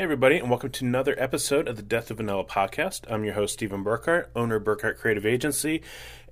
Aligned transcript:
Hey, 0.00 0.04
everybody, 0.04 0.38
and 0.38 0.48
welcome 0.48 0.70
to 0.70 0.86
another 0.86 1.14
episode 1.18 1.68
of 1.68 1.76
the 1.76 1.82
Death 1.82 2.10
of 2.10 2.16
Vanilla 2.16 2.42
podcast. 2.42 3.02
I'm 3.12 3.22
your 3.22 3.34
host, 3.34 3.52
Stephen 3.52 3.84
Burkhart, 3.84 4.28
owner 4.34 4.54
of 4.54 4.64
Burkhart 4.64 4.96
Creative 4.96 5.26
Agency, 5.26 5.82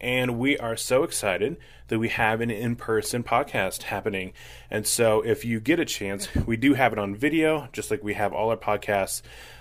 and 0.01 0.39
we 0.39 0.57
are 0.57 0.75
so 0.75 1.03
excited 1.03 1.59
that 1.89 1.99
we 1.99 2.09
have 2.09 2.41
an 2.41 2.51
in 2.51 2.77
person 2.77 3.23
podcast 3.23 3.83
happening. 3.83 4.33
And 4.71 4.87
so, 4.87 5.21
if 5.21 5.45
you 5.45 5.61
get 5.61 5.79
a 5.79 5.85
chance, 5.85 6.35
we 6.47 6.57
do 6.57 6.73
have 6.73 6.95
it 6.95 6.99
on 6.99 7.15
video, 7.15 7.69
just 7.75 7.91
like 7.91 8.03
we 8.03 8.15
have 8.15 8.33
all 8.33 8.49
our 8.49 8.57
podcasts. 8.57 9.21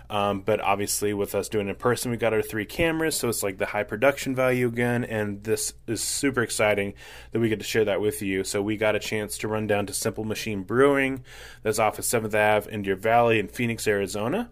Um, 0.09 0.41
but 0.41 0.61
obviously, 0.61 1.13
with 1.13 1.35
us 1.35 1.49
doing 1.49 1.67
it 1.67 1.71
in 1.71 1.75
person, 1.75 2.11
we 2.11 2.17
got 2.17 2.33
our 2.33 2.41
three 2.41 2.65
cameras, 2.65 3.17
so 3.17 3.27
it's 3.27 3.43
like 3.43 3.57
the 3.57 3.65
high 3.65 3.83
production 3.83 4.35
value 4.35 4.67
again. 4.67 5.03
And 5.03 5.43
this 5.43 5.73
is 5.85 6.01
super 6.01 6.41
exciting 6.41 6.93
that 7.31 7.39
we 7.39 7.49
get 7.49 7.59
to 7.59 7.65
share 7.65 7.85
that 7.85 7.99
with 7.99 8.21
you. 8.21 8.43
So 8.43 8.61
we 8.61 8.77
got 8.77 8.95
a 8.95 8.99
chance 8.99 9.37
to 9.39 9.47
run 9.47 9.67
down 9.67 9.85
to 9.87 9.93
Simple 9.93 10.23
Machine 10.23 10.63
Brewing, 10.63 11.23
that's 11.61 11.79
off 11.79 11.99
of 11.99 12.05
Seventh 12.05 12.35
Ave 12.35 12.71
in 12.71 12.83
Deer 12.83 12.95
Valley 12.95 13.39
in 13.39 13.47
Phoenix, 13.47 13.87
Arizona. 13.87 14.49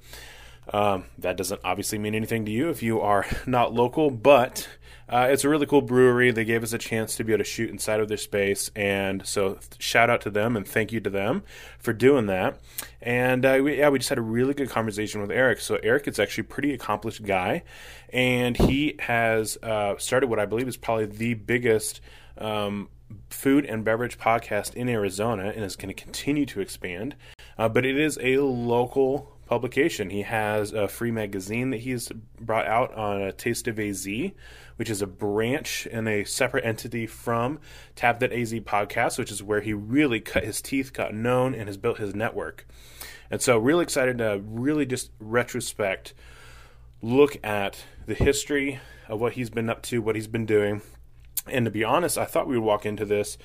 Um, 0.73 1.05
that 1.19 1.37
doesn't 1.37 1.61
obviously 1.63 1.99
mean 1.99 2.15
anything 2.15 2.45
to 2.45 2.51
you 2.51 2.69
if 2.69 2.81
you 2.81 2.99
are 2.99 3.25
not 3.45 3.73
local, 3.73 4.09
but 4.09 4.67
uh, 5.07 5.27
it's 5.29 5.43
a 5.43 5.49
really 5.49 5.65
cool 5.65 5.81
brewery. 5.81 6.31
They 6.31 6.45
gave 6.45 6.63
us 6.63 6.73
a 6.73 6.77
chance 6.77 7.15
to 7.17 7.23
be 7.23 7.33
able 7.33 7.43
to 7.43 7.49
shoot 7.49 7.69
inside 7.69 7.99
of 7.99 8.07
their 8.07 8.17
space, 8.17 8.71
and 8.75 9.25
so 9.25 9.59
shout 9.77 10.09
out 10.09 10.21
to 10.21 10.29
them 10.29 10.55
and 10.57 10.67
thank 10.67 10.91
you 10.91 10.99
to 11.01 11.09
them 11.09 11.43
for 11.77 11.93
doing 11.93 12.25
that. 12.27 12.59
And 13.01 13.45
uh, 13.45 13.59
we, 13.63 13.77
yeah, 13.77 13.89
we 13.89 13.99
just 13.99 14.09
had 14.09 14.17
a 14.17 14.23
really 14.23 14.53
good 14.53 14.69
conversation 14.69 15.21
with 15.21 15.31
Eric. 15.31 15.59
So 15.59 15.77
Eric 15.83 16.07
is 16.07 16.19
actually 16.19 16.43
a 16.43 16.45
pretty 16.45 16.73
accomplished 16.73 17.23
guy, 17.23 17.63
and 18.09 18.57
he 18.57 18.95
has 18.99 19.57
uh, 19.61 19.95
started 19.97 20.27
what 20.27 20.39
I 20.39 20.45
believe 20.45 20.67
is 20.67 20.77
probably 20.77 21.05
the 21.05 21.33
biggest. 21.35 22.01
Um, 22.37 22.89
food 23.29 23.65
and 23.65 23.85
beverage 23.85 24.17
podcast 24.17 24.73
in 24.73 24.89
Arizona 24.89 25.53
and 25.55 25.63
is 25.63 25.75
going 25.75 25.93
to 25.93 26.01
continue 26.01 26.45
to 26.47 26.59
expand. 26.59 27.15
Uh, 27.57 27.69
but 27.69 27.85
it 27.85 27.97
is 27.97 28.17
a 28.21 28.39
local 28.39 29.34
publication. 29.45 30.09
He 30.09 30.23
has 30.23 30.73
a 30.73 30.87
free 30.87 31.11
magazine 31.11 31.69
that 31.69 31.81
he's 31.81 32.11
brought 32.39 32.67
out 32.67 32.93
on 32.93 33.21
a 33.21 33.31
Taste 33.31 33.67
of 33.67 33.79
AZ, 33.79 34.07
which 34.75 34.89
is 34.89 35.01
a 35.01 35.07
branch 35.07 35.87
and 35.91 36.07
a 36.07 36.23
separate 36.23 36.65
entity 36.65 37.07
from 37.07 37.59
Tap 37.95 38.19
That 38.19 38.33
AZ 38.33 38.53
podcast, 38.53 39.17
which 39.17 39.31
is 39.31 39.43
where 39.43 39.61
he 39.61 39.73
really 39.73 40.19
cut 40.19 40.43
his 40.43 40.61
teeth, 40.61 40.93
got 40.93 41.13
known, 41.13 41.53
and 41.53 41.67
has 41.67 41.77
built 41.77 41.97
his 41.97 42.15
network. 42.15 42.67
And 43.29 43.41
so, 43.41 43.57
really 43.57 43.83
excited 43.83 44.17
to 44.19 44.41
really 44.45 44.85
just 44.85 45.11
retrospect, 45.19 46.13
look 47.01 47.37
at 47.43 47.85
the 48.05 48.13
history 48.13 48.79
of 49.07 49.19
what 49.19 49.33
he's 49.33 49.49
been 49.49 49.69
up 49.69 49.81
to, 49.83 50.01
what 50.01 50.15
he's 50.15 50.27
been 50.27 50.45
doing. 50.45 50.81
And 51.47 51.65
to 51.65 51.71
be 51.71 51.83
honest, 51.83 52.17
I 52.17 52.25
thought 52.25 52.47
we 52.47 52.57
would 52.57 52.65
walk 52.65 52.85
into 52.85 53.05
this 53.05 53.37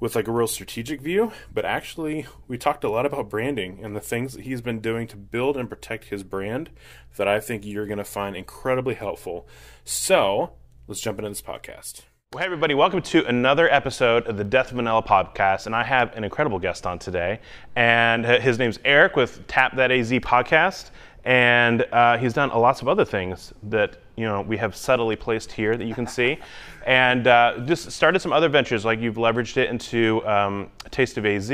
with 0.00 0.14
like 0.14 0.28
a 0.28 0.32
real 0.32 0.46
strategic 0.46 1.00
view, 1.00 1.32
but 1.52 1.64
actually 1.64 2.26
we 2.48 2.58
talked 2.58 2.84
a 2.84 2.90
lot 2.90 3.06
about 3.06 3.30
branding 3.30 3.80
and 3.82 3.94
the 3.94 4.00
things 4.00 4.34
that 4.34 4.42
he's 4.42 4.60
been 4.60 4.80
doing 4.80 5.06
to 5.08 5.16
build 5.16 5.56
and 5.56 5.68
protect 5.68 6.06
his 6.06 6.22
brand 6.22 6.70
that 7.16 7.28
I 7.28 7.40
think 7.40 7.64
you're 7.64 7.86
going 7.86 7.98
to 7.98 8.04
find 8.04 8.36
incredibly 8.36 8.94
helpful. 8.94 9.46
So, 9.84 10.52
let's 10.86 11.00
jump 11.00 11.18
into 11.18 11.30
this 11.30 11.42
podcast. 11.42 12.02
Well, 12.32 12.40
hey, 12.40 12.46
everybody, 12.46 12.74
welcome 12.74 13.00
to 13.00 13.24
another 13.26 13.72
episode 13.72 14.26
of 14.26 14.36
the 14.36 14.42
Death 14.42 14.70
of 14.70 14.76
Vanilla 14.76 15.04
podcast. 15.04 15.66
And 15.66 15.76
I 15.76 15.84
have 15.84 16.16
an 16.16 16.24
incredible 16.24 16.58
guest 16.58 16.84
on 16.84 16.98
today. 16.98 17.38
And 17.76 18.24
his 18.24 18.58
name's 18.58 18.80
Eric 18.84 19.14
with 19.14 19.46
Tap 19.46 19.76
That 19.76 19.92
AZ 19.92 20.10
podcast. 20.10 20.90
And 21.24 21.86
uh, 21.92 22.18
he's 22.18 22.32
done 22.32 22.48
lots 22.48 22.82
of 22.82 22.88
other 22.88 23.04
things 23.04 23.52
that 23.62 23.98
you 24.16 24.24
know 24.24 24.42
we 24.42 24.56
have 24.56 24.76
subtly 24.76 25.16
placed 25.16 25.50
here 25.50 25.76
that 25.76 25.84
you 25.84 25.94
can 25.94 26.06
see, 26.06 26.38
and 26.86 27.26
uh, 27.26 27.58
just 27.64 27.90
started 27.90 28.20
some 28.20 28.32
other 28.32 28.48
ventures 28.48 28.84
like 28.84 29.00
you've 29.00 29.16
leveraged 29.16 29.56
it 29.56 29.70
into 29.70 30.26
um, 30.26 30.70
Taste 30.90 31.18
of 31.18 31.26
AZ, 31.26 31.48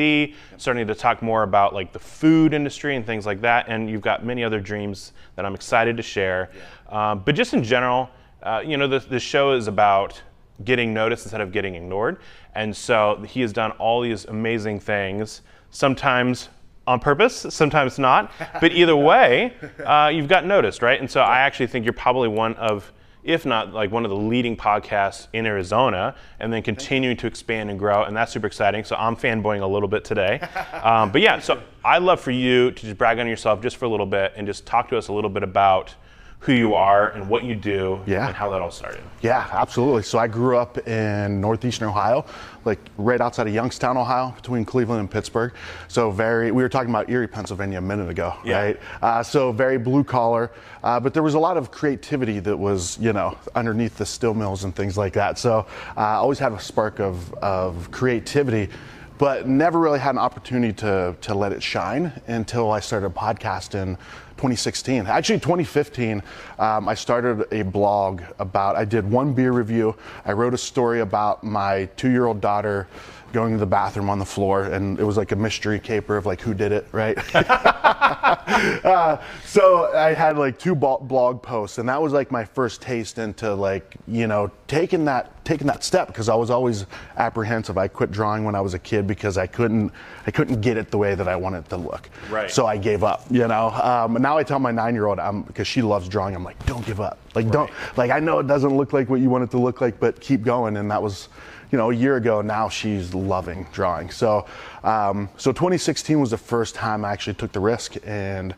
starting 0.59 0.87
to 0.87 0.95
talk 0.95 1.23
more 1.23 1.43
about 1.43 1.73
like 1.73 1.93
the 1.93 1.99
food 1.99 2.53
industry 2.53 2.97
and 2.97 3.07
things 3.07 3.27
like 3.27 3.41
that, 3.41 3.67
and 3.69 3.89
you've 3.89 4.03
got 4.03 4.25
many 4.25 4.45
other 4.45 4.61
dreams 4.61 5.13
that 5.37 5.45
I'm 5.45 5.55
excited 5.55 5.97
to 5.97 6.03
share. 6.03 6.51
Yeah. 6.89 7.11
Um, 7.11 7.23
but 7.25 7.35
just 7.35 7.55
in 7.55 7.63
general, 7.63 8.11
uh, 8.43 8.63
you 8.65 8.77
know, 8.77 8.89
the, 8.89 8.99
the 8.99 9.21
show 9.21 9.53
is 9.53 9.67
about 9.67 10.21
getting 10.65 10.93
noticed 10.93 11.25
instead 11.25 11.41
of 11.41 11.53
getting 11.53 11.75
ignored, 11.75 12.19
and 12.55 12.77
so 12.77 13.23
he 13.27 13.41
has 13.41 13.53
done 13.53 13.71
all 13.73 14.01
these 14.01 14.27
amazing 14.27 14.81
things. 14.81 15.43
Sometimes 15.71 16.49
on 16.91 16.99
purpose, 16.99 17.47
sometimes 17.51 17.99
not. 17.99 18.33
But 18.61 18.73
either 18.73 18.97
way, 19.11 19.55
uh, 19.85 20.11
you've 20.13 20.29
got 20.29 20.45
noticed, 20.45 20.83
right? 20.83 21.01
And 21.01 21.11
so 21.11 21.21
I 21.21 21.39
actually 21.39 21.69
think 21.69 21.85
you're 21.85 21.93
probably 21.93 22.29
one 22.29 22.55
of, 22.55 22.93
if 23.23 23.47
not 23.47 23.73
like 23.73 23.91
one 23.93 24.05
of 24.05 24.11
the 24.11 24.17
leading 24.17 24.57
podcasts 24.57 25.29
in 25.33 25.47
Arizona, 25.47 26.17
and 26.41 26.53
then 26.53 26.63
continuing 26.63 27.17
to 27.19 27.27
expand 27.27 27.71
and 27.71 27.79
grow. 27.79 28.03
And 28.05 28.17
that's 28.17 28.33
super 28.33 28.47
exciting. 28.49 28.85
So 28.85 28.97
I'm 28.97 29.15
fanboying 29.15 29.63
a 29.63 29.67
little 29.67 29.89
bit 29.89 30.05
today. 30.05 30.41
Um, 30.83 31.13
but 31.13 31.21
yeah, 31.21 31.39
so 31.39 31.63
I'd 31.85 32.03
love 32.03 32.21
for 32.21 32.33
you 32.33 32.73
to 32.73 32.83
just 32.83 32.99
brag 32.99 33.19
on 33.19 33.29
yourself 33.29 33.63
just 33.63 33.77
for 33.77 33.85
a 33.85 33.89
little 33.89 34.07
bit 34.07 34.33
and 34.37 34.47
just 34.47 34.67
talk 34.67 34.89
to 34.89 34.99
us 34.99 35.09
a 35.09 35.13
little 35.13 35.31
bit 35.31 35.43
about 35.43 35.95
who 36.41 36.55
you 36.55 36.75
are 36.75 37.11
and 37.11 37.29
what 37.29 37.45
you 37.45 37.55
do 37.55 38.01
yeah. 38.07 38.27
and 38.27 38.35
how 38.35 38.49
that 38.49 38.63
all 38.63 38.71
started. 38.71 39.03
Yeah, 39.21 39.47
absolutely. 39.53 40.03
So 40.03 40.19
I 40.19 40.27
grew 40.27 40.57
up 40.57 40.79
in 40.89 41.39
northeastern 41.39 41.87
Ohio, 41.89 42.25
like 42.65 42.79
right 42.97 43.21
outside 43.21 43.47
of 43.47 43.53
Youngstown, 43.53 43.99
Ohio, 43.99 44.31
between 44.31 44.65
Cleveland 44.65 45.01
and 45.01 45.11
Pittsburgh. 45.11 45.53
So 45.89 46.11
very, 46.11 46.51
we 46.51 46.63
were 46.63 46.71
talking 46.71 46.89
about 46.89 47.11
Erie, 47.11 47.29
Pennsylvania 47.29 47.77
a 47.77 47.83
minute 47.83 48.09
ago, 48.09 48.35
yeah. 48.43 48.59
right? 48.59 48.81
Uh, 49.03 49.23
so 49.23 49.53
very 49.53 49.77
blue 49.77 50.03
collar, 50.03 50.51
uh, 50.83 50.99
but 50.99 51.13
there 51.13 51.23
was 51.23 51.35
a 51.35 51.39
lot 51.39 51.59
of 51.59 51.71
creativity 51.71 52.41
that 52.41 52.57
was, 52.57 52.99
you 52.99 53.13
know, 53.13 53.37
underneath 53.55 53.99
the 53.99 54.07
still 54.07 54.33
mills 54.33 54.65
and 54.65 54.75
things 54.75 54.97
like 54.97 55.13
that. 55.13 55.39
So 55.39 55.67
uh, 55.95 56.01
I 56.01 56.15
always 56.15 56.39
had 56.39 56.53
a 56.53 56.61
spark 56.61 57.01
of, 57.01 57.35
of 57.35 57.91
creativity 57.91 58.71
but 59.19 59.47
never 59.47 59.79
really 59.79 59.99
had 59.99 60.13
an 60.13 60.19
opportunity 60.19 60.73
to, 60.73 61.15
to 61.21 61.35
let 61.35 61.53
it 61.53 61.63
shine 61.63 62.11
until 62.27 62.71
I 62.71 62.81
started 62.81 63.09
a 63.09 63.11
podcast 63.11 63.75
in 63.75 63.99
2016. 64.41 65.07
Actually, 65.07 65.39
2015, 65.39 66.23
um, 66.59 66.89
I 66.89 66.95
started 66.95 67.47
a 67.53 67.61
blog 67.61 68.23
about, 68.39 68.75
I 68.75 68.87
did 68.87 69.05
one 69.05 69.35
beer 69.35 69.53
review. 69.53 69.95
I 70.25 70.33
wrote 70.33 70.55
a 70.55 70.59
story 70.59 71.01
about 71.01 71.45
my 71.45 71.91
two 71.99 72.11
year 72.11 72.25
old 72.25 72.41
daughter 72.41 72.89
going 73.33 73.53
to 73.53 73.59
the 73.59 73.67
bathroom 73.67 74.11
on 74.11 74.19
the 74.19 74.25
floor, 74.25 74.65
and 74.65 74.99
it 74.99 75.05
was 75.05 75.17
like 75.17 75.33
a 75.33 75.37
mystery 75.37 75.79
caper 75.79 76.17
of 76.17 76.27
like 76.27 76.41
who 76.41 76.55
did 76.55 76.73
it, 76.73 76.87
right? 76.93 77.17
uh, 78.85 79.23
so 79.45 79.95
I 79.95 80.13
had 80.13 80.37
like 80.37 80.59
two 80.59 80.75
blog 80.75 81.43
posts, 81.43 81.79
and 81.79 81.89
that 81.89 82.01
was 82.01 82.13
like 82.13 82.31
my 82.31 82.45
first 82.45 82.83
taste 82.83 83.19
into 83.19 83.55
like 83.55 83.97
you 84.07 84.27
know 84.27 84.51
taking 84.67 85.05
that 85.07 85.45
taking 85.45 85.67
that 85.67 85.83
step 85.83 86.09
because 86.09 86.29
I 86.29 86.35
was 86.35 86.51
always 86.51 86.87
apprehensive. 87.17 87.79
I 87.79 87.89
quit 87.89 88.11
drawing 88.11 88.45
when 88.45 88.55
I 88.55 88.61
was 88.61 88.75
a 88.75 88.79
kid 88.79 89.07
because 89.07 89.39
I 89.39 89.47
couldn't 89.47 89.93
I 90.27 90.31
couldn't 90.31 90.61
get 90.61 90.77
it 90.77 90.91
the 90.91 90.99
way 90.99 91.15
that 91.15 91.29
I 91.29 91.37
wanted 91.37 91.65
it 91.65 91.69
to 91.71 91.77
look. 91.77 92.09
Right. 92.29 92.51
So 92.51 92.67
I 92.67 92.77
gave 92.77 93.05
up. 93.05 93.25
You 93.31 93.49
know. 93.49 93.71
Um, 93.71 94.15
now 94.21 94.37
I 94.37 94.43
tell 94.43 94.59
my 94.59 94.71
nine 94.71 94.95
year 94.95 95.07
old, 95.07 95.19
I'm 95.19 95.43
because 95.43 95.67
she 95.67 95.83
loves 95.83 96.09
drawing. 96.09 96.35
I'm 96.35 96.45
like, 96.45 96.65
don't 96.67 96.85
give 96.85 97.01
up. 97.01 97.19
Like 97.35 97.47
right. 97.47 97.53
don't 97.53 97.71
like 97.97 98.11
I 98.11 98.21
know 98.21 98.39
it 98.39 98.47
doesn't 98.47 98.77
look 98.77 98.93
like 98.93 99.09
what 99.09 99.21
you 99.21 99.31
want 99.31 99.45
it 99.45 99.51
to 99.53 99.59
look 99.59 99.81
like, 99.81 99.99
but 100.01 100.21
keep 100.21 100.43
going. 100.43 100.77
And 100.77 100.91
that 100.91 101.03
was 101.03 101.29
you 101.71 101.79
know, 101.79 101.91
a 101.91 101.95
year 101.95 102.17
ago 102.17 102.43
now 102.43 102.69
she's 102.69 103.15
loving 103.15 103.67
drawing. 103.73 104.11
So, 104.11 104.47
um, 104.83 105.29
so 105.37 105.53
2016 105.53 106.21
was 106.21 106.31
the 106.31 106.39
first 106.39 106.75
time 106.75 107.05
I 107.05 107.13
actually 107.13 107.35
took 107.35 107.53
the 107.53 107.61
risk 107.61 107.97
and 108.05 108.55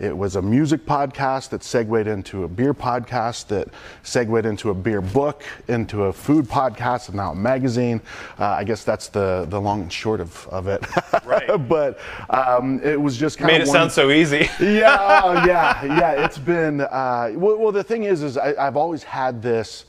it 0.00 0.16
was 0.16 0.36
a 0.36 0.42
music 0.42 0.86
podcast 0.86 1.48
that 1.48 1.64
segued 1.64 2.06
into 2.06 2.44
a 2.44 2.48
beer 2.48 2.72
podcast 2.72 3.48
that 3.48 3.68
segued 4.04 4.46
into 4.46 4.70
a 4.70 4.74
beer 4.74 5.00
book, 5.00 5.42
into 5.66 6.04
a 6.04 6.12
food 6.12 6.46
podcast, 6.46 7.08
and 7.08 7.16
now 7.16 7.32
a 7.32 7.34
magazine. 7.34 8.00
Uh, 8.38 8.46
I 8.46 8.62
guess 8.62 8.84
that's 8.84 9.08
the, 9.08 9.46
the 9.48 9.60
long 9.60 9.82
and 9.82 9.92
short 9.92 10.20
of, 10.20 10.46
of 10.48 10.68
it. 10.68 10.84
Right. 11.26 11.48
but 11.68 11.98
um, 12.30 12.80
it 12.84 13.00
was 13.00 13.16
just 13.16 13.38
kind 13.38 13.48
Made 13.48 13.62
of. 13.62 13.66
Made 13.66 13.70
it 13.70 13.72
sound 13.72 13.90
so 13.90 14.12
easy. 14.12 14.48
yeah, 14.60 15.44
yeah, 15.44 15.84
yeah. 15.84 16.24
It's 16.24 16.38
been. 16.38 16.82
Uh, 16.82 17.32
well, 17.34 17.58
well, 17.58 17.72
the 17.72 17.82
thing 17.82 18.04
is, 18.04 18.22
is 18.22 18.36
I, 18.36 18.54
I've 18.54 18.76
always 18.76 19.02
had 19.02 19.42
this 19.42 19.84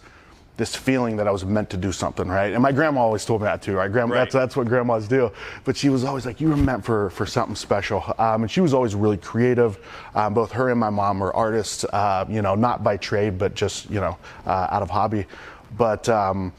this 0.59 0.75
feeling 0.75 1.15
that 1.15 1.25
I 1.25 1.31
was 1.31 1.45
meant 1.45 1.69
to 1.69 1.77
do 1.77 1.93
something, 1.93 2.27
right? 2.27 2.51
And 2.51 2.61
my 2.61 2.73
grandma 2.73 2.99
always 2.99 3.23
told 3.23 3.39
me 3.39 3.45
that 3.45 3.61
too, 3.61 3.77
right? 3.77 3.89
Grandma, 3.89 4.13
right. 4.13 4.19
That's, 4.19 4.33
that's 4.33 4.55
what 4.57 4.67
grandmas 4.67 5.07
do. 5.07 5.31
But 5.63 5.77
she 5.77 5.87
was 5.87 6.03
always 6.03 6.25
like, 6.25 6.41
you 6.41 6.49
were 6.49 6.57
meant 6.57 6.83
for, 6.83 7.09
for 7.11 7.25
something 7.25 7.55
special. 7.55 8.03
Um, 8.19 8.41
and 8.41 8.51
she 8.51 8.59
was 8.59 8.73
always 8.73 8.93
really 8.93 9.15
creative. 9.15 9.79
Um, 10.15 10.33
both 10.33 10.51
her 10.51 10.69
and 10.69 10.77
my 10.77 10.89
mom 10.89 11.19
were 11.19 11.33
artists, 11.33 11.85
uh, 11.85 12.25
you 12.27 12.41
know, 12.41 12.56
not 12.56 12.83
by 12.83 12.97
trade, 12.97 13.38
but 13.38 13.56
just, 13.56 13.89
you 13.89 14.01
know, 14.01 14.17
uh, 14.45 14.67
out 14.69 14.81
of 14.81 14.89
hobby. 14.89 15.25
But, 15.77 16.09
um, 16.09 16.51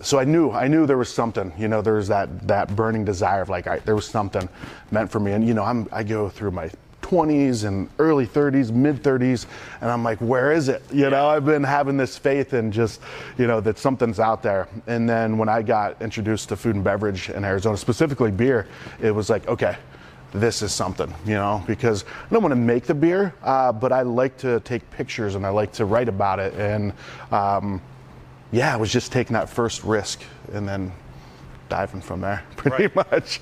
so 0.00 0.20
I 0.20 0.24
knew, 0.24 0.52
I 0.52 0.68
knew 0.68 0.86
there 0.86 0.96
was 0.96 1.12
something, 1.12 1.52
you 1.58 1.66
know, 1.66 1.82
there 1.82 1.94
was 1.94 2.06
that, 2.06 2.46
that 2.46 2.76
burning 2.76 3.04
desire 3.04 3.42
of 3.42 3.48
like, 3.48 3.66
I, 3.66 3.80
there 3.80 3.96
was 3.96 4.06
something 4.06 4.48
meant 4.92 5.10
for 5.10 5.18
me. 5.18 5.32
And, 5.32 5.44
you 5.44 5.54
know, 5.54 5.64
I'm, 5.64 5.88
I 5.90 6.04
go 6.04 6.28
through 6.28 6.52
my 6.52 6.70
20s 7.08 7.64
and 7.64 7.88
early 7.98 8.26
30s, 8.26 8.70
mid 8.70 9.02
30s, 9.02 9.46
and 9.80 9.90
I'm 9.90 10.04
like, 10.04 10.18
where 10.18 10.52
is 10.52 10.68
it? 10.68 10.82
You 10.92 11.08
know, 11.10 11.28
I've 11.28 11.44
been 11.44 11.64
having 11.64 11.96
this 11.96 12.18
faith 12.18 12.52
and 12.52 12.72
just, 12.72 13.00
you 13.38 13.46
know, 13.46 13.60
that 13.60 13.78
something's 13.78 14.20
out 14.20 14.42
there. 14.42 14.68
And 14.86 15.08
then 15.08 15.38
when 15.38 15.48
I 15.48 15.62
got 15.62 16.00
introduced 16.02 16.50
to 16.50 16.56
food 16.56 16.74
and 16.74 16.84
beverage 16.84 17.30
in 17.30 17.44
Arizona, 17.44 17.76
specifically 17.76 18.30
beer, 18.30 18.66
it 19.00 19.10
was 19.10 19.30
like, 19.30 19.48
okay, 19.48 19.76
this 20.32 20.60
is 20.60 20.72
something, 20.72 21.12
you 21.24 21.34
know, 21.34 21.62
because 21.66 22.04
I 22.04 22.34
don't 22.34 22.42
want 22.42 22.52
to 22.52 22.56
make 22.56 22.84
the 22.84 22.94
beer, 22.94 23.34
uh, 23.42 23.72
but 23.72 23.92
I 23.92 24.02
like 24.02 24.36
to 24.38 24.60
take 24.60 24.88
pictures 24.90 25.34
and 25.34 25.46
I 25.46 25.48
like 25.48 25.72
to 25.72 25.86
write 25.86 26.08
about 26.08 26.38
it. 26.38 26.52
And 26.54 26.92
um, 27.32 27.80
yeah, 28.52 28.74
I 28.74 28.76
was 28.76 28.92
just 28.92 29.12
taking 29.12 29.32
that 29.34 29.48
first 29.48 29.82
risk 29.84 30.20
and 30.52 30.68
then 30.68 30.92
diving 31.68 32.00
from 32.00 32.20
there, 32.20 32.42
pretty 32.56 32.86
right. 32.94 33.10
much. 33.10 33.40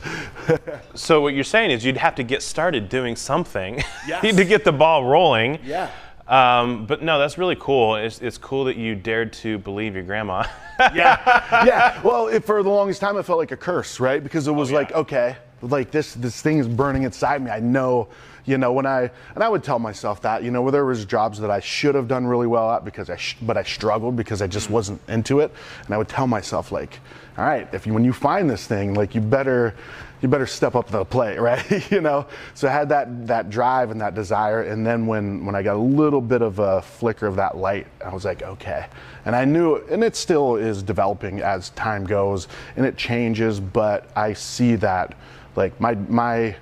so 0.95 1.21
what 1.21 1.35
you're 1.35 1.45
saying 1.45 1.71
is 1.71 1.85
you'd 1.85 1.97
have 1.97 2.15
to 2.17 2.23
get 2.23 2.43
started 2.43 2.89
doing 2.89 3.17
something 3.17 3.77
yes. 4.09 4.23
to 4.37 4.45
get 4.45 4.65
the 4.65 4.73
ball 4.73 5.05
rolling. 5.05 5.59
Yeah. 5.65 5.91
Um, 6.29 6.87
but 6.87 7.03
no, 7.03 7.19
that's 7.19 7.39
really 7.39 7.57
cool. 7.59 7.97
It's, 7.97 8.21
it's 8.21 8.37
cool 8.37 8.65
that 8.65 8.77
you 8.77 8.97
dared 8.97 9.33
to 9.35 9.59
believe 9.59 9.95
your 9.95 10.03
grandma. 10.03 10.45
yeah, 10.93 11.65
yeah. 11.65 12.03
Well, 12.03 12.29
it, 12.29 12.45
for 12.45 12.63
the 12.63 12.69
longest 12.69 13.01
time, 13.01 13.17
it 13.17 13.23
felt 13.23 13.39
like 13.39 13.53
a 13.53 13.57
curse, 13.57 14.01
right? 14.01 14.23
Because 14.23 14.49
it 14.49 14.53
was 14.53 14.71
oh, 14.71 14.73
yeah. 14.73 14.79
like, 14.79 14.93
okay, 14.93 15.37
like 15.63 15.91
this, 15.93 16.15
this 16.15 16.43
thing 16.43 16.59
is 16.59 16.67
burning 16.67 17.05
inside 17.05 17.43
me. 17.43 17.51
I 17.51 17.61
know, 17.61 18.09
you 18.47 18.59
know, 18.59 18.73
when 18.73 18.87
I 18.87 19.11
and 19.35 19.43
I 19.45 19.49
would 19.49 19.65
tell 19.65 19.79
myself 19.79 20.23
that, 20.23 20.43
you 20.43 20.51
know, 20.51 20.63
where 20.63 20.73
there 20.73 20.85
was 20.85 21.05
jobs 21.05 21.41
that 21.41 21.51
I 21.51 21.61
should 21.61 21.95
have 21.97 22.09
done 22.09 22.27
really 22.27 22.47
well 22.47 22.71
at 22.71 22.85
because 22.85 23.11
I, 23.11 23.17
sh- 23.17 23.37
but 23.43 23.57
I 23.57 23.65
struggled 23.65 24.17
because 24.17 24.41
I 24.41 24.47
just 24.47 24.69
mm. 24.69 24.73
wasn't 24.73 25.01
into 25.09 25.41
it, 25.41 25.53
and 25.85 25.95
I 25.95 25.99
would 25.99 26.09
tell 26.09 26.27
myself 26.27 26.71
like, 26.71 27.01
all 27.37 27.45
right, 27.45 27.69
if 27.75 27.87
you, 27.87 27.93
when 27.93 28.05
you 28.05 28.13
find 28.13 28.49
this 28.49 28.67
thing, 28.67 28.95
like 28.95 29.15
you 29.15 29.21
better 29.21 29.75
you 30.23 30.29
better 30.29 30.47
step 30.47 30.75
up 30.75 30.89
the 30.89 31.05
plate, 31.05 31.39
right? 31.41 31.91
you 31.91 32.01
know. 32.01 32.27
So 32.55 32.69
I 32.69 32.73
had 32.73 32.89
that 32.91 33.27
that 33.27 33.51
drive 33.51 33.91
and 33.91 34.01
that 34.01 34.15
desire, 34.15 34.63
and 34.63 34.87
then 34.87 35.07
when 35.07 35.45
when 35.45 35.55
I 35.55 35.63
got 35.63 35.77
a 35.77 35.81
little 35.81 36.21
bit 36.21 36.41
of 36.41 36.59
a 36.59 36.83
flicker 36.83 37.27
of 37.27 37.37
that 37.37 37.57
light, 37.57 37.87
I 38.05 38.15
was 38.15 38.25
like, 38.25 38.43
okay. 38.43 38.87
And 39.25 39.35
I 39.35 39.45
knew, 39.45 39.77
and 39.91 40.05
it 40.05 40.15
still 40.15 40.55
is 40.55 40.85
developing 40.85 41.41
as 41.41 41.71
time 41.71 42.05
goes, 42.05 42.47
and 42.77 42.87
it 42.87 42.97
changes. 42.97 43.59
But 43.59 44.09
I 44.17 44.33
see 44.33 44.77
that, 44.77 45.17
like 45.57 45.79
my 45.81 45.95
my 45.95 46.57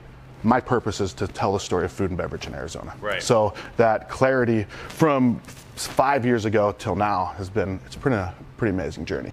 my 0.45 0.61
purpose 0.61 1.01
is 1.01 1.13
to 1.15 1.27
tell 1.27 1.53
the 1.53 1.61
story 1.61 1.85
of 1.85 1.93
food 1.93 2.11
and 2.11 2.19
beverage 2.19 2.47
in 2.47 2.55
Arizona. 2.55 2.95
Right. 3.01 3.23
So 3.23 3.55
that 3.77 4.09
clarity 4.09 4.65
from 4.89 5.41
five 5.75 6.25
years 6.25 6.45
ago 6.45 6.73
till 6.79 6.95
now 6.95 7.27
has 7.37 7.51
been 7.51 7.81
it's 7.87 7.97
been 7.97 8.13
a 8.13 8.35
pretty 8.57 8.75
amazing 8.75 9.07
journey. 9.07 9.33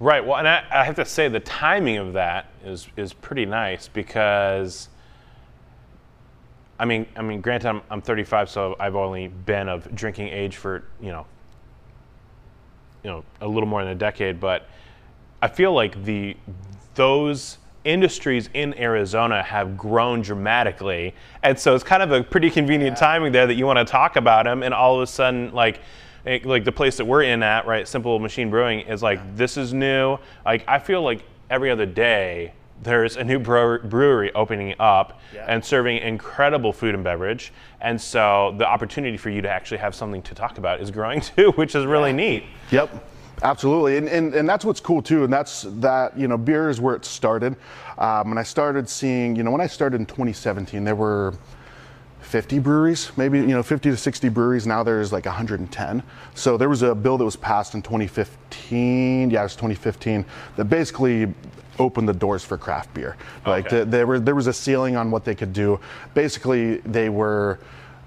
Right. 0.00 0.24
Well, 0.24 0.36
and 0.36 0.48
I, 0.48 0.64
I, 0.70 0.84
have 0.84 0.96
to 0.96 1.04
say 1.04 1.28
the 1.28 1.40
timing 1.40 1.98
of 1.98 2.12
that 2.14 2.50
is 2.64 2.88
is 2.96 3.12
pretty 3.12 3.46
nice 3.46 3.88
because. 3.88 4.88
I 6.76 6.86
mean, 6.86 7.06
I 7.14 7.22
mean, 7.22 7.40
granted, 7.40 7.68
I'm, 7.68 7.82
I'm 7.88 8.02
35, 8.02 8.50
so 8.50 8.74
I've 8.80 8.96
only 8.96 9.28
been 9.28 9.68
of 9.68 9.94
drinking 9.94 10.30
age 10.30 10.56
for 10.56 10.82
you 11.00 11.12
know, 11.12 11.24
you 13.04 13.10
know, 13.10 13.24
a 13.40 13.46
little 13.46 13.68
more 13.68 13.84
than 13.84 13.92
a 13.92 13.94
decade. 13.94 14.40
But 14.40 14.68
I 15.40 15.46
feel 15.46 15.72
like 15.72 16.04
the 16.04 16.36
those 16.96 17.58
industries 17.84 18.48
in 18.54 18.78
Arizona 18.78 19.42
have 19.42 19.76
grown 19.76 20.22
dramatically, 20.22 21.14
and 21.42 21.58
so 21.58 21.74
it's 21.74 21.84
kind 21.84 22.02
of 22.02 22.12
a 22.12 22.22
pretty 22.22 22.50
convenient 22.50 22.96
yeah. 22.96 23.06
timing 23.06 23.32
there 23.32 23.46
that 23.46 23.54
you 23.54 23.66
want 23.66 23.78
to 23.78 23.84
talk 23.84 24.16
about 24.16 24.44
them, 24.44 24.62
and 24.62 24.74
all 24.74 24.96
of 24.96 25.02
a 25.02 25.06
sudden, 25.06 25.52
like 25.52 25.80
like 26.44 26.64
the 26.64 26.72
place 26.72 26.96
that 26.96 27.04
we're 27.04 27.22
in 27.22 27.42
at, 27.42 27.66
right, 27.66 27.86
Simple 27.86 28.18
Machine 28.18 28.48
Brewing, 28.48 28.80
is 28.80 29.02
like 29.02 29.36
this 29.36 29.56
is 29.56 29.74
new. 29.74 30.18
Like 30.44 30.64
I 30.66 30.78
feel 30.78 31.02
like 31.02 31.22
every 31.50 31.70
other 31.70 31.86
day 31.86 32.52
there's 32.82 33.16
a 33.16 33.24
new 33.24 33.38
brewery 33.38 34.32
opening 34.34 34.74
up 34.78 35.20
yeah. 35.32 35.46
and 35.48 35.64
serving 35.64 35.98
incredible 35.98 36.72
food 36.72 36.94
and 36.94 37.04
beverage. 37.04 37.52
And 37.80 38.00
so 38.00 38.54
the 38.58 38.66
opportunity 38.66 39.16
for 39.16 39.30
you 39.30 39.42
to 39.42 39.48
actually 39.48 39.78
have 39.78 39.94
something 39.94 40.22
to 40.22 40.34
talk 40.34 40.58
about 40.58 40.80
is 40.80 40.90
growing 40.90 41.20
too, 41.36 41.52
which 41.52 41.74
is 41.74 41.86
really 41.86 42.10
yeah. 42.10 42.16
neat. 42.16 42.44
Yep. 42.70 43.08
Absolutely, 43.42 43.96
and, 43.96 44.08
and 44.08 44.34
and 44.34 44.48
that's 44.48 44.64
what's 44.64 44.80
cool 44.80 45.02
too, 45.02 45.24
and 45.24 45.32
that's 45.32 45.62
that 45.62 46.16
you 46.18 46.28
know 46.28 46.38
beer 46.38 46.70
is 46.70 46.80
where 46.80 46.94
it 46.94 47.04
started, 47.04 47.56
um, 47.98 48.30
and 48.30 48.38
I 48.38 48.42
started 48.42 48.88
seeing 48.88 49.36
you 49.36 49.42
know 49.42 49.50
when 49.50 49.60
I 49.60 49.66
started 49.66 50.00
in 50.00 50.06
2017 50.06 50.84
there 50.84 50.94
were 50.94 51.34
50 52.20 52.58
breweries, 52.58 53.12
maybe 53.16 53.38
you 53.38 53.48
know 53.48 53.62
50 53.62 53.90
to 53.90 53.96
60 53.96 54.28
breweries. 54.28 54.66
Now 54.66 54.82
there's 54.82 55.12
like 55.12 55.26
110. 55.26 56.02
So 56.34 56.56
there 56.56 56.68
was 56.68 56.82
a 56.82 56.94
bill 56.94 57.18
that 57.18 57.24
was 57.24 57.36
passed 57.36 57.74
in 57.74 57.82
2015. 57.82 59.30
Yeah, 59.30 59.40
it 59.40 59.42
was 59.42 59.54
2015 59.54 60.24
that 60.56 60.64
basically 60.64 61.32
opened 61.78 62.08
the 62.08 62.14
doors 62.14 62.44
for 62.44 62.56
craft 62.56 62.94
beer. 62.94 63.16
Like 63.46 63.68
the, 63.68 63.84
there 63.84 64.06
was 64.06 64.22
there 64.22 64.34
was 64.34 64.46
a 64.46 64.52
ceiling 64.52 64.96
on 64.96 65.10
what 65.10 65.24
they 65.24 65.34
could 65.34 65.52
do. 65.52 65.78
Basically, 66.14 66.78
they 66.78 67.08
were 67.08 67.58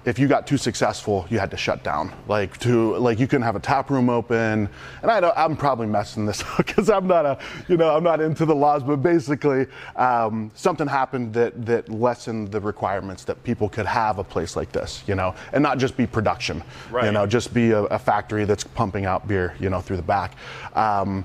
if 0.04 0.18
you 0.18 0.28
got 0.28 0.46
too 0.46 0.56
successful, 0.56 1.26
you 1.28 1.38
had 1.38 1.50
to 1.50 1.56
shut 1.56 1.82
down. 1.82 2.12
Like 2.28 2.56
to 2.58 2.96
like 2.96 3.18
you 3.18 3.26
couldn't 3.26 3.42
have 3.42 3.56
a 3.56 3.60
tap 3.60 3.90
room 3.90 4.08
open. 4.08 4.68
And 5.02 5.10
I 5.10 5.20
know 5.20 5.32
I'm 5.36 5.56
probably 5.56 5.86
messing 5.86 6.26
this 6.26 6.42
up 6.58 6.58
because 6.58 6.88
I'm 6.88 7.06
not 7.06 7.26
a 7.26 7.38
you 7.68 7.76
know 7.76 7.96
I'm 7.96 8.04
not 8.04 8.20
into 8.20 8.44
the 8.44 8.54
laws, 8.54 8.82
but 8.82 8.96
basically 8.96 9.66
um, 9.96 10.50
something 10.54 10.86
happened 10.86 11.34
that 11.34 11.66
that 11.66 11.88
lessened 11.88 12.50
the 12.50 12.60
requirements 12.60 13.24
that 13.24 13.42
people 13.44 13.68
could 13.68 13.86
have 13.86 14.18
a 14.18 14.24
place 14.24 14.56
like 14.56 14.72
this, 14.72 15.02
you 15.06 15.14
know, 15.14 15.34
and 15.52 15.62
not 15.62 15.78
just 15.78 15.96
be 15.96 16.06
production, 16.06 16.62
right. 16.90 17.04
you 17.04 17.12
know, 17.12 17.26
just 17.26 17.52
be 17.52 17.70
a, 17.72 17.82
a, 17.84 17.98
factory 17.98 18.44
that's 18.44 18.64
pumping 18.64 19.04
out 19.04 19.26
beer, 19.28 19.54
you 19.60 19.68
know, 19.68 19.80
through 19.80 19.96
the 19.96 20.02
back. 20.02 20.36
Um, 20.74 21.24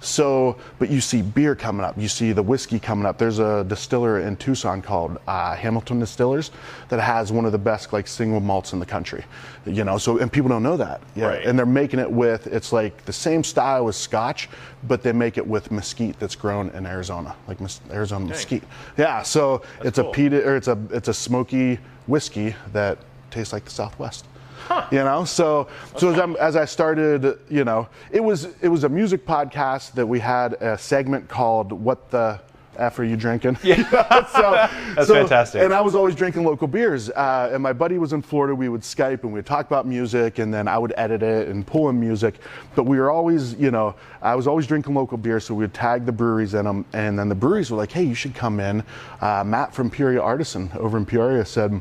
so, 0.00 0.56
but 0.78 0.90
you 0.90 1.00
see 1.00 1.22
beer 1.22 1.56
coming 1.56 1.84
up, 1.84 1.98
you 1.98 2.08
see 2.08 2.32
the 2.32 2.42
whiskey 2.42 2.78
coming 2.78 3.04
up. 3.04 3.18
There's 3.18 3.40
a 3.40 3.64
distiller 3.64 4.20
in 4.20 4.36
Tucson 4.36 4.80
called 4.80 5.18
uh, 5.26 5.56
Hamilton 5.56 5.98
Distillers 5.98 6.52
that 6.88 7.00
has 7.00 7.32
one 7.32 7.44
of 7.44 7.52
the 7.52 7.58
best 7.58 7.92
like 7.92 8.06
single 8.06 8.40
malts 8.40 8.72
in 8.72 8.78
the 8.78 8.86
country. 8.86 9.24
You 9.66 9.84
know, 9.84 9.98
so 9.98 10.18
and 10.18 10.32
people 10.32 10.48
don't 10.48 10.62
know 10.62 10.76
that. 10.76 11.00
Yeah, 11.16 11.26
right. 11.26 11.44
and 11.44 11.58
they're 11.58 11.66
making 11.66 11.98
it 11.98 12.10
with 12.10 12.46
it's 12.46 12.72
like 12.72 13.04
the 13.06 13.12
same 13.12 13.42
style 13.42 13.88
as 13.88 13.96
Scotch, 13.96 14.48
but 14.84 15.02
they 15.02 15.12
make 15.12 15.36
it 15.36 15.46
with 15.46 15.70
mesquite 15.70 16.18
that's 16.20 16.36
grown 16.36 16.70
in 16.70 16.86
Arizona, 16.86 17.34
like 17.48 17.58
Arizona 17.90 18.24
Dang. 18.24 18.28
mesquite. 18.28 18.64
Yeah, 18.96 19.22
so 19.22 19.58
that's 19.78 19.88
it's 19.88 19.98
cool. 19.98 20.10
a 20.10 20.14
peated 20.14 20.46
or 20.46 20.56
it's 20.56 20.68
a 20.68 20.78
it's 20.90 21.08
a 21.08 21.14
smoky 21.14 21.78
whiskey 22.06 22.54
that 22.72 22.98
tastes 23.30 23.52
like 23.52 23.64
the 23.64 23.70
Southwest. 23.70 24.26
Huh. 24.66 24.86
You 24.90 24.98
know, 24.98 25.24
so 25.24 25.68
so 25.96 26.10
as, 26.10 26.36
as, 26.36 26.56
i 26.56 26.64
started, 26.64 27.38
you 27.48 27.64
know, 27.64 27.88
it 28.10 28.20
was 28.22 28.48
it 28.60 28.68
was 28.68 28.84
a 28.84 28.88
music 28.88 29.24
podcast 29.24 29.92
that 29.92 30.06
we 30.06 30.20
had 30.20 30.54
a 30.54 30.76
segment 30.76 31.28
called 31.28 31.72
"What 31.72 32.10
the 32.10 32.40
F 32.76 32.98
are 32.98 33.04
you 33.04 33.16
drinking?" 33.16 33.56
Yeah, 33.62 33.76
so, 34.26 34.68
that's 34.94 35.08
so, 35.08 35.14
fantastic. 35.14 35.62
And 35.62 35.72
I 35.72 35.80
was 35.80 35.94
always 35.94 36.14
drinking 36.14 36.44
local 36.44 36.68
beers. 36.68 37.08
Uh, 37.10 37.50
and 37.52 37.62
my 37.62 37.72
buddy 37.72 37.98
was 37.98 38.12
in 38.12 38.20
Florida. 38.20 38.54
We 38.54 38.68
would 38.68 38.82
Skype 38.82 39.22
and 39.22 39.32
we'd 39.32 39.46
talk 39.46 39.66
about 39.66 39.86
music, 39.86 40.38
and 40.38 40.52
then 40.52 40.68
I 40.68 40.76
would 40.76 40.92
edit 40.96 41.22
it 41.22 41.48
and 41.48 41.66
pull 41.66 41.88
in 41.88 41.98
music. 41.98 42.34
But 42.74 42.84
we 42.84 42.98
were 42.98 43.10
always, 43.10 43.54
you 43.54 43.70
know, 43.70 43.94
I 44.20 44.34
was 44.34 44.46
always 44.46 44.66
drinking 44.66 44.94
local 44.94 45.18
beer, 45.18 45.40
so 45.40 45.54
we 45.54 45.64
would 45.64 45.74
tag 45.74 46.04
the 46.04 46.12
breweries 46.12 46.54
in 46.54 46.64
them. 46.64 46.84
And 46.92 47.18
then 47.18 47.28
the 47.28 47.34
breweries 47.34 47.70
were 47.70 47.76
like, 47.76 47.92
"Hey, 47.92 48.04
you 48.04 48.14
should 48.14 48.34
come 48.34 48.60
in." 48.60 48.82
Uh, 49.20 49.44
Matt 49.44 49.72
from 49.72 49.88
Peoria 49.88 50.20
Artisan 50.20 50.70
over 50.78 50.98
in 50.98 51.06
Peoria 51.06 51.44
said 51.44 51.80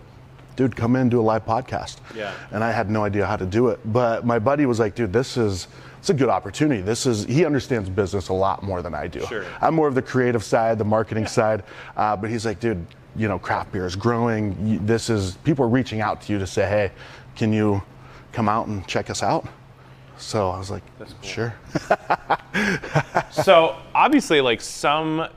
dude, 0.57 0.75
come 0.75 0.95
in 0.97 1.03
and 1.03 1.11
do 1.11 1.21
a 1.21 1.21
live 1.21 1.45
podcast. 1.45 1.97
Yeah. 2.13 2.33
And 2.51 2.61
I 2.63 2.71
had 2.71 2.89
no 2.89 3.05
idea 3.05 3.25
how 3.25 3.37
to 3.37 3.45
do 3.45 3.69
it. 3.69 3.79
But 3.85 4.25
my 4.25 4.39
buddy 4.39 4.65
was 4.65 4.79
like, 4.79 4.95
dude, 4.95 5.13
this 5.13 5.37
is 5.37 5.69
it's 5.99 6.09
a 6.09 6.13
good 6.13 6.29
opportunity. 6.29 6.81
This 6.81 7.05
is 7.05 7.23
he 7.25 7.45
understands 7.45 7.89
business 7.89 8.27
a 8.29 8.33
lot 8.33 8.63
more 8.63 8.81
than 8.81 8.93
I 8.93 9.07
do. 9.07 9.21
Sure. 9.21 9.45
I'm 9.61 9.75
more 9.75 9.87
of 9.87 9.95
the 9.95 10.01
creative 10.01 10.43
side, 10.43 10.77
the 10.77 10.85
marketing 10.85 11.23
yeah. 11.23 11.29
side. 11.29 11.63
Uh, 11.95 12.17
but 12.17 12.29
he's 12.29 12.45
like, 12.45 12.59
dude, 12.59 12.85
you 13.15 13.27
know, 13.27 13.39
craft 13.39 13.71
beer 13.71 13.85
is 13.85 13.95
growing. 13.95 14.85
This 14.85 15.09
is 15.09 15.37
people 15.37 15.63
are 15.63 15.69
reaching 15.69 16.01
out 16.01 16.21
to 16.23 16.33
you 16.33 16.39
to 16.39 16.47
say, 16.47 16.67
hey, 16.67 16.91
can 17.35 17.53
you 17.53 17.81
come 18.33 18.49
out 18.49 18.67
and 18.67 18.85
check 18.87 19.09
us 19.09 19.23
out? 19.23 19.47
So 20.17 20.49
I 20.49 20.57
was 20.57 20.71
like, 20.71 20.83
cool. 20.97 21.07
sure. 21.21 21.55
so 23.31 23.75
obviously, 23.93 24.41
like 24.41 24.61
some 24.61 25.27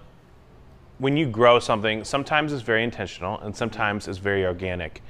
when 1.01 1.17
you 1.17 1.27
grow 1.27 1.59
something, 1.59 2.05
sometimes 2.05 2.53
it's 2.53 2.63
very 2.63 2.85
intentional 2.85 3.41
and 3.41 3.57
sometimes 3.57 4.07
it's 4.07 4.19
very 4.19 4.45
organic. 4.45 5.03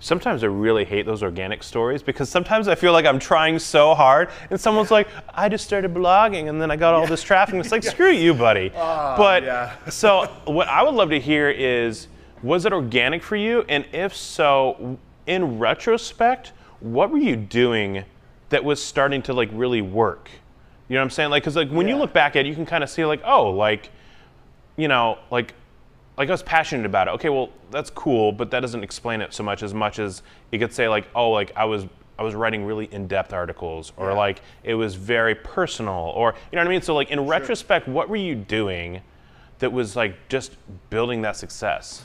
Sometimes 0.00 0.44
I 0.44 0.46
really 0.46 0.84
hate 0.84 1.06
those 1.06 1.24
organic 1.24 1.62
stories 1.62 2.02
because 2.02 2.28
sometimes 2.28 2.68
I 2.68 2.76
feel 2.76 2.92
like 2.92 3.04
I'm 3.04 3.18
trying 3.18 3.58
so 3.58 3.94
hard 3.94 4.30
and 4.48 4.60
someone's 4.60 4.92
like, 4.92 5.08
I 5.34 5.48
just 5.48 5.64
started 5.64 5.92
blogging 5.92 6.48
and 6.48 6.62
then 6.62 6.70
I 6.70 6.76
got 6.76 6.94
all 6.94 7.06
this 7.06 7.22
traffic. 7.22 7.54
And 7.54 7.64
it's 7.64 7.72
like, 7.72 7.82
screw 7.94 8.12
you, 8.12 8.32
buddy. 8.32 8.70
Uh, 8.74 9.16
but 9.16 9.42
yeah. 9.42 9.74
so 9.88 10.26
what 10.44 10.68
I 10.68 10.84
would 10.84 10.94
love 10.94 11.10
to 11.10 11.18
hear 11.18 11.50
is, 11.50 12.06
was 12.44 12.64
it 12.64 12.72
organic 12.72 13.24
for 13.24 13.34
you? 13.34 13.64
And 13.68 13.84
if 13.92 14.14
so, 14.14 14.98
in 15.26 15.58
retrospect, 15.58 16.52
what 16.78 17.10
were 17.10 17.18
you 17.18 17.34
doing 17.34 18.04
that 18.50 18.62
was 18.62 18.82
starting 18.82 19.20
to 19.22 19.32
like 19.32 19.50
really 19.52 19.82
work? 19.82 20.30
You 20.88 20.94
know 20.94 21.00
what 21.00 21.06
I'm 21.06 21.10
saying? 21.10 21.30
Like, 21.30 21.42
cause 21.42 21.56
like 21.56 21.70
when 21.70 21.88
yeah. 21.88 21.94
you 21.94 22.00
look 22.00 22.12
back 22.12 22.36
at 22.36 22.46
it, 22.46 22.48
you 22.48 22.54
can 22.54 22.66
kind 22.66 22.84
of 22.84 22.90
see 22.90 23.04
like, 23.04 23.20
oh, 23.24 23.50
like 23.50 23.90
you 24.76 24.86
know, 24.86 25.18
like 25.30 25.52
like 26.18 26.28
I 26.28 26.32
was 26.32 26.42
passionate 26.42 26.84
about 26.84 27.06
it. 27.06 27.12
Okay, 27.12 27.28
well, 27.28 27.50
that's 27.70 27.90
cool, 27.90 28.32
but 28.32 28.50
that 28.50 28.60
doesn't 28.60 28.82
explain 28.82 29.20
it 29.20 29.32
so 29.32 29.44
much 29.44 29.62
as 29.62 29.72
much 29.72 30.00
as 30.00 30.22
you 30.50 30.58
could 30.58 30.72
say 30.72 30.88
like, 30.88 31.06
oh, 31.14 31.30
like 31.30 31.52
I 31.56 31.64
was 31.64 31.86
I 32.18 32.24
was 32.24 32.34
writing 32.34 32.64
really 32.64 32.86
in-depth 32.92 33.32
articles 33.32 33.92
or 33.96 34.10
yeah. 34.10 34.16
like 34.16 34.42
it 34.64 34.74
was 34.74 34.96
very 34.96 35.36
personal 35.36 36.12
or 36.16 36.34
you 36.50 36.56
know 36.56 36.62
what 36.62 36.68
I 36.68 36.70
mean? 36.70 36.82
So 36.82 36.94
like 36.94 37.10
in 37.10 37.18
sure. 37.18 37.26
retrospect, 37.26 37.86
what 37.86 38.08
were 38.08 38.16
you 38.16 38.34
doing 38.34 39.00
that 39.60 39.72
was 39.72 39.94
like 39.94 40.28
just 40.28 40.56
building 40.90 41.22
that 41.22 41.36
success? 41.36 42.02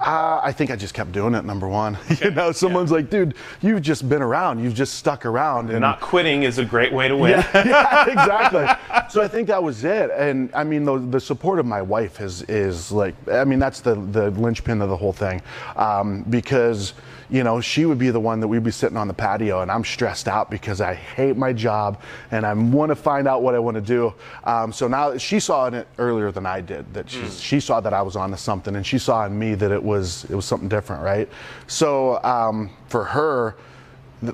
Uh, 0.00 0.40
I 0.42 0.50
think 0.52 0.70
I 0.70 0.76
just 0.76 0.94
kept 0.94 1.12
doing 1.12 1.34
it. 1.34 1.44
Number 1.44 1.68
one, 1.68 1.98
you 2.22 2.30
know, 2.30 2.52
someone's 2.52 2.90
yeah. 2.90 2.96
like, 2.96 3.10
"Dude, 3.10 3.34
you've 3.60 3.82
just 3.82 4.08
been 4.08 4.22
around. 4.22 4.62
You've 4.62 4.74
just 4.74 4.94
stuck 4.94 5.26
around." 5.26 5.70
And 5.70 5.80
not 5.80 6.00
quitting 6.00 6.44
is 6.44 6.56
a 6.56 6.64
great 6.64 6.92
way 6.92 7.06
to 7.06 7.16
win. 7.16 7.32
Yeah, 7.32 7.50
yeah 7.66 8.04
exactly. 8.08 8.66
so 9.10 9.22
I 9.22 9.28
think 9.28 9.48
that 9.48 9.62
was 9.62 9.84
it. 9.84 10.10
And 10.10 10.50
I 10.54 10.64
mean, 10.64 10.84
the, 10.84 10.98
the, 10.98 11.20
support 11.20 11.58
of 11.58 11.66
my 11.66 11.82
wife 11.82 12.20
is 12.20 12.42
is 12.44 12.90
like, 12.90 13.14
I 13.30 13.44
mean, 13.44 13.58
that's 13.58 13.80
the 13.80 13.94
the 13.94 14.30
linchpin 14.30 14.80
of 14.80 14.88
the 14.88 14.96
whole 14.96 15.12
thing, 15.12 15.42
um, 15.76 16.22
because 16.30 16.94
you 17.30 17.44
know, 17.44 17.60
she 17.60 17.86
would 17.86 17.98
be 17.98 18.10
the 18.10 18.20
one 18.20 18.40
that 18.40 18.48
we'd 18.48 18.64
be 18.64 18.70
sitting 18.70 18.96
on 18.96 19.08
the 19.08 19.14
patio 19.14 19.62
and 19.62 19.70
I'm 19.70 19.84
stressed 19.84 20.26
out 20.26 20.50
because 20.50 20.80
I 20.80 20.94
hate 20.94 21.36
my 21.36 21.52
job 21.52 22.02
and 22.32 22.44
I 22.44 22.52
want 22.52 22.90
to 22.90 22.96
find 22.96 23.28
out 23.28 23.42
what 23.42 23.54
I 23.54 23.58
want 23.58 23.76
to 23.76 23.80
do. 23.80 24.12
Um, 24.44 24.72
so 24.72 24.88
now 24.88 25.16
she 25.16 25.38
saw 25.38 25.66
it 25.66 25.86
earlier 25.98 26.32
than 26.32 26.44
I 26.44 26.60
did 26.60 26.92
that 26.92 27.08
she, 27.08 27.20
mm. 27.20 27.42
she 27.42 27.60
saw 27.60 27.80
that 27.80 27.92
I 27.92 28.02
was 28.02 28.16
onto 28.16 28.36
something 28.36 28.74
and 28.74 28.84
she 28.84 28.98
saw 28.98 29.26
in 29.26 29.38
me 29.38 29.54
that 29.54 29.70
it 29.70 29.82
was, 29.90 30.24
it 30.24 30.34
was 30.34 30.46
something 30.46 30.68
different. 30.68 31.02
Right. 31.02 31.28
So 31.66 32.22
um, 32.24 32.70
for 32.88 33.04
her, 33.04 33.56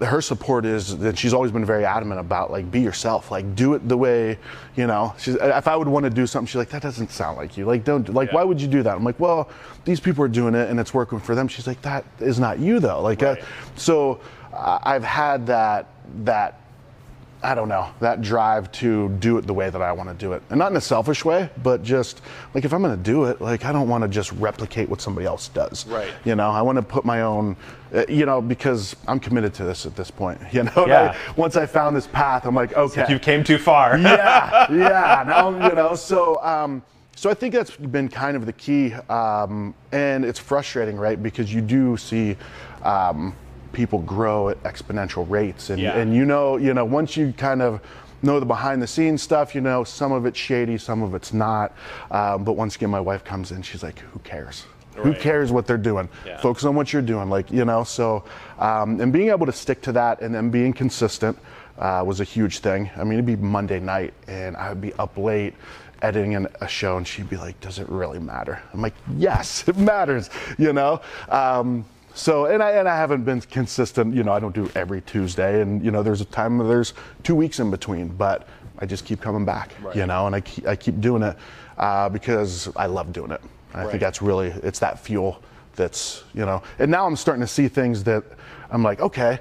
her 0.02 0.20
support 0.20 0.64
is 0.64 0.98
that 0.98 1.16
she's 1.16 1.32
always 1.32 1.52
been 1.52 1.64
very 1.64 1.84
adamant 1.84 2.18
about 2.18 2.50
like 2.50 2.68
be 2.70 2.80
yourself 2.80 3.30
like 3.30 3.54
do 3.54 3.74
it 3.74 3.88
the 3.88 3.96
way 3.96 4.36
you 4.74 4.84
know 4.84 5.14
she's 5.16 5.36
if 5.36 5.68
i 5.68 5.76
would 5.76 5.86
want 5.86 6.02
to 6.02 6.10
do 6.10 6.26
something 6.26 6.46
she's 6.46 6.56
like 6.56 6.70
that 6.70 6.82
doesn't 6.82 7.10
sound 7.10 7.36
like 7.36 7.56
you 7.56 7.64
like 7.64 7.84
don't 7.84 8.12
like 8.12 8.28
yeah. 8.30 8.34
why 8.34 8.42
would 8.42 8.60
you 8.60 8.66
do 8.66 8.82
that 8.82 8.96
i'm 8.96 9.04
like 9.04 9.18
well 9.20 9.48
these 9.84 10.00
people 10.00 10.24
are 10.24 10.28
doing 10.28 10.56
it 10.56 10.68
and 10.68 10.80
it's 10.80 10.92
working 10.92 11.20
for 11.20 11.36
them 11.36 11.46
she's 11.46 11.68
like 11.68 11.80
that 11.82 12.04
is 12.18 12.40
not 12.40 12.58
you 12.58 12.80
though 12.80 13.00
like 13.00 13.22
uh, 13.22 13.26
right. 13.26 13.42
uh, 13.42 13.46
so 13.76 14.20
uh, 14.52 14.80
i've 14.82 15.04
had 15.04 15.46
that 15.46 15.86
that 16.24 16.60
I 17.46 17.54
don't 17.54 17.68
know, 17.68 17.88
that 18.00 18.22
drive 18.22 18.72
to 18.72 19.08
do 19.20 19.38
it 19.38 19.46
the 19.46 19.54
way 19.54 19.70
that 19.70 19.80
I 19.80 19.92
want 19.92 20.08
to 20.08 20.16
do 20.16 20.32
it. 20.32 20.42
And 20.50 20.58
not 20.58 20.72
in 20.72 20.76
a 20.76 20.80
selfish 20.80 21.24
way, 21.24 21.48
but 21.62 21.80
just 21.84 22.20
like 22.54 22.64
if 22.64 22.74
I'm 22.74 22.82
going 22.82 22.96
to 22.96 23.02
do 23.02 23.26
it, 23.26 23.40
like 23.40 23.64
I 23.64 23.70
don't 23.70 23.88
want 23.88 24.02
to 24.02 24.08
just 24.08 24.32
replicate 24.32 24.88
what 24.88 25.00
somebody 25.00 25.28
else 25.28 25.46
does. 25.46 25.86
Right. 25.86 26.12
You 26.24 26.34
know, 26.34 26.50
I 26.50 26.60
want 26.60 26.74
to 26.74 26.82
put 26.82 27.04
my 27.04 27.22
own, 27.22 27.56
uh, 27.94 28.04
you 28.08 28.26
know, 28.26 28.42
because 28.42 28.96
I'm 29.06 29.20
committed 29.20 29.54
to 29.54 29.64
this 29.64 29.86
at 29.86 29.94
this 29.94 30.10
point. 30.10 30.40
You 30.56 30.62
know, 30.62 30.86
yeah. 30.86 31.14
I, 31.14 31.32
once 31.38 31.54
I 31.56 31.66
found 31.66 31.94
this 31.94 32.06
path, 32.06 32.46
I'm 32.46 32.54
like, 32.54 32.74
okay. 32.74 33.02
Like 33.02 33.10
you 33.10 33.18
came 33.18 33.44
too 33.44 33.58
far. 33.58 33.98
yeah, 33.98 34.66
yeah. 34.72 35.22
Now, 35.26 35.50
you 35.68 35.74
know, 35.74 35.94
so, 35.94 36.42
um, 36.42 36.82
so 37.14 37.28
I 37.28 37.34
think 37.34 37.52
that's 37.52 37.76
been 37.76 38.08
kind 38.08 38.38
of 38.38 38.46
the 38.46 38.54
key. 38.54 38.94
Um, 39.10 39.74
and 39.92 40.24
it's 40.24 40.38
frustrating, 40.38 40.96
right? 40.96 41.22
Because 41.22 41.52
you 41.52 41.60
do 41.60 41.98
see, 41.98 42.38
um, 42.82 43.34
people 43.76 44.00
grow 44.00 44.48
at 44.48 44.60
exponential 44.62 45.28
rates. 45.28 45.70
And, 45.70 45.80
yeah. 45.80 45.98
and 45.98 46.14
you 46.14 46.24
know, 46.24 46.56
you 46.56 46.72
know, 46.72 46.84
once 46.84 47.16
you 47.16 47.32
kind 47.36 47.60
of 47.60 47.80
know 48.22 48.40
the 48.40 48.46
behind 48.46 48.80
the 48.80 48.86
scenes 48.86 49.22
stuff, 49.22 49.54
you 49.54 49.60
know, 49.60 49.84
some 49.84 50.10
of 50.12 50.24
it's 50.24 50.38
shady, 50.38 50.78
some 50.78 51.02
of 51.02 51.14
it's 51.14 51.34
not. 51.34 51.72
Um, 52.10 52.42
but 52.42 52.54
once 52.54 52.74
again, 52.74 52.90
my 52.90 53.00
wife 53.00 53.22
comes 53.22 53.52
in, 53.52 53.60
she's 53.60 53.82
like, 53.82 53.98
who 53.98 54.18
cares? 54.20 54.64
Right. 54.96 55.04
Who 55.04 55.14
cares 55.14 55.52
what 55.52 55.66
they're 55.66 55.76
doing? 55.76 56.08
Yeah. 56.24 56.40
Focus 56.40 56.64
on 56.64 56.74
what 56.74 56.90
you're 56.90 57.02
doing. 57.02 57.28
Like, 57.28 57.50
you 57.52 57.66
know, 57.66 57.84
so, 57.84 58.24
um, 58.58 58.98
and 58.98 59.12
being 59.12 59.28
able 59.28 59.44
to 59.44 59.52
stick 59.52 59.82
to 59.82 59.92
that 59.92 60.22
and 60.22 60.34
then 60.34 60.48
being 60.48 60.72
consistent 60.72 61.38
uh, 61.78 62.02
was 62.04 62.20
a 62.20 62.24
huge 62.24 62.60
thing. 62.60 62.90
I 62.96 63.04
mean, 63.04 63.14
it'd 63.14 63.26
be 63.26 63.36
Monday 63.36 63.78
night 63.78 64.14
and 64.26 64.56
I 64.56 64.70
would 64.70 64.80
be 64.80 64.94
up 64.94 65.18
late 65.18 65.52
editing 66.00 66.34
an, 66.34 66.46
a 66.62 66.68
show 66.68 66.96
and 66.96 67.06
she'd 67.06 67.28
be 67.28 67.36
like, 67.36 67.60
does 67.60 67.78
it 67.78 67.90
really 67.90 68.18
matter? 68.18 68.62
I'm 68.72 68.80
like, 68.80 68.94
yes, 69.18 69.64
it 69.68 69.76
matters, 69.76 70.30
you 70.56 70.72
know? 70.72 71.02
Um, 71.28 71.84
so, 72.16 72.46
and 72.46 72.62
I, 72.62 72.70
and 72.72 72.88
I 72.88 72.96
haven't 72.96 73.24
been 73.24 73.42
consistent, 73.42 74.14
you 74.14 74.24
know, 74.24 74.32
I 74.32 74.40
don't 74.40 74.54
do 74.54 74.70
every 74.74 75.02
Tuesday 75.02 75.60
and, 75.60 75.84
you 75.84 75.90
know, 75.90 76.02
there's 76.02 76.22
a 76.22 76.24
time, 76.24 76.56
there's 76.58 76.94
two 77.22 77.34
weeks 77.34 77.60
in 77.60 77.70
between, 77.70 78.08
but 78.08 78.48
I 78.78 78.86
just 78.86 79.04
keep 79.04 79.20
coming 79.20 79.44
back, 79.44 79.74
right. 79.82 79.94
you 79.94 80.06
know, 80.06 80.26
and 80.26 80.34
I 80.34 80.40
keep, 80.40 80.66
I 80.66 80.76
keep 80.76 80.98
doing 81.00 81.22
it 81.22 81.36
uh, 81.76 82.08
because 82.08 82.74
I 82.74 82.86
love 82.86 83.12
doing 83.12 83.32
it. 83.32 83.42
I 83.74 83.82
right. 83.82 83.90
think 83.90 84.00
that's 84.00 84.22
really, 84.22 84.48
it's 84.48 84.78
that 84.78 84.98
fuel 84.98 85.42
that's, 85.74 86.24
you 86.32 86.46
know, 86.46 86.62
and 86.78 86.90
now 86.90 87.06
I'm 87.06 87.16
starting 87.16 87.42
to 87.42 87.46
see 87.46 87.68
things 87.68 88.02
that 88.04 88.24
I'm 88.70 88.82
like, 88.82 89.00
okay, 89.00 89.40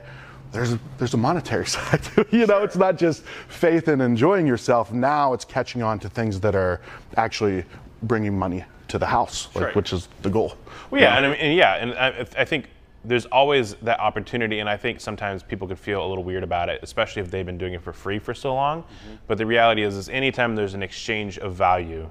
there's 0.52 0.74
a, 0.74 0.80
there's 0.98 1.14
a 1.14 1.18
monetary 1.18 1.66
side 1.68 2.04
to 2.04 2.22
it. 2.22 2.34
You 2.34 2.46
know, 2.46 2.62
it's 2.62 2.76
not 2.76 2.98
just 2.98 3.24
faith 3.48 3.88
and 3.88 4.02
enjoying 4.02 4.46
yourself. 4.46 4.92
Now 4.92 5.32
it's 5.32 5.46
catching 5.46 5.82
on 5.82 5.98
to 6.00 6.10
things 6.10 6.42
that 6.42 6.56
are 6.56 6.82
actually 7.16 7.64
bringing 8.08 8.38
money 8.38 8.64
to 8.88 8.98
the 8.98 9.06
house, 9.06 9.50
like, 9.56 9.76
which 9.76 9.94
is 9.94 10.08
the 10.22 10.30
goal. 10.30 10.56
Well, 10.90 11.02
yeah, 11.02 11.12
yeah. 11.12 11.18
And, 11.18 11.26
I 11.26 11.30
mean, 11.30 11.40
and 11.40 11.58
yeah, 11.58 11.76
and 11.76 11.94
I, 11.94 12.42
I 12.42 12.46
think 12.46 12.70
there's 13.04 13.26
always 13.28 13.76
that 13.76 14.00
opportunity, 14.00 14.60
and 14.60 14.70
I 14.70 14.78
think 14.78 15.00
sometimes 15.00 15.44
people 15.44 15.68
could 15.68 15.80
feel 15.80 16.06
a 16.06 16.08
little 16.08 16.24
weird 16.24 16.44
about 16.44 16.70
it, 16.70 16.80
especially 16.84 17.22
if 17.22 17.32
they've 17.32 17.46
been 17.46 17.58
doing 17.58 17.74
it 17.74 17.82
for 17.82 17.94
free 17.94 18.20
for 18.20 18.34
so 18.34 18.54
long. 18.54 18.82
Mm-hmm. 18.82 19.16
But 19.28 19.38
the 19.38 19.46
reality 19.46 19.84
is, 19.84 19.96
is 19.96 20.10
anytime 20.10 20.56
there's 20.56 20.74
an 20.74 20.84
exchange 20.84 21.38
of 21.38 21.54
value, 21.56 22.10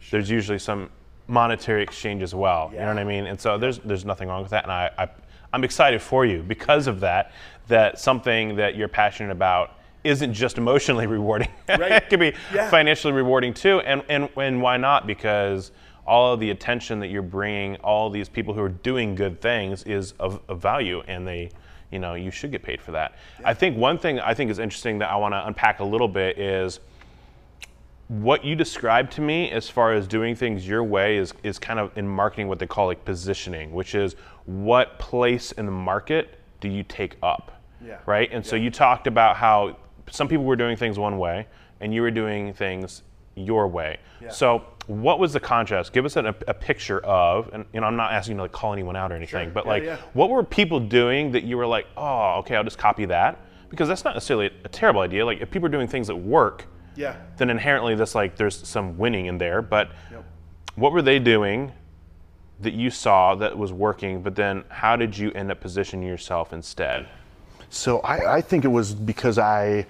sure. 0.00 0.18
there's 0.18 0.30
usually 0.30 0.58
some 0.58 0.90
monetary 1.28 1.82
exchange 1.82 2.22
as 2.22 2.34
well. 2.34 2.70
Yeah. 2.72 2.80
You 2.80 2.86
know 2.86 2.94
what 2.94 3.00
I 3.00 3.04
mean? 3.04 3.26
And 3.26 3.40
so 3.40 3.56
there's 3.56 3.78
there's 3.80 4.04
nothing 4.04 4.28
wrong 4.28 4.42
with 4.42 4.50
that, 4.50 4.64
and 4.64 4.72
I, 4.72 4.90
I 4.98 5.08
I'm 5.52 5.64
excited 5.64 6.02
for 6.02 6.24
you 6.26 6.42
because 6.42 6.86
of 6.86 7.00
that. 7.00 7.32
That 7.68 8.00
something 8.00 8.56
that 8.56 8.74
you're 8.74 8.88
passionate 8.88 9.30
about 9.30 9.76
isn't 10.04 10.32
just 10.32 10.58
emotionally 10.58 11.06
rewarding. 11.18 11.48
Right. 11.68 11.92
it 11.92 12.08
can 12.08 12.20
be 12.20 12.34
yeah. 12.54 12.70
financially 12.70 13.12
rewarding 13.12 13.54
too. 13.54 13.80
And, 13.80 14.02
and, 14.08 14.28
and 14.36 14.62
why 14.62 14.76
not? 14.76 15.06
Because 15.06 15.72
all 16.06 16.32
of 16.34 16.40
the 16.40 16.50
attention 16.50 17.00
that 17.00 17.08
you're 17.08 17.22
bringing, 17.22 17.76
all 17.76 18.10
these 18.10 18.28
people 18.28 18.54
who 18.54 18.62
are 18.62 18.68
doing 18.68 19.14
good 19.14 19.40
things 19.40 19.82
is 19.84 20.12
of, 20.18 20.40
of 20.48 20.60
value 20.60 21.02
and 21.06 21.26
they, 21.26 21.50
you 21.90 21.98
know, 21.98 22.14
you 22.14 22.30
should 22.30 22.50
get 22.50 22.62
paid 22.62 22.80
for 22.80 22.92
that. 22.92 23.14
Yeah. 23.40 23.50
I 23.50 23.54
think 23.54 23.76
one 23.76 23.98
thing 23.98 24.18
I 24.20 24.34
think 24.34 24.50
is 24.50 24.58
interesting 24.58 24.98
that 24.98 25.10
I 25.10 25.16
want 25.16 25.34
to 25.34 25.46
unpack 25.46 25.80
a 25.80 25.84
little 25.84 26.08
bit 26.08 26.38
is 26.38 26.80
what 28.08 28.44
you 28.44 28.56
described 28.56 29.12
to 29.12 29.20
me 29.20 29.50
as 29.52 29.68
far 29.68 29.92
as 29.92 30.08
doing 30.08 30.34
things 30.34 30.66
your 30.66 30.82
way 30.82 31.16
is, 31.16 31.32
is 31.44 31.60
kind 31.60 31.78
of 31.78 31.96
in 31.96 32.08
marketing 32.08 32.48
what 32.48 32.58
they 32.58 32.66
call 32.66 32.86
like 32.86 33.04
positioning, 33.04 33.72
which 33.72 33.94
is 33.94 34.16
what 34.46 34.98
place 34.98 35.52
in 35.52 35.64
the 35.64 35.72
market 35.72 36.40
do 36.60 36.68
you 36.68 36.82
take 36.82 37.16
up? 37.22 37.62
Yeah. 37.84 37.98
Right? 38.06 38.28
And 38.32 38.44
yeah. 38.44 38.50
so 38.50 38.56
you 38.56 38.70
talked 38.70 39.06
about 39.06 39.36
how 39.36 39.76
some 40.10 40.28
people 40.28 40.44
were 40.44 40.56
doing 40.56 40.76
things 40.76 40.98
one 40.98 41.18
way 41.18 41.46
and 41.80 41.94
you 41.94 42.02
were 42.02 42.10
doing 42.10 42.52
things 42.52 43.02
your 43.34 43.66
way. 43.68 43.98
Yeah. 44.20 44.30
So 44.30 44.64
what 44.86 45.18
was 45.18 45.32
the 45.32 45.40
contrast? 45.40 45.92
Give 45.92 46.04
us 46.04 46.16
a, 46.16 46.34
a, 46.48 46.54
picture 46.54 46.98
of, 47.00 47.48
and 47.52 47.64
you 47.72 47.80
know, 47.80 47.86
I'm 47.86 47.96
not 47.96 48.12
asking 48.12 48.32
you 48.32 48.36
to 48.38 48.42
like 48.42 48.52
call 48.52 48.72
anyone 48.72 48.96
out 48.96 49.12
or 49.12 49.14
anything, 49.14 49.46
sure. 49.46 49.52
but 49.52 49.64
yeah, 49.64 49.70
like, 49.70 49.84
yeah. 49.84 49.96
what 50.12 50.30
were 50.30 50.42
people 50.42 50.80
doing 50.80 51.32
that 51.32 51.44
you 51.44 51.56
were 51.56 51.66
like, 51.66 51.86
oh, 51.96 52.38
okay, 52.40 52.56
I'll 52.56 52.64
just 52.64 52.78
copy 52.78 53.04
that? 53.06 53.38
Because 53.68 53.88
that's 53.88 54.04
not 54.04 54.14
necessarily 54.14 54.50
a, 54.64 54.68
terrible 54.68 55.00
idea. 55.00 55.24
Like, 55.24 55.40
if 55.40 55.50
people 55.50 55.66
are 55.66 55.72
doing 55.72 55.86
things 55.86 56.08
that 56.08 56.16
work, 56.16 56.66
yeah, 56.96 57.16
then 57.36 57.50
inherently 57.50 57.94
this 57.94 58.16
like 58.16 58.36
there's 58.36 58.66
some 58.66 58.98
winning 58.98 59.26
in 59.26 59.38
there. 59.38 59.62
But 59.62 59.92
yep. 60.10 60.24
what 60.74 60.92
were 60.92 61.02
they 61.02 61.20
doing 61.20 61.72
that 62.58 62.74
you 62.74 62.90
saw 62.90 63.36
that 63.36 63.56
was 63.56 63.72
working? 63.72 64.22
But 64.22 64.34
then 64.34 64.64
how 64.68 64.96
did 64.96 65.16
you 65.16 65.30
end 65.32 65.52
up 65.52 65.60
positioning 65.60 66.06
yourself 66.06 66.52
instead? 66.52 67.08
So 67.70 68.00
I, 68.00 68.36
I 68.36 68.40
think 68.40 68.64
it 68.64 68.68
was 68.68 68.94
because 68.94 69.38
I 69.38 69.86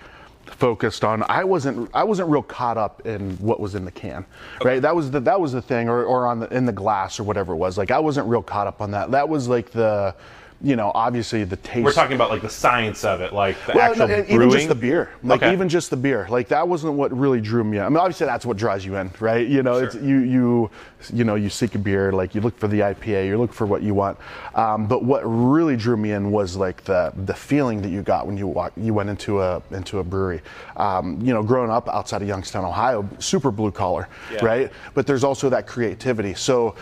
focused 0.47 1.05
on 1.05 1.23
I 1.29 1.45
wasn't 1.45 1.91
I 1.95 2.05
wasn't 2.05 2.29
real 2.29 2.43
caught 2.43 2.77
up 2.77 3.07
in 3.07 3.37
what 3.37 3.61
was 3.61 3.75
in 3.75 3.85
the 3.85 3.91
can 3.91 4.27
okay. 4.57 4.69
right? 4.69 4.83
That 4.83 4.95
was 4.95 5.11
the 5.11 5.21
that 5.21 5.41
was 5.41 5.53
the 5.53 5.63
thing 5.63 5.89
or, 5.89 6.05
or 6.05 6.27
on 6.27 6.41
the 6.41 6.55
in 6.55 6.67
the 6.67 6.73
glass 6.73 7.19
or 7.19 7.25
whatever 7.25 7.53
it 7.53 7.57
was. 7.57 7.79
Like 7.79 7.91
I 7.91 7.99
wasn't 7.99 8.29
real 8.29 8.43
caught 8.43 8.67
up 8.67 8.81
on 8.81 8.91
that. 8.93 9.11
That 9.11 9.29
was 9.29 9.49
like 9.49 9.71
the 9.71 10.15
you 10.63 10.77
know, 10.77 10.93
obviously 10.95 11.45
the 11.45 11.57
taste. 11.57 11.85
We're 11.85 11.93
talking 11.93 12.17
about 12.17 12.29
like 12.29 12.43
the 12.43 12.51
science 12.51 13.05
of 13.05 13.23
it, 13.23 13.33
like 13.33 13.57
the 13.67 13.73
well, 13.75 13.91
actual 13.91 14.09
no, 14.09 14.19
even 14.19 14.37
brewing. 14.37 14.51
just 14.53 14.69
the 14.69 14.75
beer, 14.75 15.11
like 15.23 15.43
okay. 15.43 15.53
even 15.53 15.69
just 15.71 15.89
the 15.89 15.97
beer, 15.97 16.27
like 16.29 16.49
that 16.49 16.69
wasn't 16.69 16.95
what 16.95 17.17
really 17.17 17.41
drew 17.41 17.65
me. 17.65 17.79
in. 17.79 17.85
I 17.85 17.89
mean, 17.89 17.97
obviously 17.97 18.27
that's 18.27 18.45
what 18.45 18.59
draws 18.59 18.85
you 18.85 18.97
in, 18.97 19.11
right? 19.21 19.47
You 19.47 19.63
know, 19.63 19.79
sure. 19.79 19.85
it's 19.85 19.95
you 19.97 20.19
you 20.19 20.71
you 21.15 21.25
know 21.25 21.35
you 21.35 21.49
seek 21.49 21.75
a 21.75 21.79
beer, 21.79 22.13
like 22.13 22.35
you 22.35 22.43
look 22.43 22.59
for 22.59 22.69
the 22.69 22.81
IPA, 22.81 23.27
you 23.27 23.39
look 23.39 23.55
for 23.55 23.67
what 23.67 23.83
you 23.83 23.95
want. 23.95 24.19
Um, 24.55 24.87
but 24.87 25.03
what 25.03 25.23
really 25.23 25.77
drew 25.77 25.97
me 25.97 26.13
in 26.13 26.31
was 26.31 26.57
like 26.57 26.85
the 26.85 27.13
the 27.25 27.35
feeling 27.35 27.81
that 27.81 27.89
you 27.91 28.03
got 28.03 28.27
when 28.27 28.37
you 28.37 28.47
walk 28.47 28.73
you 28.77 28.93
went 28.93 29.09
into 29.09 29.41
a 29.41 29.63
into 29.71 30.01
a 30.01 30.05
brewery. 30.05 30.43
Um, 30.77 31.19
you 31.23 31.33
know, 31.33 31.43
growing 31.43 31.71
up 31.71 31.89
outside 31.89 32.21
of 32.21 32.29
Youngstown, 32.29 32.67
Ohio, 32.67 33.09
super 33.19 33.51
blue 33.51 33.71
collar, 33.71 34.09
yeah. 34.31 34.45
right? 34.45 34.73
But 34.93 35.07
there's 35.07 35.25
also 35.25 35.49
that 35.49 35.67
creativity. 35.67 36.35
So 36.35 36.75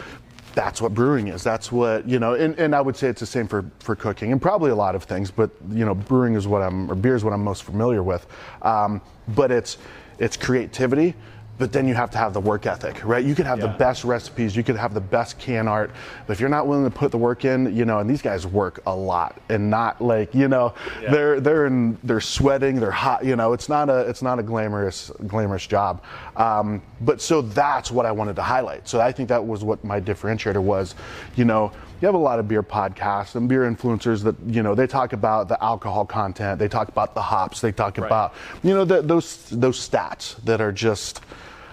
that's 0.55 0.81
what 0.81 0.95
brewing 0.95 1.29
is. 1.29 1.43
That's 1.43 1.71
what, 1.71 2.09
you 2.09 2.19
know, 2.19 2.35
and, 2.35 2.59
and 2.59 2.75
I 2.75 2.81
would 2.81 2.97
say 2.97 3.09
it's 3.09 3.21
the 3.21 3.27
same 3.27 3.47
for, 3.47 3.65
for 3.81 3.95
cooking 3.95 4.33
and 4.33 4.41
probably 4.41 4.71
a 4.71 4.75
lot 4.77 4.95
of 4.95 5.05
things, 5.05 5.31
but, 5.31 5.51
you 5.71 5.85
know, 5.85 5.95
brewing 5.95 6.35
is 6.35 6.47
what 6.47 6.63
I'm, 6.63 6.91
or 6.91 6.95
beer 6.95 7.15
is 7.15 7.25
what 7.25 7.33
I'm 7.33 7.45
most 7.45 7.63
familiar 7.63 8.03
with. 8.03 8.27
Um, 8.63 9.01
but 9.29 9.51
it's, 9.51 9.79
it's 10.19 10.37
creativity, 10.37 11.15
but 11.59 11.73
then 11.73 11.87
you 11.87 11.95
have 11.95 12.11
to 12.11 12.19
have 12.19 12.33
the 12.33 12.41
work 12.41 12.67
ethic, 12.67 13.05
right? 13.05 13.25
You 13.25 13.35
could 13.35 13.47
have 13.47 13.59
yeah. 13.59 13.67
the 13.67 13.79
best 13.79 14.05
recipes, 14.05 14.57
you 14.57 14.63
could 14.63 14.77
have 14.77 14.95
the 14.95 15.01
best 15.01 15.39
can 15.39 15.69
art, 15.69 15.91
but 16.27 16.33
if 16.33 16.41
you're 16.41 16.49
not 16.49 16.67
willing 16.67 16.85
to 16.85 16.97
put 16.97 17.11
the 17.11 17.19
work 17.19 17.45
in, 17.45 17.75
you 17.77 17.85
know, 17.85 17.99
and 17.99 18.09
these 18.09 18.23
guys 18.23 18.47
work 18.47 18.81
a 18.87 18.95
lot 18.95 19.41
and 19.49 19.69
not 19.69 20.01
like, 20.01 20.35
you 20.35 20.49
know, 20.49 20.75
yeah. 21.03 21.11
they're 21.11 21.41
they're 21.41 21.67
in 21.67 21.99
they're 22.05 22.21
sweating, 22.21 22.81
they're 22.81 22.91
hot, 22.91 23.25
you 23.25 23.37
know, 23.37 23.53
it's 23.53 23.69
not 23.69 23.91
a 23.91 24.01
it's 24.09 24.23
not 24.23 24.39
a 24.39 24.43
glamorous 24.43 25.11
glamorous 25.27 25.67
job. 25.67 26.03
Um, 26.37 26.81
but 27.01 27.21
so 27.21 27.43
that's 27.43 27.91
what 27.91 28.07
I 28.07 28.13
wanted 28.13 28.37
to 28.37 28.43
highlight. 28.43 28.89
So 28.89 29.01
I 29.01 29.13
think 29.13 29.29
that 29.29 29.45
was 29.45 29.65
what 29.65 29.83
my 29.85 30.01
differentiator 30.01 30.63
was, 30.63 30.95
you 31.37 31.45
know, 31.45 31.73
you 32.01 32.07
have 32.07 32.15
a 32.15 32.19
lot 32.19 32.39
of 32.39 32.47
beer 32.47 32.63
podcasts 32.63 33.35
and 33.35 33.49
beer 33.49 33.69
influencers 33.69 34.23
that 34.23 34.37
you 34.47 34.63
know 34.63 34.75
they 34.75 34.87
talk 34.87 35.13
about 35.13 35.49
the 35.49 35.63
alcohol 35.63 36.05
content 36.05 36.59
they 36.59 36.69
talk 36.69 36.89
about 36.89 37.15
the 37.15 37.23
hops 37.23 37.61
they 37.61 37.73
talk 37.73 37.99
right. 37.99 38.07
about 38.07 38.35
you 38.63 38.73
know 38.73 38.85
the, 38.85 39.03
those 39.03 39.49
those 39.51 39.89
stats 39.89 40.37
that 40.45 40.61
are 40.61 40.73
just 40.73 41.21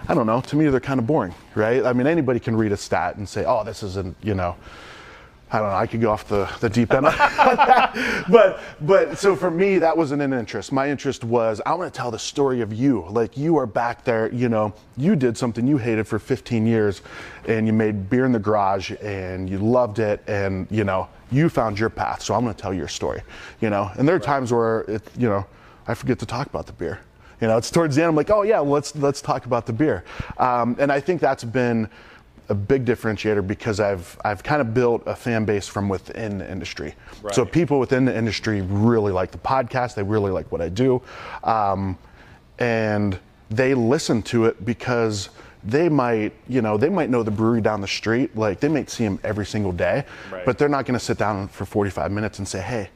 I 0.08 0.14
don't 0.14 0.26
know. 0.26 0.40
To 0.40 0.56
me, 0.56 0.68
they're 0.68 0.80
kind 0.80 1.00
of 1.00 1.06
boring, 1.06 1.34
right? 1.54 1.84
I 1.84 1.92
mean, 1.92 2.06
anybody 2.06 2.38
can 2.38 2.56
read 2.56 2.72
a 2.72 2.76
stat 2.76 3.16
and 3.16 3.28
say, 3.28 3.44
"Oh, 3.44 3.64
this 3.64 3.82
isn't," 3.82 4.16
you 4.22 4.34
know. 4.34 4.56
I 5.50 5.60
don't 5.60 5.68
know. 5.68 5.76
I 5.76 5.86
could 5.86 6.00
go 6.00 6.10
off 6.10 6.26
the, 6.26 6.50
the 6.58 6.68
deep 6.68 6.92
end, 6.92 7.04
but 8.28 8.60
but 8.80 9.16
so 9.16 9.36
for 9.36 9.48
me, 9.48 9.78
that 9.78 9.96
wasn't 9.96 10.22
an 10.22 10.32
interest. 10.32 10.72
My 10.72 10.90
interest 10.90 11.22
was 11.22 11.60
I 11.64 11.72
want 11.74 11.92
to 11.92 11.96
tell 11.96 12.10
the 12.10 12.18
story 12.18 12.62
of 12.62 12.72
you. 12.72 13.06
Like 13.08 13.36
you 13.36 13.56
are 13.56 13.66
back 13.66 14.02
there. 14.02 14.32
You 14.32 14.48
know, 14.48 14.74
you 14.96 15.14
did 15.14 15.38
something 15.38 15.64
you 15.64 15.78
hated 15.78 16.08
for 16.08 16.18
15 16.18 16.66
years, 16.66 17.02
and 17.46 17.64
you 17.64 17.72
made 17.72 18.10
beer 18.10 18.24
in 18.24 18.32
the 18.32 18.40
garage, 18.40 18.90
and 19.00 19.48
you 19.48 19.58
loved 19.58 20.00
it, 20.00 20.20
and 20.26 20.66
you 20.68 20.82
know 20.82 21.08
you 21.30 21.48
found 21.48 21.78
your 21.78 21.90
path. 21.90 22.22
So 22.22 22.34
I'm 22.34 22.42
going 22.42 22.54
to 22.54 22.60
tell 22.60 22.74
your 22.74 22.88
story. 22.88 23.22
You 23.60 23.70
know, 23.70 23.90
and 23.96 24.08
there 24.08 24.16
are 24.16 24.20
times 24.20 24.52
where 24.52 24.80
it, 24.80 25.02
you 25.16 25.28
know, 25.28 25.46
I 25.86 25.94
forget 25.94 26.18
to 26.18 26.26
talk 26.26 26.48
about 26.48 26.66
the 26.66 26.72
beer. 26.72 26.98
You 27.40 27.48
know, 27.48 27.56
it's 27.56 27.70
towards 27.70 27.96
the 27.96 28.02
end. 28.02 28.10
I'm 28.10 28.16
like, 28.16 28.30
oh 28.30 28.42
yeah, 28.42 28.60
let's 28.60 28.94
let's 28.96 29.20
talk 29.20 29.46
about 29.46 29.66
the 29.66 29.72
beer, 29.72 30.04
um, 30.38 30.76
and 30.78 30.90
I 30.90 31.00
think 31.00 31.20
that's 31.20 31.44
been 31.44 31.88
a 32.48 32.54
big 32.54 32.84
differentiator 32.84 33.46
because 33.46 33.80
I've 33.80 34.18
I've 34.24 34.42
kind 34.42 34.60
of 34.60 34.72
built 34.72 35.02
a 35.06 35.16
fan 35.16 35.44
base 35.44 35.66
from 35.66 35.88
within 35.88 36.38
the 36.38 36.50
industry. 36.50 36.94
Right. 37.22 37.34
So 37.34 37.44
people 37.44 37.78
within 37.78 38.04
the 38.04 38.16
industry 38.16 38.62
really 38.62 39.12
like 39.12 39.32
the 39.32 39.38
podcast. 39.38 39.94
They 39.94 40.02
really 40.02 40.30
like 40.30 40.50
what 40.52 40.60
I 40.60 40.68
do, 40.68 41.02
um, 41.44 41.98
and 42.58 43.18
they 43.50 43.74
listen 43.74 44.22
to 44.22 44.46
it 44.46 44.64
because 44.64 45.30
they 45.64 45.88
might 45.88 46.32
you 46.48 46.62
know 46.62 46.76
they 46.76 46.88
might 46.88 47.10
know 47.10 47.22
the 47.22 47.30
brewery 47.30 47.60
down 47.60 47.80
the 47.80 47.88
street. 47.88 48.36
Like 48.36 48.60
they 48.60 48.68
might 48.68 48.88
see 48.88 49.04
them 49.04 49.18
every 49.24 49.46
single 49.46 49.72
day, 49.72 50.04
right. 50.30 50.44
but 50.44 50.58
they're 50.58 50.68
not 50.68 50.86
going 50.86 50.98
to 50.98 51.04
sit 51.04 51.18
down 51.18 51.48
for 51.48 51.64
45 51.64 52.12
minutes 52.12 52.38
and 52.38 52.46
say, 52.46 52.60
hey, 52.60 52.88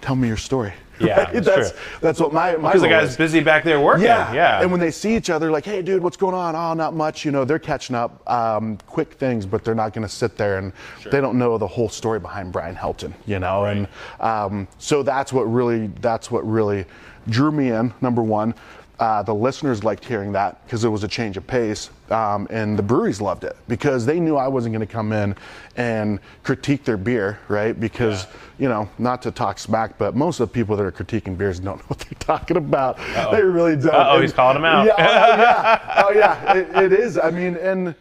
tell 0.00 0.16
me 0.16 0.28
your 0.28 0.36
story. 0.36 0.72
Yeah, 0.98 1.24
right? 1.32 1.44
that's 1.44 1.70
true. 1.70 1.80
that's 2.00 2.20
what 2.20 2.32
my 2.32 2.56
my 2.56 2.70
because 2.70 2.82
the 2.82 2.88
guy's 2.88 3.10
is. 3.10 3.16
busy 3.16 3.40
back 3.40 3.64
there 3.64 3.80
working. 3.80 4.04
Yeah, 4.04 4.32
yeah. 4.32 4.62
And 4.62 4.70
when 4.70 4.80
they 4.80 4.90
see 4.90 5.16
each 5.16 5.30
other, 5.30 5.50
like, 5.50 5.64
hey, 5.64 5.82
dude, 5.82 6.02
what's 6.02 6.16
going 6.16 6.34
on? 6.34 6.56
Oh, 6.56 6.74
not 6.74 6.94
much. 6.94 7.24
You 7.24 7.32
know, 7.32 7.44
they're 7.44 7.58
catching 7.58 7.94
up, 7.94 8.28
um, 8.30 8.78
quick 8.86 9.14
things, 9.14 9.46
but 9.46 9.64
they're 9.64 9.74
not 9.74 9.92
going 9.92 10.06
to 10.06 10.12
sit 10.12 10.36
there 10.36 10.58
and 10.58 10.72
sure. 11.00 11.12
they 11.12 11.20
don't 11.20 11.38
know 11.38 11.58
the 11.58 11.66
whole 11.66 11.88
story 11.88 12.18
behind 12.18 12.52
Brian 12.52 12.74
Helton. 12.74 13.12
You 13.26 13.38
know, 13.38 13.62
right. 13.62 13.76
and 13.76 13.88
um, 14.20 14.68
so 14.78 15.02
that's 15.02 15.32
what 15.32 15.42
really 15.42 15.88
that's 16.00 16.30
what 16.30 16.48
really 16.48 16.86
drew 17.28 17.52
me 17.52 17.70
in. 17.70 17.92
Number 18.00 18.22
one. 18.22 18.54
Uh, 18.98 19.22
the 19.22 19.34
listeners 19.34 19.84
liked 19.84 20.02
hearing 20.02 20.32
that 20.32 20.64
because 20.64 20.82
it 20.84 20.88
was 20.88 21.04
a 21.04 21.08
change 21.08 21.36
of 21.36 21.46
pace, 21.46 21.90
um, 22.10 22.46
and 22.48 22.78
the 22.78 22.82
breweries 22.82 23.20
loved 23.20 23.44
it 23.44 23.54
because 23.68 24.06
they 24.06 24.18
knew 24.18 24.36
I 24.36 24.48
wasn't 24.48 24.72
going 24.72 24.86
to 24.86 24.90
come 24.90 25.12
in 25.12 25.36
and 25.76 26.18
critique 26.44 26.82
their 26.84 26.96
beer, 26.96 27.38
right? 27.48 27.78
Because 27.78 28.24
yeah. 28.24 28.30
you 28.58 28.68
know, 28.70 28.88
not 28.98 29.20
to 29.22 29.30
talk 29.30 29.58
smack, 29.58 29.98
but 29.98 30.16
most 30.16 30.40
of 30.40 30.48
the 30.48 30.54
people 30.54 30.76
that 30.76 30.86
are 30.86 30.92
critiquing 30.92 31.36
beers 31.36 31.60
don't 31.60 31.76
know 31.80 31.84
what 31.88 31.98
they're 31.98 32.18
talking 32.18 32.56
about. 32.56 32.98
Uh-oh. 32.98 33.32
They 33.32 33.42
really 33.42 33.76
don't. 33.76 33.94
Oh, 33.94 34.18
he's 34.18 34.32
calling 34.32 34.54
them 34.54 34.64
out. 34.64 34.86
Yeah, 34.86 34.94
oh, 34.98 35.02
yeah, 35.36 36.04
oh, 36.06 36.12
yeah. 36.12 36.54
It, 36.54 36.92
it 36.92 36.98
is. 36.98 37.18
I 37.18 37.30
mean, 37.30 37.56
and 37.56 37.94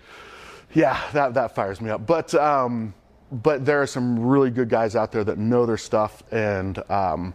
yeah, 0.74 1.02
that 1.12 1.34
that 1.34 1.54
fires 1.54 1.82
me 1.82 1.90
up. 1.90 2.08
But 2.08 2.34
um, 2.36 2.94
but 3.34 3.66
there 3.66 3.82
are 3.82 3.88
some 3.88 4.18
really 4.18 4.50
good 4.50 4.70
guys 4.70 4.96
out 4.96 5.12
there 5.12 5.26
that 5.26 5.38
know 5.38 5.66
their 5.66 5.78
stuff 5.78 6.24
and. 6.32 6.80
Um, 6.90 7.34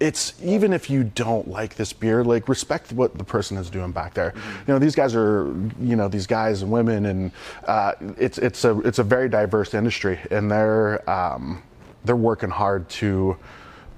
it's 0.00 0.40
even 0.42 0.72
if 0.72 0.88
you 0.88 1.04
don't 1.04 1.48
like 1.48 1.74
this 1.74 1.92
beer, 1.92 2.22
like 2.22 2.48
respect 2.48 2.92
what 2.92 3.16
the 3.18 3.24
person 3.24 3.56
is 3.56 3.68
doing 3.68 3.92
back 3.92 4.14
there. 4.14 4.30
Mm-hmm. 4.30 4.58
You 4.66 4.74
know, 4.74 4.78
these 4.78 4.94
guys 4.94 5.14
are, 5.14 5.46
you 5.80 5.96
know, 5.96 6.08
these 6.08 6.26
guys 6.26 6.62
and 6.62 6.70
women, 6.70 7.06
and 7.06 7.32
uh, 7.64 7.94
it's 8.16 8.38
it's 8.38 8.64
a 8.64 8.78
it's 8.80 8.98
a 8.98 9.02
very 9.02 9.28
diverse 9.28 9.74
industry, 9.74 10.18
and 10.30 10.50
they're 10.50 11.08
um, 11.10 11.62
they're 12.04 12.16
working 12.16 12.50
hard 12.50 12.88
to, 12.88 13.36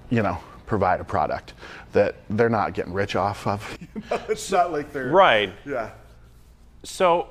you 0.09 0.23
know, 0.23 0.39
provide 0.67 1.01
a 1.01 1.05
product 1.05 1.53
that 1.93 2.17
they're 2.31 2.49
not 2.49 2.73
getting 2.73 2.93
rich 2.93 3.17
off 3.17 3.47
of. 3.47 3.79
It's 4.29 4.51
not 4.51 4.73
like 4.73 4.93
they're 4.93 5.09
right. 5.09 5.53
Yeah. 5.67 5.91
So, 6.83 7.29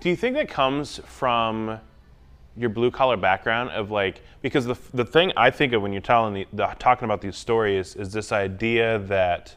do 0.00 0.10
you 0.10 0.16
think 0.16 0.34
that 0.36 0.48
comes 0.48 1.00
from 1.06 1.80
your 2.56 2.70
blue 2.70 2.90
collar 2.90 3.16
background 3.16 3.70
of 3.70 3.90
like 3.90 4.22
because 4.42 4.66
the 4.66 4.76
the 4.92 5.04
thing 5.04 5.32
I 5.36 5.50
think 5.50 5.72
of 5.72 5.82
when 5.82 5.92
you're 5.92 6.02
telling 6.02 6.34
the, 6.34 6.46
the 6.52 6.66
talking 6.78 7.04
about 7.04 7.20
these 7.20 7.36
stories 7.36 7.94
is 7.96 8.12
this 8.12 8.32
idea 8.32 8.98
that 9.00 9.54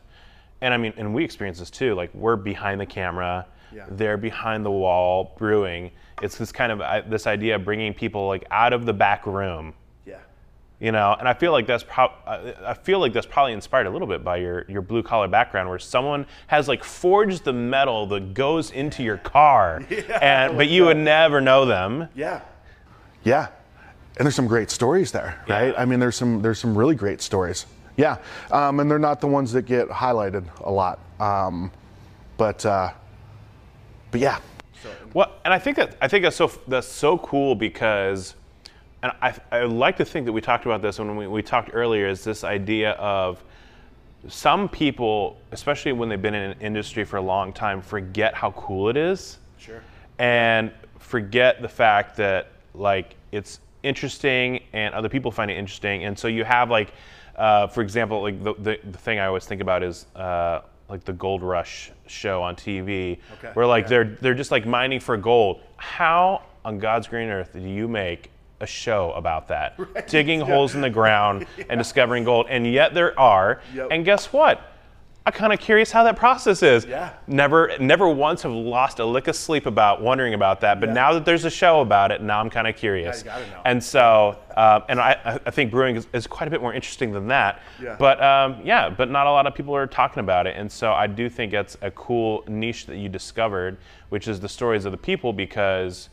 and 0.61 0.73
I 0.73 0.77
mean 0.77 0.93
and 0.97 1.13
we 1.13 1.23
experience 1.23 1.59
this 1.59 1.69
too 1.69 1.95
like 1.95 2.13
we're 2.13 2.35
behind 2.35 2.79
the 2.79 2.85
camera 2.85 3.45
yeah. 3.73 3.85
they're 3.89 4.17
behind 4.17 4.65
the 4.65 4.71
wall 4.71 5.33
brewing. 5.37 5.91
It's 6.21 6.37
this 6.37 6.51
kind 6.51 6.71
of 6.71 6.81
uh, 6.81 7.01
this 7.07 7.25
idea 7.27 7.55
of 7.55 7.65
bringing 7.65 7.93
people 7.93 8.27
like 8.27 8.45
out 8.51 8.73
of 8.73 8.85
the 8.85 8.93
back 8.93 9.25
room. 9.25 9.73
Yeah. 10.05 10.19
You 10.79 10.91
know 10.91 11.15
and 11.17 11.27
I 11.27 11.33
feel 11.33 11.51
like 11.51 11.65
that's 11.65 11.83
pro- 11.83 12.13
I 12.27 12.75
feel 12.75 12.99
like 12.99 13.13
that's 13.13 13.25
probably 13.25 13.53
inspired 13.53 13.87
a 13.87 13.89
little 13.89 14.07
bit 14.07 14.23
by 14.23 14.37
your 14.37 14.65
your 14.69 14.83
blue 14.83 15.01
collar 15.01 15.27
background 15.27 15.67
where 15.67 15.79
someone 15.79 16.27
has 16.47 16.67
like 16.67 16.83
forged 16.83 17.43
the 17.43 17.53
metal 17.53 18.05
that 18.07 18.35
goes 18.35 18.69
into 18.69 19.01
your 19.01 19.17
car 19.17 19.81
yeah, 19.89 20.19
and 20.21 20.57
but 20.57 20.67
you 20.67 20.85
would 20.85 20.97
never 20.97 21.41
know 21.41 21.65
them. 21.65 22.07
Yeah 22.13 22.41
yeah. 23.23 23.47
And 24.17 24.25
there's 24.25 24.35
some 24.35 24.47
great 24.47 24.69
stories 24.69 25.11
there, 25.11 25.43
right? 25.47 25.73
Yeah. 25.73 25.81
I 25.81 25.85
mean, 25.85 25.99
there's 25.99 26.15
some 26.15 26.41
there's 26.41 26.59
some 26.59 26.77
really 26.77 26.95
great 26.95 27.21
stories. 27.21 27.65
Yeah, 27.97 28.17
um, 28.51 28.79
and 28.79 28.89
they're 28.89 28.99
not 28.99 29.21
the 29.21 29.27
ones 29.27 29.51
that 29.53 29.63
get 29.63 29.87
highlighted 29.89 30.45
a 30.61 30.71
lot. 30.71 30.99
Um, 31.19 31.71
but 32.37 32.65
uh, 32.65 32.91
but 34.11 34.21
yeah. 34.21 34.39
Well, 35.13 35.31
and 35.45 35.53
I 35.53 35.59
think 35.59 35.77
that 35.77 35.95
I 36.01 36.07
think 36.07 36.23
that's 36.23 36.35
so 36.35 36.51
that's 36.67 36.87
so 36.87 37.17
cool 37.19 37.55
because, 37.55 38.35
and 39.01 39.11
I 39.21 39.33
I 39.51 39.63
like 39.63 39.97
to 39.97 40.05
think 40.05 40.25
that 40.25 40.31
we 40.33 40.41
talked 40.41 40.65
about 40.65 40.81
this 40.81 40.99
when 40.99 41.15
we, 41.15 41.27
we 41.27 41.43
talked 41.43 41.69
earlier 41.73 42.07
is 42.07 42.23
this 42.23 42.43
idea 42.43 42.91
of 42.93 43.43
some 44.27 44.69
people, 44.69 45.37
especially 45.51 45.91
when 45.91 46.09
they've 46.09 46.21
been 46.21 46.33
in 46.33 46.51
an 46.51 46.61
industry 46.61 47.03
for 47.03 47.17
a 47.17 47.21
long 47.21 47.53
time, 47.53 47.81
forget 47.81 48.33
how 48.33 48.51
cool 48.51 48.89
it 48.89 48.97
is. 48.97 49.37
Sure. 49.57 49.81
And 50.19 50.71
forget 50.99 51.61
the 51.61 51.69
fact 51.69 52.15
that 52.17 52.52
like 52.73 53.15
it's 53.31 53.59
interesting 53.83 54.63
and 54.73 54.93
other 54.93 55.09
people 55.09 55.31
find 55.31 55.51
it 55.51 55.57
interesting 55.57 56.05
and 56.05 56.17
so 56.17 56.27
you 56.27 56.43
have 56.43 56.69
like 56.69 56.93
uh, 57.35 57.67
for 57.67 57.81
example 57.81 58.21
like 58.21 58.41
the, 58.43 58.53
the, 58.55 58.79
the, 58.91 58.97
thing 58.97 59.19
i 59.19 59.25
always 59.25 59.45
think 59.45 59.61
about 59.61 59.83
is 59.83 60.05
uh, 60.15 60.61
like 60.89 61.03
the 61.03 61.13
gold 61.13 61.41
rush 61.41 61.91
show 62.07 62.41
on 62.41 62.55
tv 62.55 63.19
okay. 63.33 63.51
where 63.53 63.65
like 63.65 63.85
yeah. 63.85 63.89
they're 63.89 64.17
they're 64.21 64.33
just 64.33 64.51
like 64.51 64.65
mining 64.65 64.99
for 64.99 65.17
gold 65.17 65.61
how 65.77 66.41
on 66.63 66.79
god's 66.79 67.07
green 67.07 67.29
earth 67.29 67.51
do 67.53 67.59
you 67.59 67.87
make 67.87 68.31
a 68.61 68.65
show 68.65 69.11
about 69.13 69.47
that 69.49 69.75
right. 69.77 70.07
digging 70.07 70.39
yeah. 70.39 70.45
holes 70.45 70.75
in 70.75 70.81
the 70.81 70.89
ground 70.89 71.45
yeah. 71.57 71.65
and 71.69 71.77
discovering 71.77 72.23
gold 72.23 72.45
and 72.49 72.65
yet 72.71 72.93
there 72.93 73.19
are 73.19 73.61
yep. 73.73 73.89
and 73.91 74.05
guess 74.05 74.31
what 74.31 74.72
I'm 75.25 75.31
kind 75.31 75.53
of 75.53 75.59
curious 75.59 75.89
how 75.89 76.03
that 76.03 76.17
process 76.17 76.61
is. 76.63 76.85
Yeah. 76.85 77.13
Never, 77.27 77.71
never 77.79 78.09
once 78.09 78.41
have 78.41 78.51
lost 78.51 78.99
a 78.99 79.05
lick 79.05 79.29
of 79.29 79.37
sleep 79.37 79.65
about 79.65 80.01
wondering 80.01 80.33
about 80.33 80.59
that. 80.61 80.81
But 80.81 80.89
yeah. 80.89 80.95
now 80.95 81.13
that 81.13 81.23
there's 81.23 81.45
a 81.45 81.49
show 81.49 81.79
about 81.79 82.11
it, 82.11 82.21
now 82.21 82.41
I'm 82.41 82.49
kind 82.49 82.67
of 82.67 82.75
curious. 82.75 83.23
Yeah, 83.25 83.37
you 83.37 83.45
gotta 83.45 83.51
know. 83.51 83.61
And 83.63 83.81
so, 83.81 84.37
uh, 84.57 84.81
and 84.89 84.99
I, 84.99 85.39
I 85.45 85.51
think 85.51 85.71
brewing 85.71 85.95
is, 85.95 86.07
is, 86.11 86.27
quite 86.27 86.47
a 86.47 86.51
bit 86.51 86.61
more 86.61 86.73
interesting 86.73 87.13
than 87.13 87.27
that. 87.27 87.61
Yeah. 87.81 87.95
But 87.97 88.21
um, 88.21 88.59
yeah, 88.65 88.89
but 88.89 89.09
not 89.09 89.25
a 89.25 89.31
lot 89.31 89.47
of 89.47 89.55
people 89.55 89.73
are 89.73 89.87
talking 89.87 90.19
about 90.19 90.45
it. 90.45 90.57
And 90.57 90.69
so 90.69 90.91
I 90.91 91.07
do 91.07 91.29
think 91.29 91.53
it's 91.53 91.77
a 91.81 91.91
cool 91.91 92.43
niche 92.49 92.85
that 92.87 92.97
you 92.97 93.07
discovered, 93.07 93.77
which 94.09 94.27
is 94.27 94.41
the 94.41 94.49
stories 94.49 94.83
of 94.83 94.91
the 94.91 94.97
people, 94.97 95.31
because 95.31 96.09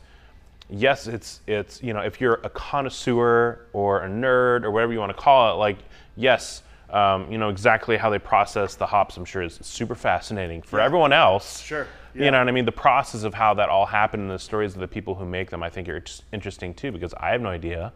yes, 0.69 1.07
it's 1.07 1.41
it's 1.47 1.83
you 1.83 1.93
know 1.93 1.99
if 1.99 2.21
you're 2.21 2.39
a 2.45 2.49
connoisseur 2.49 3.67
or 3.73 4.03
a 4.03 4.09
nerd 4.09 4.63
or 4.63 4.71
whatever 4.71 4.93
you 4.93 4.99
want 4.99 5.11
to 5.11 5.21
call 5.21 5.53
it, 5.53 5.57
like 5.57 5.79
yes 6.15 6.63
um, 6.91 7.31
you 7.31 7.37
know 7.37 7.49
exactly 7.49 7.97
how 7.97 8.09
they 8.09 8.19
process 8.19 8.75
the 8.75 8.85
hops. 8.85 9.17
I'm 9.17 9.25
sure 9.25 9.41
is 9.41 9.59
super 9.61 9.95
fascinating 9.95 10.61
for 10.61 10.79
yeah. 10.79 10.85
everyone 10.85 11.13
else. 11.13 11.61
Sure. 11.61 11.87
Yeah. 12.13 12.25
You 12.25 12.31
know 12.31 12.39
what 12.39 12.49
I 12.49 12.51
mean? 12.51 12.65
The 12.65 12.71
process 12.71 13.23
of 13.23 13.33
how 13.33 13.53
that 13.53 13.69
all 13.69 13.85
happened 13.85 14.23
and 14.23 14.31
the 14.31 14.39
stories 14.39 14.73
of 14.73 14.81
the 14.81 14.87
people 14.87 15.15
who 15.15 15.25
make 15.25 15.49
them, 15.49 15.63
I 15.63 15.69
think, 15.69 15.87
are 15.87 16.03
interesting 16.33 16.73
too 16.73 16.91
because 16.91 17.13
I 17.13 17.29
have 17.29 17.41
no 17.41 17.49
idea 17.49 17.93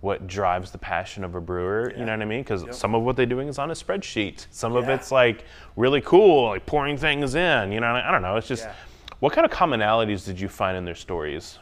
what 0.00 0.26
drives 0.26 0.70
the 0.70 0.78
passion 0.78 1.24
of 1.24 1.34
a 1.34 1.40
brewer. 1.40 1.90
Yeah. 1.90 2.00
You 2.00 2.06
know 2.06 2.12
what 2.12 2.22
I 2.22 2.26
mean? 2.26 2.40
Because 2.40 2.64
yep. 2.64 2.74
some 2.74 2.94
of 2.94 3.02
what 3.02 3.16
they're 3.16 3.26
doing 3.26 3.48
is 3.48 3.58
on 3.58 3.70
a 3.70 3.74
spreadsheet. 3.74 4.46
Some 4.50 4.74
of 4.76 4.88
it's 4.88 5.10
like 5.10 5.44
really 5.76 6.00
cool, 6.00 6.48
like 6.48 6.66
pouring 6.66 6.96
things 6.96 7.34
in. 7.34 7.72
You 7.72 7.80
know, 7.80 7.86
I 7.86 8.10
don't 8.10 8.22
know. 8.22 8.36
It's 8.36 8.48
just 8.48 8.68
what 9.20 9.32
kind 9.32 9.44
of 9.44 9.50
commonalities 9.50 10.24
did 10.24 10.40
you 10.40 10.48
find 10.48 10.76
in 10.76 10.84
their 10.84 10.94
stories? 10.94 11.58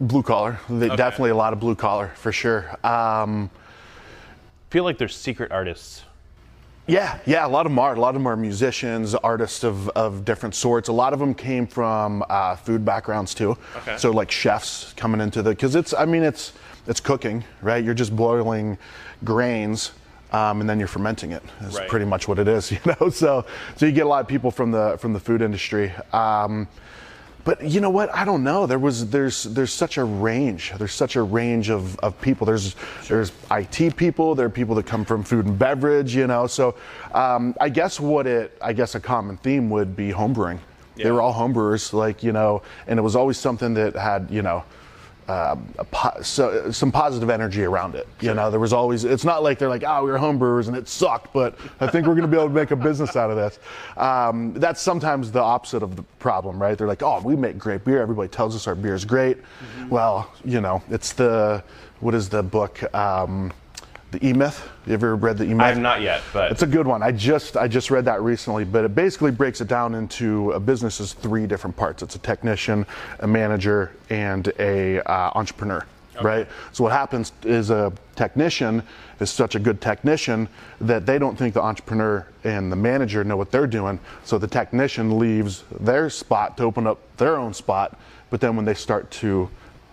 Blue 0.00 0.22
collar. 0.22 0.58
Okay. 0.70 0.94
Definitely 0.94 1.30
a 1.30 1.36
lot 1.36 1.52
of 1.52 1.60
blue 1.60 1.74
collar 1.74 2.12
for 2.16 2.32
sure. 2.32 2.76
Um, 2.86 3.50
feel 4.70 4.84
like 4.84 4.98
they're 4.98 5.08
secret 5.08 5.52
artists. 5.52 6.02
Yeah, 6.86 7.18
yeah, 7.26 7.44
a 7.44 7.48
lot 7.48 7.66
of 7.66 7.72
them 7.72 7.78
are. 7.80 7.94
A 7.96 8.00
lot 8.00 8.10
of 8.10 8.14
them 8.14 8.28
are 8.28 8.36
musicians, 8.36 9.14
artists 9.14 9.64
of, 9.64 9.88
of 9.90 10.24
different 10.24 10.54
sorts. 10.54 10.88
A 10.88 10.92
lot 10.92 11.12
of 11.12 11.18
them 11.18 11.34
came 11.34 11.66
from 11.66 12.24
uh, 12.28 12.54
food 12.54 12.84
backgrounds 12.84 13.34
too. 13.34 13.58
Okay. 13.78 13.96
So 13.96 14.12
like 14.12 14.30
chefs 14.30 14.92
coming 14.92 15.20
into 15.20 15.42
the 15.42 15.50
because 15.50 15.74
it's 15.74 15.92
I 15.92 16.04
mean 16.04 16.22
it's 16.22 16.52
it's 16.86 17.00
cooking 17.00 17.42
right. 17.60 17.82
You're 17.82 17.94
just 17.94 18.14
boiling 18.14 18.78
grains. 19.24 19.92
Um, 20.32 20.60
and 20.60 20.68
then 20.68 20.80
you're 20.80 20.88
fermenting 20.88 21.30
it. 21.30 21.42
Is 21.60 21.76
right. 21.76 21.88
pretty 21.88 22.04
much 22.04 22.26
what 22.26 22.40
it 22.40 22.48
is, 22.48 22.72
you 22.72 22.80
know. 22.84 23.08
So, 23.10 23.46
so 23.76 23.86
you 23.86 23.92
get 23.92 24.06
a 24.06 24.08
lot 24.08 24.20
of 24.20 24.28
people 24.28 24.50
from 24.50 24.72
the 24.72 24.96
from 25.00 25.12
the 25.12 25.20
food 25.20 25.40
industry. 25.40 25.92
Um, 26.12 26.66
but 27.46 27.62
you 27.62 27.80
know 27.80 27.90
what? 27.90 28.12
I 28.12 28.24
don't 28.24 28.42
know. 28.42 28.66
There 28.66 28.80
was 28.80 29.08
there's 29.08 29.44
there's 29.44 29.72
such 29.72 29.98
a 29.98 30.04
range. 30.04 30.72
There's 30.76 30.92
such 30.92 31.14
a 31.14 31.22
range 31.22 31.70
of, 31.70 31.96
of 32.00 32.20
people. 32.20 32.44
There's 32.44 32.74
there's 33.06 33.30
IT 33.52 33.96
people. 33.96 34.34
There 34.34 34.46
are 34.46 34.50
people 34.50 34.74
that 34.74 34.86
come 34.86 35.04
from 35.04 35.22
food 35.22 35.46
and 35.46 35.56
beverage. 35.56 36.12
You 36.12 36.26
know. 36.26 36.48
So 36.48 36.74
um, 37.14 37.54
I 37.60 37.68
guess 37.68 38.00
what 38.00 38.26
it 38.26 38.58
I 38.60 38.72
guess 38.72 38.96
a 38.96 39.00
common 39.00 39.36
theme 39.36 39.70
would 39.70 39.94
be 39.94 40.10
homebrewing. 40.10 40.58
They 40.96 41.10
were 41.10 41.20
all 41.20 41.32
homebrewers, 41.32 41.92
like 41.92 42.24
you 42.24 42.32
know, 42.32 42.62
and 42.88 42.98
it 42.98 43.02
was 43.02 43.14
always 43.14 43.38
something 43.38 43.74
that 43.74 43.94
had 43.94 44.28
you 44.28 44.42
know. 44.42 44.64
Uh, 45.28 45.56
a 45.78 45.84
po- 45.84 46.22
so, 46.22 46.70
some 46.70 46.92
positive 46.92 47.30
energy 47.30 47.64
around 47.64 47.96
it. 47.96 48.06
You 48.20 48.32
know, 48.32 48.48
there 48.48 48.60
was 48.60 48.72
always. 48.72 49.04
It's 49.04 49.24
not 49.24 49.42
like 49.42 49.58
they're 49.58 49.68
like, 49.68 49.82
"Oh, 49.84 50.04
we 50.04 50.10
were 50.12 50.18
homebrewers 50.18 50.68
and 50.68 50.76
it 50.76 50.86
sucked," 50.86 51.32
but 51.32 51.58
I 51.80 51.88
think 51.88 52.06
we're 52.06 52.14
going 52.14 52.22
to 52.22 52.28
be 52.28 52.36
able 52.36 52.48
to 52.48 52.54
make 52.54 52.70
a 52.70 52.76
business 52.76 53.16
out 53.16 53.30
of 53.30 53.36
this. 53.36 53.58
Um, 53.96 54.52
that's 54.54 54.80
sometimes 54.80 55.32
the 55.32 55.40
opposite 55.40 55.82
of 55.82 55.96
the 55.96 56.02
problem, 56.20 56.62
right? 56.62 56.78
They're 56.78 56.86
like, 56.86 57.02
"Oh, 57.02 57.20
we 57.24 57.34
make 57.34 57.58
great 57.58 57.84
beer. 57.84 58.00
Everybody 58.00 58.28
tells 58.28 58.54
us 58.54 58.68
our 58.68 58.76
beer 58.76 58.94
is 58.94 59.04
great." 59.04 59.38
Well, 59.88 60.32
you 60.44 60.60
know, 60.60 60.80
it's 60.90 61.12
the 61.12 61.64
what 62.00 62.14
is 62.14 62.28
the 62.28 62.42
book? 62.42 62.82
Um, 62.94 63.52
the 64.18 64.28
E 64.28 64.32
Myth. 64.32 64.68
You 64.86 64.94
ever 64.94 65.16
read 65.16 65.38
the 65.38 65.44
E 65.44 65.48
Myth? 65.48 65.60
I 65.60 65.68
have 65.68 65.78
not 65.78 66.00
yet, 66.00 66.22
but 66.32 66.50
It's 66.50 66.62
a 66.62 66.66
good 66.66 66.86
one. 66.86 67.02
I 67.02 67.12
just 67.12 67.56
I 67.56 67.68
just 67.68 67.90
read 67.90 68.04
that 68.06 68.22
recently, 68.22 68.64
but 68.64 68.84
it 68.84 68.94
basically 68.94 69.30
breaks 69.30 69.60
it 69.60 69.68
down 69.68 69.94
into 69.94 70.52
a 70.52 70.60
business 70.60 71.00
as 71.00 71.12
three 71.12 71.46
different 71.46 71.76
parts. 71.76 72.02
It's 72.02 72.14
a 72.14 72.18
technician, 72.18 72.86
a 73.20 73.26
manager, 73.26 73.92
and 74.10 74.48
a 74.58 75.00
uh, 75.00 75.32
entrepreneur. 75.34 75.84
Right. 76.22 76.48
So 76.72 76.82
what 76.82 76.94
happens 76.94 77.32
is 77.42 77.68
a 77.68 77.92
technician 78.14 78.82
is 79.20 79.28
such 79.28 79.54
a 79.54 79.58
good 79.58 79.82
technician 79.82 80.48
that 80.80 81.04
they 81.04 81.18
don't 81.18 81.36
think 81.36 81.52
the 81.52 81.60
entrepreneur 81.60 82.26
and 82.42 82.72
the 82.72 82.76
manager 82.76 83.22
know 83.22 83.36
what 83.36 83.50
they're 83.50 83.66
doing. 83.66 84.00
So 84.24 84.38
the 84.38 84.46
technician 84.46 85.18
leaves 85.18 85.64
their 85.78 86.08
spot 86.08 86.56
to 86.56 86.62
open 86.62 86.86
up 86.86 87.00
their 87.18 87.36
own 87.36 87.52
spot, 87.52 88.00
but 88.30 88.40
then 88.40 88.56
when 88.56 88.64
they 88.64 88.72
start 88.72 89.10
to 89.10 89.50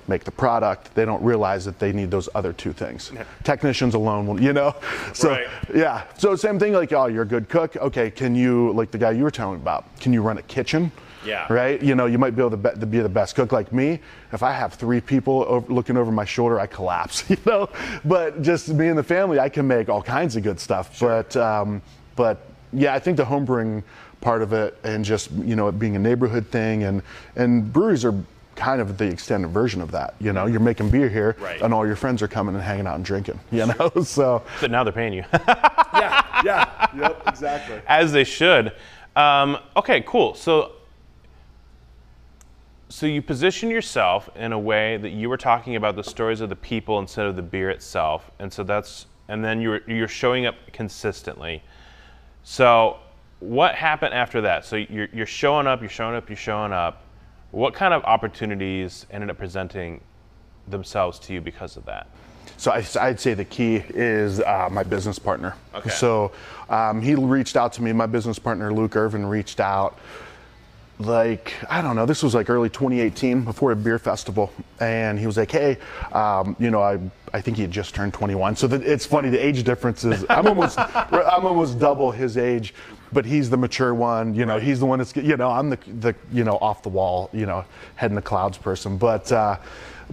make 0.07 0.23
the 0.23 0.31
product, 0.31 0.93
they 0.95 1.05
don't 1.05 1.23
realize 1.23 1.65
that 1.65 1.79
they 1.79 1.91
need 1.93 2.11
those 2.11 2.29
other 2.35 2.53
two 2.53 2.73
things. 2.73 3.11
Technicians 3.43 3.93
alone 3.95 4.27
will, 4.27 4.41
you 4.41 4.53
know? 4.53 4.75
So, 5.13 5.31
Right. 5.31 5.47
yeah. 5.73 6.03
So, 6.17 6.35
same 6.35 6.59
thing 6.59 6.73
like, 6.73 6.91
oh, 6.93 7.05
you're 7.07 7.23
a 7.23 7.27
good 7.27 7.49
cook. 7.49 7.75
Okay, 7.77 8.09
can 8.11 8.35
you, 8.35 8.71
like 8.73 8.91
the 8.91 8.97
guy 8.97 9.11
you 9.11 9.23
were 9.23 9.31
telling 9.31 9.55
me 9.57 9.61
about, 9.61 9.85
can 9.99 10.11
you 10.13 10.21
run 10.21 10.37
a 10.37 10.41
kitchen? 10.43 10.91
Yeah. 11.25 11.45
Right? 11.51 11.81
You 11.81 11.95
know, 11.95 12.05
you 12.05 12.17
might 12.17 12.35
be 12.35 12.41
able 12.41 12.51
to, 12.51 12.57
be, 12.57 12.69
to 12.79 12.85
be 12.85 12.99
the 12.99 13.07
best 13.09 13.35
cook 13.35 13.51
like 13.53 13.71
me. 13.71 13.99
If 14.33 14.43
I 14.43 14.51
have 14.51 14.73
three 14.73 14.99
people 14.99 15.45
over, 15.47 15.71
looking 15.71 15.95
over 15.95 16.11
my 16.11 16.25
shoulder, 16.25 16.59
I 16.59 16.65
collapse, 16.67 17.23
you 17.29 17.37
know? 17.45 17.69
But 18.03 18.41
just 18.41 18.69
me 18.69 18.87
and 18.89 18.97
the 18.97 19.03
family, 19.03 19.39
I 19.39 19.49
can 19.49 19.67
make 19.67 19.87
all 19.87 20.01
kinds 20.01 20.35
of 20.35 20.43
good 20.43 20.59
stuff. 20.59 20.99
But, 20.99 21.35
um, 21.37 21.81
but 22.15 22.39
yeah, 22.73 22.93
I 22.93 22.99
think 22.99 23.17
the 23.17 23.23
homebrewing 23.23 23.83
part 24.19 24.41
of 24.41 24.51
it 24.53 24.77
and 24.83 25.03
just, 25.05 25.31
you 25.31 25.55
know, 25.55 25.67
it 25.67 25.77
being 25.77 25.95
a 25.95 25.99
neighborhood 25.99 26.47
thing 26.47 26.83
and, 26.83 27.01
and 27.35 27.71
breweries 27.71 28.03
are 28.05 28.15
kind 28.55 28.81
of 28.81 28.97
the 28.97 29.05
extended 29.05 29.49
version 29.49 29.81
of 29.81 29.91
that. 29.91 30.15
You 30.19 30.33
know, 30.33 30.45
you're 30.45 30.59
making 30.59 30.89
beer 30.89 31.09
here 31.09 31.35
Right. 31.39 31.61
and 31.61 31.73
all 31.73 31.85
your 31.87 31.95
friends 31.95 32.21
are 32.21 32.27
coming 32.27 32.55
and 32.55 32.63
hanging 32.63 32.87
out 32.87 32.95
and 32.95 33.05
drinking, 33.05 33.39
you 33.51 33.65
know? 33.65 33.91
So, 34.03 34.43
but 34.61 34.69
now 34.71 34.83
they're 34.83 34.93
paying 34.93 35.13
you, 35.13 35.23
yeah, 35.33 36.41
yeah, 36.43 36.87
yep, 36.95 37.21
exactly. 37.27 37.81
as 37.87 38.11
they 38.11 38.23
should. 38.23 38.73
Um, 39.15 39.57
okay, 39.75 40.01
cool. 40.05 40.33
So, 40.35 40.73
so 42.89 43.05
you 43.05 43.21
position 43.21 43.69
yourself 43.69 44.29
in 44.35 44.53
a 44.53 44.59
way 44.59 44.97
that 44.97 45.09
you 45.09 45.29
were 45.29 45.37
talking 45.37 45.75
about 45.75 45.95
the 45.95 46.03
stories 46.03 46.41
of 46.41 46.49
the 46.49 46.55
people 46.55 46.99
instead 46.99 47.25
of 47.25 47.35
the 47.35 47.41
beer 47.41 47.69
itself, 47.69 48.29
and 48.39 48.51
so 48.51 48.63
that's 48.63 49.07
and 49.29 49.43
then 49.43 49.61
you're 49.61 49.81
you're 49.87 50.07
showing 50.07 50.45
up 50.45 50.55
consistently. 50.73 51.63
So, 52.43 52.97
what 53.39 53.73
happened 53.75 54.13
after 54.13 54.41
that? 54.41 54.65
So 54.65 54.75
you're 54.75 55.07
you're 55.13 55.25
showing 55.25 55.65
up, 55.65 55.81
you're 55.81 55.89
showing 55.89 56.15
up, 56.15 56.29
you're 56.29 56.35
showing 56.35 56.71
up. 56.73 57.02
What 57.53 57.75
kind 57.75 57.93
of 57.93 58.03
opportunities 58.05 59.05
ended 59.11 59.29
up 59.29 59.37
presenting 59.37 60.01
themselves 60.67 61.19
to 61.19 61.33
you 61.33 61.39
because 61.39 61.77
of 61.77 61.85
that? 61.85 62.07
So 62.57 62.71
I, 62.71 62.83
I'd 62.99 63.19
say 63.19 63.35
the 63.35 63.45
key 63.45 63.83
is 63.89 64.39
uh, 64.39 64.69
my 64.71 64.81
business 64.81 65.19
partner. 65.19 65.55
Okay. 65.75 65.91
So 65.91 66.31
um, 66.67 66.99
he 66.99 67.13
reached 67.13 67.55
out 67.55 67.71
to 67.73 67.83
me. 67.83 67.93
My 67.93 68.07
business 68.07 68.39
partner 68.39 68.73
Luke 68.73 68.95
Irvin 68.95 69.23
reached 69.23 69.59
out. 69.59 69.99
Like 70.97 71.53
I 71.69 71.83
don't 71.83 71.95
know, 71.95 72.07
this 72.07 72.23
was 72.23 72.33
like 72.33 72.49
early 72.49 72.69
2018 72.69 73.43
before 73.43 73.71
a 73.71 73.75
beer 73.75 73.99
festival, 73.99 74.51
and 74.79 75.19
he 75.19 75.27
was 75.27 75.37
like, 75.37 75.51
"Hey, 75.51 75.77
um, 76.11 76.55
you 76.59 76.71
know, 76.71 76.81
I 76.81 76.99
I 77.33 77.41
think 77.41 77.57
he 77.57 77.63
had 77.63 77.71
just 77.71 77.93
turned 77.93 78.13
21. 78.13 78.55
So 78.55 78.67
the, 78.67 78.79
it's 78.79 79.05
funny, 79.05 79.29
the 79.29 79.43
age 79.43 79.63
difference 79.63 80.03
is 80.03 80.25
I'm 80.29 80.47
almost 80.47 80.79
I'm 80.79 81.45
almost 81.45 81.79
double 81.79 82.11
his 82.11 82.37
age, 82.37 82.73
but 83.13 83.25
he's 83.25 83.49
the 83.49 83.57
mature 83.57 83.93
one. 83.93 84.33
You 84.33 84.45
know, 84.45 84.59
he's 84.59 84.79
the 84.79 84.85
one 84.85 84.99
that's 84.99 85.15
you 85.15 85.37
know 85.37 85.49
I'm 85.51 85.69
the 85.69 85.77
the 85.99 86.15
you 86.31 86.43
know 86.43 86.57
off 86.57 86.81
the 86.83 86.89
wall, 86.89 87.29
you 87.33 87.45
know, 87.45 87.63
head 87.95 88.11
in 88.11 88.15
the 88.15 88.21
clouds 88.21 88.57
person. 88.57 88.97
But 88.97 89.31
uh, 89.31 89.57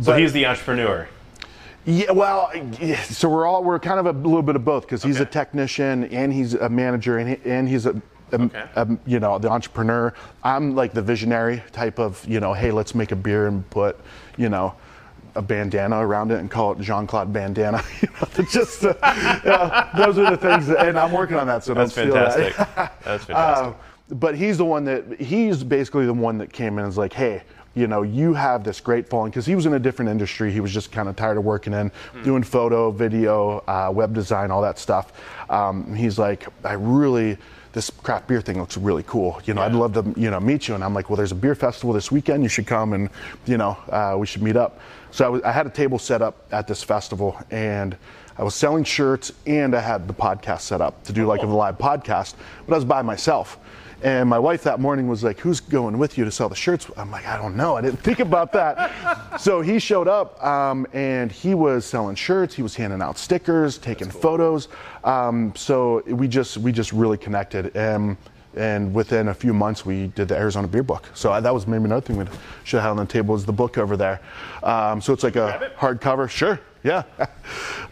So 0.01 0.13
but- 0.13 0.21
he's 0.21 0.33
the 0.33 0.47
entrepreneur. 0.47 1.09
yeah, 1.87 2.11
well, 2.13 2.51
so 3.05 3.29
we're 3.29 3.47
all 3.47 3.65
we're 3.65 3.79
kind 3.79 3.99
of 3.99 4.07
a 4.07 4.13
little 4.13 4.43
bit 4.43 4.57
of 4.57 4.65
both 4.65 4.83
because 4.85 5.03
he's 5.03 5.19
a 5.19 5.23
Okay. 5.23 5.31
technician 5.33 6.03
technician 6.03 6.19
and 6.19 6.33
he's 6.33 6.55
a 6.55 6.69
manager 6.69 7.19
and 7.19 7.31
he, 7.31 7.51
and 7.51 7.69
he's 7.69 7.87
a, 7.87 7.91
a- 8.33 8.35
Okay. 8.43 8.65
a- 8.77 8.97
you 9.07 9.19
know 9.19 9.39
the 9.39 9.51
entrepreneur. 9.51 10.13
I'm 10.45 10.75
like 10.77 10.93
the 10.93 11.03
visionary 11.03 11.63
type 11.73 11.99
of 11.99 12.25
you 12.29 12.39
know 12.41 12.53
hey 12.53 12.71
let's 12.71 12.95
make 12.95 13.13
a 13.13 13.17
beer 13.17 13.47
and 13.47 13.69
put 13.71 13.99
you 14.37 14.49
know 14.49 14.75
a 15.41 15.43
bandana 15.43 16.07
around 16.07 16.31
it 16.31 16.39
and 16.39 16.51
call 16.51 16.73
it 16.73 16.81
Jean 16.81 17.07
Claude 17.07 17.33
bandana. 17.33 17.83
you 18.03 18.09
know, 18.09 18.45
just 18.45 18.85
uh, 18.85 18.95
yeah, 19.03 19.91
those 19.97 20.19
are 20.19 20.31
the 20.31 20.37
things 20.37 20.67
that, 20.69 20.87
and 20.87 20.99
I'm 20.99 21.13
working 21.13 21.37
on 21.37 21.47
that. 21.47 21.65
So 21.65 21.75
That's 21.75 21.95
don't 21.95 22.11
that. 22.11 22.35
fantastic. 22.35 22.57
That's 23.05 23.25
fantastic. 23.25 23.75
Uh, 23.75 24.15
but 24.15 24.37
he's 24.37 24.59
the 24.59 24.65
one 24.65 24.85
that 24.85 25.21
he's 25.21 25.65
basically 25.65 26.05
the 26.05 26.13
one 26.13 26.39
that 26.39 26.53
came 26.53 26.75
in 26.75 26.81
and 26.81 26.87
was 26.87 26.99
like, 26.99 27.13
hey, 27.13 27.43
you 27.75 27.87
know, 27.87 28.03
you 28.03 28.35
have 28.35 28.65
this 28.65 28.81
great 28.81 29.09
following 29.09 29.31
because 29.31 29.47
he 29.47 29.55
was 29.55 29.65
in 29.65 29.75
a 29.75 29.79
different 29.79 30.11
industry. 30.11 30.53
He 30.53 30.61
was 30.61 30.73
just 30.73 30.93
kind 30.93 31.09
of 31.09 31.17
tired 31.17 31.39
of 31.39 31.45
working 31.45 31.73
in 31.73 31.91
doing 32.23 32.43
photo, 32.43 32.91
video, 32.91 33.59
uh, 33.67 33.91
web 33.95 34.13
design, 34.13 34.51
all 34.51 34.61
that 34.63 34.79
stuff. 34.79 35.13
Um, 35.49 35.95
he's 35.95 36.19
like, 36.19 36.47
I 36.65 36.75
really. 36.75 37.39
This 37.73 37.89
craft 37.89 38.27
beer 38.27 38.41
thing 38.41 38.59
looks 38.59 38.77
really 38.77 39.05
cool. 39.05 39.41
You 39.45 39.55
know, 39.55 39.63
I'd 39.63 39.71
love 39.71 39.93
to, 39.93 40.21
you 40.21 40.29
know, 40.29 40.41
meet 40.41 40.67
you. 40.67 40.75
And 40.75 40.83
I'm 40.83 40.93
like, 40.93 41.09
well, 41.09 41.17
there's 41.17 41.31
a 41.31 41.37
beer 41.37 41.55
festival 41.55 41.93
this 41.93 42.11
weekend. 42.11 42.43
You 42.43 42.49
should 42.49 42.67
come, 42.67 42.95
and 42.95 43.09
you 43.47 43.59
know, 43.59 43.79
uh, 43.91 44.17
we 44.19 44.27
should 44.27 44.43
meet 44.43 44.57
up. 44.57 44.81
So 45.11 45.25
I, 45.25 45.29
was, 45.29 45.43
I 45.43 45.53
had 45.53 45.67
a 45.67 45.71
table 45.71 45.99
set 45.99 46.23
up 46.23 46.47
at 46.53 46.67
this 46.67 46.83
festival, 46.83 47.41
and 47.51 47.97
I 48.37 48.45
was 48.45 48.55
selling 48.55 48.85
shirts, 48.85 49.33
and 49.47 49.75
I 49.75 49.81
had 49.81 50.07
the 50.07 50.15
podcast 50.15 50.61
set 50.61 50.81
up 50.81 51.03
to 51.05 51.13
do 51.13 51.27
like 51.27 51.43
a 51.43 51.47
live 51.47 51.79
podcast. 51.79 52.35
But 52.67 52.75
I 52.75 52.77
was 52.77 52.85
by 52.85 53.03
myself. 53.03 53.59
And 54.03 54.31
my 54.31 54.39
wife 54.39 54.63
that 54.63 54.81
morning 54.81 55.09
was 55.09 55.23
like, 55.23 55.39
Who's 55.41 55.61
going 55.61 55.99
with 55.99 56.17
you 56.17 56.25
to 56.25 56.31
sell 56.31 56.49
the 56.49 56.55
shirts? 56.55 56.87
I'm 56.97 57.11
like, 57.11 57.27
I 57.27 57.37
don't 57.37 57.55
know. 57.57 57.77
I 57.77 57.83
didn't 57.83 58.01
think 58.03 58.21
about 58.21 58.53
that. 58.53 59.39
so 59.41 59.61
he 59.61 59.79
showed 59.79 60.09
up 60.09 60.43
um, 60.45 60.87
and 60.93 61.31
he 61.31 61.55
was 61.55 61.85
selling 61.85 62.17
shirts. 62.17 62.55
He 62.55 62.63
was 62.63 62.75
handing 62.75 63.03
out 63.03 63.19
stickers, 63.19 63.77
taking 63.77 64.11
photos. 64.11 64.69
Um, 65.05 65.53
so 65.55 66.03
we 66.07 66.29
just 66.29 66.57
we 66.57 66.73
just 66.73 66.93
really 66.93 67.19
connected. 67.19 67.77
And, 67.77 68.17
and 68.57 68.93
within 68.95 69.29
a 69.29 69.35
few 69.35 69.55
months, 69.55 69.87
we 69.87 70.09
did 70.09 70.29
the 70.29 70.37
Arizona 70.37 70.67
Beer 70.67 70.83
Book. 70.83 71.09
So 71.15 71.33
I, 71.33 71.41
that 71.41 71.55
was 71.55 71.67
maybe 71.67 71.85
another 71.85 72.01
thing 72.05 72.17
we 72.17 72.27
should 72.65 72.81
have 72.81 72.99
on 72.99 73.07
the 73.07 73.13
table 73.13 73.35
is 73.35 73.45
the 73.45 73.53
book 73.53 73.79
over 73.79 73.97
there. 73.97 74.21
Um, 74.63 75.01
so 75.01 75.13
it's 75.13 75.23
like 75.23 75.37
a 75.37 75.73
hardcover. 75.79 76.29
Sure. 76.29 76.61
Yeah. 76.83 77.03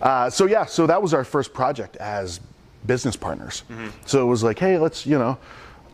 Uh, 0.01 0.31
so 0.31 0.47
yeah. 0.47 0.65
So 0.65 0.87
that 0.87 1.03
was 1.03 1.13
our 1.13 1.23
first 1.23 1.53
project 1.53 1.97
as 1.97 2.41
business 2.87 3.17
partners. 3.17 3.65
So 4.07 4.23
it 4.23 4.25
was 4.25 4.43
like, 4.43 4.59
hey, 4.59 4.79
let's 4.79 5.05
you 5.05 5.19
know. 5.19 5.37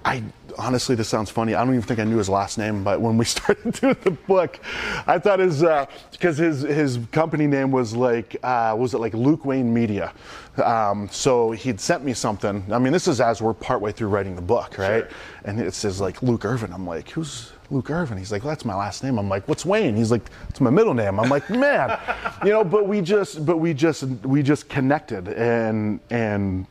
I 0.05 0.23
honestly, 0.59 0.95
this 0.95 1.09
sounds 1.09 1.31
funny. 1.31 1.55
I 1.55 1.65
don't 1.65 1.75
even 1.75 1.83
think 1.83 2.01
I 2.01 2.05
knew 2.05 2.19
his 2.19 2.29
last 2.29 2.59
name, 2.59 2.85
but 2.85 3.01
when 3.01 3.17
we 3.17 3.25
started 3.37 3.73
doing 3.75 3.97
the 4.03 4.11
book, 4.11 4.59
I 5.07 5.19
thought 5.19 5.39
his 5.39 5.65
because 6.13 6.39
his 6.39 6.63
his 6.63 6.99
company 7.13 7.47
name 7.47 7.71
was 7.71 7.95
like 7.95 8.37
uh, 8.43 8.75
was 8.79 8.95
it 8.95 8.99
like 8.99 9.15
Luke 9.15 9.45
Wayne 9.45 9.73
Media. 9.73 10.13
Um, 10.63 11.09
so 11.11 11.51
he'd 11.51 11.81
sent 11.81 12.05
me 12.05 12.13
something. 12.13 12.65
I 12.71 12.79
mean, 12.79 12.93
this 12.93 13.09
is 13.09 13.21
as 13.21 13.43
we're 13.43 13.55
partway 13.55 13.93
through 13.93 14.09
writing 14.09 14.37
the 14.37 14.43
book, 14.43 14.79
right? 14.79 15.03
Sure. 15.03 15.09
And 15.45 15.61
it 15.61 15.75
says 15.75 16.01
like 16.01 16.23
Luke 16.23 16.45
Irvin. 16.45 16.73
I'm 16.73 16.87
like, 16.87 17.11
who's 17.11 17.53
Luke 17.71 17.91
Irvin? 17.91 18.19
He's 18.19 18.31
like, 18.31 18.45
well, 18.45 18.51
that's 18.51 18.65
my 18.65 18.75
last 18.75 19.03
name. 19.03 19.19
I'm 19.19 19.29
like, 19.29 19.49
what's 19.49 19.67
Wayne? 19.67 19.97
He's 19.97 20.11
like, 20.11 20.23
it's 20.49 20.61
my 20.61 20.71
middle 20.71 20.95
name. 20.95 21.19
I'm 21.19 21.29
like, 21.29 21.51
man, 21.51 21.99
you 22.45 22.51
know. 22.51 22.63
But 22.63 22.87
we 22.87 23.01
just, 23.01 23.45
but 23.45 23.59
we 23.59 23.75
just, 23.75 24.05
we 24.25 24.43
just 24.43 24.69
connected, 24.69 25.29
and 25.29 25.99
and 26.11 26.67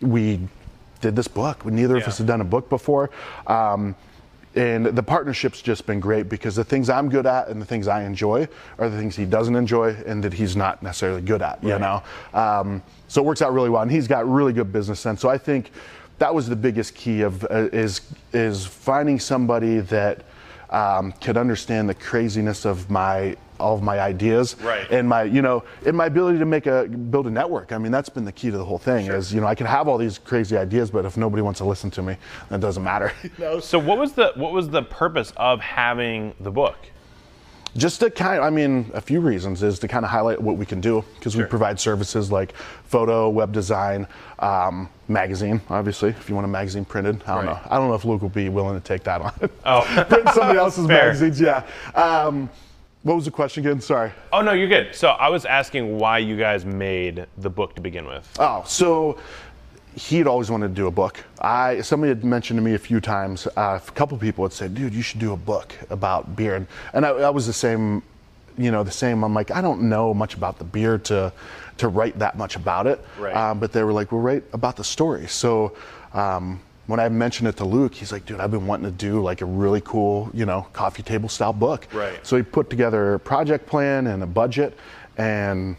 we 0.00 0.40
did 1.06 1.16
this 1.16 1.28
book. 1.28 1.64
Neither 1.64 1.96
of 1.96 2.02
us 2.04 2.18
had 2.18 2.26
done 2.26 2.40
a 2.40 2.44
book 2.44 2.68
before. 2.68 3.10
Um, 3.46 3.94
and 4.56 4.86
the 4.86 5.02
partnership's 5.02 5.60
just 5.60 5.86
been 5.86 6.00
great 6.00 6.28
because 6.28 6.56
the 6.56 6.64
things 6.64 6.88
I'm 6.88 7.08
good 7.10 7.26
at 7.26 7.48
and 7.48 7.60
the 7.60 7.66
things 7.66 7.88
I 7.88 8.04
enjoy 8.04 8.48
are 8.78 8.88
the 8.88 8.96
things 8.96 9.14
he 9.14 9.26
doesn't 9.26 9.54
enjoy 9.54 9.94
and 10.06 10.24
that 10.24 10.32
he's 10.32 10.56
not 10.56 10.82
necessarily 10.82 11.20
good 11.20 11.42
at, 11.42 11.62
you 11.62 11.78
know? 11.78 12.02
Um, 12.32 12.82
so 13.06 13.22
it 13.22 13.24
works 13.26 13.42
out 13.42 13.52
really 13.52 13.68
well. 13.68 13.82
And 13.82 13.90
he's 13.90 14.08
got 14.08 14.28
really 14.28 14.54
good 14.54 14.72
business 14.72 14.98
sense. 14.98 15.20
So 15.20 15.28
I 15.28 15.38
think 15.38 15.70
that 16.18 16.34
was 16.34 16.48
the 16.48 16.56
biggest 16.56 16.94
key 16.94 17.20
of 17.20 17.44
uh, 17.44 17.68
is, 17.72 18.00
is 18.32 18.66
finding 18.66 19.20
somebody 19.20 19.80
that 19.80 20.24
um, 20.70 21.12
could 21.12 21.36
understand 21.36 21.88
the 21.88 21.94
craziness 21.94 22.64
of 22.64 22.90
my 22.90 23.36
all 23.58 23.74
of 23.74 23.82
my 23.82 24.00
ideas 24.00 24.56
Right. 24.62 24.90
and 24.90 25.08
my 25.08 25.22
you 25.24 25.42
know 25.42 25.64
and 25.84 25.96
my 25.96 26.06
ability 26.06 26.38
to 26.38 26.44
make 26.44 26.66
a 26.66 26.84
build 26.86 27.26
a 27.26 27.30
network 27.30 27.72
i 27.72 27.78
mean 27.78 27.92
that's 27.92 28.08
been 28.08 28.24
the 28.24 28.32
key 28.32 28.50
to 28.50 28.56
the 28.58 28.64
whole 28.64 28.78
thing 28.78 29.06
is 29.06 29.32
you 29.32 29.40
know 29.40 29.46
i 29.46 29.54
can 29.54 29.66
have 29.66 29.88
all 29.88 29.98
these 29.98 30.18
crazy 30.18 30.56
ideas 30.56 30.90
but 30.90 31.04
if 31.04 31.16
nobody 31.16 31.42
wants 31.42 31.58
to 31.58 31.64
listen 31.64 31.90
to 31.90 32.02
me 32.02 32.16
that 32.48 32.60
doesn't 32.60 32.84
matter 32.84 33.12
So 33.60 33.78
what 33.78 33.98
was 33.98 34.12
the 34.12 34.32
what 34.36 34.52
was 34.52 34.68
the 34.68 34.82
purpose 34.82 35.32
of 35.36 35.60
having 35.60 36.34
the 36.40 36.50
book? 36.50 36.76
Just 37.76 38.00
to 38.00 38.10
kind 38.10 38.38
of, 38.38 38.44
I 38.44 38.48
mean, 38.50 38.90
a 38.94 39.00
few 39.02 39.20
reasons 39.20 39.62
is 39.62 39.78
to 39.80 39.88
kind 39.88 40.02
of 40.04 40.10
highlight 40.10 40.40
what 40.40 40.56
we 40.56 40.64
can 40.64 40.80
do 40.80 41.04
because 41.16 41.34
Sure. 41.34 41.42
we 41.44 41.48
provide 41.48 41.78
services 41.78 42.32
like 42.32 42.54
photo, 42.84 43.28
web 43.28 43.52
design, 43.52 44.06
um, 44.38 44.88
magazine, 45.08 45.60
obviously, 45.68 46.08
if 46.10 46.28
you 46.30 46.34
want 46.34 46.46
a 46.46 46.48
magazine 46.48 46.86
printed. 46.86 47.22
I 47.26 47.34
don't 47.34 47.46
Right. 47.46 47.52
know. 47.52 47.60
I 47.70 47.76
don't 47.76 47.88
know 47.88 47.94
if 47.94 48.04
Luke 48.06 48.22
will 48.22 48.30
be 48.30 48.48
willing 48.48 48.80
to 48.80 48.86
take 48.86 49.04
that 49.04 49.20
on. 49.20 49.32
Oh. 49.66 49.82
Print 50.08 50.28
somebody 50.30 50.58
else's 50.58 50.86
Fair. 50.88 51.06
magazines, 51.08 51.38
yeah. 51.38 51.64
Um, 51.94 52.48
what 53.06 53.14
was 53.14 53.24
the 53.24 53.30
question 53.30 53.64
again? 53.64 53.80
Sorry. 53.80 54.10
Oh 54.32 54.42
no, 54.42 54.50
you're 54.52 54.68
good. 54.68 54.92
So 54.92 55.10
I 55.10 55.28
was 55.28 55.44
asking 55.44 55.96
why 55.96 56.18
you 56.18 56.36
guys 56.36 56.64
made 56.64 57.26
the 57.38 57.48
book 57.48 57.76
to 57.76 57.80
begin 57.80 58.04
with. 58.04 58.28
Oh, 58.40 58.64
so 58.66 59.16
he'd 59.94 60.26
always 60.26 60.50
wanted 60.50 60.68
to 60.68 60.74
do 60.74 60.88
a 60.88 60.90
book. 60.90 61.22
I 61.40 61.82
somebody 61.82 62.08
had 62.08 62.24
mentioned 62.24 62.58
to 62.58 62.62
me 62.62 62.74
a 62.74 62.78
few 62.78 63.00
times. 63.00 63.46
Uh, 63.56 63.78
a 63.86 63.90
couple 63.92 64.18
people 64.18 64.44
had 64.44 64.52
said, 64.52 64.74
"Dude, 64.74 64.92
you 64.92 65.02
should 65.02 65.20
do 65.20 65.32
a 65.32 65.36
book 65.36 65.72
about 65.88 66.34
beer," 66.34 66.56
and, 66.56 66.66
and 66.94 67.06
I, 67.06 67.10
I 67.10 67.30
was 67.30 67.46
the 67.46 67.52
same. 67.52 68.02
You 68.58 68.72
know, 68.72 68.82
the 68.82 68.90
same. 68.90 69.22
I'm 69.22 69.34
like, 69.34 69.52
I 69.52 69.60
don't 69.60 69.82
know 69.82 70.12
much 70.12 70.34
about 70.34 70.58
the 70.58 70.64
beer 70.64 70.98
to 70.98 71.32
to 71.76 71.88
write 71.88 72.18
that 72.18 72.36
much 72.36 72.56
about 72.56 72.88
it. 72.88 73.04
Right. 73.20 73.36
Um, 73.36 73.60
but 73.60 73.70
they 73.70 73.84
were 73.84 73.92
like, 73.92 74.10
"Well, 74.10 74.20
write 74.20 74.42
about 74.52 74.74
the 74.74 74.84
story." 74.84 75.28
So. 75.28 75.76
Um, 76.12 76.60
when 76.86 77.00
I 77.00 77.08
mentioned 77.08 77.48
it 77.48 77.56
to 77.56 77.64
Luke, 77.64 77.94
he's 77.94 78.12
like, 78.12 78.26
"Dude, 78.26 78.40
I've 78.40 78.50
been 78.50 78.66
wanting 78.66 78.86
to 78.86 78.96
do 78.96 79.20
like 79.22 79.40
a 79.40 79.44
really 79.46 79.80
cool, 79.80 80.30
you 80.32 80.46
know, 80.46 80.66
coffee 80.72 81.02
table 81.02 81.28
style 81.28 81.52
book." 81.52 81.86
Right. 81.92 82.24
So 82.26 82.36
he 82.36 82.42
put 82.42 82.70
together 82.70 83.14
a 83.14 83.18
project 83.20 83.66
plan 83.66 84.06
and 84.06 84.22
a 84.22 84.26
budget, 84.26 84.76
and 85.16 85.76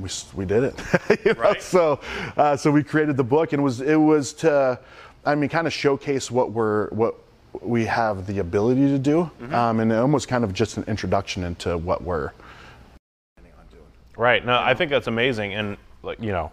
we, 0.00 0.08
we 0.34 0.44
did 0.44 0.64
it. 0.64 0.80
You 1.24 1.34
know, 1.34 1.40
Right. 1.40 1.62
So 1.62 2.00
uh, 2.36 2.56
so 2.56 2.70
we 2.70 2.82
created 2.84 3.16
the 3.16 3.24
book, 3.24 3.52
and 3.52 3.60
it 3.60 3.64
was 3.64 3.80
it 3.80 3.96
was 3.96 4.32
to, 4.34 4.78
I 5.24 5.34
mean, 5.34 5.48
kind 5.50 5.66
of 5.66 5.72
showcase 5.72 6.30
what 6.30 6.52
we're 6.52 6.88
what 6.90 7.14
we 7.60 7.84
have 7.86 8.26
the 8.26 8.38
ability 8.38 8.88
to 8.88 8.98
do, 8.98 9.30
Mm-hmm. 9.40 9.54
um, 9.54 9.80
and 9.80 9.92
almost 9.92 10.28
kind 10.28 10.44
of 10.44 10.52
just 10.52 10.76
an 10.76 10.84
introduction 10.86 11.44
into 11.44 11.76
what 11.76 12.02
we're. 12.02 12.30
Right. 14.16 14.44
No, 14.44 14.58
I 14.58 14.74
think 14.74 14.90
that's 14.90 15.06
amazing, 15.06 15.54
and 15.54 15.76
like 16.02 16.20
you 16.20 16.32
know, 16.32 16.50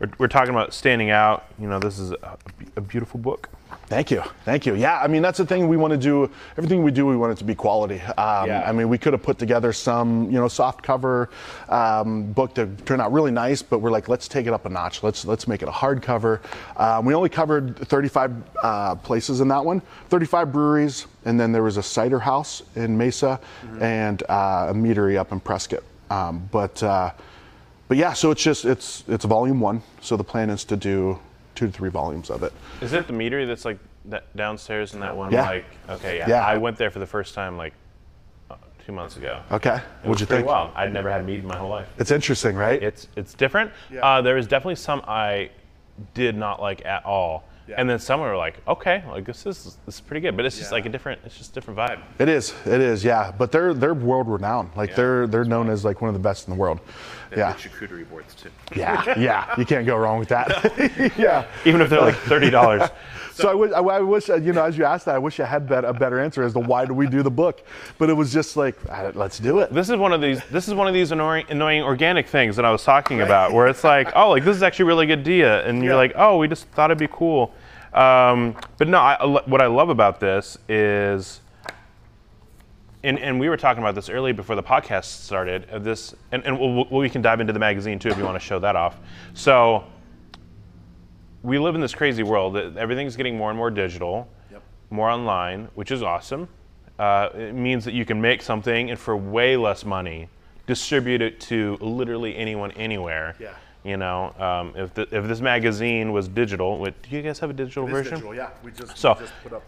we're, 0.00 0.10
we're 0.18 0.28
talking 0.28 0.50
about 0.50 0.74
standing 0.74 1.10
out. 1.10 1.46
You 1.58 1.68
know, 1.68 1.78
this 1.78 1.98
is 1.98 2.12
a, 2.12 2.38
a 2.76 2.80
beautiful 2.80 3.18
book. 3.18 3.48
Thank 3.88 4.10
you, 4.10 4.22
thank 4.44 4.66
you. 4.66 4.74
Yeah, 4.74 4.98
I 5.00 5.06
mean 5.06 5.22
that's 5.22 5.38
the 5.38 5.46
thing 5.46 5.68
we 5.68 5.76
want 5.76 5.92
to 5.92 5.96
do. 5.96 6.28
Everything 6.56 6.82
we 6.82 6.90
do, 6.90 7.06
we 7.06 7.16
want 7.16 7.32
it 7.32 7.38
to 7.38 7.44
be 7.44 7.54
quality. 7.54 8.00
Um, 8.00 8.48
Yeah. 8.48 8.64
I 8.66 8.72
mean, 8.72 8.88
we 8.88 8.98
could 8.98 9.12
have 9.12 9.22
put 9.22 9.38
together 9.38 9.72
some, 9.72 10.24
you 10.24 10.38
know, 10.38 10.48
soft 10.48 10.82
cover 10.82 11.30
um, 11.68 12.32
book 12.32 12.54
to 12.54 12.66
turn 12.84 13.00
out 13.00 13.12
really 13.12 13.30
nice, 13.30 13.62
but 13.62 13.78
we're 13.78 13.92
like, 13.92 14.08
let's 14.08 14.26
take 14.26 14.46
it 14.46 14.52
up 14.52 14.66
a 14.66 14.68
notch. 14.68 15.04
Let's 15.04 15.24
let's 15.24 15.46
make 15.46 15.62
it 15.62 15.68
a 15.68 15.72
hardcover. 15.72 16.40
Um, 16.76 17.04
we 17.04 17.14
only 17.14 17.28
covered 17.28 17.76
35 17.88 18.34
uh, 18.60 18.94
places 18.96 19.40
in 19.40 19.46
that 19.48 19.64
one, 19.64 19.80
35 20.08 20.52
breweries, 20.52 21.06
and 21.24 21.38
then 21.38 21.52
there 21.52 21.62
was 21.62 21.76
a 21.76 21.82
cider 21.82 22.18
house 22.18 22.62
in 22.74 22.96
Mesa 22.98 23.40
and 23.80 24.22
uh, 24.28 24.66
a 24.70 24.74
meadery 24.74 25.16
up 25.16 25.30
in 25.30 25.38
Prescott. 25.38 25.84
Um, 26.10 26.48
but 26.50 26.82
uh, 26.82 27.12
but 27.88 27.96
yeah, 27.96 28.12
so 28.12 28.30
it's 28.30 28.42
just 28.42 28.64
it's 28.64 29.04
it's 29.08 29.24
volume 29.24 29.60
one. 29.60 29.82
So 30.00 30.16
the 30.16 30.24
plan 30.24 30.50
is 30.50 30.64
to 30.64 30.76
do 30.76 31.18
two 31.54 31.66
to 31.66 31.72
three 31.72 31.90
volumes 31.90 32.30
of 32.30 32.42
it. 32.42 32.52
Is 32.80 32.92
it 32.92 33.06
the 33.06 33.12
meadery 33.12 33.46
that's 33.46 33.64
like 33.64 33.78
that 34.06 34.34
downstairs 34.36 34.94
in 34.94 35.00
that 35.00 35.16
one? 35.16 35.32
Yeah. 35.32 35.48
Like, 35.48 35.64
okay, 35.88 36.18
yeah. 36.18 36.28
Yeah. 36.28 36.46
I 36.46 36.56
went 36.56 36.76
there 36.76 36.90
for 36.90 36.98
the 36.98 37.06
first 37.06 37.34
time 37.34 37.56
like 37.56 37.72
uh, 38.50 38.56
two 38.84 38.92
months 38.92 39.16
ago. 39.16 39.40
Okay, 39.50 39.76
It 39.76 39.82
what'd 40.08 40.20
you 40.20 40.26
think? 40.26 40.46
wild. 40.46 40.70
I'd 40.74 40.92
never 40.92 41.10
had 41.10 41.24
mead 41.24 41.40
in 41.40 41.46
my 41.46 41.56
whole 41.56 41.70
life. 41.70 41.88
It's 41.98 42.10
interesting, 42.10 42.56
right? 42.56 42.82
It's 42.82 43.08
it's 43.16 43.34
different. 43.34 43.70
Uh, 44.00 44.20
there 44.22 44.34
was 44.34 44.46
definitely 44.46 44.76
some 44.76 45.02
I 45.06 45.50
did 46.14 46.36
not 46.36 46.60
like 46.60 46.84
at 46.84 47.06
all, 47.06 47.44
Yeah. 47.66 47.76
and 47.78 47.88
then 47.88 47.98
some 47.98 48.20
were 48.20 48.36
like, 48.36 48.60
okay, 48.68 49.02
like 49.08 49.24
this 49.24 49.46
is 49.46 49.78
this 49.86 49.94
is 49.94 50.00
pretty 50.00 50.20
good, 50.20 50.36
but 50.36 50.44
it's 50.44 50.58
just 50.58 50.72
like 50.72 50.84
a 50.84 50.88
different, 50.90 51.20
it's 51.24 51.38
just 51.38 51.52
a 51.52 51.54
different 51.54 51.78
vibe. 51.80 52.00
It 52.18 52.28
is. 52.28 52.52
It 52.66 52.80
is. 52.82 53.02
Yeah. 53.02 53.32
But 53.36 53.50
they're 53.50 53.72
they're 53.72 53.94
world 53.94 54.28
renowned. 54.28 54.70
Like 54.76 54.94
they're 54.94 55.26
they're 55.26 55.44
known 55.44 55.70
as 55.70 55.84
like 55.84 56.00
one 56.02 56.08
of 56.08 56.14
the 56.14 56.20
best 56.20 56.46
in 56.48 56.52
the 56.54 56.60
world. 56.60 56.80
Yeah. 57.34 57.54
charcuterie 57.54 58.08
boards 58.08 58.34
too. 58.34 58.50
Yeah. 58.74 59.18
Yeah. 59.18 59.54
You 59.58 59.64
can't 59.64 59.86
go 59.86 59.96
wrong 59.96 60.18
with 60.18 60.28
that. 60.28 60.48
yeah. 61.18 61.46
Even 61.64 61.80
if 61.80 61.88
they're 61.90 62.00
like 62.00 62.16
thirty 62.16 62.50
dollars. 62.50 62.88
So 63.36 63.50
I 63.50 63.54
wish, 63.54 63.70
I, 63.72 63.80
I 63.80 64.00
wish, 64.00 64.30
uh, 64.30 64.36
you 64.36 64.54
know, 64.54 64.64
as 64.64 64.78
you 64.78 64.86
asked 64.86 65.04
that, 65.04 65.14
I 65.14 65.18
wish 65.18 65.38
I 65.40 65.44
had 65.44 65.68
bet, 65.68 65.84
a 65.84 65.92
better 65.92 66.18
answer 66.18 66.42
as 66.42 66.54
to 66.54 66.58
why 66.58 66.86
do 66.86 66.94
we 66.94 67.06
do 67.06 67.22
the 67.22 67.30
book. 67.30 67.62
But 67.98 68.08
it 68.08 68.14
was 68.14 68.32
just 68.32 68.56
like, 68.56 68.78
uh, 68.88 69.12
let's 69.14 69.38
do 69.38 69.58
it. 69.58 69.70
This 69.74 69.90
is 69.90 69.96
one 69.96 70.14
of 70.14 70.22
these. 70.22 70.40
This 70.50 70.68
is 70.68 70.72
one 70.72 70.88
of 70.88 70.94
these 70.94 71.12
annoying, 71.12 71.44
annoying 71.50 71.82
organic 71.82 72.28
things 72.28 72.56
that 72.56 72.64
I 72.64 72.70
was 72.72 72.82
talking 72.82 73.20
about, 73.20 73.52
where 73.52 73.66
it's 73.66 73.84
like, 73.84 74.10
oh, 74.16 74.30
like 74.30 74.42
this 74.42 74.56
is 74.56 74.62
actually 74.62 74.84
a 74.84 74.86
really 74.86 75.04
good 75.06 75.18
idea, 75.18 75.66
and 75.68 75.82
you're 75.84 75.92
Yeah. 75.92 75.96
like, 75.98 76.12
oh, 76.16 76.38
we 76.38 76.48
just 76.48 76.66
thought 76.68 76.90
it'd 76.90 76.96
be 76.96 77.08
cool. 77.12 77.52
Um, 77.92 78.56
but 78.78 78.88
no, 78.88 79.00
I, 79.00 79.16
I 79.20 79.26
what 79.26 79.60
I 79.60 79.66
love 79.66 79.90
about 79.90 80.18
this 80.18 80.56
is, 80.66 81.40
and, 83.06 83.18
and 83.18 83.38
we 83.40 83.48
were 83.48 83.56
talking 83.56 83.82
about 83.82 83.94
this 83.94 84.08
early 84.08 84.32
before 84.32 84.56
the 84.56 84.62
podcast 84.62 85.04
started. 85.04 85.68
uh, 85.70 85.78
This, 85.78 86.14
and, 86.32 86.44
and 86.44 86.58
we'll, 86.58 86.74
we'll- 86.74 87.00
we 87.00 87.08
can 87.08 87.22
dive 87.22 87.40
into 87.40 87.52
the 87.52 87.58
magazine 87.58 87.98
too 87.98 88.08
if 88.08 88.18
you 88.18 88.24
want 88.24 88.34
to 88.40 88.44
show 88.44 88.58
that 88.58 88.76
off. 88.76 88.98
So, 89.34 89.84
we 91.42 91.58
live 91.58 91.74
in 91.74 91.80
this 91.80 91.94
crazy 91.94 92.22
world 92.22 92.54
that 92.54 92.76
everything's 92.76 93.16
getting 93.16 93.36
more 93.36 93.50
and 93.50 93.56
more 93.56 93.70
digital, 93.70 94.28
more 94.90 95.08
online, 95.10 95.68
which 95.74 95.90
is 95.90 96.02
awesome. 96.02 96.48
Uh, 96.98 97.28
it 97.34 97.54
means 97.54 97.84
that 97.84 97.92
you 97.94 98.04
can 98.04 98.20
make 98.20 98.40
something 98.42 98.90
and 98.90 98.98
for 98.98 99.16
way 99.16 99.56
less 99.56 99.84
money 99.84 100.28
distribute 100.66 101.20
it 101.22 101.38
to 101.40 101.76
literally 101.80 102.36
anyone 102.36 102.72
anywhere. 102.72 103.34
Yeah. 103.38 103.54
You 103.86 103.96
know, 103.96 104.34
um, 104.40 104.72
if, 104.74 104.92
the, 104.94 105.02
if 105.16 105.28
this 105.28 105.40
magazine 105.40 106.12
was 106.12 106.26
digital, 106.26 106.84
do 106.84 106.92
you 107.08 107.22
guys 107.22 107.38
have 107.38 107.50
a 107.50 107.52
digital 107.52 107.86
version? 107.86 108.14
digital, 108.14 108.34
yeah. 108.34 108.50
We 108.64 108.72
just, 108.72 108.98
So, 108.98 109.16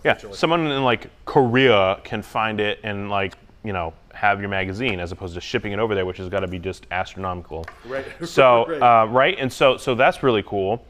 yeah, 0.04 0.18
someone 0.32 0.66
in 0.66 0.82
like 0.82 1.08
Korea 1.24 2.00
can 2.02 2.22
find 2.22 2.58
it 2.58 2.80
and 2.82 3.08
like 3.10 3.34
you 3.62 3.72
know 3.72 3.92
have 4.14 4.40
your 4.40 4.48
magazine 4.48 4.98
as 4.98 5.12
opposed 5.12 5.34
to 5.34 5.40
shipping 5.40 5.70
it 5.72 5.78
over 5.78 5.94
there, 5.94 6.04
which 6.04 6.16
has 6.16 6.28
got 6.28 6.40
to 6.40 6.48
be 6.48 6.58
just 6.58 6.86
astronomical. 6.90 7.64
Right. 7.86 8.04
So 8.26 8.66
Right. 8.66 8.82
uh, 8.82 9.06
right, 9.06 9.36
and 9.38 9.52
so 9.52 9.76
so 9.76 9.94
that's 9.94 10.24
really 10.24 10.42
cool. 10.42 10.84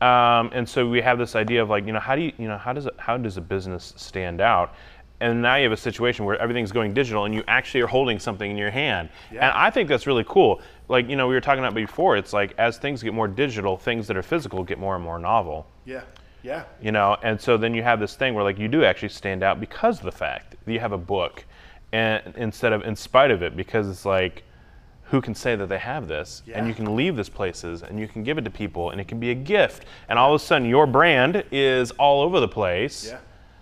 Um, 0.00 0.50
and 0.52 0.68
so 0.68 0.88
we 0.88 1.00
have 1.00 1.18
this 1.18 1.36
idea 1.36 1.62
of 1.62 1.70
like 1.70 1.86
you 1.86 1.92
know 1.92 2.00
how 2.00 2.16
do 2.16 2.22
you 2.22 2.32
you 2.36 2.48
know 2.48 2.58
how 2.58 2.72
does 2.72 2.86
it, 2.86 2.94
how 2.98 3.16
does 3.16 3.36
a 3.36 3.40
business 3.40 3.94
stand 3.96 4.40
out? 4.40 4.74
And 5.22 5.40
now 5.40 5.54
you 5.54 5.62
have 5.62 5.72
a 5.72 5.76
situation 5.76 6.24
where 6.24 6.36
everything's 6.40 6.72
going 6.72 6.92
digital, 6.94 7.24
and 7.26 7.34
you 7.34 7.44
actually 7.46 7.80
are 7.82 7.86
holding 7.86 8.18
something 8.18 8.50
in 8.50 8.56
your 8.58 8.72
hand. 8.72 9.08
And 9.30 9.40
I 9.40 9.70
think 9.70 9.88
that's 9.88 10.06
really 10.06 10.24
cool. 10.26 10.60
Like 10.88 11.08
you 11.08 11.14
know 11.16 11.28
we 11.28 11.34
were 11.34 11.40
talking 11.40 11.62
about 11.64 11.74
before, 11.74 12.16
it's 12.16 12.32
like 12.32 12.54
as 12.58 12.76
things 12.78 13.02
get 13.02 13.14
more 13.14 13.28
digital, 13.28 13.76
things 13.76 14.06
that 14.08 14.16
are 14.16 14.22
physical 14.22 14.64
get 14.64 14.78
more 14.78 14.96
and 14.96 15.04
more 15.04 15.18
novel 15.18 15.66
Yeah. 15.84 16.02
Yeah. 16.42 16.64
you 16.80 16.90
know 16.90 17.16
and 17.22 17.40
so 17.40 17.56
then 17.56 17.72
you 17.72 17.84
have 17.84 18.00
this 18.00 18.16
thing 18.16 18.34
where 18.34 18.42
like 18.42 18.58
you 18.58 18.66
do 18.66 18.84
actually 18.84 19.10
stand 19.10 19.44
out 19.44 19.60
because 19.60 19.98
of 20.00 20.04
the 20.04 20.10
fact 20.26 20.56
that 20.64 20.72
you 20.72 20.80
have 20.80 20.90
a 20.90 20.98
book 20.98 21.44
and 21.92 22.20
instead 22.36 22.72
of 22.72 22.82
in 22.84 22.96
spite 22.96 23.30
of 23.30 23.42
it 23.44 23.56
because 23.56 23.88
it's 23.88 24.04
like 24.04 24.42
who 25.04 25.20
can 25.20 25.36
say 25.36 25.54
that 25.54 25.68
they 25.68 25.78
have 25.78 26.08
this 26.08 26.42
and 26.56 26.66
you 26.66 26.74
can 26.74 26.96
leave 26.96 27.14
this 27.14 27.28
places 27.28 27.84
and 27.84 28.00
you 28.00 28.08
can 28.08 28.24
give 28.24 28.38
it 28.38 28.42
to 28.44 28.50
people 28.50 28.90
and 28.90 29.00
it 29.00 29.06
can 29.06 29.20
be 29.20 29.30
a 29.30 29.34
gift 29.36 29.84
and 30.08 30.18
all 30.18 30.34
of 30.34 30.40
a 30.42 30.44
sudden 30.44 30.66
your 30.68 30.84
brand 30.86 31.44
is 31.52 31.92
all 31.92 32.22
over 32.22 32.40
the 32.40 32.48
place 32.48 33.06
Yeah. 33.10 33.18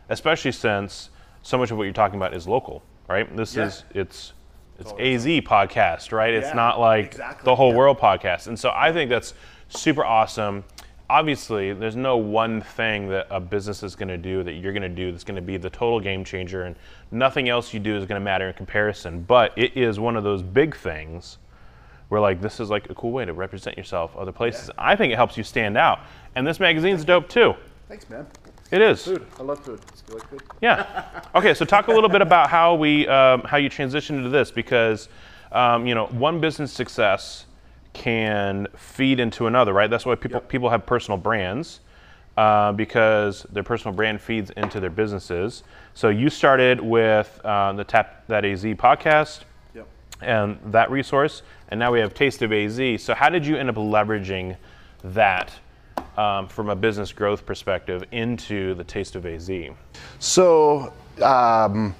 especially 0.08 0.52
since 0.52 1.10
so 1.42 1.58
much 1.58 1.70
of 1.70 1.76
what 1.78 1.84
you're 1.84 1.92
talking 1.92 2.16
about 2.16 2.34
is 2.34 2.46
local 2.46 2.82
right 3.08 3.36
this 3.36 3.56
Yeah. 3.56 3.66
is 3.66 3.84
it's 3.94 4.32
it's 4.80 4.92
AZ 4.92 5.26
podcast, 5.42 6.10
right? 6.10 6.32
It's 6.32 6.54
not 6.54 6.80
like 6.80 7.06
exactly, 7.08 7.44
the 7.44 7.54
whole 7.54 7.72
yeah. 7.72 7.76
world 7.76 7.98
podcast. 7.98 8.46
And 8.46 8.58
so 8.58 8.72
I 8.74 8.90
think 8.92 9.10
that's 9.10 9.34
super 9.68 10.02
awesome. 10.02 10.64
Obviously, 11.10 11.74
there's 11.74 11.96
no 11.96 12.16
one 12.16 12.62
thing 12.62 13.08
that 13.08 13.26
a 13.30 13.40
business 13.40 13.82
is 13.82 13.94
going 13.94 14.08
to 14.08 14.16
do 14.16 14.42
that 14.42 14.52
you're 14.52 14.72
going 14.72 14.82
to 14.82 14.88
do 14.88 15.10
that's 15.10 15.22
going 15.24 15.36
to 15.36 15.42
be 15.42 15.58
the 15.58 15.68
total 15.68 16.00
game 16.00 16.24
changer, 16.24 16.62
and 16.62 16.76
nothing 17.10 17.50
else 17.50 17.74
you 17.74 17.80
do 17.80 17.94
is 17.94 18.06
going 18.06 18.18
to 18.18 18.24
matter 18.24 18.48
in 18.48 18.54
comparison. 18.54 19.20
But 19.20 19.52
it 19.54 19.76
is 19.76 20.00
one 20.00 20.16
of 20.16 20.24
those 20.24 20.42
big 20.42 20.74
things 20.74 21.36
where, 22.08 22.20
like, 22.20 22.40
this 22.40 22.58
is 22.58 22.70
like 22.70 22.88
a 22.88 22.94
cool 22.94 23.12
way 23.12 23.26
to 23.26 23.34
represent 23.34 23.76
yourself 23.76 24.16
other 24.16 24.32
places. 24.32 24.70
I 24.78 24.96
think 24.96 25.12
it 25.12 25.16
helps 25.16 25.36
you 25.36 25.44
stand 25.44 25.76
out. 25.76 26.00
And 26.36 26.46
this 26.46 26.58
magazine's 26.58 27.04
dope 27.04 27.28
too. 27.28 27.54
Thanks, 27.86 28.08
man. 28.08 28.26
It 28.70 28.80
is. 28.82 29.04
Food. 29.04 29.26
I 29.38 29.42
love 29.42 29.64
food. 29.64 29.80
Like 30.12 30.28
food? 30.28 30.42
Yeah. 30.60 31.04
Okay, 31.32 31.54
so 31.54 31.64
talk 31.64 31.86
a 31.86 31.92
little 31.92 32.08
bit 32.08 32.22
about 32.22 32.50
how 32.50 32.74
we 32.74 33.06
um, 33.06 33.42
how 33.42 33.56
you 33.56 33.70
transitioned 33.70 34.16
into 34.18 34.30
this 34.30 34.50
because 34.50 35.08
um, 35.52 35.86
you 35.86 35.94
know 35.94 36.06
one 36.06 36.40
business 36.40 36.72
success 36.72 37.46
can 37.92 38.66
feed 38.76 39.20
into 39.20 39.46
another, 39.46 39.72
right? 39.72 39.88
That's 39.88 40.04
why 40.04 40.16
people 40.16 40.40
people 40.40 40.68
have 40.70 40.84
personal 40.86 41.18
brands 41.18 41.80
uh, 42.36 42.72
because 42.72 43.46
their 43.52 43.62
personal 43.62 43.94
brand 43.94 44.20
feeds 44.20 44.50
into 44.56 44.80
their 44.80 44.90
businesses. 44.90 45.62
So 45.94 46.08
you 46.08 46.30
started 46.30 46.80
with 46.80 47.40
uh, 47.44 47.74
the 47.74 47.84
Tap 47.84 48.26
That 48.26 48.44
AZ 48.44 48.64
podcast 48.64 49.42
Yep. 49.74 49.86
and 50.20 50.58
that 50.72 50.90
resource, 50.90 51.42
and 51.68 51.78
now 51.78 51.92
we 51.92 52.00
have 52.00 52.12
Taste 52.12 52.42
of 52.42 52.52
AZ. 52.52 53.02
So 53.02 53.14
how 53.14 53.28
did 53.28 53.46
you 53.46 53.56
end 53.56 53.68
up 53.68 53.76
leveraging 53.76 54.56
that? 55.04 55.52
Um, 56.16 56.48
from 56.48 56.68
a 56.68 56.76
business 56.76 57.12
growth 57.12 57.46
perspective, 57.46 58.04
into 58.12 58.74
the 58.74 58.84
Taste 58.84 59.16
of 59.16 59.24
AZ. 59.24 59.50
So, 60.18 60.92
um, 61.22 61.94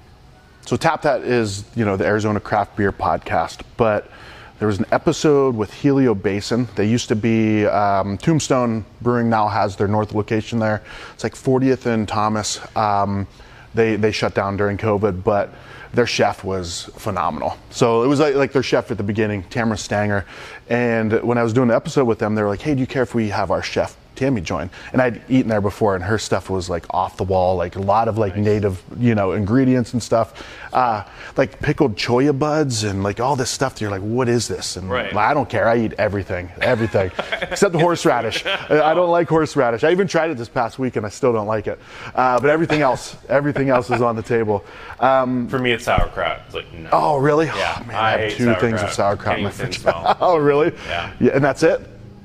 so 0.66 0.76
Tap 0.76 1.02
That 1.02 1.22
is 1.22 1.64
you 1.74 1.84
know 1.84 1.96
the 1.96 2.04
Arizona 2.04 2.40
Craft 2.40 2.76
Beer 2.76 2.92
podcast, 2.92 3.62
but 3.76 4.10
there 4.58 4.68
was 4.68 4.78
an 4.78 4.84
episode 4.92 5.56
with 5.56 5.72
Helio 5.72 6.14
Basin. 6.14 6.68
They 6.76 6.86
used 6.86 7.08
to 7.08 7.16
be 7.16 7.64
um, 7.64 8.18
Tombstone 8.18 8.84
Brewing. 9.00 9.30
Now 9.30 9.48
has 9.48 9.74
their 9.76 9.88
north 9.88 10.12
location 10.12 10.58
there. 10.58 10.82
It's 11.14 11.24
like 11.24 11.34
40th 11.34 11.86
and 11.86 12.06
Thomas. 12.06 12.60
Um, 12.76 13.26
they 13.74 13.96
they 13.96 14.12
shut 14.12 14.34
down 14.34 14.58
during 14.58 14.76
COVID, 14.76 15.24
but 15.24 15.54
their 15.92 16.06
chef 16.06 16.44
was 16.44 16.84
phenomenal. 16.96 17.56
So 17.70 18.02
it 18.02 18.06
was 18.06 18.20
like, 18.20 18.34
like 18.34 18.52
their 18.52 18.62
chef 18.62 18.90
at 18.90 18.96
the 18.96 19.02
beginning, 19.02 19.42
Tamara 19.44 19.78
Stanger. 19.78 20.24
And 20.68 21.22
when 21.22 21.38
I 21.38 21.42
was 21.42 21.52
doing 21.52 21.68
the 21.68 21.74
episode 21.74 22.04
with 22.04 22.18
them, 22.18 22.34
they 22.34 22.42
were 22.42 22.48
like, 22.48 22.60
hey, 22.60 22.74
do 22.74 22.80
you 22.80 22.86
care 22.86 23.02
if 23.02 23.14
we 23.14 23.28
have 23.30 23.50
our 23.50 23.62
chef 23.62 23.96
Tammy 24.14 24.40
join. 24.40 24.70
And 24.92 25.00
I'd 25.00 25.22
eaten 25.28 25.48
there 25.48 25.60
before, 25.60 25.94
and 25.94 26.04
her 26.04 26.18
stuff 26.18 26.50
was 26.50 26.68
like 26.68 26.84
off 26.90 27.16
the 27.16 27.24
wall, 27.24 27.56
like 27.56 27.76
a 27.76 27.80
lot 27.80 28.08
of 28.08 28.18
like 28.18 28.36
nice. 28.36 28.44
native, 28.44 28.82
you 28.98 29.14
know, 29.14 29.32
ingredients 29.32 29.92
and 29.92 30.02
stuff, 30.02 30.46
uh, 30.72 31.04
like 31.36 31.60
pickled 31.60 31.96
cholla 31.96 32.38
buds 32.38 32.84
and 32.84 33.02
like 33.02 33.20
all 33.20 33.36
this 33.36 33.50
stuff. 33.50 33.74
That 33.74 33.80
you're 33.80 33.90
like, 33.90 34.02
what 34.02 34.28
is 34.28 34.48
this? 34.48 34.76
And 34.76 34.90
right. 34.90 35.14
I 35.14 35.34
don't 35.34 35.48
care. 35.48 35.68
I 35.68 35.78
eat 35.78 35.94
everything, 35.98 36.50
everything, 36.60 37.10
except 37.42 37.72
the 37.72 37.78
horseradish. 37.78 38.44
I 38.46 38.94
don't 38.94 39.10
like 39.10 39.28
horseradish. 39.28 39.84
I 39.84 39.90
even 39.90 40.06
tried 40.06 40.30
it 40.30 40.36
this 40.36 40.48
past 40.48 40.78
week, 40.78 40.96
and 40.96 41.06
I 41.06 41.08
still 41.08 41.32
don't 41.32 41.46
like 41.46 41.66
it. 41.66 41.78
Uh, 42.14 42.40
but 42.40 42.50
everything 42.50 42.82
else, 42.82 43.16
everything 43.28 43.70
else 43.70 43.90
is 43.90 44.02
on 44.02 44.16
the 44.16 44.22
table. 44.22 44.64
Um, 44.98 45.48
For 45.48 45.58
me, 45.58 45.72
it's 45.72 45.84
sauerkraut. 45.84 46.40
It's 46.46 46.54
like 46.54 46.72
no. 46.72 46.90
Oh, 46.92 47.16
really? 47.16 47.46
Yeah. 47.46 47.78
Oh, 47.80 47.84
man, 47.86 47.96
I, 47.96 48.00
I 48.00 48.18
have 48.18 48.32
two 48.32 48.44
sauerkraut. 48.44 48.60
things 48.60 48.82
of 48.82 48.92
sauerkraut 48.92 49.38
in 49.38 49.44
my 49.44 49.50
fridge. 49.50 49.80
oh, 49.86 50.36
really? 50.36 50.72
Yeah. 50.86 51.12
yeah. 51.20 51.30
And 51.32 51.44
that's 51.44 51.62
it. 51.62 51.80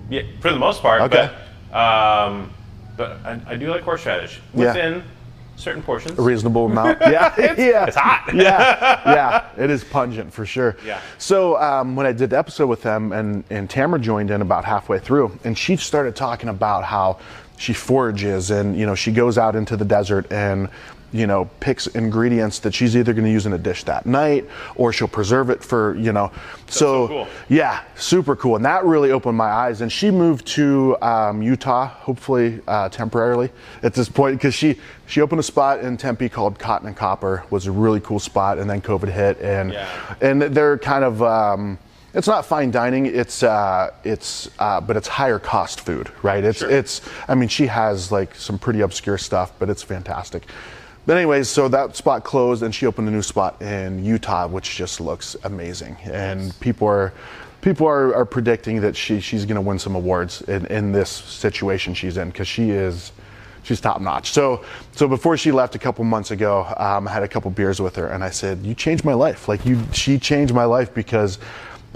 Yeah, 0.10 0.22
for 0.40 0.52
the 0.52 0.60
most 0.60 0.82
part. 0.82 1.02
Okay. 1.02 1.32
But 1.76 2.28
um, 2.28 2.54
but 2.96 3.18
I, 3.26 3.42
I, 3.48 3.56
do 3.58 3.70
like 3.70 3.82
horseradish 3.82 4.40
within 4.54 4.94
yeah. 4.94 5.02
certain 5.58 5.84
portions. 5.84 6.18
A 6.18 6.22
reasonable 6.22 6.66
amount. 6.72 7.02
Yeah, 7.02 7.34
it's, 7.38 7.60
yeah, 7.60 7.86
it's 7.86 7.98
hot. 7.98 8.34
yeah, 8.34 9.02
yeah, 9.06 9.64
it 9.64 9.70
is 9.70 9.84
pungent 9.84 10.32
for 10.32 10.46
sure. 10.46 10.78
Yeah. 10.86 11.02
So 11.18 11.62
um, 11.62 11.98
when 11.98 12.06
I 12.06 12.14
did 12.14 12.30
the 12.30 12.38
episode 12.38 12.68
with 12.68 12.82
them, 12.82 13.12
and 13.12 13.44
and 13.50 13.70
Tamara 13.70 14.00
joined 14.00 14.32
in 14.32 14.42
about 14.42 14.64
halfway 14.64 15.00
through, 15.00 15.38
and 15.44 15.58
she 15.58 15.76
started 15.76 16.16
talking 16.16 16.48
about 16.48 16.86
how 16.86 17.20
she 17.58 17.74
forages 17.74 18.52
and 18.52 18.78
you 18.78 18.86
know 18.86 18.96
she 18.96 19.12
goes 19.12 19.38
out 19.38 19.56
into 19.56 19.78
the 19.78 19.86
desert 19.86 20.30
and 20.32 20.70
you 21.16 21.28
know, 21.28 21.50
picks 21.62 21.88
ingredients 21.88 22.60
that 22.60 22.74
she's 22.74 22.98
either 22.98 23.14
going 23.14 23.24
to 23.24 23.32
use 23.32 23.46
in 23.46 23.54
a 23.54 23.58
dish 23.58 23.86
that 23.86 24.06
night 24.06 24.46
or 24.76 24.92
she'll 24.92 25.08
preserve 25.08 25.50
it 25.50 25.64
for, 25.64 25.96
you 25.96 26.12
know. 26.12 26.30
So, 26.68 27.08
so 27.08 27.08
cool. 27.08 27.28
yeah, 27.48 27.84
super 27.96 28.36
cool. 28.36 28.58
And 28.58 28.66
that 28.66 28.84
really 28.84 29.12
opened 29.12 29.38
my 29.38 29.50
eyes. 29.50 29.80
And 29.80 29.92
she 29.92 30.12
moved 30.12 30.46
to 30.48 30.98
um, 31.02 31.42
Utah, 31.42 31.88
hopefully 31.88 32.60
uh, 32.68 32.90
temporarily 32.90 33.50
at 33.82 33.94
this 33.94 34.10
point, 34.10 34.38
because 34.38 34.54
she, 34.54 34.78
she 35.08 35.22
opened 35.22 35.40
a 35.40 35.44
spot 35.44 35.80
in 35.80 35.96
Tempe 35.96 36.28
called 36.28 36.60
Cotton 36.60 36.88
and 36.88 36.98
Copper, 36.98 37.46
was 37.50 37.66
a 37.68 37.72
really 37.72 38.02
cool 38.02 38.20
spot. 38.20 38.60
And 38.60 38.70
then 38.70 38.82
COVID 38.82 39.12
hit. 39.12 39.40
And, 39.40 39.72
yeah. 39.72 40.16
and 40.20 40.42
they're 40.42 40.78
kind 40.78 41.06
of, 41.06 41.24
um, 41.24 41.80
it's 42.14 42.28
not 42.28 42.46
fine 42.46 42.72
dining. 42.72 43.08
It's 43.08 43.44
uh, 43.44 43.92
it's 44.06 44.50
uh, 44.58 44.80
but 44.80 44.96
it's 44.96 45.08
higher 45.08 45.38
cost 45.38 45.82
food, 45.82 46.10
right? 46.24 46.46
It's 46.46 46.60
sure. 46.60 46.72
it's. 46.72 47.02
I 47.28 47.36
mean, 47.36 47.50
she 47.50 47.68
has 47.68 48.10
like 48.10 48.34
some 48.36 48.58
pretty 48.58 48.80
obscure 48.80 49.18
stuff, 49.18 49.52
but 49.60 49.70
it's 49.70 49.84
fantastic. 49.84 50.48
But 51.06 51.18
anyways, 51.18 51.48
so 51.50 51.68
that 51.68 51.96
spot 51.96 52.24
closed, 52.24 52.64
and 52.64 52.74
she 52.74 52.88
opened 52.88 53.08
a 53.08 53.12
new 53.12 53.22
spot 53.22 53.62
in 53.62 54.04
Utah, 54.04 54.48
which 54.48 54.76
just 54.76 55.00
looks 55.00 55.36
amazing. 55.44 55.98
And 56.04 56.58
people 56.60 56.88
are 56.88 57.14
people 57.62 57.88
are, 57.88 58.14
are 58.16 58.26
predicting 58.26 58.82
that 58.82 58.96
she 58.96 59.20
she's 59.20 59.46
going 59.46 59.56
to 59.56 59.62
win 59.62 59.78
some 59.78 59.96
awards 59.96 60.42
in, 60.44 60.66
in 60.68 60.92
this 60.92 61.10
situation 61.10 61.94
she's 61.94 62.18
in 62.18 62.30
because 62.30 62.48
she 62.48 62.72
is 62.72 63.12
she's 63.62 63.80
top 63.80 64.02
notch. 64.02 64.32
So 64.32 64.66
so 64.94 65.08
before 65.08 65.38
she 65.38 65.52
left 65.52 65.76
a 65.76 65.80
couple 65.80 66.04
months 66.06 66.32
ago, 66.32 66.66
um, 66.78 67.08
I 67.08 67.12
had 67.12 67.24
a 67.24 67.28
couple 67.28 67.52
beers 67.52 67.80
with 67.80 67.96
her, 67.98 68.08
and 68.08 68.24
I 68.24 68.32
said, 68.32 68.66
"You 68.66 68.74
changed 68.74 69.06
my 69.06 69.14
life. 69.14 69.48
Like 69.48 69.64
you, 69.66 69.82
she 69.94 70.18
changed 70.18 70.54
my 70.54 70.66
life 70.66 70.94
because." 70.94 71.38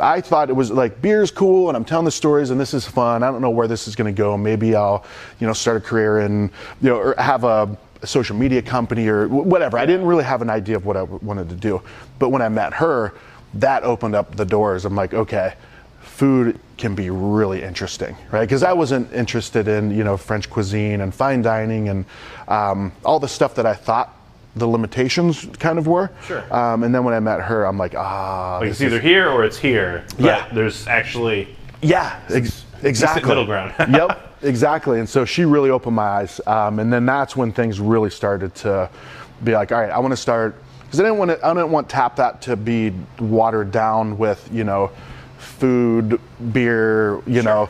I 0.01 0.21
thought 0.21 0.49
it 0.49 0.53
was 0.53 0.71
like 0.71 1.01
beer's 1.01 1.29
cool 1.29 1.67
and 1.67 1.75
I'm 1.75 1.83
telling 1.83 2.05
the 2.05 2.11
stories 2.11 2.51
and 2.51 2.57
this 2.57 2.73
is 2.73 2.87
fun. 2.87 3.21
I 3.21 3.29
don't 3.29 3.41
know 3.41 3.49
where 3.49 3.67
this 3.67 3.85
is 3.85 3.97
going 3.97 4.13
to 4.13 4.17
go. 4.17 4.37
Maybe 4.37 4.73
I'll, 4.73 5.03
you 5.41 5.47
know, 5.47 5.51
start 5.51 5.75
a 5.75 5.81
career 5.81 6.19
and, 6.19 6.51
you 6.81 6.89
know, 6.89 6.95
or 6.95 7.15
have 7.17 7.43
a, 7.43 7.77
a 8.01 8.07
social 8.07 8.35
media 8.35 8.61
company 8.61 9.07
or 9.07 9.27
whatever. 9.27 9.77
I 9.77 9.85
didn't 9.85 10.05
really 10.05 10.23
have 10.23 10.41
an 10.41 10.49
idea 10.49 10.75
of 10.77 10.85
what 10.85 10.95
I 10.95 11.03
wanted 11.03 11.49
to 11.49 11.55
do. 11.55 11.81
But 12.17 12.29
when 12.29 12.41
I 12.41 12.49
met 12.49 12.73
her, 12.75 13.13
that 13.55 13.83
opened 13.83 14.15
up 14.15 14.35
the 14.35 14.45
doors. 14.45 14.85
I'm 14.85 14.95
like, 14.95 15.13
okay, 15.13 15.53
food 16.01 16.59
can 16.77 16.95
be 16.95 17.09
really 17.09 17.61
interesting, 17.61 18.15
right? 18.31 18.41
Because 18.41 18.63
I 18.63 18.73
wasn't 18.73 19.11
interested 19.11 19.67
in, 19.67 19.91
you 19.91 20.03
know, 20.03 20.17
French 20.17 20.49
cuisine 20.49 21.01
and 21.01 21.13
fine 21.13 21.41
dining 21.41 21.89
and 21.89 22.05
um, 22.47 22.91
all 23.03 23.19
the 23.19 23.27
stuff 23.27 23.55
that 23.55 23.65
I 23.65 23.73
thought 23.73 24.15
the 24.55 24.67
limitations 24.67 25.45
kind 25.59 25.77
of 25.77 25.87
were. 25.87 26.09
Sure. 26.25 26.53
Um, 26.53 26.83
and 26.83 26.93
then 26.93 27.03
when 27.03 27.13
I 27.13 27.19
met 27.19 27.41
her, 27.41 27.65
I'm 27.65 27.77
like, 27.77 27.95
ah. 27.95 28.59
Like 28.61 28.71
it's 28.71 28.81
either 28.81 28.99
here 28.99 29.29
or 29.29 29.43
it's 29.43 29.57
here. 29.57 30.05
yeah. 30.17 30.47
There's 30.53 30.87
actually. 30.87 31.55
Yeah, 31.81 32.19
ex- 32.29 32.65
exactly. 32.83 33.27
Middle 33.27 33.45
ground. 33.45 33.73
yep. 33.93 34.35
Exactly. 34.41 34.99
And 34.99 35.09
so 35.09 35.25
she 35.25 35.45
really 35.45 35.69
opened 35.69 35.95
my 35.95 36.03
eyes. 36.03 36.39
Um, 36.47 36.79
and 36.79 36.91
then 36.91 37.05
that's 37.05 37.35
when 37.35 37.51
things 37.51 37.79
really 37.79 38.09
started 38.09 38.55
to 38.55 38.89
be 39.43 39.53
like, 39.53 39.71
all 39.71 39.81
right, 39.81 39.91
I 39.91 39.99
want 39.99 40.11
to 40.11 40.17
start 40.17 40.55
because 40.83 40.99
I 40.99 41.03
didn't 41.03 41.19
want 41.19 41.31
to, 41.31 41.45
I 41.45 41.53
didn't 41.53 41.71
want 41.71 41.87
Tap 41.87 42.15
That 42.15 42.41
to 42.43 42.55
be 42.55 42.93
watered 43.19 43.71
down 43.71 44.17
with, 44.17 44.49
you 44.51 44.63
know, 44.63 44.91
food, 45.37 46.19
beer, 46.51 47.21
you 47.27 47.35
sure. 47.35 47.43
know. 47.43 47.69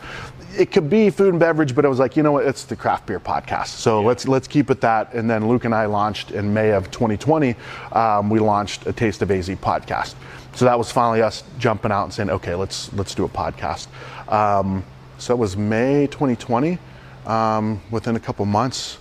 It 0.58 0.72
could 0.72 0.90
be 0.90 1.10
food 1.10 1.30
and 1.30 1.40
beverage, 1.40 1.76
but 1.76 1.86
it 1.86 1.90
was 1.90 2.00
like, 2.00 2.18
you 2.18 2.24
know 2.24 2.32
what, 2.32 2.46
it's 2.46 2.64
the 2.64 2.76
craft 2.76 3.06
beer 3.08 3.20
podcast. 3.20 3.68
So 3.68 4.00
yeah. 4.00 4.08
let's 4.08 4.28
let's 4.28 4.48
keep 4.48 4.70
it 4.70 4.82
that. 4.82 5.14
And 5.14 5.30
then 5.30 5.48
Luke 5.48 5.66
and 5.66 5.76
I 5.76 5.86
launched 5.86 6.32
in 6.32 6.54
May 6.54 6.72
of 6.72 6.90
2020. 6.92 7.56
Um, 7.92 8.30
we 8.30 8.40
launched 8.40 8.88
a 8.88 8.94
Taste 8.94 9.22
of 9.22 9.32
AZ 9.32 9.50
podcast. 9.50 10.16
So 10.56 10.66
that 10.66 10.78
was 10.78 10.92
finally 10.92 11.22
us 11.22 11.44
jumping 11.58 11.92
out 11.92 12.06
and 12.06 12.14
saying, 12.14 12.30
okay, 12.30 12.56
let's 12.56 12.92
let's 12.94 13.14
do 13.14 13.26
a 13.26 13.30
podcast. 13.30 13.88
Um, 14.32 14.84
so 15.20 15.34
it 15.34 15.38
was 15.38 15.56
May 15.56 16.08
2020. 16.08 16.78
Um, 17.26 17.82
within 17.92 18.16
a 18.16 18.20
couple 18.20 18.46
months, 18.46 18.98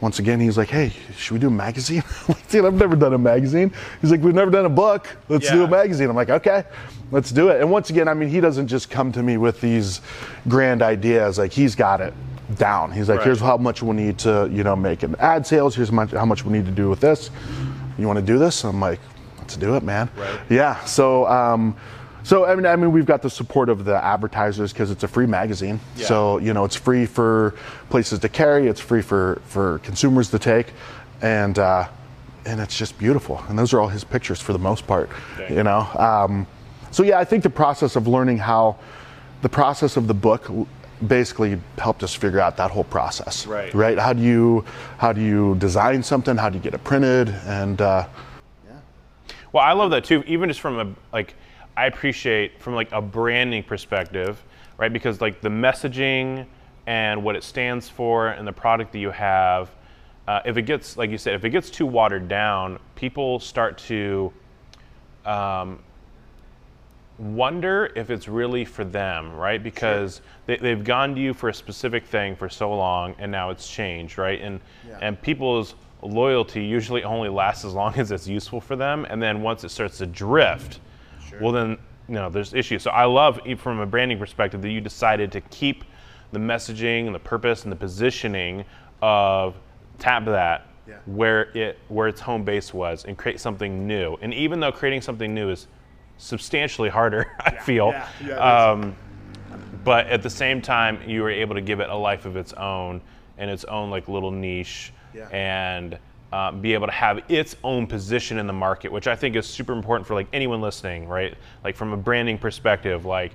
once 0.00 0.18
again, 0.18 0.40
he's 0.40 0.56
like, 0.56 0.68
"Hey, 0.68 0.92
should 1.16 1.34
we 1.34 1.38
do 1.38 1.48
a 1.48 1.50
magazine?" 1.50 2.02
Like, 2.28 2.48
Dude, 2.48 2.64
I've 2.64 2.74
never 2.74 2.96
done 2.96 3.14
a 3.14 3.18
magazine. 3.18 3.72
He's 4.00 4.10
like, 4.10 4.20
"We've 4.20 4.34
never 4.34 4.50
done 4.50 4.64
a 4.64 4.70
book. 4.70 5.08
Let's 5.28 5.46
yeah. 5.46 5.54
do 5.54 5.64
a 5.64 5.68
magazine." 5.68 6.08
I'm 6.08 6.16
like, 6.16 6.30
"Okay, 6.30 6.64
let's 7.10 7.30
do 7.30 7.48
it." 7.48 7.60
And 7.60 7.70
once 7.70 7.90
again, 7.90 8.08
I 8.08 8.14
mean, 8.14 8.28
he 8.28 8.40
doesn't 8.40 8.68
just 8.68 8.90
come 8.90 9.12
to 9.12 9.22
me 9.22 9.36
with 9.36 9.60
these 9.60 10.00
grand 10.48 10.82
ideas. 10.82 11.38
Like 11.38 11.52
he's 11.52 11.74
got 11.74 12.00
it 12.00 12.14
down. 12.56 12.90
He's 12.92 13.08
like, 13.08 13.18
right. 13.18 13.26
"Here's 13.26 13.40
how 13.40 13.56
much 13.56 13.82
we 13.82 13.94
need 13.94 14.18
to, 14.20 14.48
you 14.52 14.64
know, 14.64 14.74
make 14.74 15.02
an 15.02 15.14
ad 15.18 15.46
sales. 15.46 15.74
Here's 15.76 15.90
how 15.90 16.24
much 16.24 16.44
we 16.44 16.52
need 16.52 16.66
to 16.66 16.72
do 16.72 16.88
with 16.88 17.00
this. 17.00 17.30
You 17.98 18.06
want 18.06 18.18
to 18.18 18.24
do 18.24 18.38
this?" 18.38 18.64
I'm 18.64 18.80
like, 18.80 19.00
"Let's 19.38 19.56
do 19.56 19.76
it, 19.76 19.82
man." 19.82 20.08
Right. 20.16 20.40
Yeah. 20.48 20.82
So. 20.84 21.26
Um, 21.26 21.76
so 22.28 22.44
I 22.44 22.54
mean, 22.54 22.66
I 22.66 22.76
mean, 22.76 22.92
we've 22.92 23.06
got 23.06 23.22
the 23.22 23.30
support 23.30 23.70
of 23.70 23.86
the 23.86 23.96
advertisers 24.04 24.70
because 24.70 24.90
it's 24.90 25.02
a 25.02 25.08
free 25.08 25.24
magazine. 25.24 25.80
Yeah. 25.96 26.04
So 26.04 26.36
you 26.36 26.52
know, 26.52 26.66
it's 26.66 26.76
free 26.76 27.06
for 27.06 27.54
places 27.88 28.18
to 28.18 28.28
carry. 28.28 28.68
It's 28.68 28.82
free 28.82 29.00
for 29.00 29.40
for 29.46 29.78
consumers 29.78 30.28
to 30.32 30.38
take, 30.38 30.74
and 31.22 31.58
uh, 31.58 31.88
and 32.44 32.60
it's 32.60 32.76
just 32.76 32.98
beautiful. 32.98 33.42
And 33.48 33.58
those 33.58 33.72
are 33.72 33.80
all 33.80 33.88
his 33.88 34.04
pictures 34.04 34.42
for 34.42 34.52
the 34.52 34.58
most 34.58 34.86
part. 34.86 35.08
Dang. 35.38 35.56
You 35.56 35.62
know. 35.62 35.88
Um, 35.98 36.46
so 36.90 37.02
yeah, 37.02 37.18
I 37.18 37.24
think 37.24 37.44
the 37.44 37.48
process 37.48 37.96
of 37.96 38.06
learning 38.06 38.36
how, 38.36 38.76
the 39.40 39.48
process 39.48 39.96
of 39.96 40.06
the 40.06 40.12
book 40.12 40.50
basically 41.06 41.58
helped 41.78 42.02
us 42.02 42.12
figure 42.14 42.40
out 42.40 42.58
that 42.58 42.70
whole 42.70 42.84
process. 42.84 43.46
Right. 43.46 43.72
Right. 43.72 43.98
How 43.98 44.12
do 44.12 44.20
you 44.20 44.66
how 44.98 45.14
do 45.14 45.22
you 45.22 45.54
design 45.54 46.02
something? 46.02 46.36
How 46.36 46.50
do 46.50 46.58
you 46.58 46.62
get 46.62 46.74
it 46.74 46.84
printed? 46.84 47.30
And 47.46 47.80
uh, 47.80 48.06
yeah. 48.66 48.72
Well, 49.50 49.64
I 49.64 49.72
love 49.72 49.92
that 49.92 50.04
too. 50.04 50.22
Even 50.26 50.50
just 50.50 50.60
from 50.60 50.78
a 50.78 50.94
like 51.10 51.34
I 51.78 51.86
appreciate 51.86 52.60
from 52.60 52.74
like 52.74 52.90
a 52.90 53.00
branding 53.00 53.62
perspective, 53.62 54.42
right? 54.78 54.92
Because 54.92 55.20
like 55.20 55.40
the 55.40 55.48
messaging 55.48 56.44
and 56.88 57.22
what 57.22 57.36
it 57.36 57.44
stands 57.44 57.88
for 57.88 58.30
and 58.30 58.44
the 58.44 58.52
product 58.52 58.90
that 58.92 58.98
you 58.98 59.12
have, 59.12 59.70
uh, 60.26 60.40
if 60.44 60.56
it 60.56 60.62
gets 60.62 60.96
like 60.96 61.08
you 61.08 61.18
said, 61.18 61.34
if 61.34 61.44
it 61.44 61.50
gets 61.50 61.70
too 61.70 61.86
watered 61.86 62.26
down, 62.26 62.80
people 62.96 63.38
start 63.38 63.78
to 63.78 64.32
um, 65.24 65.78
wonder 67.16 67.92
if 67.94 68.10
it's 68.10 68.26
really 68.26 68.64
for 68.64 68.82
them, 68.82 69.32
right? 69.32 69.62
Because 69.62 70.20
sure. 70.48 70.56
they, 70.56 70.70
have 70.70 70.82
gone 70.82 71.14
to 71.14 71.20
you 71.20 71.32
for 71.32 71.48
a 71.48 71.54
specific 71.54 72.04
thing 72.04 72.34
for 72.34 72.48
so 72.48 72.74
long, 72.74 73.14
and 73.20 73.30
now 73.30 73.50
it's 73.50 73.70
changed, 73.70 74.18
right? 74.18 74.40
And 74.40 74.58
yeah. 74.88 74.98
and 75.00 75.22
people's 75.22 75.76
loyalty 76.02 76.64
usually 76.64 77.04
only 77.04 77.28
lasts 77.28 77.64
as 77.64 77.72
long 77.72 77.94
as 77.94 78.10
it's 78.10 78.26
useful 78.26 78.60
for 78.60 78.74
them, 78.74 79.06
and 79.08 79.22
then 79.22 79.42
once 79.42 79.62
it 79.62 79.68
starts 79.68 79.98
to 79.98 80.06
drift 80.06 80.80
Sure. 81.38 81.44
Well, 81.44 81.52
then 81.52 81.78
you 82.08 82.14
know 82.14 82.30
there's 82.30 82.54
issues. 82.54 82.82
So 82.82 82.90
I 82.90 83.04
love 83.04 83.40
from 83.58 83.80
a 83.80 83.86
branding 83.86 84.18
perspective 84.18 84.62
that 84.62 84.70
you 84.70 84.80
decided 84.80 85.32
to 85.32 85.40
keep 85.42 85.84
the 86.32 86.38
messaging 86.38 87.06
and 87.06 87.14
the 87.14 87.20
purpose 87.20 87.62
and 87.64 87.72
the 87.72 87.76
positioning 87.76 88.64
of 89.00 89.54
Tap 89.98 90.24
That 90.26 90.66
yeah. 90.88 90.96
where 91.06 91.56
it 91.56 91.78
where 91.88 92.08
its 92.08 92.20
home 92.20 92.44
base 92.44 92.72
was 92.72 93.04
and 93.04 93.16
create 93.16 93.40
something 93.40 93.86
new. 93.86 94.16
And 94.20 94.32
even 94.32 94.60
though 94.60 94.72
creating 94.72 95.02
something 95.02 95.34
new 95.34 95.50
is 95.50 95.66
substantially 96.16 96.88
harder, 96.88 97.36
I 97.40 97.52
yeah. 97.52 97.62
feel. 97.62 98.04
Yeah. 98.24 98.36
Um, 98.70 98.96
but 99.84 100.06
at 100.08 100.22
the 100.22 100.30
same 100.30 100.60
time, 100.60 100.98
you 101.06 101.22
were 101.22 101.30
able 101.30 101.54
to 101.54 101.60
give 101.60 101.80
it 101.80 101.88
a 101.88 101.94
life 101.94 102.24
of 102.24 102.36
its 102.36 102.52
own 102.54 103.00
and 103.36 103.50
its 103.50 103.64
own 103.64 103.90
like 103.90 104.08
little 104.08 104.30
niche. 104.30 104.92
And 105.30 105.98
uh, 106.32 106.52
be 106.52 106.74
able 106.74 106.86
to 106.86 106.92
have 106.92 107.20
its 107.28 107.56
own 107.64 107.86
position 107.86 108.38
in 108.38 108.46
the 108.46 108.52
market, 108.52 108.92
which 108.92 109.06
I 109.06 109.16
think 109.16 109.36
is 109.36 109.46
super 109.46 109.72
important 109.72 110.06
for 110.06 110.14
like 110.14 110.28
anyone 110.32 110.60
listening, 110.60 111.08
right? 111.08 111.34
Like 111.64 111.76
from 111.76 111.92
a 111.92 111.96
branding 111.96 112.38
perspective, 112.38 113.06
like 113.06 113.32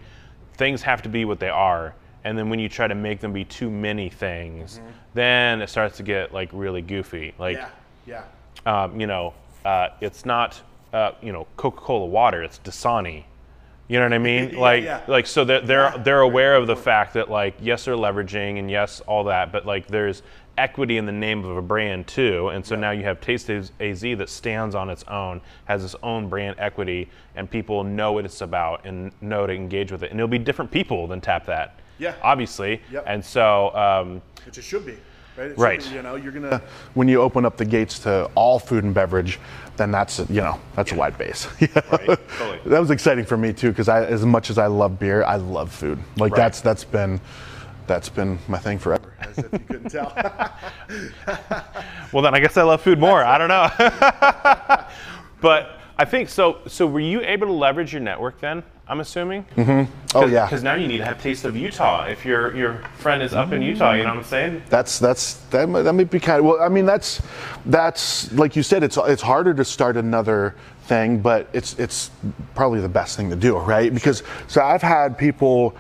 things 0.55 0.81
have 0.83 1.01
to 1.03 1.09
be 1.09 1.25
what 1.25 1.39
they 1.39 1.49
are, 1.49 1.95
and 2.23 2.37
then 2.37 2.49
when 2.49 2.59
you 2.59 2.69
try 2.69 2.87
to 2.87 2.95
make 2.95 3.19
them 3.19 3.33
be 3.33 3.45
too 3.45 3.69
many 3.69 4.09
things, 4.09 4.77
mm-hmm. 4.77 4.89
then 5.13 5.61
it 5.61 5.69
starts 5.69 5.97
to 5.97 6.03
get 6.03 6.33
like 6.33 6.49
really 6.53 6.81
goofy. 6.81 7.33
Like, 7.39 7.57
yeah, 7.57 8.23
yeah. 8.65 8.83
Um, 8.83 8.99
you 8.99 9.07
know, 9.07 9.33
uh, 9.65 9.89
it's 9.99 10.25
not 10.25 10.61
uh, 10.93 11.11
you 11.21 11.31
know 11.31 11.47
Coca-Cola 11.57 12.05
water, 12.05 12.43
it's 12.43 12.59
Dasani. 12.59 13.23
You 13.87 13.99
know 13.99 14.05
what 14.05 14.13
I 14.13 14.17
mean? 14.19 14.51
Yeah, 14.51 14.59
like, 14.59 14.83
yeah. 14.83 15.01
like 15.07 15.25
so 15.25 15.43
that 15.45 15.65
they're 15.65 15.93
they're 16.03 16.21
aware 16.21 16.55
of 16.55 16.67
the 16.67 16.75
fact 16.75 17.15
that 17.15 17.29
like 17.29 17.55
yes 17.59 17.85
they're 17.85 17.95
leveraging 17.95 18.59
and 18.59 18.69
yes 18.69 19.01
all 19.01 19.23
that, 19.25 19.51
but 19.51 19.65
like 19.65 19.87
there's 19.87 20.21
equity 20.57 20.97
in 20.97 21.05
the 21.05 21.11
name 21.11 21.43
of 21.45 21.57
a 21.57 21.61
brand 21.61 22.07
too, 22.07 22.49
and 22.49 22.65
so 22.65 22.75
now 22.75 22.91
you 22.91 23.03
have 23.03 23.19
Taste 23.21 23.49
AZ 23.49 23.69
that 24.01 24.29
stands 24.29 24.75
on 24.75 24.89
its 24.89 25.03
own, 25.03 25.41
has 25.65 25.83
its 25.83 25.95
own 26.03 26.29
brand 26.29 26.55
equity, 26.59 27.09
and 27.35 27.49
people 27.49 27.83
know 27.83 28.11
what 28.13 28.25
it's 28.25 28.41
about 28.41 28.85
and 28.85 29.11
know 29.21 29.47
to 29.47 29.53
engage 29.53 29.91
with 29.91 30.03
it, 30.03 30.11
and 30.11 30.19
it'll 30.19 30.27
be 30.27 30.37
different 30.39 30.69
people 30.71 31.07
than 31.07 31.21
Tap 31.21 31.45
That. 31.45 31.79
Yeah. 31.99 32.15
obviously. 32.23 32.81
Yep. 32.91 33.03
And 33.07 33.23
so 33.23 33.73
um, 33.75 34.21
Which 34.45 34.57
it 34.57 34.63
should 34.63 34.85
be. 34.85 34.97
Right. 35.37 35.51
It 35.51 35.57
Right. 35.57 35.83
be, 35.83 35.95
you 35.95 36.01
know, 36.01 36.15
you're 36.15 36.31
gonna 36.31 36.61
when 36.95 37.07
you 37.07 37.21
open 37.21 37.45
up 37.45 37.55
the 37.57 37.65
gates 37.65 37.97
to 37.99 38.29
all 38.35 38.59
food 38.59 38.83
and 38.83 38.93
beverage, 38.93 39.39
then 39.77 39.91
that's 39.91 40.19
you 40.29 40.41
know 40.41 40.59
that's 40.75 40.91
a 40.91 40.95
wide 40.95 41.17
base. 41.17 41.47
Right, 41.61 42.19
totally. 42.37 42.59
That 42.65 42.79
was 42.79 42.91
exciting 42.91 43.25
for 43.25 43.37
me 43.37 43.53
too 43.53 43.69
because 43.69 43.89
I, 43.89 44.05
as 44.05 44.25
much 44.25 44.49
as 44.49 44.57
I 44.57 44.67
love 44.67 44.99
beer, 44.99 45.23
I 45.23 45.35
love 45.37 45.71
food. 45.71 45.97
Like 46.17 46.33
Right. 46.33 46.37
that's 46.37 46.61
that's 46.61 46.83
been 46.83 47.19
that's 47.87 48.09
been 48.09 48.39
my 48.47 48.57
thing 48.57 48.79
forever. 48.79 49.13
As 49.19 49.37
if 49.37 49.51
you 49.53 49.59
couldn't 49.59 49.89
tell. 49.89 50.13
Well, 52.13 52.21
then 52.21 52.35
I 52.35 52.39
guess 52.39 52.55
I 52.57 52.61
love 52.61 52.81
food 52.81 52.99
more. 52.99 53.23
I 53.23 53.39
don't 53.39 53.47
know. 53.47 53.71
but 55.41 55.79
I 55.97 56.05
think 56.05 56.29
so. 56.29 56.59
So 56.67 56.85
were 56.85 56.99
you 56.99 57.21
able 57.21 57.47
to 57.47 57.53
leverage 57.53 57.91
your 57.91 58.03
network 58.03 58.39
then? 58.39 58.61
I'm 58.87 58.99
assuming. 58.99 59.45
Mm-hmm. 59.55 59.91
Oh, 60.15 60.27
yeah. 60.27 60.45
Because 60.45 60.61
now 60.61 60.75
you 60.75 60.87
need 60.87 60.97
to 60.97 61.05
have 61.05 61.19
taste 61.19 61.45
of 61.45 61.55
Utah. 61.55 62.05
If 62.05 62.25
your 62.25 62.55
your 62.55 62.83
friend 62.97 63.23
is 63.23 63.33
up 63.33 63.51
in 63.51 63.61
Utah, 63.61 63.93
you 63.93 64.03
know 64.03 64.09
what 64.09 64.17
I'm 64.19 64.23
saying? 64.25 64.61
That's 64.69 64.99
that's 64.99 65.35
that 65.45 65.69
might, 65.69 65.83
that 65.83 65.93
might 65.93 66.11
be 66.11 66.19
kind 66.19 66.39
of 66.39 66.45
well. 66.45 66.61
I 66.61 66.69
mean, 66.69 66.85
that's 66.85 67.21
that's 67.65 68.31
like 68.33 68.55
you 68.55 68.61
said. 68.61 68.83
It's 68.83 68.97
it's 68.97 69.21
harder 69.21 69.53
to 69.53 69.65
start 69.65 69.97
another 69.97 70.55
thing, 70.83 71.19
but 71.19 71.47
it's 71.53 71.79
it's 71.79 72.11
probably 72.53 72.81
the 72.81 72.89
best 72.89 73.15
thing 73.15 73.29
to 73.29 73.35
do, 73.35 73.57
right? 73.57 73.91
Because 73.93 74.21
so 74.47 74.61
I've 74.61 74.83
had 74.83 75.17
people. 75.17 75.75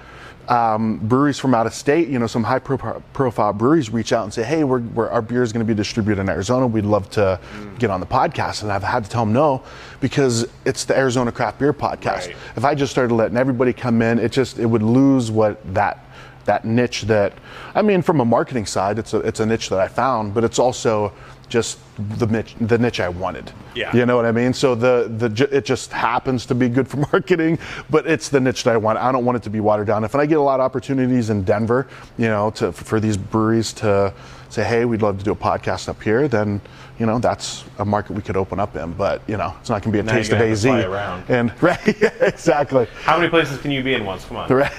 Um, 0.49 0.97
breweries 0.97 1.39
from 1.39 1.55
out 1.55 1.67
of 1.67 1.73
state, 1.73 2.09
you 2.09 2.19
know, 2.19 2.27
some 2.27 2.43
high 2.43 2.59
pro- 2.59 3.01
profile 3.13 3.53
breweries 3.53 3.89
reach 3.89 4.11
out 4.11 4.23
and 4.25 4.33
say, 4.33 4.43
"Hey, 4.43 4.65
we're, 4.65 4.79
we're, 4.79 5.09
our 5.09 5.21
beer 5.21 5.41
is 5.41 5.53
going 5.53 5.65
to 5.65 5.73
be 5.73 5.75
distributed 5.75 6.19
in 6.19 6.27
Arizona. 6.27 6.67
We'd 6.67 6.83
love 6.83 7.09
to 7.11 7.39
get 7.79 7.89
on 7.89 8.01
the 8.01 8.05
podcast." 8.05 8.61
And 8.61 8.71
I've 8.71 8.83
had 8.83 9.05
to 9.05 9.09
tell 9.09 9.23
them 9.23 9.33
no 9.33 9.63
because 10.01 10.45
it's 10.65 10.83
the 10.83 10.97
Arizona 10.97 11.31
Craft 11.31 11.59
Beer 11.59 11.73
Podcast. 11.73 12.27
Right. 12.27 12.35
If 12.57 12.65
I 12.65 12.75
just 12.75 12.91
started 12.91 13.13
letting 13.15 13.37
everybody 13.37 13.71
come 13.71 14.01
in, 14.01 14.19
it 14.19 14.33
just 14.33 14.59
it 14.59 14.65
would 14.65 14.83
lose 14.83 15.31
what 15.31 15.61
that 15.73 16.03
that 16.45 16.65
niche 16.65 17.03
that 17.03 17.33
I 17.73 17.81
mean 17.81 18.01
from 18.01 18.19
a 18.19 18.25
marketing 18.25 18.65
side 18.65 18.99
it's 18.99 19.13
a 19.13 19.19
it's 19.19 19.39
a 19.39 19.45
niche 19.45 19.69
that 19.69 19.79
I 19.79 19.87
found 19.87 20.33
but 20.33 20.43
it's 20.43 20.59
also 20.59 21.13
just 21.53 21.77
the 22.17 22.25
niche 22.25 22.55
the 22.61 22.77
niche 22.79 22.99
I 22.99 23.07
wanted 23.09 23.51
Yeah. 23.75 23.95
you 23.95 24.07
know 24.07 24.15
what 24.15 24.25
I 24.25 24.31
mean 24.31 24.53
so 24.53 24.73
the 24.73 24.95
the 25.19 25.47
it 25.55 25.65
just 25.65 25.91
happens 25.91 26.47
to 26.47 26.55
be 26.55 26.67
good 26.67 26.87
for 26.87 26.97
marketing 27.13 27.59
but 27.91 28.07
it's 28.07 28.27
the 28.29 28.39
niche 28.39 28.63
that 28.63 28.73
I 28.73 28.77
want 28.77 28.97
I 28.97 29.11
don't 29.11 29.23
want 29.23 29.35
it 29.35 29.43
to 29.43 29.51
be 29.51 29.59
watered 29.59 29.85
down 29.85 30.03
if 30.03 30.15
I 30.15 30.25
get 30.25 30.39
a 30.39 30.41
lot 30.41 30.59
of 30.59 30.65
opportunities 30.65 31.29
in 31.29 31.43
Denver 31.43 31.87
you 32.17 32.27
know 32.27 32.49
to 32.57 32.71
for 32.71 32.99
these 32.99 33.17
breweries 33.17 33.71
to 33.73 34.11
say 34.49 34.63
hey 34.63 34.85
we'd 34.85 35.03
love 35.03 35.19
to 35.19 35.23
do 35.23 35.31
a 35.31 35.35
podcast 35.35 35.87
up 35.89 36.01
here 36.01 36.27
then 36.27 36.59
you 36.99 37.05
know 37.05 37.19
that's 37.19 37.63
a 37.77 37.85
market 37.85 38.13
we 38.13 38.21
could 38.23 38.37
open 38.37 38.59
up 38.59 38.75
in 38.75 38.91
but 38.93 39.21
you 39.27 39.37
know 39.37 39.53
it's 39.61 39.69
not 39.69 39.83
going 39.83 39.91
to 39.91 39.95
be 39.97 39.99
a 39.99 40.03
Now 40.03 40.13
taste 40.13 40.31
of 40.31 40.41
AZ 40.41 40.63
to 40.63 40.67
fly 40.69 40.81
around. 40.83 41.23
and 41.29 41.53
right 41.61 42.01
yeah, 42.01 42.09
exactly 42.21 42.87
How 43.03 43.17
many 43.19 43.29
places 43.29 43.59
can 43.61 43.69
you 43.69 43.83
be 43.83 43.93
in 43.93 44.03
once? 44.05 44.25
Come 44.25 44.37
on. 44.37 44.49
Right. 44.49 44.71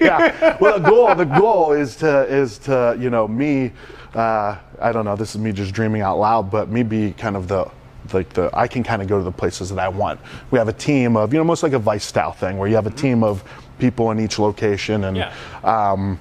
yeah. 0.00 0.56
Well, 0.60 0.80
the 0.80 0.88
goal 0.90 1.14
the 1.14 1.24
goal 1.24 1.72
is 1.72 1.94
to 2.02 2.22
is 2.40 2.58
to 2.66 2.96
you 2.98 3.10
know 3.10 3.28
me. 3.28 3.70
Uh, 4.14 4.56
I 4.80 4.92
don't 4.92 5.04
know. 5.04 5.16
This 5.16 5.34
is 5.34 5.40
me 5.40 5.52
just 5.52 5.72
dreaming 5.72 6.02
out 6.02 6.18
loud, 6.18 6.50
but 6.50 6.68
me 6.68 6.82
be 6.82 7.12
kind 7.12 7.36
of 7.36 7.48
the 7.48 7.70
like 8.12 8.28
the 8.30 8.50
I 8.54 8.68
can 8.68 8.84
kind 8.84 9.02
of 9.02 9.08
go 9.08 9.18
to 9.18 9.24
the 9.24 9.32
places 9.32 9.70
that 9.70 9.78
I 9.78 9.88
want. 9.88 10.20
We 10.50 10.58
have 10.58 10.68
a 10.68 10.72
team 10.72 11.16
of 11.16 11.32
you 11.32 11.38
know 11.38 11.44
most 11.44 11.62
like 11.62 11.72
a 11.72 11.78
vice 11.78 12.04
style 12.04 12.32
thing 12.32 12.56
where 12.58 12.68
you 12.68 12.74
have 12.76 12.86
a 12.86 12.90
team 12.90 13.24
of 13.24 13.42
people 13.78 14.10
in 14.12 14.20
each 14.20 14.38
location 14.38 15.04
and 15.04 15.16
Yeah. 15.16 15.32
um, 15.64 16.18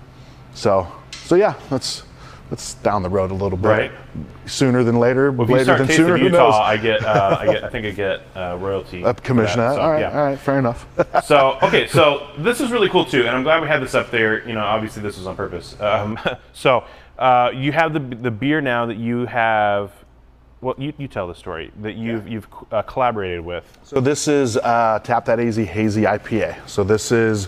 so 0.53 0.87
so 1.11 1.35
yeah 1.35 1.53
that's 1.69 2.03
that's 2.49 2.73
down 2.75 3.01
the 3.03 3.09
road 3.09 3.31
a 3.31 3.33
little 3.33 3.57
bit 3.57 3.67
Right. 3.67 3.91
sooner 4.45 4.83
than 4.83 4.99
later 4.99 5.31
you 5.31 5.45
later 5.45 5.77
than 5.77 5.87
sooner 5.89 6.15
of 6.15 6.21
who 6.21 6.29
knows 6.29 6.53
I 6.53 6.77
get, 6.77 7.03
uh, 7.03 7.37
I 7.39 7.45
get, 7.45 7.63
I 7.63 7.69
think 7.69 7.85
I 7.87 7.91
get 7.91 8.21
uh, 8.35 8.57
royalty. 8.59 9.01
a 9.03 9.13
for 9.13 9.21
commission 9.21 9.59
that. 9.59 9.75
so, 9.75 9.81
all 9.81 9.91
right 9.91 10.01
yeah. 10.01 10.17
all 10.19 10.25
right 10.25 10.39
fair 10.39 10.59
enough 10.59 10.85
so 11.25 11.57
okay, 11.63 11.87
so 11.87 12.27
this 12.37 12.59
is 12.61 12.71
really 12.71 12.89
cool 12.89 13.05
too, 13.05 13.21
and 13.21 13.29
I'm 13.29 13.43
glad 13.43 13.61
we 13.61 13.67
had 13.67 13.81
this 13.81 13.95
up 13.95 14.11
there. 14.11 14.47
You 14.47 14.53
know, 14.53 14.61
obviously 14.63 15.01
this 15.01 15.17
was 15.17 15.25
on 15.27 15.35
purpose. 15.35 15.75
Um, 15.79 16.19
so 16.53 16.83
uh, 17.17 17.51
you 17.53 17.71
have 17.71 17.93
the 17.93 17.99
the 17.99 18.31
beer 18.31 18.61
now 18.61 18.85
that 18.85 18.97
you 18.97 19.25
have. 19.25 19.91
Well, 20.61 20.75
you, 20.77 20.93
you 20.97 21.07
tell 21.07 21.27
the 21.27 21.35
story 21.35 21.71
that 21.81 21.95
you've 21.95 22.27
you've 22.27 22.47
uh, 22.71 22.81
collaborated 22.83 23.41
with. 23.41 23.77
So 23.83 23.99
this 23.99 24.27
is 24.27 24.57
uh, 24.57 24.99
Tap 25.03 25.25
That 25.25 25.39
AZ 25.39 25.57
Hazy 25.57 26.03
IPA. 26.03 26.67
So 26.67 26.83
this 26.83 27.11
is 27.11 27.47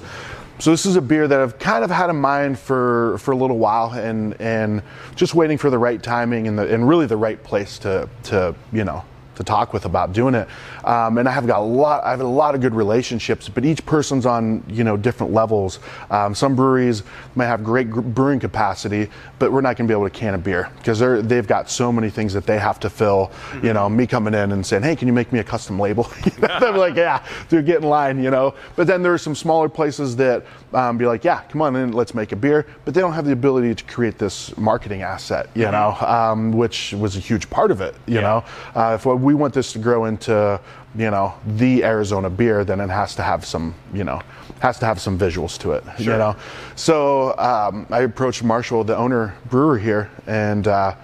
so 0.59 0.71
this 0.71 0.85
is 0.85 0.95
a 0.95 1.01
beer 1.01 1.27
that 1.27 1.39
I've 1.39 1.59
kind 1.59 1.83
of 1.83 1.89
had 1.89 2.09
in 2.09 2.15
mind 2.15 2.57
for 2.57 3.17
for 3.19 3.31
a 3.31 3.35
little 3.35 3.57
while, 3.57 3.91
and 3.93 4.39
and 4.41 4.81
just 5.15 5.35
waiting 5.35 5.57
for 5.57 5.69
the 5.69 5.77
right 5.77 6.01
timing 6.01 6.47
and 6.47 6.57
the 6.57 6.73
and 6.73 6.87
really 6.87 7.05
the 7.05 7.17
right 7.17 7.41
place 7.43 7.77
to 7.79 8.09
to 8.23 8.55
you 8.71 8.83
know 8.83 9.03
to 9.37 9.43
talk 9.43 9.73
with 9.73 9.85
about 9.85 10.13
doing 10.13 10.35
it. 10.35 10.47
Um, 10.83 11.17
and 11.17 11.27
I 11.27 11.31
have 11.31 11.47
got 11.47 11.59
a 11.59 11.63
lot. 11.63 12.03
I 12.03 12.11
have 12.11 12.21
a 12.21 12.23
lot 12.23 12.55
of 12.55 12.61
good 12.61 12.75
relationships, 12.75 13.49
but 13.49 13.65
each 13.65 13.85
person's 13.85 14.25
on 14.25 14.63
you 14.67 14.83
know 14.83 14.97
different 14.97 15.33
levels. 15.33 15.79
Um, 16.11 16.35
some 16.35 16.55
breweries 16.55 17.03
may 17.35 17.45
have 17.45 17.63
great 17.63 17.89
gr- 17.89 18.01
brewing 18.01 18.39
capacity, 18.39 19.09
but 19.39 19.51
we're 19.51 19.61
not 19.61 19.77
going 19.77 19.87
to 19.87 19.91
be 19.91 19.97
able 19.97 20.09
to 20.09 20.15
can 20.15 20.33
a 20.33 20.37
beer 20.37 20.69
because 20.77 20.99
they're 20.99 21.21
they've 21.21 21.47
got 21.47 21.69
so 21.69 21.91
many 21.91 22.09
things 22.09 22.33
that 22.33 22.45
they 22.45 22.59
have 22.59 22.79
to 22.81 22.89
fill. 22.89 23.31
You 23.63 23.73
know, 23.73 23.89
me 23.89 24.07
coming 24.07 24.33
in 24.33 24.51
and 24.51 24.65
saying, 24.65 24.83
"Hey, 24.83 24.95
can 24.95 25.07
you 25.07 25.13
make 25.13 25.31
me 25.31 25.39
a 25.39 25.43
custom 25.43 25.79
label?" 25.79 26.03
They're 26.39 26.71
like, 26.71 26.95
"Yeah, 26.95 27.23
dude, 27.49 27.65
get 27.65 27.81
in 27.81 27.89
line." 27.89 28.23
You 28.23 28.31
know. 28.31 28.55
But 28.75 28.87
then 28.87 29.03
there 29.03 29.13
are 29.13 29.17
some 29.17 29.35
smaller 29.35 29.69
places 29.69 30.15
that 30.17 30.45
um, 30.73 30.97
be 30.97 31.05
like, 31.05 31.23
"Yeah, 31.23 31.41
come 31.43 31.61
on 31.61 31.75
in, 31.75 31.91
let's 31.93 32.13
make 32.13 32.31
a 32.31 32.35
beer," 32.35 32.65
but 32.85 32.93
they 32.93 33.01
don't 33.01 33.13
have 33.13 33.25
the 33.25 33.33
ability 33.33 33.75
to 33.75 33.83
create 33.83 34.17
this 34.17 34.55
marketing 34.57 35.01
asset. 35.01 35.49
You 35.53 35.69
know, 35.71 35.95
um, 36.01 36.51
which 36.51 36.93
was 36.93 37.15
a 37.15 37.19
huge 37.19 37.49
part 37.49 37.71
of 37.71 37.81
it. 37.81 37.95
You 38.07 38.21
know, 38.21 38.43
uh, 38.75 38.97
if 38.99 39.05
we 39.05 39.26
want 39.33 39.53
this 39.53 39.73
to 39.73 39.79
grow 39.79 40.05
into 40.05 40.59
you 40.95 41.11
know 41.11 41.33
the 41.45 41.83
Arizona 41.83 42.29
beer, 42.29 42.63
then 42.63 42.79
it 42.79 42.89
has 42.89 43.15
to 43.15 43.23
have 43.23 43.45
some 43.45 43.75
you 43.93 44.03
know 44.03 44.21
has 44.59 44.79
to 44.79 44.85
have 44.85 44.99
some 44.99 45.17
visuals 45.17 45.57
to 45.59 45.73
it. 45.73 45.83
You 45.99 46.11
know, 46.11 46.35
so 46.75 47.37
um, 47.37 47.85
I 47.89 48.01
approached 48.01 48.43
Marshall, 48.43 48.83
the 48.83 48.97
owner 48.97 49.35
brewer 49.45 49.77
here, 49.77 50.09
and 50.25 50.67
uh, 50.67 50.95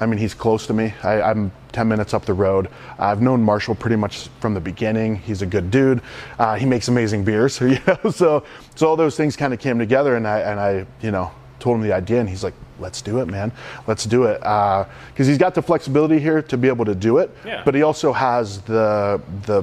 I 0.00 0.06
mean 0.06 0.18
he's 0.18 0.34
close 0.34 0.66
to 0.66 0.74
me. 0.74 0.92
I, 1.02 1.22
I'm 1.22 1.50
10 1.72 1.86
minutes 1.88 2.14
up 2.14 2.24
the 2.24 2.34
road. 2.34 2.68
I've 2.98 3.20
known 3.20 3.42
Marshall 3.42 3.74
pretty 3.74 3.96
much 3.96 4.28
from 4.40 4.54
the 4.54 4.60
beginning. 4.60 5.16
He's 5.16 5.42
a 5.42 5.46
good 5.46 5.70
dude. 5.70 6.00
Uh, 6.38 6.56
he 6.56 6.66
makes 6.66 6.88
amazing 6.88 7.24
beers. 7.24 7.60
You 7.68 7.78
know, 7.86 8.10
so 8.10 8.44
so 8.74 8.88
all 8.88 8.96
those 8.96 9.16
things 9.16 9.36
kind 9.36 9.52
of 9.52 9.60
came 9.60 9.78
together, 9.78 10.16
and 10.16 10.26
I 10.26 10.40
and 10.40 10.60
I 10.60 10.86
you 11.00 11.10
know 11.10 11.30
told 11.60 11.76
him 11.76 11.82
the 11.82 11.92
idea, 11.92 12.20
and 12.20 12.28
he's 12.28 12.44
like, 12.44 12.54
"Let's 12.78 13.02
do 13.02 13.20
it, 13.20 13.26
man. 13.26 13.52
Let's 13.86 14.04
do 14.04 14.24
it." 14.24 14.40
Because 14.40 15.26
he's 15.26 15.38
got 15.38 15.54
the 15.54 15.62
flexibility 15.62 16.18
here 16.18 16.42
to 16.42 16.56
be 16.56 16.68
able 16.68 16.84
to 16.84 16.94
do 16.94 17.18
it, 17.18 17.30
Yeah. 17.44 17.62
but 17.64 17.74
he 17.74 17.82
also 17.82 18.12
has 18.12 18.60
the 18.62 19.20
the 19.46 19.62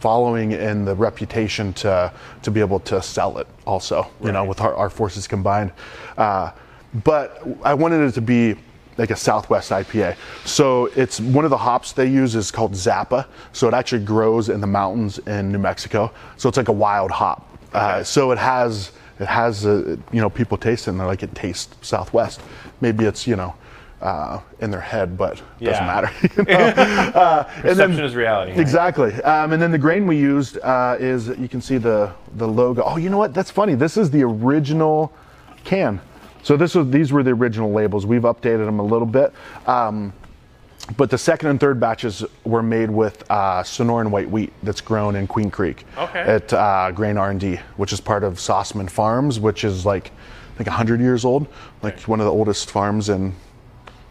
following 0.00 0.52
and 0.52 0.86
the 0.86 0.94
reputation 0.94 1.72
to 1.72 2.12
to 2.42 2.50
be 2.50 2.60
able 2.60 2.78
to 2.78 3.00
sell 3.00 3.38
it 3.38 3.46
also 3.66 4.06
you 4.22 4.30
know 4.32 4.44
with 4.44 4.60
our, 4.60 4.74
our 4.74 4.90
forces 4.90 5.26
combined. 5.26 5.72
Uh, 6.18 6.50
but 7.04 7.42
i 7.64 7.72
wanted 7.72 8.06
it 8.06 8.12
to 8.12 8.20
be 8.20 8.54
like 8.98 9.10
a 9.10 9.16
southwest 9.16 9.70
ipa 9.70 10.14
so 10.44 10.86
it's 10.94 11.20
one 11.20 11.44
of 11.44 11.50
the 11.50 11.56
hops 11.56 11.92
they 11.92 12.06
use 12.06 12.34
is 12.34 12.50
called 12.50 12.72
zappa. 12.74 13.24
So 13.52 13.66
it 13.66 13.72
actually 13.74 14.04
grows 14.04 14.50
in 14.50 14.60
the 14.60 14.66
mountains 14.66 15.18
in 15.26 15.50
new 15.50 15.58
mexico. 15.58 16.12
So 16.36 16.48
it's 16.50 16.58
like 16.58 16.68
a 16.68 16.72
wild 16.86 17.10
hop. 17.10 17.48
Uh, 17.72 18.04
so 18.04 18.30
it 18.30 18.38
has 18.38 18.92
it 19.20 19.26
has 19.26 19.64
uh, 19.66 19.96
you 20.12 20.20
know 20.20 20.30
people 20.30 20.56
taste 20.56 20.86
it 20.86 20.90
and 20.90 21.00
they're 21.00 21.06
like 21.06 21.22
it 21.22 21.34
tastes 21.34 21.74
southwest 21.86 22.40
maybe 22.80 23.04
it's 23.04 23.26
you 23.26 23.36
know 23.36 23.54
uh, 24.02 24.38
in 24.60 24.70
their 24.70 24.82
head, 24.82 25.16
but 25.16 25.40
it 25.60 25.64
doesn't 25.64 25.86
matter. 25.86 26.10
you 26.36 26.44
know? 26.44 26.52
uh, 26.52 27.50
and 27.56 27.64
then- 27.64 27.74
Perception 27.90 28.04
is 28.04 28.14
reality. 28.14 28.50
right? 28.52 28.60
Exactly. 28.60 29.14
Um, 29.22 29.52
and 29.52 29.62
then 29.62 29.70
the 29.70 29.78
grain 29.78 30.06
we 30.06 30.18
used 30.18 30.58
uh, 30.58 30.96
is 31.00 31.28
you 31.28 31.48
can 31.48 31.62
see 31.62 31.78
the 31.78 32.12
the 32.36 32.46
logo. 32.46 32.82
Oh, 32.84 32.98
you 32.98 33.08
know 33.08 33.16
what? 33.16 33.32
That's 33.32 33.50
funny. 33.50 33.74
This 33.74 33.96
is 33.96 34.10
the 34.10 34.22
original 34.22 35.10
can. 35.64 36.00
So 36.42 36.56
this 36.58 36.74
was 36.74 36.90
these 36.90 37.12
were 37.12 37.22
the 37.22 37.30
original 37.30 37.72
labels. 37.72 38.04
We've 38.04 38.22
updated 38.22 38.66
them 38.66 38.78
a 38.78 38.84
little 38.84 39.06
bit. 39.06 39.32
Um, 39.66 40.12
but 40.96 41.08
the 41.10 41.18
second 41.18 41.48
and 41.48 41.58
third 41.60 41.80
batches 41.80 42.24
were 42.44 42.62
made 42.62 42.90
with 42.90 43.24
uh, 43.30 43.62
Sonoran 43.62 44.10
white 44.10 44.28
wheat 44.30 44.52
that's 44.62 44.80
grown 44.82 45.16
in 45.16 45.26
Queen 45.26 45.50
Creek 45.50 45.84
Okay. 45.96 46.20
at 46.20 46.52
uh, 46.52 46.90
Grain 46.92 47.16
R&D, 47.16 47.56
which 47.76 47.92
is 47.92 48.00
part 48.00 48.22
of 48.22 48.34
Sossaman 48.34 48.90
Farms, 48.90 49.40
which 49.40 49.64
is 49.64 49.86
like 49.86 50.10
I 50.54 50.56
think 50.58 50.68
100 50.68 51.00
years 51.00 51.24
old, 51.24 51.46
like 51.82 52.00
one 52.02 52.20
of 52.20 52.26
the 52.26 52.32
oldest 52.32 52.70
farms 52.70 53.08
in 53.08 53.34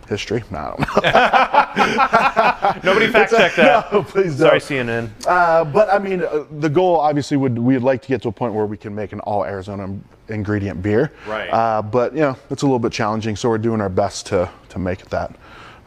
history. 0.09 0.43
No, 0.51 0.76
I 0.80 2.74
don't 2.82 2.84
know. 2.84 2.91
Nobody 2.93 3.09
fact 3.11 3.32
check 3.32 3.55
that. 3.55 3.89
No, 3.93 4.03
please 4.03 4.38
Sorry, 4.38 4.59
don't. 4.59 4.88
CNN. 4.88 5.09
Uh, 5.28 5.63
but 5.63 5.89
I 5.89 5.99
mean, 5.99 6.24
uh, 6.24 6.43
the 6.59 6.69
goal 6.69 6.97
obviously 6.99 7.38
would 7.38 7.57
we'd 7.57 7.78
like 7.80 8.01
to 8.01 8.07
get 8.09 8.21
to 8.24 8.28
a 8.30 8.32
point 8.32 8.53
where 8.53 8.65
we 8.65 8.76
can 8.78 8.93
make 8.93 9.13
an 9.13 9.19
all 9.21 9.45
Arizona 9.45 9.95
ingredient 10.28 10.82
beer. 10.82 11.11
Right. 11.28 11.47
Uh, 11.49 11.82
but 11.82 12.13
you 12.13 12.21
know, 12.21 12.38
it's 12.49 12.63
a 12.63 12.65
little 12.65 12.80
bit 12.80 12.91
challenging, 12.91 13.36
so 13.38 13.47
we're 13.47 13.57
doing 13.57 13.80
our 13.80 13.89
best 13.89 14.26
to 14.28 14.49
to 14.69 14.80
make 14.80 15.01
it 15.01 15.09
that. 15.11 15.36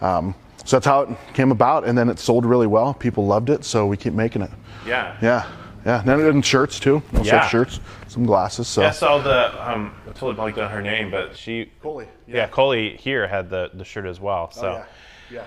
Um, 0.01 0.35
so 0.67 0.77
that's 0.77 0.87
how 0.87 1.03
it 1.03 1.17
came 1.33 1.53
about, 1.53 1.85
and 1.85 1.97
then 1.97 2.09
it 2.09 2.19
sold 2.19 2.45
really 2.45 2.67
well. 2.67 2.93
People 2.93 3.27
loved 3.27 3.49
it, 3.51 3.65
so 3.65 3.87
we 3.87 3.97
keep 3.97 4.13
making 4.13 4.43
it. 4.43 4.51
Yeah. 4.87 5.17
Yeah, 5.23 5.49
yeah. 5.87 6.01
And 6.01 6.09
then 6.09 6.21
in 6.21 6.43
shirts 6.43 6.79
too. 6.81 7.03
Also 7.17 7.37
Yeah. 7.37 7.47
shirts, 7.49 7.81
some 8.09 8.27
glasses. 8.27 8.67
So 8.69 8.83
I 8.85 8.91
saw 8.91 9.19
the 9.19 9.71
um, 9.71 9.95
I 10.07 10.11
totally 10.11 10.35
blanked 10.35 10.59
on 10.59 10.71
her 10.71 10.83
name, 10.83 11.11
but 11.11 11.37
she 11.37 11.71
Coley, 11.81 12.09
yeah, 12.27 12.49
Coley 12.49 12.97
here 12.97 13.27
had 13.27 13.49
the 13.49 13.71
the 13.75 13.85
shirt 13.85 14.07
as 14.07 14.21
well. 14.21 14.51
So 14.51 14.83
Oh, 14.85 14.87
yeah, 15.31 15.45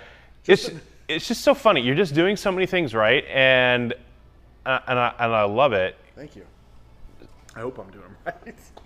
it's 0.48 0.70
it's 1.08 1.28
just 1.28 1.42
so 1.42 1.54
funny. 1.54 1.82
You're 1.82 1.96
just 1.96 2.14
doing 2.16 2.38
so 2.38 2.52
many 2.52 2.66
things 2.66 2.94
right, 2.96 3.26
and 3.28 3.94
uh, 4.66 4.80
and 4.88 4.98
I 4.98 5.14
and 5.20 5.34
I 5.36 5.44
love 5.44 5.74
it. 5.74 5.96
Thank 6.16 6.36
you. 6.36 6.46
I 7.56 7.60
hope 7.62 7.78
I'm 7.78 7.92
doing 7.92 8.06
right. 8.26 8.56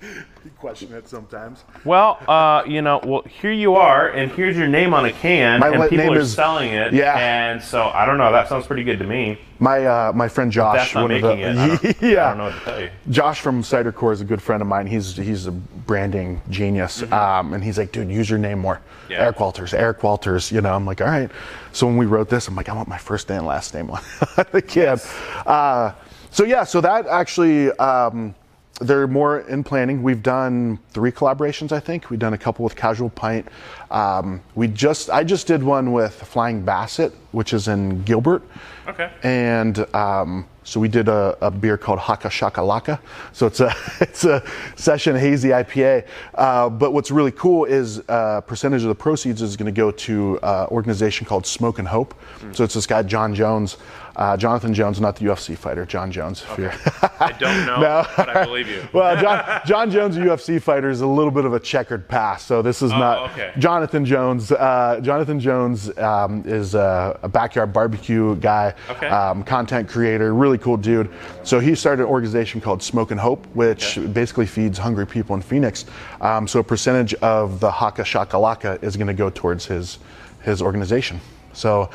you 0.44 0.52
question 0.60 0.92
it 0.94 1.08
sometimes. 1.08 1.64
Well, 1.86 2.20
uh, 2.28 2.64
you 2.68 2.82
know, 2.82 3.00
well, 3.04 3.22
here 3.24 3.52
you 3.52 3.76
are, 3.76 4.10
and 4.10 4.32
here's 4.32 4.58
your 4.58 4.68
name 4.68 4.94
on 4.94 5.06
a 5.06 5.12
can, 5.14 5.60
My 5.60 5.70
and 5.70 5.90
people 5.90 6.14
are 6.14 6.20
is- 6.20 6.34
selling 6.34 6.72
it. 6.74 6.94
Yeah. 6.94 7.16
And 7.18 7.62
so 7.62 7.84
I 7.94 8.06
don't 8.06 8.18
know. 8.18 8.32
That 8.32 8.50
sounds 8.50 8.68
pretty 8.68 8.84
good 8.84 9.00
to 9.00 9.06
me. 9.06 9.38
My 9.60 9.86
uh, 9.86 10.12
my 10.14 10.28
friend 10.28 10.52
Josh, 10.52 10.78
That's 10.78 10.96
not 10.96 11.02
one 11.04 11.12
of 11.12 11.22
the 11.22 11.88
it. 11.88 11.98
Yeah, 12.02 12.26
I 12.26 12.30
don't 12.30 12.38
know 12.40 12.44
what 12.46 12.54
to 12.54 12.60
tell 12.66 12.82
you. 12.82 12.90
Josh 13.10 13.40
from 13.40 13.64
Cider 13.64 13.92
Corps 13.94 14.12
is 14.14 14.22
a 14.22 14.26
good 14.26 14.42
friend 14.42 14.62
of 14.62 14.68
mine. 14.68 14.88
He's 14.88 15.16
he's 15.16 15.48
a 15.48 15.52
branding 15.52 16.42
genius, 16.50 17.02
um, 17.12 17.54
and 17.54 17.64
he's 17.64 17.78
like, 17.78 17.92
dude, 17.92 18.10
use 18.10 18.30
your 18.30 18.40
name 18.40 18.60
more. 18.60 18.76
Mm-hmm. 18.76 19.12
Yeah. 19.14 19.22
Eric 19.24 19.40
Walters, 19.40 19.74
Eric 19.74 20.04
Walters. 20.04 20.52
You 20.52 20.60
know, 20.62 20.74
I'm 20.74 20.86
like, 20.86 21.02
all 21.02 21.08
right. 21.08 21.30
So 21.72 21.88
when 21.88 21.98
we 21.98 22.06
wrote 22.06 22.30
this, 22.30 22.48
I'm 22.48 22.56
like, 22.56 22.68
I 22.70 22.74
want 22.74 22.88
my 22.90 22.98
first 22.98 23.30
and 23.32 23.46
last 23.46 23.74
name 23.74 23.90
on 23.90 24.02
the 24.52 24.62
can. 24.62 25.00
Uh, 25.46 25.94
so 26.32 26.44
yeah, 26.44 26.64
so 26.66 26.82
that 26.82 27.08
actually. 27.08 27.72
Um, 27.74 28.36
they're 28.84 29.08
more 29.08 29.42
in 29.42 29.64
planning. 29.64 30.04
We've 30.04 30.22
done 30.22 30.80
three 30.92 31.12
collaborations, 31.12 31.72
I 31.72 31.80
think. 31.80 32.10
We've 32.10 32.20
done 32.20 32.34
a 32.34 32.38
couple 32.38 32.64
with 32.64 32.76
Casual 32.76 33.10
Pint. 33.10 33.48
Um, 33.92 34.42
we 34.56 34.68
just, 34.68 35.10
I 35.10 35.24
just 35.24 35.48
did 35.48 35.64
one 35.64 35.92
with 35.92 36.14
Flying 36.14 36.64
Basset, 36.64 37.12
which 37.32 37.54
is 37.54 37.68
in 37.68 38.04
Gilbert. 38.04 38.44
Okay. 38.88 39.12
And 39.24 39.80
um, 39.96 40.46
so 40.64 40.80
we 40.80 40.88
did 40.88 41.08
a, 41.08 41.38
a 41.42 41.52
beer 41.52 41.78
called 41.78 42.00
Haka 42.00 42.30
Shaka 42.30 42.62
Laka. 42.62 43.00
So 43.32 43.48
it's 43.48 43.60
a 43.60 43.74
it's 44.02 44.26
a 44.26 44.44
session 44.76 45.16
hazy 45.16 45.50
IPA. 45.50 46.06
Uh, 46.36 46.70
but 46.70 46.92
what's 46.92 47.12
really 47.12 47.32
cool 47.32 47.66
is 47.66 48.02
a 48.08 48.44
percentage 48.46 48.82
of 48.82 48.88
the 48.88 48.96
proceeds 48.96 49.42
is 49.42 49.58
going 49.58 49.74
to 49.74 49.78
go 49.78 49.92
to 49.92 50.40
an 50.44 50.68
organization 50.68 51.26
called 51.26 51.46
Smoke 51.46 51.80
and 51.80 51.88
Hope. 51.88 52.16
So 52.54 52.64
it's 52.64 52.74
this 52.74 52.88
guy 52.88 53.04
John 53.04 53.34
Jones, 53.34 53.78
uh, 54.16 54.38
Jonathan 54.38 54.74
Jones, 54.74 55.02
not 55.02 55.16
the 55.16 55.26
UFC 55.26 55.58
fighter, 55.58 55.86
John 55.86 56.12
Jones. 56.12 56.44
if 56.52 56.58
you're- 56.58 56.74
I 57.20 57.32
don't 57.32 57.66
know, 57.66 57.80
No. 57.82 58.06
but 58.16 58.30
I 58.30 58.46
believe 58.46 58.68
you. 58.68 58.88
well, 58.94 59.20
John, 59.20 59.62
John 59.66 59.90
Jones, 59.92 60.18
a 60.18 60.20
UFC 60.20 60.62
fighter, 60.62 60.90
is 60.90 61.02
a 61.02 61.08
little 61.08 61.32
bit 61.32 61.46
of 61.46 61.54
a 61.54 61.60
checkered 61.60 62.08
past. 62.08 62.46
So 62.48 62.62
this 62.62 62.82
is 62.82 62.92
not 62.92 63.18
Oh, 63.18 63.26
okay. 63.34 63.52
Jonathan 63.58 64.06
Jones. 64.06 64.52
Uh, 64.52 65.00
Jonathan 65.02 65.40
Jones 65.40 65.96
um, 65.98 66.44
is 66.46 66.76
a, 66.76 67.20
a 67.24 67.30
backyard 67.30 67.74
barbecue 67.74 68.36
guy, 68.36 68.74
Okay. 68.90 69.08
um, 69.08 69.44
content 69.44 69.90
creator, 69.90 70.34
really 70.34 70.58
cool 70.58 70.78
dude. 70.78 71.10
So 71.44 71.60
he 71.60 71.74
started 71.76 72.04
an 72.04 72.10
organization 72.10 72.62
called 72.62 72.84
Smoke 72.84 73.12
and 73.12 73.20
Hope, 73.20 73.46
which 73.56 73.98
basically 74.14 74.46
feeds 74.46 74.78
hungry 74.78 75.08
people 75.08 75.36
in 75.36 75.42
Phoenix. 75.42 75.86
Um, 76.22 76.48
so 76.48 76.60
a 76.60 76.64
percentage 76.64 77.14
of 77.16 77.60
the 77.60 77.72
Haka 77.72 78.04
Shakalaka 78.04 78.84
is 78.84 78.96
going 78.96 79.08
to 79.08 79.14
go 79.14 79.30
towards 79.30 79.66
his 79.66 79.98
his 80.44 80.62
organization. 80.62 81.20
So, 81.54 81.90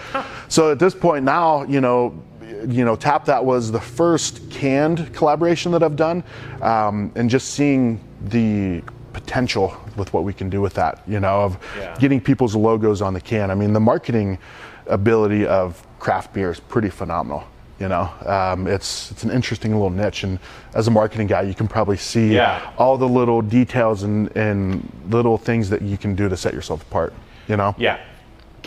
so 0.49 0.73
at 0.73 0.79
this 0.79 0.95
point 0.95 1.25
now, 1.25 1.65
you 1.65 1.81
know, 1.81 2.15
you 2.67 2.85
know, 2.85 2.97
Tap 2.97 3.25
That 3.27 3.45
was 3.45 3.71
the 3.71 3.81
first 3.81 4.51
canned 4.51 5.13
collaboration 5.13 5.71
that 5.73 5.83
I've 5.83 5.97
done, 5.97 6.25
um, 6.63 7.13
and 7.15 7.29
just 7.31 7.51
seeing 7.55 8.01
the 8.29 8.83
potential 9.13 9.77
with 9.97 10.13
what 10.13 10.25
we 10.25 10.33
can 10.33 10.49
do 10.51 10.61
with 10.61 10.75
that, 10.75 11.03
you 11.07 11.21
know, 11.21 11.43
of 11.43 11.59
Yeah. 11.79 11.95
getting 11.99 12.21
people's 12.21 12.55
logos 12.57 13.03
on 13.03 13.15
the 13.15 13.21
can. 13.21 13.51
I 13.51 13.55
mean, 13.55 13.73
the 13.73 13.81
marketing 13.81 14.39
ability 14.87 15.47
of 15.47 15.83
craft 15.99 16.33
beer 16.33 16.51
is 16.51 16.61
pretty 16.61 16.89
phenomenal. 16.89 17.45
You 17.81 17.87
know, 17.89 18.11
um, 18.27 18.67
it's 18.67 19.13
it's 19.13 19.23
an 19.23 19.31
interesting 19.31 19.73
little 19.73 19.91
niche, 19.91 20.25
and 20.25 20.41
as 20.75 20.89
a 20.89 20.91
marketing 20.91 21.29
guy, 21.29 21.43
you 21.43 21.55
can 21.55 21.69
probably 21.69 21.97
see 21.97 22.35
Yeah. 22.35 22.59
all 22.77 22.97
the 22.99 23.07
little 23.09 23.41
details 23.41 24.03
and, 24.03 24.37
and 24.37 24.89
little 25.11 25.39
things 25.39 25.71
that 25.71 25.83
you 25.83 25.97
can 25.97 26.17
do 26.17 26.29
to 26.29 26.37
set 26.37 26.55
yourself 26.55 26.83
apart. 26.83 27.13
You 27.47 27.57
know, 27.57 27.75
Yeah. 27.79 27.99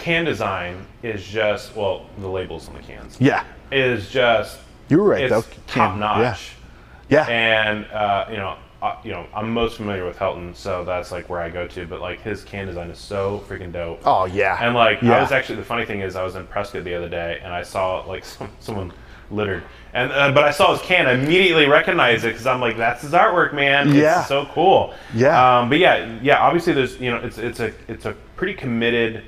Can 0.01 0.25
design 0.25 0.85
is 1.03 1.25
just 1.25 1.75
well, 1.75 2.05
the 2.19 2.27
labels 2.27 2.67
on 2.67 2.73
the 2.75 2.81
cans 2.81 3.17
yeah, 3.19 3.43
is 3.71 4.09
just 4.09 4.59
you 4.89 4.97
were 4.97 5.07
right 5.09 5.29
though. 5.29 5.43
top 5.67 5.97
notch. 5.97 6.51
Yeah, 7.09 7.27
yeah, 7.27 7.27
And 7.27 7.85
uh, 7.87 8.25
you 8.29 8.37
know, 8.37 8.55
uh, 8.81 8.95
you 9.03 9.11
know, 9.11 9.25
I'm 9.33 9.53
most 9.53 9.77
familiar 9.77 10.05
with 10.05 10.17
Helton, 10.17 10.55
so 10.55 10.83
that's 10.83 11.11
like 11.11 11.29
where 11.29 11.39
I 11.39 11.49
go 11.49 11.67
to. 11.67 11.85
But 11.85 12.01
like 12.01 12.19
his 12.21 12.43
can 12.43 12.65
design 12.67 12.89
is 12.89 12.97
so 12.97 13.43
freaking 13.47 13.71
dope. 13.71 14.01
oh 14.05 14.25
yeah. 14.25 14.57
And 14.59 14.73
like 14.75 15.01
yeah. 15.01 15.17
I 15.17 15.21
was 15.21 15.31
actually 15.31 15.57
the 15.57 15.65
funny 15.65 15.85
thing 15.85 16.01
is 16.01 16.15
I 16.15 16.23
was 16.23 16.35
in 16.35 16.47
Prescott 16.47 16.83
the 16.83 16.95
other 16.95 17.09
day 17.09 17.39
and 17.43 17.53
I 17.53 17.63
saw 17.63 17.99
like 18.07 18.25
some, 18.33 18.49
someone 18.59 18.91
littered 19.29 19.63
and 19.93 20.11
uh, 20.11 20.29
but 20.33 20.43
I 20.43 20.51
saw 20.51 20.73
his 20.73 20.81
can 20.81 21.07
I 21.07 21.13
immediately 21.13 21.65
recognized 21.65 22.25
it 22.25 22.29
because 22.33 22.45
I'm 22.45 22.59
like 22.59 22.75
that's 22.75 23.01
his 23.01 23.13
artwork 23.13 23.53
man 23.53 23.93
Yeah. 23.95 24.19
it's 24.19 24.27
so 24.27 24.45
cool 24.47 24.93
Yeah. 25.13 25.59
um, 25.59 25.69
but 25.69 25.77
yeah 25.79 26.19
yeah 26.21 26.41
obviously 26.41 26.73
there's 26.73 26.99
you 26.99 27.09
know 27.11 27.15
it's 27.17 27.37
it's 27.37 27.61
a 27.61 27.71
it's 27.87 28.05
a 28.05 28.11
pretty 28.35 28.53
committed 28.55 29.23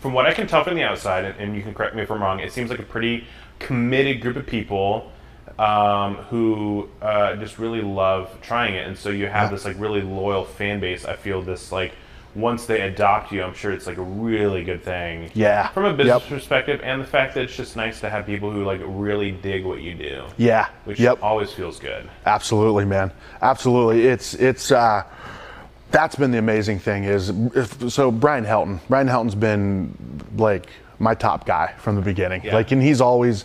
from 0.00 0.12
what 0.12 0.26
I 0.26 0.34
can 0.34 0.46
tell 0.46 0.64
from 0.64 0.74
the 0.76 0.82
outside 0.82 1.24
and, 1.24 1.38
and 1.38 1.56
you 1.56 1.62
can 1.62 1.74
correct 1.74 1.94
me 1.94 2.02
if 2.02 2.10
I'm 2.10 2.22
wrong 2.22 2.40
it 2.40 2.52
seems 2.52 2.70
like 2.70 2.78
a 2.78 2.84
pretty 2.84 3.24
committed 3.58 4.20
group 4.20 4.36
of 4.36 4.46
people 4.46 5.10
um, 5.58 6.16
who 6.30 6.88
uh, 7.02 7.34
just 7.36 7.58
really 7.58 7.80
love 7.80 8.36
trying 8.42 8.74
it 8.74 8.86
and 8.86 8.96
so 8.96 9.10
you 9.10 9.26
have 9.26 9.50
this 9.50 9.64
like 9.64 9.78
really 9.78 10.02
loyal 10.02 10.44
fan 10.44 10.78
base 10.80 11.04
I 11.04 11.16
feel 11.16 11.42
this 11.42 11.72
like 11.72 11.92
once 12.34 12.66
they 12.66 12.82
adopt 12.82 13.32
you 13.32 13.42
I'm 13.42 13.54
sure 13.54 13.72
it's 13.72 13.86
like 13.86 13.96
a 13.96 14.02
really 14.02 14.62
good 14.62 14.84
thing 14.84 15.30
Yeah. 15.34 15.68
from 15.70 15.86
a 15.86 15.92
business 15.94 16.22
Yep. 16.22 16.28
perspective 16.28 16.80
and 16.84 17.00
the 17.00 17.06
fact 17.06 17.34
that 17.34 17.42
it's 17.44 17.56
just 17.56 17.74
nice 17.74 17.98
to 18.00 18.10
have 18.10 18.26
people 18.26 18.50
who 18.52 18.64
like 18.64 18.80
really 18.84 19.32
dig 19.32 19.64
what 19.64 19.80
you 19.80 19.94
do 19.94 20.24
yeah. 20.36 20.68
which 20.84 21.00
yep. 21.00 21.18
always 21.22 21.50
feels 21.52 21.80
good 21.80 22.08
Absolutely, 22.26 22.84
man. 22.84 23.10
Absolutely. 23.42 24.06
It's 24.06 24.34
it's 24.34 24.70
uh, 24.70 25.02
that's 25.90 26.16
been 26.16 26.30
the 26.30 26.38
amazing 26.38 26.78
thing 26.78 27.04
is 27.04 27.30
if, 27.54 27.90
so 27.90 28.10
Brian 28.10 28.44
Helton. 28.44 28.80
Brian 28.88 29.06
Helton's 29.06 29.34
been 29.34 29.96
like 30.36 30.68
my 30.98 31.14
top 31.14 31.46
guy 31.46 31.74
from 31.78 31.96
the 31.96 32.02
beginning. 32.02 32.42
Yeah. 32.44 32.54
Like, 32.54 32.72
and 32.72 32.82
he's 32.82 33.00
always. 33.00 33.44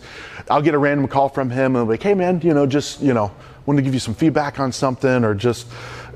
I'll 0.50 0.62
get 0.62 0.74
a 0.74 0.78
random 0.78 1.08
call 1.08 1.28
from 1.28 1.50
him 1.50 1.76
and 1.76 1.82
I'm 1.82 1.88
like, 1.88 2.02
hey 2.02 2.14
man, 2.14 2.40
you 2.42 2.52
know, 2.52 2.66
just 2.66 3.00
you 3.00 3.14
know, 3.14 3.30
want 3.66 3.78
to 3.78 3.82
give 3.82 3.94
you 3.94 4.00
some 4.00 4.14
feedback 4.14 4.58
on 4.60 4.72
something 4.72 5.24
or 5.24 5.34
just. 5.34 5.66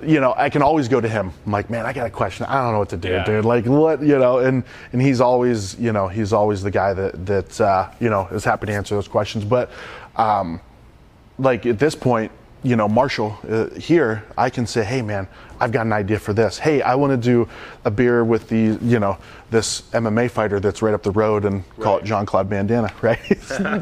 You 0.00 0.20
know, 0.20 0.32
I 0.36 0.48
can 0.48 0.62
always 0.62 0.86
go 0.86 1.00
to 1.00 1.08
him. 1.08 1.32
I'm 1.44 1.50
like, 1.50 1.70
man, 1.70 1.84
I 1.84 1.92
got 1.92 2.06
a 2.06 2.10
question. 2.10 2.46
I 2.46 2.62
don't 2.62 2.72
know 2.72 2.78
what 2.78 2.90
to 2.90 2.96
do, 2.96 3.08
Yeah. 3.08 3.24
dude. 3.24 3.44
Like, 3.44 3.66
what, 3.66 4.00
you 4.00 4.16
know? 4.16 4.38
And 4.38 4.62
and 4.92 5.02
he's 5.02 5.20
always, 5.20 5.76
you 5.76 5.92
know, 5.92 6.06
he's 6.06 6.32
always 6.32 6.62
the 6.62 6.70
guy 6.70 6.92
that 6.94 7.26
that 7.26 7.60
uh, 7.60 7.90
you 7.98 8.08
know 8.08 8.28
is 8.28 8.44
happy 8.44 8.66
to 8.66 8.72
answer 8.72 8.94
those 8.94 9.08
questions. 9.08 9.44
But 9.44 9.70
um, 10.14 10.60
like 11.38 11.66
at 11.66 11.80
this 11.80 11.96
point, 11.96 12.30
you 12.62 12.76
know, 12.76 12.88
Marshall 12.88 13.38
uh, 13.48 13.70
here, 13.78 14.24
I 14.36 14.50
can 14.50 14.66
say, 14.66 14.84
hey 14.84 15.02
man, 15.02 15.28
I've 15.60 15.72
got 15.72 15.86
an 15.86 15.92
idea 15.92 16.18
for 16.18 16.32
this. 16.32 16.58
Hey, 16.58 16.82
I 16.82 16.94
want 16.94 17.10
to 17.10 17.16
do 17.16 17.48
a 17.84 17.90
beer 17.90 18.24
with 18.24 18.48
the, 18.48 18.78
you 18.82 18.98
know, 18.98 19.18
this 19.50 19.82
MMA 19.92 20.30
fighter 20.30 20.60
that's 20.60 20.82
right 20.82 20.94
up 20.94 21.02
the 21.02 21.10
road 21.10 21.44
and 21.44 21.64
call 21.80 21.96
it 21.96 21.98
Right. 22.00 22.04
Jean 22.04 22.26
Claude 22.26 22.48
Bandana, 22.48 22.92
right? 23.02 23.18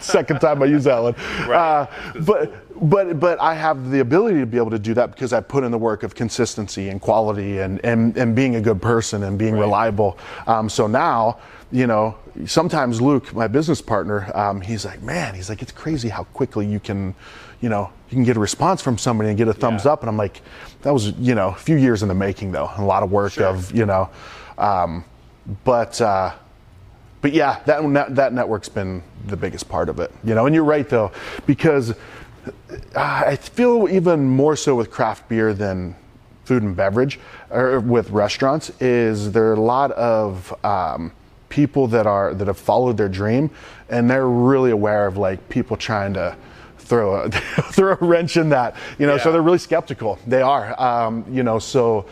Second 0.03 0.41
time 0.41 0.63
I 0.63 0.67
use 0.67 0.85
that 0.85 1.03
one. 1.03 1.15
Uh, 1.51 1.87
but 2.21 2.63
but 2.91 3.19
but 3.19 3.41
I 3.41 3.55
have 3.55 3.91
the 3.91 4.01
ability 4.01 4.41
to 4.41 4.47
be 4.47 4.59
able 4.59 4.71
to 4.71 4.79
do 4.79 4.95
that 4.95 5.11
because 5.11 5.33
I 5.33 5.41
put 5.41 5.65
in 5.65 5.71
the 5.71 5.79
work 5.79 6.03
of 6.03 6.15
consistency 6.15 6.89
and 6.89 7.01
quality 7.01 7.59
and 7.59 7.83
and, 7.85 8.17
and 8.17 8.35
being 8.37 8.57
a 8.57 8.61
good 8.61 8.81
person 8.81 9.23
and 9.25 9.39
being 9.39 9.55
reliable. 9.55 10.19
Um, 10.47 10.69
so 10.69 10.87
now, 10.87 11.39
you 11.73 11.87
know, 11.87 12.17
sometimes 12.45 13.01
Luke, 13.01 13.35
my 13.35 13.49
business 13.49 13.81
partner, 13.81 14.31
um, 14.35 14.61
he's 14.61 14.85
like, 14.85 15.03
man, 15.03 15.35
he's 15.35 15.49
like, 15.49 15.63
it's 15.63 15.73
crazy 15.73 16.09
how 16.09 16.25
quickly 16.25 16.67
you 16.67 16.79
can, 16.79 17.15
you 17.61 17.69
know, 17.69 17.91
you 18.11 18.15
can 18.15 18.25
get 18.25 18.37
a 18.37 18.41
response 18.41 18.83
from 18.83 18.99
somebody 18.99 19.29
and 19.31 19.39
get 19.39 19.49
a 19.49 19.53
thumbs 19.55 19.85
Yeah. 19.85 19.93
up. 19.93 20.01
And 20.03 20.09
I'm 20.09 20.17
like, 20.17 20.43
that 20.83 20.93
was, 20.93 21.11
you 21.13 21.35
know, 21.35 21.49
a 21.49 21.55
few 21.55 21.77
years 21.77 22.03
in 22.03 22.09
the 22.09 22.15
making 22.15 22.53
though, 22.53 22.71
a 22.77 22.85
lot 22.85 23.03
of 23.03 23.11
work 23.11 23.33
Sure. 23.33 23.47
of, 23.47 23.75
you 23.75 23.87
know, 23.87 24.09
um, 24.59 25.05
but, 25.65 26.01
uh, 26.01 26.33
but 27.23 27.33
yeah, 27.33 27.59
that, 27.67 27.83
that 27.95 28.15
that 28.15 28.33
network's 28.33 28.69
been 28.69 29.03
the 29.27 29.37
biggest 29.37 29.69
part 29.69 29.89
of 29.89 29.99
it, 29.99 30.13
you 30.23 30.35
know. 30.35 30.47
And 30.47 30.55
you're 30.55 30.63
right 30.65 30.89
though, 30.89 31.11
because 31.47 31.91
uh, 31.91 31.95
I 32.95 33.37
feel 33.37 33.89
even 33.91 34.29
more 34.29 34.55
so 34.55 34.77
with 34.77 34.91
craft 34.91 35.29
beer 35.29 35.53
than 35.53 35.97
food 36.45 36.63
and 36.63 36.77
beverage 36.77 37.19
or 37.51 37.81
with 37.81 38.11
restaurants 38.11 38.71
is 38.81 39.33
there 39.33 39.47
are 39.51 39.55
a 39.55 39.61
lot 39.61 39.91
of 39.93 40.55
um, 40.65 41.11
people 41.49 41.89
that 41.89 42.07
are 42.07 42.35
that 42.35 42.47
have 42.47 42.59
followed 42.59 42.97
their 42.97 43.09
dream 43.09 43.51
and 43.89 44.09
they're 44.09 44.29
really 44.29 44.71
aware 44.71 45.09
of 45.09 45.17
like 45.17 45.49
people 45.49 45.77
trying 45.77 46.15
to 46.15 46.37
throw 46.87 47.23
a 47.23 47.31
throw 47.73 47.93
a 47.93 48.05
wrench 48.05 48.37
in 48.37 48.49
that 48.49 48.77
you 48.99 49.07
know 49.07 49.19
so 49.19 49.33
they're 49.33 49.43
really 49.43 49.59
skeptical 49.59 50.19
they 50.27 50.43
are 50.43 50.81
um, 50.81 51.25
you 51.31 51.43
know 51.43 51.59
so 51.59 52.07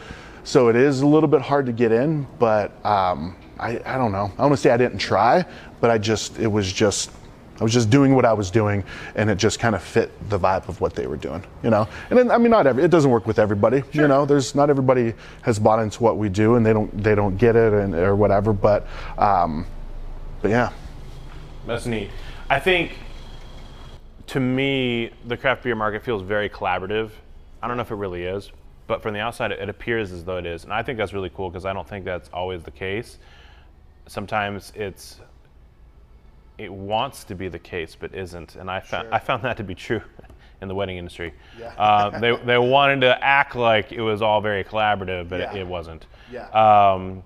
so 0.44 0.68
it 0.68 0.76
is 0.76 1.00
a 1.00 1.06
little 1.06 1.28
bit 1.28 1.40
hard 1.40 1.66
to 1.66 1.72
get 1.72 1.92
in 1.92 2.26
but 2.38 2.84
um, 2.84 3.36
I, 3.58 3.80
I 3.86 3.96
don't 3.96 4.12
know 4.12 4.32
i 4.38 4.42
want 4.42 4.52
to 4.52 4.56
say 4.56 4.70
i 4.70 4.76
didn't 4.76 4.98
try 4.98 5.44
but 5.80 5.90
i 5.90 5.98
just 5.98 6.38
it 6.38 6.48
was 6.48 6.72
just 6.72 7.10
I 7.60 7.62
was 7.62 7.72
just 7.72 7.88
doing 7.88 8.16
what 8.16 8.24
I 8.24 8.32
was 8.32 8.50
doing, 8.50 8.82
and 9.14 9.30
it 9.30 9.38
just 9.38 9.60
kind 9.60 9.76
of 9.76 9.82
fit 9.82 10.10
the 10.28 10.38
vibe 10.38 10.68
of 10.68 10.80
what 10.80 10.94
they 10.94 11.06
were 11.06 11.16
doing, 11.16 11.44
you 11.62 11.70
know. 11.70 11.86
And 12.10 12.18
then, 12.18 12.30
I 12.30 12.38
mean, 12.38 12.50
not 12.50 12.66
every 12.66 12.82
it 12.82 12.90
doesn't 12.90 13.10
work 13.10 13.26
with 13.26 13.38
everybody, 13.38 13.84
you 13.92 14.08
know. 14.08 14.26
There's 14.26 14.56
not 14.56 14.70
everybody 14.70 15.14
has 15.42 15.58
bought 15.60 15.78
into 15.78 16.02
what 16.02 16.18
we 16.18 16.28
do, 16.28 16.56
and 16.56 16.66
they 16.66 16.72
don't 16.72 17.02
they 17.02 17.14
don't 17.14 17.36
get 17.36 17.54
it, 17.54 17.72
and 17.72 17.94
or 17.94 18.16
whatever. 18.16 18.52
But 18.52 18.88
um, 19.18 19.66
but 20.42 20.50
yeah, 20.50 20.72
That's 21.64 21.86
neat. 21.86 22.10
I 22.50 22.58
think, 22.58 22.98
to 24.28 24.40
me, 24.40 25.10
the 25.26 25.36
craft 25.36 25.62
beer 25.62 25.74
market 25.74 26.02
feels 26.02 26.22
very 26.22 26.48
collaborative. 26.48 27.10
I 27.62 27.68
don't 27.68 27.76
know 27.76 27.82
if 27.82 27.90
it 27.90 27.96
really 27.96 28.24
is, 28.24 28.50
but 28.86 29.02
from 29.02 29.14
the 29.14 29.20
outside, 29.20 29.52
it, 29.52 29.60
it 29.60 29.68
appears 29.68 30.12
as 30.12 30.24
though 30.24 30.38
it 30.38 30.46
is, 30.46 30.64
and 30.64 30.72
I 30.72 30.82
think 30.82 30.98
that's 30.98 31.12
really 31.12 31.30
cool 31.30 31.50
because 31.50 31.64
I 31.64 31.72
don't 31.72 31.88
think 31.88 32.04
that's 32.04 32.28
always 32.32 32.62
the 32.62 32.70
case. 32.70 33.18
Sometimes 34.06 34.72
it's 34.74 35.20
it 36.56 36.72
wants 36.72 37.24
to 37.24 37.34
be 37.34 37.48
the 37.48 37.58
case, 37.58 37.96
but 37.98 38.14
isn't, 38.14 38.56
and 38.56 38.70
I 38.70 38.80
found 38.80 39.08
I 39.12 39.18
found 39.18 39.42
that 39.42 39.56
to 39.56 39.64
be 39.64 39.74
true 39.74 40.02
in 40.60 40.68
the 40.68 40.74
wedding 40.74 40.98
industry. 40.98 41.34
Yeah. 41.58 41.68
Uh, 41.78 42.18
they 42.18 42.36
they 42.36 42.58
wanted 42.58 43.00
to 43.00 43.22
act 43.24 43.56
like 43.56 43.92
it 43.92 44.02
was 44.02 44.22
all 44.22 44.40
very 44.40 44.62
collaborative, 44.64 45.28
but 45.28 45.40
Yeah. 45.40 45.54
it, 45.54 45.60
it 45.60 45.66
wasn't. 45.66 46.06
Yeah. 46.30 46.48
Um, 46.50 47.22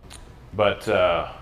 but 0.54 0.86
uh, 0.88 1.32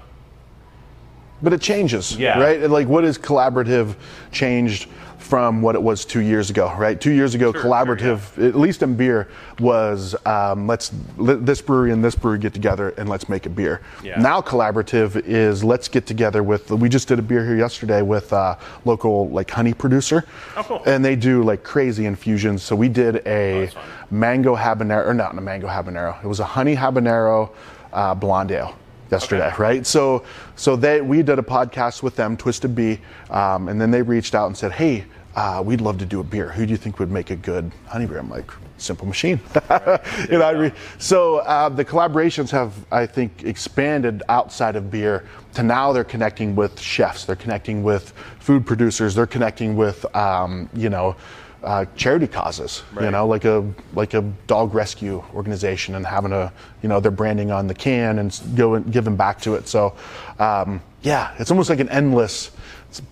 but 1.42 1.52
it 1.52 1.61
changes, 1.61 2.16
Yeah. 2.16 2.40
right? 2.40 2.62
And, 2.62 2.72
Like, 2.72 2.88
what 2.88 3.04
is 3.04 3.18
collaborative 3.18 3.94
changed 4.32 4.88
from 5.18 5.62
what 5.62 5.74
it 5.74 5.82
was 5.82 6.04
two 6.04 6.20
years 6.20 6.50
ago, 6.50 6.72
right? 6.78 7.00
Two 7.00 7.10
years 7.10 7.34
ago, 7.34 7.52
sure, 7.52 7.62
collaborative, 7.62 8.20
at 8.46 8.54
least 8.54 8.82
in 8.82 8.94
beer, 8.96 9.28
was 9.58 10.14
um, 10.26 10.66
let's 10.66 10.92
let 11.16 11.44
this 11.44 11.60
brewery 11.60 11.90
and 11.92 12.04
this 12.04 12.14
brewery 12.14 12.38
get 12.38 12.52
together 12.54 12.90
and 12.90 13.08
let's 13.08 13.28
make 13.28 13.46
a 13.46 13.48
beer. 13.50 13.80
Yeah. 14.02 14.20
Now, 14.20 14.40
collaborative 14.40 15.16
is 15.26 15.64
let's 15.64 15.88
get 15.88 16.06
together 16.06 16.42
with. 16.42 16.70
We 16.70 16.88
just 16.88 17.08
did 17.08 17.18
a 17.18 17.22
beer 17.22 17.44
here 17.44 17.56
yesterday 17.56 18.02
with 18.02 18.32
a 18.32 18.58
local 18.84 19.28
like 19.30 19.50
honey 19.50 19.74
producer, 19.74 20.24
Oh, 20.56 20.62
cool. 20.62 20.82
and 20.86 21.04
they 21.04 21.16
do 21.16 21.42
like 21.42 21.62
crazy 21.62 22.06
infusions. 22.06 22.62
So 22.62 22.76
we 22.76 22.88
did 22.88 23.26
a 23.26 23.68
fun. 23.68 23.84
mango 24.10 24.54
habanero, 24.56 25.06
or 25.06 25.14
not 25.14 25.36
a 25.36 25.40
mango 25.40 25.66
habanero. 25.68 26.22
It 26.22 26.26
was 26.26 26.40
a 26.40 26.44
honey 26.44 26.76
habanero 26.76 27.50
uh, 27.92 28.14
blonde 28.14 28.52
ale 28.52 28.76
yesterday, 29.11 29.46
Okay. 29.48 29.57
right? 29.62 29.86
So, 29.86 30.24
so 30.57 30.76
they 30.76 31.00
we 31.00 31.22
did 31.22 31.38
a 31.38 31.42
podcast 31.42 32.02
with 32.02 32.16
them, 32.16 32.36
Twisted 32.36 32.74
Bee, 32.74 32.98
um, 33.30 33.68
and 33.68 33.80
then 33.80 33.90
they 33.90 34.02
reached 34.02 34.34
out 34.34 34.46
and 34.46 34.57
said, 34.57 34.72
"Hey, 34.72 35.04
uh, 35.34 35.62
we'd 35.64 35.80
love 35.80 35.98
to 35.98 36.07
do 36.07 36.20
a 36.20 36.24
beer. 36.24 36.50
Who 36.50 36.66
do 36.66 36.70
you 36.70 36.76
think 36.76 36.98
would 36.98 37.11
make 37.11 37.30
a 37.30 37.36
good 37.36 37.70
honey 37.86 38.07
beer?" 38.07 38.18
I'm 38.18 38.30
like, 38.30 38.50
"Simple 38.78 39.07
Machine." 39.07 39.40
you 40.30 40.38
know, 40.38 40.70
so 40.98 41.38
uh, 41.38 41.68
the 41.68 41.84
collaborations 41.84 42.50
have, 42.50 42.72
I 42.90 43.07
think, 43.07 43.44
expanded 43.44 44.22
outside 44.28 44.76
of 44.76 44.90
beer 44.90 45.24
to 45.54 45.62
now 45.62 45.92
they're 45.92 46.04
connecting 46.04 46.54
with 46.57 46.78
chefs, 46.80 47.24
they're 47.24 47.36
connecting 47.36 47.82
with 47.82 48.12
food 48.40 48.66
producers, 48.66 49.14
they're 49.14 49.26
connecting 49.26 49.76
with, 49.76 50.04
um, 50.16 50.68
you 50.74 50.90
know. 50.90 51.16
Uh, 51.62 51.84
charity 51.96 52.26
causes, 52.26 52.84
you 53.00 53.11
know, 53.11 53.26
like 53.26 53.44
a 53.44 53.66
like 53.94 54.14
a 54.14 54.22
dog 54.46 54.74
rescue 54.74 55.24
organization, 55.34 55.94
and 55.94 56.07
having 56.07 56.32
a 56.32 56.52
you 56.82 56.88
know 56.88 57.00
their 57.00 57.11
branding 57.11 57.50
on 57.50 57.66
the 57.66 57.74
can 57.74 58.18
and 58.18 58.40
go 58.54 58.74
and 58.74 58.92
giving 58.92 59.16
back 59.16 59.40
to 59.40 59.54
it. 59.54 59.66
So, 59.66 59.96
um, 60.38 60.80
yeah, 61.02 61.34
it's 61.38 61.50
almost 61.50 61.70
like 61.70 61.80
an 61.80 61.88
endless 61.88 62.50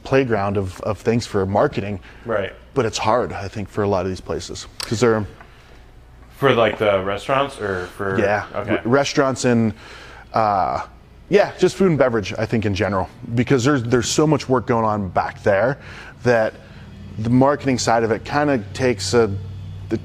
playground 0.02 0.56
of, 0.56 0.80
of 0.82 0.98
things 0.98 1.26
for 1.26 1.44
marketing. 1.46 2.00
Right. 2.24 2.52
But 2.74 2.86
it's 2.86 2.98
hard, 2.98 3.32
I 3.32 3.48
think, 3.48 3.68
for 3.68 3.82
a 3.82 3.88
lot 3.88 4.04
of 4.04 4.10
these 4.10 4.20
places 4.20 4.66
because 4.80 5.00
they're 5.00 5.26
for 6.36 6.52
like 6.52 6.78
the 6.78 7.02
restaurants 7.02 7.60
or 7.60 7.86
for 7.86 8.18
yeah 8.18 8.46
okay 8.54 8.80
restaurants 8.84 9.44
and 9.44 9.72
uh, 10.32 10.84
yeah, 11.30 11.56
just 11.58 11.76
food 11.76 11.88
and 11.88 11.98
beverage. 11.98 12.34
I 12.36 12.44
think 12.44 12.66
in 12.66 12.74
general 12.74 13.08
because 13.34 13.64
there's 13.64 13.82
there's 13.82 14.08
so 14.08 14.26
much 14.26 14.48
work 14.48 14.66
going 14.66 14.84
on 14.84 15.08
back 15.08 15.42
there 15.42 15.78
that 16.22 16.54
the 17.18 17.30
marketing 17.30 17.78
side 17.78 18.02
of 18.02 18.10
it 18.10 18.24
kind 18.24 18.50
of 18.50 18.72
takes 18.72 19.14
a 19.14 19.34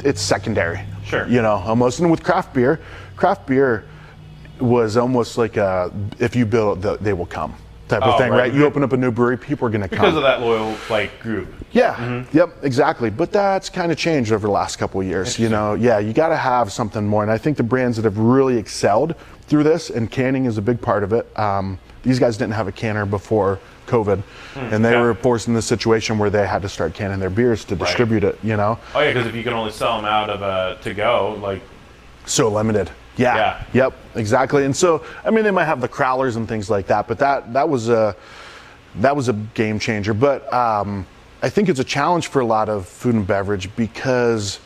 it's 0.03 0.21
secondary. 0.21 0.79
Sure. 1.03 1.27
You 1.27 1.41
know, 1.41 1.53
almost 1.53 1.99
and 1.99 2.11
with 2.11 2.23
craft 2.23 2.53
beer, 2.53 2.79
craft 3.15 3.47
beer 3.47 3.85
was 4.59 4.97
almost 4.97 5.37
like 5.37 5.57
a 5.57 5.91
if 6.19 6.35
you 6.35 6.45
build 6.45 6.85
it, 6.85 7.01
they 7.03 7.13
will 7.13 7.25
come 7.25 7.55
type 7.87 8.03
of 8.03 8.13
Oh, 8.13 8.17
thing, 8.19 8.29
right. 8.31 8.39
right? 8.39 8.53
You 8.53 8.65
open 8.65 8.83
up 8.83 8.93
a 8.93 8.97
new 8.97 9.09
brewery, 9.11 9.37
people 9.37 9.67
are 9.67 9.71
going 9.71 9.81
to 9.81 9.87
come. 9.87 9.97
because 9.99 10.15
of 10.15 10.21
that 10.21 10.41
loyal 10.41 10.75
like 10.91 11.19
group. 11.21 11.47
Yeah. 11.71 12.23
Yep. 12.33 12.57
Exactly. 12.63 13.09
But 13.09 13.31
that's 13.31 13.69
kind 13.69 13.91
of 13.91 13.97
changed 13.97 14.31
over 14.31 14.45
the 14.47 14.53
last 14.53 14.75
couple 14.77 15.01
of 15.01 15.07
years. 15.07 15.39
You 15.39 15.49
know. 15.49 15.73
Yeah. 15.73 15.97
You 15.99 16.13
got 16.13 16.29
to 16.29 16.37
have 16.37 16.71
something 16.71 17.05
more, 17.07 17.23
and 17.23 17.31
I 17.31 17.37
think 17.39 17.57
the 17.57 17.63
brands 17.63 17.97
that 17.97 18.05
have 18.05 18.17
really 18.19 18.57
excelled 18.57 19.15
through 19.43 19.63
this, 19.63 19.89
and 19.89 20.11
canning 20.11 20.45
is 20.45 20.57
a 20.59 20.61
big 20.61 20.79
part 20.81 21.03
of 21.03 21.13
it. 21.13 21.27
Um, 21.39 21.79
these 22.03 22.19
guys 22.19 22.37
didn't 22.37 22.53
have 22.53 22.67
a 22.67 22.71
canner 22.71 23.05
before 23.05 23.59
COVID, 23.89 24.23
and 24.55 24.85
they 24.85 24.91
yeah. 24.91 25.01
were 25.01 25.13
forced 25.13 25.47
in 25.47 25.53
the 25.53 25.61
situation 25.61 26.17
where 26.17 26.29
they 26.29 26.45
had 26.47 26.61
to 26.61 26.69
start 26.69 26.93
canning 26.93 27.19
their 27.19 27.29
beers 27.29 27.65
to 27.65 27.75
distribute 27.75 28.23
it. 28.23 28.37
You 28.43 28.55
know. 28.55 28.79
Oh 28.93 29.01
yeah, 29.01 29.11
because 29.11 29.27
if 29.27 29.35
you 29.35 29.43
can 29.43 29.53
only 29.53 29.71
sell 29.71 29.97
them 29.97 30.05
out 30.05 30.29
of 30.29 30.41
a 30.41 30.77
to 30.83 30.93
go, 30.93 31.37
like 31.41 31.61
so 32.25 32.49
limited. 32.49 32.89
Yeah. 33.17 33.35
Yeah. 33.35 33.63
Yep. 33.73 33.93
Exactly. 34.15 34.65
And 34.65 34.75
so, 34.75 35.03
I 35.25 35.29
mean, 35.29 35.43
they 35.43 35.51
might 35.51 35.65
have 35.65 35.81
the 35.81 35.89
crowlers 35.89 36.37
and 36.37 36.47
things 36.47 36.69
like 36.69 36.87
that, 36.87 37.07
but 37.07 37.19
that 37.19 37.51
that 37.53 37.67
was 37.67 37.89
a 37.89 38.15
that 38.95 39.15
was 39.15 39.27
a 39.29 39.33
game 39.33 39.77
changer. 39.79 40.13
But 40.13 40.51
um, 40.53 41.05
I 41.41 41.49
think 41.49 41.69
it's 41.69 41.79
a 41.79 41.83
challenge 41.83 42.27
for 42.27 42.39
a 42.39 42.45
lot 42.45 42.69
of 42.69 42.87
food 42.87 43.15
and 43.15 43.27
beverage 43.27 43.73
because 43.75 44.59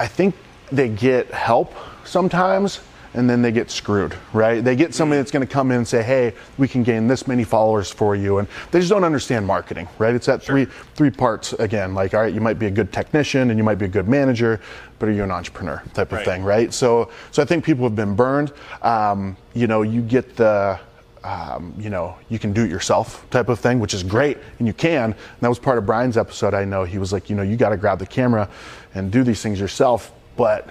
I 0.00 0.06
think 0.06 0.34
they 0.70 0.88
get 0.88 1.30
help 1.30 1.74
sometimes. 2.04 2.80
And 3.18 3.28
then 3.28 3.42
they 3.42 3.50
get 3.50 3.68
screwed, 3.68 4.14
right? 4.32 4.62
They 4.62 4.76
get 4.76 4.94
somebody 4.94 5.18
that's 5.18 5.32
going 5.32 5.44
to 5.44 5.52
come 5.52 5.72
in 5.72 5.78
and 5.78 5.88
say, 5.88 6.04
"Hey, 6.04 6.34
we 6.56 6.68
can 6.68 6.84
gain 6.84 7.08
this 7.08 7.26
many 7.26 7.42
followers 7.42 7.90
for 7.90 8.14
you," 8.14 8.38
and 8.38 8.46
they 8.70 8.78
just 8.78 8.90
don't 8.90 9.02
understand 9.02 9.44
marketing, 9.44 9.88
right? 9.98 10.14
It's 10.14 10.26
that 10.26 10.40
three 10.40 10.66
three 10.94 11.10
parts 11.10 11.52
again. 11.54 11.94
Like, 11.96 12.14
all 12.14 12.20
right, 12.20 12.32
you 12.32 12.40
might 12.40 12.60
be 12.60 12.66
a 12.66 12.70
good 12.70 12.92
technician 12.92 13.50
and 13.50 13.58
you 13.58 13.64
might 13.64 13.74
be 13.78 13.86
a 13.86 13.88
good 13.88 14.06
manager, 14.06 14.60
but 15.00 15.08
are 15.08 15.12
you 15.12 15.24
an 15.24 15.32
entrepreneur 15.32 15.82
type 15.94 16.12
of 16.12 16.18
Right. 16.18 16.24
thing, 16.24 16.44
right? 16.44 16.72
So, 16.72 17.10
so 17.32 17.42
I 17.42 17.44
think 17.44 17.64
people 17.64 17.82
have 17.82 17.96
been 17.96 18.14
burned. 18.14 18.52
Um, 18.82 19.36
you 19.52 19.66
know, 19.66 19.82
you 19.82 20.00
get 20.00 20.36
the, 20.36 20.78
um, 21.24 21.74
you 21.76 21.90
know, 21.90 22.14
you 22.28 22.38
can 22.38 22.52
do 22.52 22.62
it 22.62 22.70
yourself 22.70 23.28
type 23.30 23.48
of 23.48 23.58
thing, 23.58 23.80
which 23.80 23.94
is 23.94 24.04
great, 24.04 24.38
and 24.60 24.68
you 24.68 24.72
can. 24.74 25.06
And 25.06 25.14
that 25.40 25.48
was 25.48 25.58
part 25.58 25.76
of 25.78 25.84
Brian's 25.86 26.16
episode. 26.16 26.54
I 26.54 26.64
know 26.64 26.84
he 26.84 26.98
was 26.98 27.12
like, 27.12 27.28
you 27.28 27.34
know, 27.34 27.42
you 27.42 27.56
got 27.56 27.70
to 27.70 27.76
grab 27.76 27.98
the 27.98 28.06
camera 28.06 28.48
and 28.94 29.10
do 29.10 29.24
these 29.24 29.42
things 29.42 29.58
yourself, 29.58 30.12
but 30.36 30.68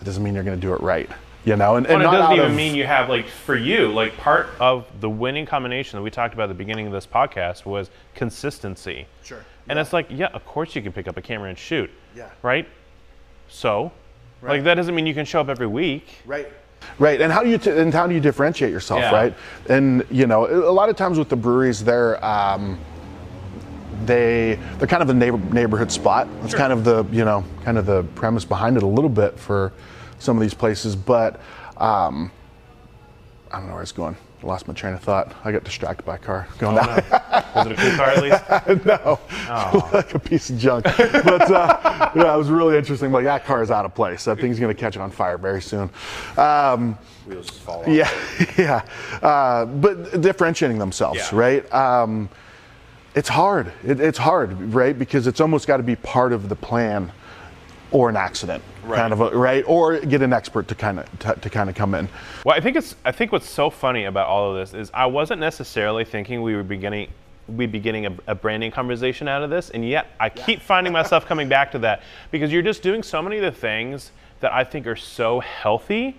it 0.00 0.04
doesn't 0.04 0.22
mean 0.22 0.32
you're 0.32 0.42
going 0.42 0.58
to 0.58 0.66
do 0.66 0.72
it 0.72 0.80
right. 0.80 1.10
You 1.44 1.56
know, 1.56 1.74
and, 1.76 1.86
and 1.86 1.94
and 1.94 2.02
it 2.02 2.04
not 2.06 2.12
doesn't 2.12 2.36
even 2.36 2.50
of- 2.52 2.56
mean 2.56 2.74
you 2.76 2.86
have 2.86 3.08
like 3.08 3.26
for 3.26 3.56
you 3.56 3.88
like 3.92 4.16
part 4.16 4.48
of 4.60 4.86
the 5.00 5.10
winning 5.10 5.44
combination 5.44 5.98
that 5.98 6.02
we 6.02 6.10
talked 6.10 6.34
about 6.34 6.44
at 6.44 6.48
the 6.48 6.54
beginning 6.54 6.86
of 6.86 6.92
this 6.92 7.06
podcast 7.06 7.64
was 7.66 7.90
consistency. 8.14 9.06
Sure. 9.24 9.44
And 9.68 9.76
it's 9.78 9.92
like, 9.92 10.06
yeah, 10.08 10.26
of 10.28 10.44
course 10.46 10.76
you 10.76 10.82
can 10.82 10.92
pick 10.92 11.08
up 11.08 11.16
a 11.16 11.22
camera 11.22 11.48
and 11.48 11.58
shoot. 11.58 11.90
Yeah. 12.16 12.30
Right. 12.42 12.68
So, 13.48 13.90
Right. 14.40 14.52
like 14.52 14.64
that 14.64 14.74
doesn't 14.74 14.94
mean 14.94 15.06
you 15.06 15.14
can 15.14 15.24
show 15.24 15.40
up 15.40 15.48
every 15.48 15.66
week. 15.66 16.06
Right. 16.26 16.48
Right, 16.98 17.20
and 17.20 17.32
how 17.32 17.44
do 17.44 17.48
you 17.50 17.58
t- 17.58 17.70
and 17.70 17.94
how 17.94 18.08
do 18.08 18.14
you 18.14 18.20
differentiate 18.20 18.72
yourself, 18.72 19.00
Yeah. 19.02 19.12
right? 19.14 19.34
And 19.68 20.04
you 20.10 20.26
know, 20.26 20.46
a 20.48 20.70
lot 20.72 20.88
of 20.88 20.96
times 20.96 21.16
with 21.16 21.28
the 21.28 21.36
breweries, 21.36 21.82
they're 21.84 22.24
um, 22.24 22.76
they 24.04 24.58
they're 24.78 24.88
kind 24.88 25.02
of 25.02 25.10
a 25.10 25.14
neighbor, 25.14 25.38
neighborhood 25.54 25.92
spot. 25.92 26.26
That's 26.40 26.54
kind 26.54 26.72
of 26.72 26.82
the 26.84 27.04
you 27.12 27.24
know 27.24 27.44
kind 27.64 27.78
of 27.78 27.86
the 27.86 28.02
premise 28.16 28.44
behind 28.44 28.76
it 28.76 28.82
a 28.82 28.86
little 28.86 29.10
bit 29.10 29.38
for 29.38 29.72
some 30.22 30.36
of 30.36 30.40
these 30.42 30.54
places, 30.54 30.96
but 30.96 31.40
um, 31.76 32.30
I 33.50 33.58
don't 33.58 33.68
know 33.68 33.74
where 33.74 33.82
it's 33.82 33.92
going. 33.92 34.16
I 34.42 34.46
lost 34.46 34.66
my 34.66 34.74
train 34.74 34.94
of 34.94 35.00
thought. 35.00 35.32
I 35.44 35.52
got 35.52 35.62
distracted 35.62 36.04
by 36.04 36.16
a 36.16 36.18
car 36.18 36.48
going 36.58 36.74
down. 36.74 36.88
Was 37.54 37.66
it 37.66 37.72
a 37.72 37.76
cool 37.76 37.96
car 37.96 38.08
at 38.10 38.22
least? 38.22 38.86
no, 38.86 39.20
like 39.92 40.14
a 40.14 40.18
piece 40.18 40.50
of 40.50 40.58
junk. 40.58 40.84
But 40.84 41.50
uh, 41.50 42.10
yeah, 42.16 42.34
it 42.34 42.38
was 42.38 42.48
really 42.48 42.76
interesting. 42.76 43.12
Like 43.12 43.24
that 43.24 43.44
car 43.44 43.62
is 43.62 43.70
out 43.70 43.84
of 43.84 43.94
place. 43.94 44.24
That 44.24 44.40
thing's 44.40 44.58
going 44.58 44.74
to 44.74 44.80
catch 44.80 44.96
on 44.96 45.10
fire 45.12 45.38
very 45.38 45.62
soon. 45.62 45.90
Um, 46.36 46.98
Wheels 47.26 47.46
just 47.46 47.60
fall 47.60 47.82
off. 47.82 47.88
yeah, 47.88 48.10
yeah. 48.58 48.82
Uh, 49.22 49.64
but 49.66 50.20
differentiating 50.20 50.78
themselves, 50.78 51.18
Yeah. 51.18 51.38
right? 51.38 51.72
Um, 51.72 52.28
it's 53.14 53.28
hard. 53.28 53.70
It, 53.86 54.00
it's 54.00 54.18
hard, 54.18 54.74
right? 54.74 54.98
Because 54.98 55.28
it's 55.28 55.40
almost 55.40 55.68
got 55.68 55.76
to 55.76 55.82
be 55.84 55.94
part 55.94 56.32
of 56.32 56.48
the 56.48 56.56
plan, 56.56 57.12
or 57.92 58.08
an 58.08 58.16
accident, 58.16 58.62
Right. 58.84 58.96
kind 58.96 59.12
of, 59.12 59.20
a, 59.20 59.30
right? 59.30 59.62
Or 59.66 60.00
get 60.00 60.22
an 60.22 60.32
expert 60.32 60.66
to 60.68 60.74
kind 60.74 60.98
of 60.98 61.18
to, 61.20 61.34
to 61.34 61.50
kind 61.50 61.68
of 61.70 61.76
come 61.76 61.94
in. 61.94 62.08
Well, 62.44 62.56
I 62.56 62.60
think 62.60 62.76
it's. 62.76 62.96
I 63.04 63.12
think 63.12 63.30
what's 63.32 63.48
so 63.48 63.70
funny 63.70 64.04
about 64.04 64.26
all 64.28 64.50
of 64.50 64.56
this 64.56 64.74
is 64.74 64.90
I 64.92 65.06
wasn't 65.06 65.40
necessarily 65.40 66.04
thinking 66.04 66.42
we 66.42 66.56
were 66.56 66.62
beginning. 66.64 67.08
We'd 67.48 67.72
be 67.72 67.80
getting 67.80 68.06
a, 68.06 68.16
a 68.28 68.34
branding 68.34 68.70
conversation 68.70 69.28
out 69.28 69.42
of 69.42 69.50
this, 69.50 69.70
and 69.70 69.86
yet 69.86 70.08
I 70.18 70.28
keep 70.30 70.60
finding 70.62 70.92
myself 70.92 71.26
coming 71.26 71.48
back 71.48 71.72
to 71.72 71.78
that 71.80 72.02
because 72.30 72.50
you're 72.52 72.62
just 72.62 72.82
doing 72.82 73.02
so 73.02 73.20
many 73.20 73.36
of 73.38 73.42
the 73.42 73.52
things 73.52 74.12
that 74.40 74.52
I 74.52 74.64
think 74.64 74.86
are 74.86 74.96
so 74.96 75.40
healthy 75.40 76.18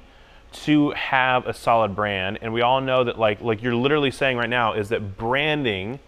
to 0.51 0.91
have 0.91 1.47
a 1.47 1.53
solid 1.53 1.95
brand, 1.95 2.37
and 2.41 2.53
we 2.53 2.61
all 2.61 2.79
know 2.81 3.03
that 3.05 3.17
like 3.17 3.41
like 3.41 3.63
you're 3.63 3.75
literally 3.75 4.11
saying 4.11 4.37
right 4.37 4.49
now 4.49 4.73
is 4.73 4.89
that 4.89 5.17
branding, 5.17 5.99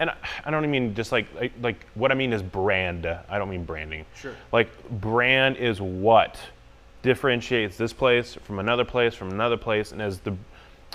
and 0.00 0.10
I- 0.10 0.14
I 0.46 0.50
don't 0.50 0.68
mean 0.70 0.94
just 0.94 1.12
like 1.12 1.26
like, 1.34 1.52
like 1.62 1.86
what 1.94 2.10
I 2.10 2.14
mean 2.14 2.32
is 2.32 2.42
brand. 2.42 3.06
I 3.06 3.38
don't 3.38 3.48
mean 3.50 3.64
branding. 3.64 4.04
Sure. 4.16 4.34
Like 4.52 4.68
brand 4.90 5.56
is 5.58 5.80
what 5.80 6.36
differentiates 7.02 7.76
this 7.76 7.92
place 7.92 8.34
from 8.42 8.58
another 8.58 8.84
place 8.84 9.14
from 9.14 9.30
another 9.30 9.56
place 9.56 9.92
and 9.92 10.02
as 10.02 10.20
the 10.20 10.36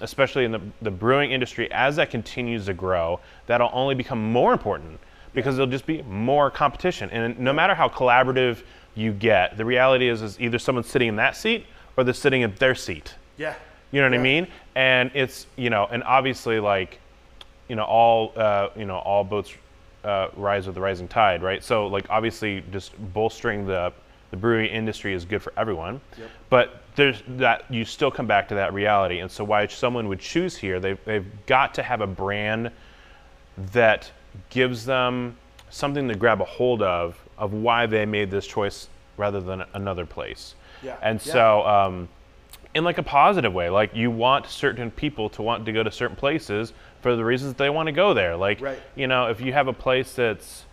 especially 0.01 0.45
in 0.45 0.51
the, 0.51 0.62
the 0.82 0.91
brewing 0.91 1.32
industry 1.32 1.72
as 1.72 1.95
that 1.95 2.12
continues 2.12 2.66
to 2.66 2.74
grow 2.76 3.20
that'll 3.47 3.72
only 3.74 3.95
become 3.95 4.22
more 4.32 4.53
important 4.53 4.99
because 5.34 5.56
there'll 5.56 5.72
just 5.72 5.86
be 5.88 6.01
more 6.03 6.51
competition 6.51 7.10
and 7.10 7.39
no 7.39 7.51
matter 7.51 7.74
how 7.74 7.88
collaborative 7.89 8.62
you 8.93 9.12
get 9.12 9.58
the 9.58 9.66
reality 9.66 10.08
is 10.08 10.22
is 10.22 10.39
either 10.39 10.60
someone's 10.60 10.88
sitting 10.88 11.08
in 11.08 11.16
that 11.16 11.36
seat 11.36 11.66
or 11.97 12.03
they're 12.03 12.14
sitting 12.14 12.41
in 12.43 12.53
their 12.60 12.76
seat 12.76 13.16
Yeah. 13.38 13.56
you 13.91 13.99
know 14.01 14.08
what 14.10 14.14
I 14.20 14.22
mean? 14.22 14.47
And 14.76 15.10
it's, 15.16 15.47
you 15.56 15.70
know, 15.72 15.88
and 15.91 16.03
obviously 16.03 16.60
like 16.60 16.99
you 17.68 17.76
know 17.76 17.84
all 17.84 18.32
uh, 18.36 18.70
you 18.76 18.86
know 18.86 18.97
all 18.99 19.24
boats 19.24 19.53
uh, 20.03 20.28
rise 20.36 20.66
with 20.68 20.76
the 20.76 20.82
rising 20.82 21.07
tide, 21.07 21.41
right? 21.41 21.63
So 21.63 21.88
like 21.88 22.05
obviously 22.09 22.63
just 22.72 22.93
bolstering 23.13 23.66
the 23.66 23.91
the 24.32 24.38
brewery 24.38 24.70
industry 24.70 25.13
is 25.13 25.24
good 25.24 25.41
for 25.41 25.53
everyone, 25.55 26.01
Yep. 26.18 26.30
but 26.49 26.82
there's 26.95 27.22
that 27.38 27.63
you 27.70 27.86
still 27.86 28.09
come 28.11 28.26
back 28.28 28.47
to 28.49 28.55
that 28.55 28.74
reality, 28.74 29.20
and 29.20 29.30
so 29.32 29.43
why 29.43 29.68
someone 29.68 30.07
would 30.07 30.20
choose 30.20 30.55
here, 30.57 30.80
they've 30.80 30.99
they've 31.05 31.26
got 31.45 31.74
to 31.76 31.84
have 31.84 32.01
a 32.01 32.07
brand 32.07 32.72
that 33.72 34.11
gives 34.49 34.86
them 34.86 35.38
something 35.70 36.07
to 36.07 36.16
grab 36.16 36.41
a 36.41 36.45
hold 36.45 36.82
of 36.82 37.18
of 37.38 37.53
why 37.53 37.86
they 37.86 38.05
made 38.05 38.32
this 38.32 38.47
choice 38.47 38.88
rather 39.18 39.39
than 39.41 39.63
another 39.74 40.05
place. 40.05 40.55
Yeah. 40.84 40.95
And 41.01 41.26
Yeah. 41.26 41.34
so, 41.34 41.68
um, 41.68 42.09
in 42.74 42.84
like 42.84 42.97
a 42.97 43.03
positive 43.03 43.53
way, 43.53 43.70
like 43.70 43.95
you 43.95 44.11
want 44.11 44.45
certain 44.47 44.91
people 44.91 45.30
to 45.30 45.41
want 45.41 45.66
to 45.66 45.72
go 45.72 45.84
to 45.84 45.91
certain 45.91 46.16
places 46.18 46.74
for 47.06 47.16
the 47.16 47.24
reasons 47.24 47.53
they 47.53 47.70
want 47.70 47.86
to 47.86 47.91
go 47.91 48.16
there. 48.16 48.36
Like, 48.36 48.60
Right. 48.60 48.80
you 48.95 49.06
know, 49.06 49.28
if 49.28 49.39
you 49.39 49.53
have 49.53 49.68
a 49.68 49.74
place 49.74 50.16
that's 50.16 50.66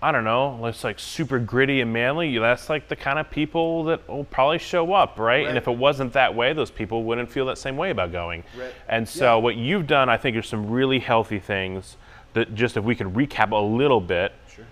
I 0.00 0.10
don't 0.12 0.22
know, 0.24 0.64
it's 0.66 0.82
like 0.84 0.98
super 1.00 1.38
gritty 1.40 1.80
and 1.80 1.92
manly. 1.92 2.36
That's 2.38 2.68
like 2.68 2.86
the 2.88 2.94
kind 2.96 3.18
of 3.20 3.30
people 3.30 3.84
that 3.84 4.08
will 4.08 4.24
probably 4.24 4.58
show 4.58 4.92
up, 4.92 5.16
right? 5.18 5.46
And 5.46 5.56
if 5.56 5.66
it 5.68 5.76
wasn't 5.76 6.12
that 6.14 6.34
way, 6.34 6.52
those 6.52 6.70
people 6.72 7.02
wouldn't 7.04 7.30
feel 7.30 7.46
that 7.46 7.56
same 7.58 7.76
way 7.76 7.90
about 7.90 8.10
going. 8.12 8.42
Right. 8.58 8.72
And 8.88 9.08
so, 9.08 9.24
Yeah. 9.36 9.42
what 9.42 9.54
you've 9.56 9.86
done, 9.88 10.08
I 10.08 10.16
think, 10.16 10.36
are 10.36 10.42
some 10.42 10.70
really 10.70 10.98
healthy 11.00 11.38
things 11.40 11.96
that 12.34 12.54
just 12.56 12.76
if 12.76 12.82
we 12.84 12.94
could 12.96 13.14
recap 13.14 13.50
a 13.52 13.56
little 13.56 14.00
bit 14.00 14.32
Sure. 14.48 14.64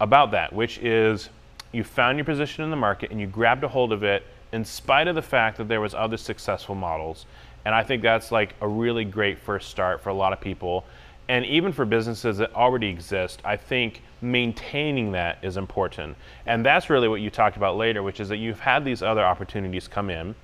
about 0.00 0.30
that, 0.32 0.52
which 0.52 0.76
is 0.78 1.28
you 1.72 1.82
found 1.84 2.18
your 2.18 2.26
position 2.26 2.62
in 2.64 2.70
the 2.70 2.76
market 2.76 3.10
and 3.10 3.18
you 3.20 3.26
grabbed 3.26 3.64
a 3.64 3.68
hold 3.68 3.90
of 3.92 4.02
it 4.02 4.22
in 4.52 4.64
spite 4.66 5.08
of 5.08 5.14
the 5.14 5.22
fact 5.22 5.56
that 5.56 5.68
there 5.68 5.80
was 5.80 5.94
other 5.94 6.18
successful 6.18 6.74
models. 6.74 7.24
And 7.64 7.74
I 7.74 7.82
think 7.82 8.02
that's 8.02 8.30
like 8.30 8.54
a 8.60 8.68
really 8.68 9.04
great 9.04 9.38
first 9.38 9.70
start 9.70 10.02
for 10.02 10.10
a 10.10 10.14
lot 10.14 10.32
of 10.32 10.40
people. 10.40 10.84
And 11.28 11.46
even 11.46 11.72
for 11.72 11.84
businesses 11.86 12.36
that 12.38 12.54
already 12.54 12.88
exist, 12.88 13.40
I 13.44 13.56
think 13.56 14.02
maintaining 14.20 15.12
that 15.12 15.38
is 15.42 15.56
important. 15.56 16.16
And 16.44 16.64
that's 16.64 16.90
really 16.90 17.08
what 17.08 17.20
you 17.22 17.30
talked 17.30 17.56
about 17.56 17.76
later, 17.76 18.02
which 18.02 18.20
is 18.20 18.28
that 18.28 18.36
you've 18.36 18.60
had 18.60 18.84
these 18.84 19.02
other 19.02 19.24
opportunities 19.24 19.88
come 19.88 20.10
in 20.10 20.34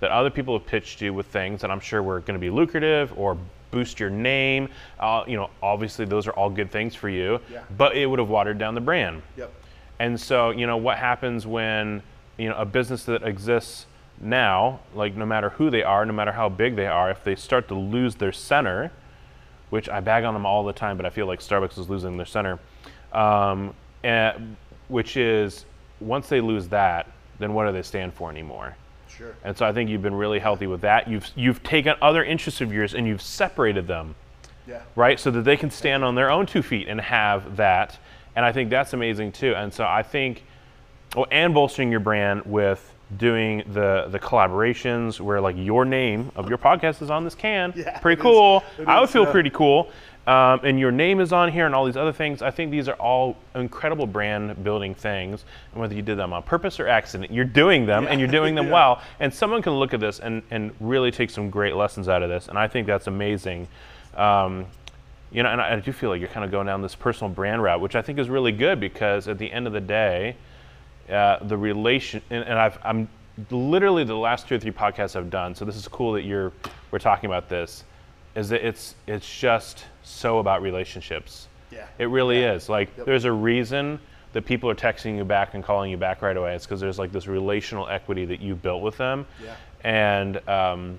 that 0.00 0.10
other 0.10 0.30
people 0.30 0.56
have 0.58 0.66
pitched 0.66 1.02
you 1.02 1.12
with 1.12 1.26
things 1.26 1.60
that 1.60 1.70
I'm 1.70 1.80
sure 1.80 2.02
were 2.02 2.20
going 2.20 2.32
to 2.34 2.40
be 2.40 2.48
lucrative 2.48 3.12
or 3.18 3.36
boost 3.70 4.00
your 4.00 4.08
name. 4.08 4.70
Uh, 4.98 5.24
you 5.26 5.36
know, 5.36 5.50
obviously 5.62 6.06
those 6.06 6.26
are 6.26 6.32
all 6.32 6.48
good 6.48 6.70
things 6.70 6.94
for 6.94 7.10
you, 7.10 7.38
Yeah. 7.52 7.60
but 7.76 7.94
it 7.94 8.06
would 8.06 8.18
have 8.18 8.30
watered 8.30 8.56
down 8.56 8.74
the 8.74 8.80
brand. 8.80 9.20
Yep. 9.36 9.52
And 9.98 10.18
so, 10.18 10.50
you 10.50 10.66
know, 10.66 10.78
what 10.78 10.96
happens 10.96 11.46
when, 11.46 12.02
you 12.38 12.48
know, 12.48 12.56
a 12.56 12.64
business 12.64 13.04
that 13.04 13.22
exists 13.22 13.84
now, 14.20 14.80
like 14.94 15.16
no 15.16 15.24
matter 15.26 15.50
who 15.50 15.70
they 15.70 15.82
are, 15.82 16.04
no 16.04 16.12
matter 16.12 16.32
how 16.32 16.48
big 16.48 16.76
they 16.76 16.86
are, 16.86 17.10
if 17.10 17.24
they 17.24 17.34
start 17.34 17.68
to 17.68 17.74
lose 17.74 18.14
their 18.16 18.32
center, 18.32 18.92
which 19.70 19.88
I 19.88 20.00
bag 20.00 20.24
on 20.24 20.34
them 20.34 20.44
all 20.44 20.64
the 20.64 20.72
time, 20.72 20.96
but 20.96 21.06
I 21.06 21.10
feel 21.10 21.26
like 21.26 21.40
Starbucks 21.40 21.78
is 21.78 21.88
losing 21.88 22.16
their 22.16 22.26
center, 22.26 22.58
um, 23.12 23.74
and, 24.04 24.56
which 24.88 25.16
is 25.16 25.64
once 26.00 26.28
they 26.28 26.40
lose 26.40 26.68
that, 26.68 27.06
then 27.38 27.54
what 27.54 27.66
do 27.66 27.72
they 27.72 27.82
stand 27.82 28.12
for 28.12 28.30
anymore? 28.30 28.76
Sure. 29.08 29.34
And 29.44 29.56
so 29.56 29.64
I 29.66 29.72
think 29.72 29.88
you've 29.90 30.02
been 30.02 30.14
really 30.14 30.38
healthy 30.38 30.66
with 30.66 30.80
that. 30.82 31.08
You've 31.08 31.28
you've 31.36 31.62
taken 31.62 31.94
other 32.00 32.24
interests 32.24 32.60
of 32.60 32.72
yours 32.72 32.94
and 32.94 33.06
you've 33.06 33.22
separated 33.22 33.86
them 33.86 34.14
Yeah. 34.66 34.80
right? 34.96 35.18
So 35.20 35.30
that 35.30 35.42
they 35.42 35.56
can 35.56 35.70
stand 35.70 36.04
on 36.04 36.14
their 36.14 36.30
own 36.30 36.46
two 36.46 36.62
feet 36.62 36.88
and 36.88 37.00
have 37.00 37.56
that. 37.56 37.98
And 38.36 38.44
I 38.44 38.52
think 38.52 38.70
that's 38.70 38.92
amazing 38.92 39.32
too. 39.32 39.54
And 39.54 39.72
so 39.72 39.84
I 39.84 40.02
think, 40.02 40.42
oh, 41.16 41.24
and 41.30 41.52
bolstering 41.52 41.90
your 41.90 42.00
brand 42.00 42.42
with 42.46 42.92
doing 43.16 43.62
the 43.72 44.06
the 44.10 44.18
collaborations 44.18 45.20
where 45.20 45.40
like 45.40 45.56
your 45.58 45.84
name 45.84 46.30
of 46.36 46.48
your 46.48 46.58
podcast 46.58 47.02
is 47.02 47.10
on 47.10 47.24
this 47.24 47.34
can. 47.34 47.72
Yeah, 47.80 47.98
pretty 47.98 48.20
cool. 48.20 48.62
is. 48.78 48.86
I 48.86 49.00
would 49.00 49.08
is, 49.08 49.12
feel 49.12 49.24
yeah. 49.24 49.32
pretty 49.32 49.50
cool. 49.50 49.90
Um, 50.26 50.60
and 50.64 50.78
your 50.78 50.92
name 50.92 51.18
is 51.18 51.32
on 51.32 51.50
here 51.50 51.66
and 51.66 51.74
all 51.74 51.86
these 51.86 51.96
other 51.96 52.12
things. 52.12 52.42
I 52.42 52.50
think 52.50 52.70
these 52.70 52.88
are 52.88 52.94
all 52.94 53.36
incredible 53.54 54.06
brand 54.06 54.62
building 54.62 54.94
things. 54.94 55.44
And 55.72 55.80
whether 55.80 55.94
you 55.94 56.02
did 56.02 56.18
them 56.18 56.32
on 56.32 56.42
purpose 56.42 56.78
or 56.78 56.86
accident, 56.86 57.32
you're 57.32 57.44
doing 57.44 57.86
them 57.86 58.06
and 58.06 58.20
you're 58.20 58.28
doing 58.28 58.54
them 58.54 58.66
Yeah. 58.68 58.72
well. 58.72 59.02
And 59.18 59.32
someone 59.32 59.62
can 59.62 59.72
look 59.72 59.94
at 59.94 60.00
this 60.00 60.20
and, 60.20 60.42
and 60.50 60.72
really 60.78 61.10
take 61.10 61.30
some 61.30 61.48
great 61.50 61.74
lessons 61.74 62.08
out 62.08 62.22
of 62.22 62.28
this. 62.28 62.48
And 62.48 62.58
I 62.58 62.68
think 62.68 62.86
that's 62.86 63.06
amazing. 63.06 63.66
Um, 64.14 64.66
you 65.32 65.42
know, 65.42 65.48
and 65.48 65.60
I, 65.60 65.74
I 65.74 65.80
do 65.80 65.90
feel 65.92 66.10
like 66.10 66.20
you're 66.20 66.28
kind 66.28 66.44
of 66.44 66.50
going 66.50 66.66
down 66.66 66.82
this 66.82 66.94
personal 66.94 67.32
brand 67.32 67.62
route, 67.62 67.80
which 67.80 67.96
I 67.96 68.02
think 68.02 68.18
is 68.18 68.28
really 68.28 68.52
good 68.52 68.78
because 68.78 69.26
at 69.26 69.38
the 69.38 69.50
end 69.50 69.66
of 69.66 69.72
the 69.72 69.80
day, 69.80 70.36
uh, 71.10 71.38
the 71.42 71.56
relation, 71.56 72.22
and, 72.30 72.44
and 72.44 72.58
I've, 72.58 72.78
I'm 72.84 73.08
literally 73.50 74.04
the 74.04 74.14
last 74.16 74.48
two 74.48 74.54
or 74.56 74.58
three 74.58 74.70
podcasts 74.72 75.16
I've 75.16 75.30
done. 75.30 75.54
So 75.54 75.64
this 75.64 75.76
is 75.76 75.88
cool 75.88 76.12
that 76.12 76.22
you're 76.22 76.52
we're 76.90 76.98
talking 76.98 77.28
about 77.28 77.48
this. 77.48 77.84
Is 78.34 78.48
that 78.50 78.66
it's 78.66 78.94
it's 79.06 79.38
just 79.40 79.84
so 80.02 80.38
about 80.38 80.62
relationships. 80.62 81.48
Yeah. 81.70 81.86
It 81.98 82.06
really 82.06 82.40
Yeah. 82.42 82.52
is. 82.54 82.68
Like 82.68 82.96
Yep. 82.96 83.06
there's 83.06 83.24
a 83.24 83.32
reason 83.32 83.98
that 84.32 84.44
people 84.44 84.70
are 84.70 84.74
texting 84.74 85.16
you 85.16 85.24
back 85.24 85.54
and 85.54 85.64
calling 85.64 85.90
you 85.90 85.96
back 85.96 86.22
right 86.22 86.36
away. 86.36 86.54
It's 86.54 86.64
because 86.64 86.80
there's 86.80 86.98
like 86.98 87.10
this 87.12 87.26
relational 87.26 87.88
equity 87.88 88.24
that 88.26 88.40
you 88.40 88.54
built 88.54 88.82
with 88.82 88.96
them. 88.96 89.26
Yeah. 89.42 89.54
And 89.82 90.48
um, 90.48 90.98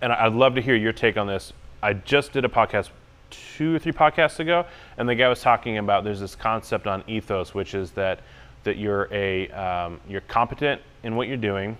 and 0.00 0.12
I'd 0.12 0.32
love 0.32 0.54
to 0.56 0.60
hear 0.62 0.74
your 0.74 0.92
take 0.92 1.16
on 1.16 1.26
this. 1.26 1.52
I 1.82 1.92
just 1.92 2.32
did 2.32 2.44
a 2.44 2.48
podcast 2.48 2.90
two 3.30 3.74
or 3.76 3.78
three 3.78 3.92
podcasts 3.92 4.40
ago, 4.40 4.64
and 4.96 5.08
the 5.08 5.14
guy 5.14 5.28
was 5.28 5.40
talking 5.42 5.78
about 5.78 6.02
there's 6.02 6.20
this 6.20 6.34
concept 6.34 6.86
on 6.86 7.04
ethos, 7.06 7.52
which 7.54 7.74
is 7.74 7.90
that 7.92 8.20
that 8.68 8.76
you're 8.76 9.08
a 9.10 9.48
um, 9.48 9.98
you're 10.06 10.20
competent 10.20 10.82
in 11.02 11.16
what 11.16 11.26
you're 11.26 11.38
doing, 11.38 11.78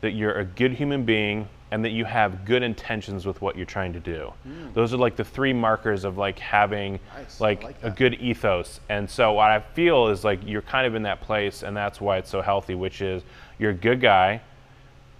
that 0.00 0.10
you're 0.10 0.34
a 0.40 0.44
good 0.44 0.72
human 0.72 1.04
being, 1.04 1.48
and 1.70 1.84
that 1.84 1.90
you 1.90 2.04
have 2.04 2.44
good 2.44 2.64
intentions 2.64 3.24
with 3.24 3.40
what 3.40 3.56
you're 3.56 3.64
trying 3.64 3.92
to 3.92 4.00
do. 4.00 4.32
Those 4.74 4.92
are 4.92 4.96
like 4.96 5.14
the 5.14 5.24
three 5.24 5.52
markers 5.52 6.02
of 6.02 6.18
like 6.18 6.40
having 6.40 6.98
Nice. 7.14 7.40
Like, 7.40 7.62
like 7.62 7.76
a 7.84 7.90
good 7.90 8.14
ethos. 8.14 8.80
And 8.88 9.08
so 9.08 9.34
what 9.34 9.52
I 9.52 9.60
feel 9.60 10.08
is 10.08 10.24
like 10.24 10.40
you're 10.44 10.62
kind 10.62 10.84
of 10.84 10.96
in 10.96 11.02
that 11.04 11.20
place, 11.20 11.62
and 11.62 11.76
that's 11.76 12.00
why 12.00 12.18
it's 12.18 12.30
so 12.30 12.42
healthy, 12.42 12.74
which 12.74 13.00
is 13.00 13.22
you're 13.58 13.70
a 13.70 13.74
good 13.74 14.00
guy 14.00 14.40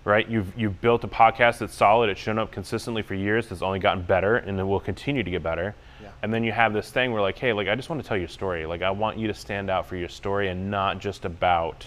right? 0.04 0.28
You've 0.28 0.56
you've 0.56 0.80
built 0.80 1.02
a 1.02 1.08
podcast 1.08 1.58
that's 1.58 1.74
solid. 1.74 2.08
It's 2.10 2.20
shown 2.20 2.38
up 2.38 2.52
consistently 2.52 3.02
for 3.02 3.14
years. 3.14 3.50
It's 3.50 3.60
only 3.60 3.80
gotten 3.80 4.04
better, 4.04 4.36
and 4.36 4.58
it 4.58 4.62
will 4.62 4.78
continue 4.78 5.24
to 5.24 5.30
get 5.30 5.42
better. 5.42 5.74
Yeah. 6.02 6.08
And 6.22 6.32
then 6.32 6.44
you 6.44 6.52
have 6.52 6.72
this 6.72 6.90
thing 6.90 7.12
where 7.12 7.22
like, 7.22 7.38
hey, 7.38 7.52
like 7.52 7.68
I 7.68 7.74
just 7.74 7.88
want 7.88 8.02
to 8.02 8.06
tell 8.08 8.16
your 8.16 8.28
story. 8.28 8.66
Like 8.66 8.82
I 8.82 8.90
want 8.90 9.18
you 9.18 9.26
to 9.28 9.34
stand 9.34 9.70
out 9.70 9.86
for 9.86 9.96
your 9.96 10.08
story, 10.08 10.48
and 10.48 10.70
not 10.70 10.98
just 10.98 11.24
about, 11.24 11.86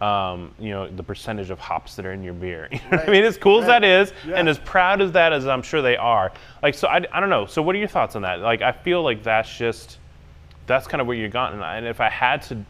um, 0.00 0.54
you 0.58 0.70
know, 0.70 0.88
the 0.88 1.02
percentage 1.02 1.50
of 1.50 1.58
hops 1.58 1.96
that 1.96 2.06
are 2.06 2.12
in 2.12 2.22
your 2.22 2.34
beer. 2.34 2.68
You 2.72 2.78
know 2.90 2.96
what 2.98 3.08
I 3.08 3.12
mean, 3.12 3.24
as 3.24 3.36
cool 3.36 3.60
as 3.60 3.66
that 3.66 3.84
is, 3.84 4.12
Yeah. 4.26 4.36
and 4.36 4.48
as 4.48 4.58
proud 4.58 5.00
as 5.02 5.12
that 5.12 5.32
as 5.32 5.46
I'm 5.46 5.62
sure 5.62 5.82
they 5.82 5.96
are. 5.96 6.32
Like, 6.62 6.74
so 6.74 6.88
I, 6.88 7.04
I 7.12 7.20
don't 7.20 7.30
know. 7.30 7.46
So 7.46 7.60
what 7.62 7.74
are 7.74 7.78
your 7.78 7.88
thoughts 7.88 8.14
on 8.16 8.22
that? 8.22 8.40
Like, 8.40 8.62
I 8.62 8.72
feel 8.72 9.02
like 9.02 9.22
that's 9.22 9.54
just 9.56 9.98
that's 10.66 10.86
kind 10.86 11.00
of 11.00 11.06
where 11.06 11.16
you're 11.16 11.34
I- 11.36 11.76
and 11.78 11.86
if 11.86 12.00
I 12.00 12.08
had 12.10 12.42
to 12.42 12.64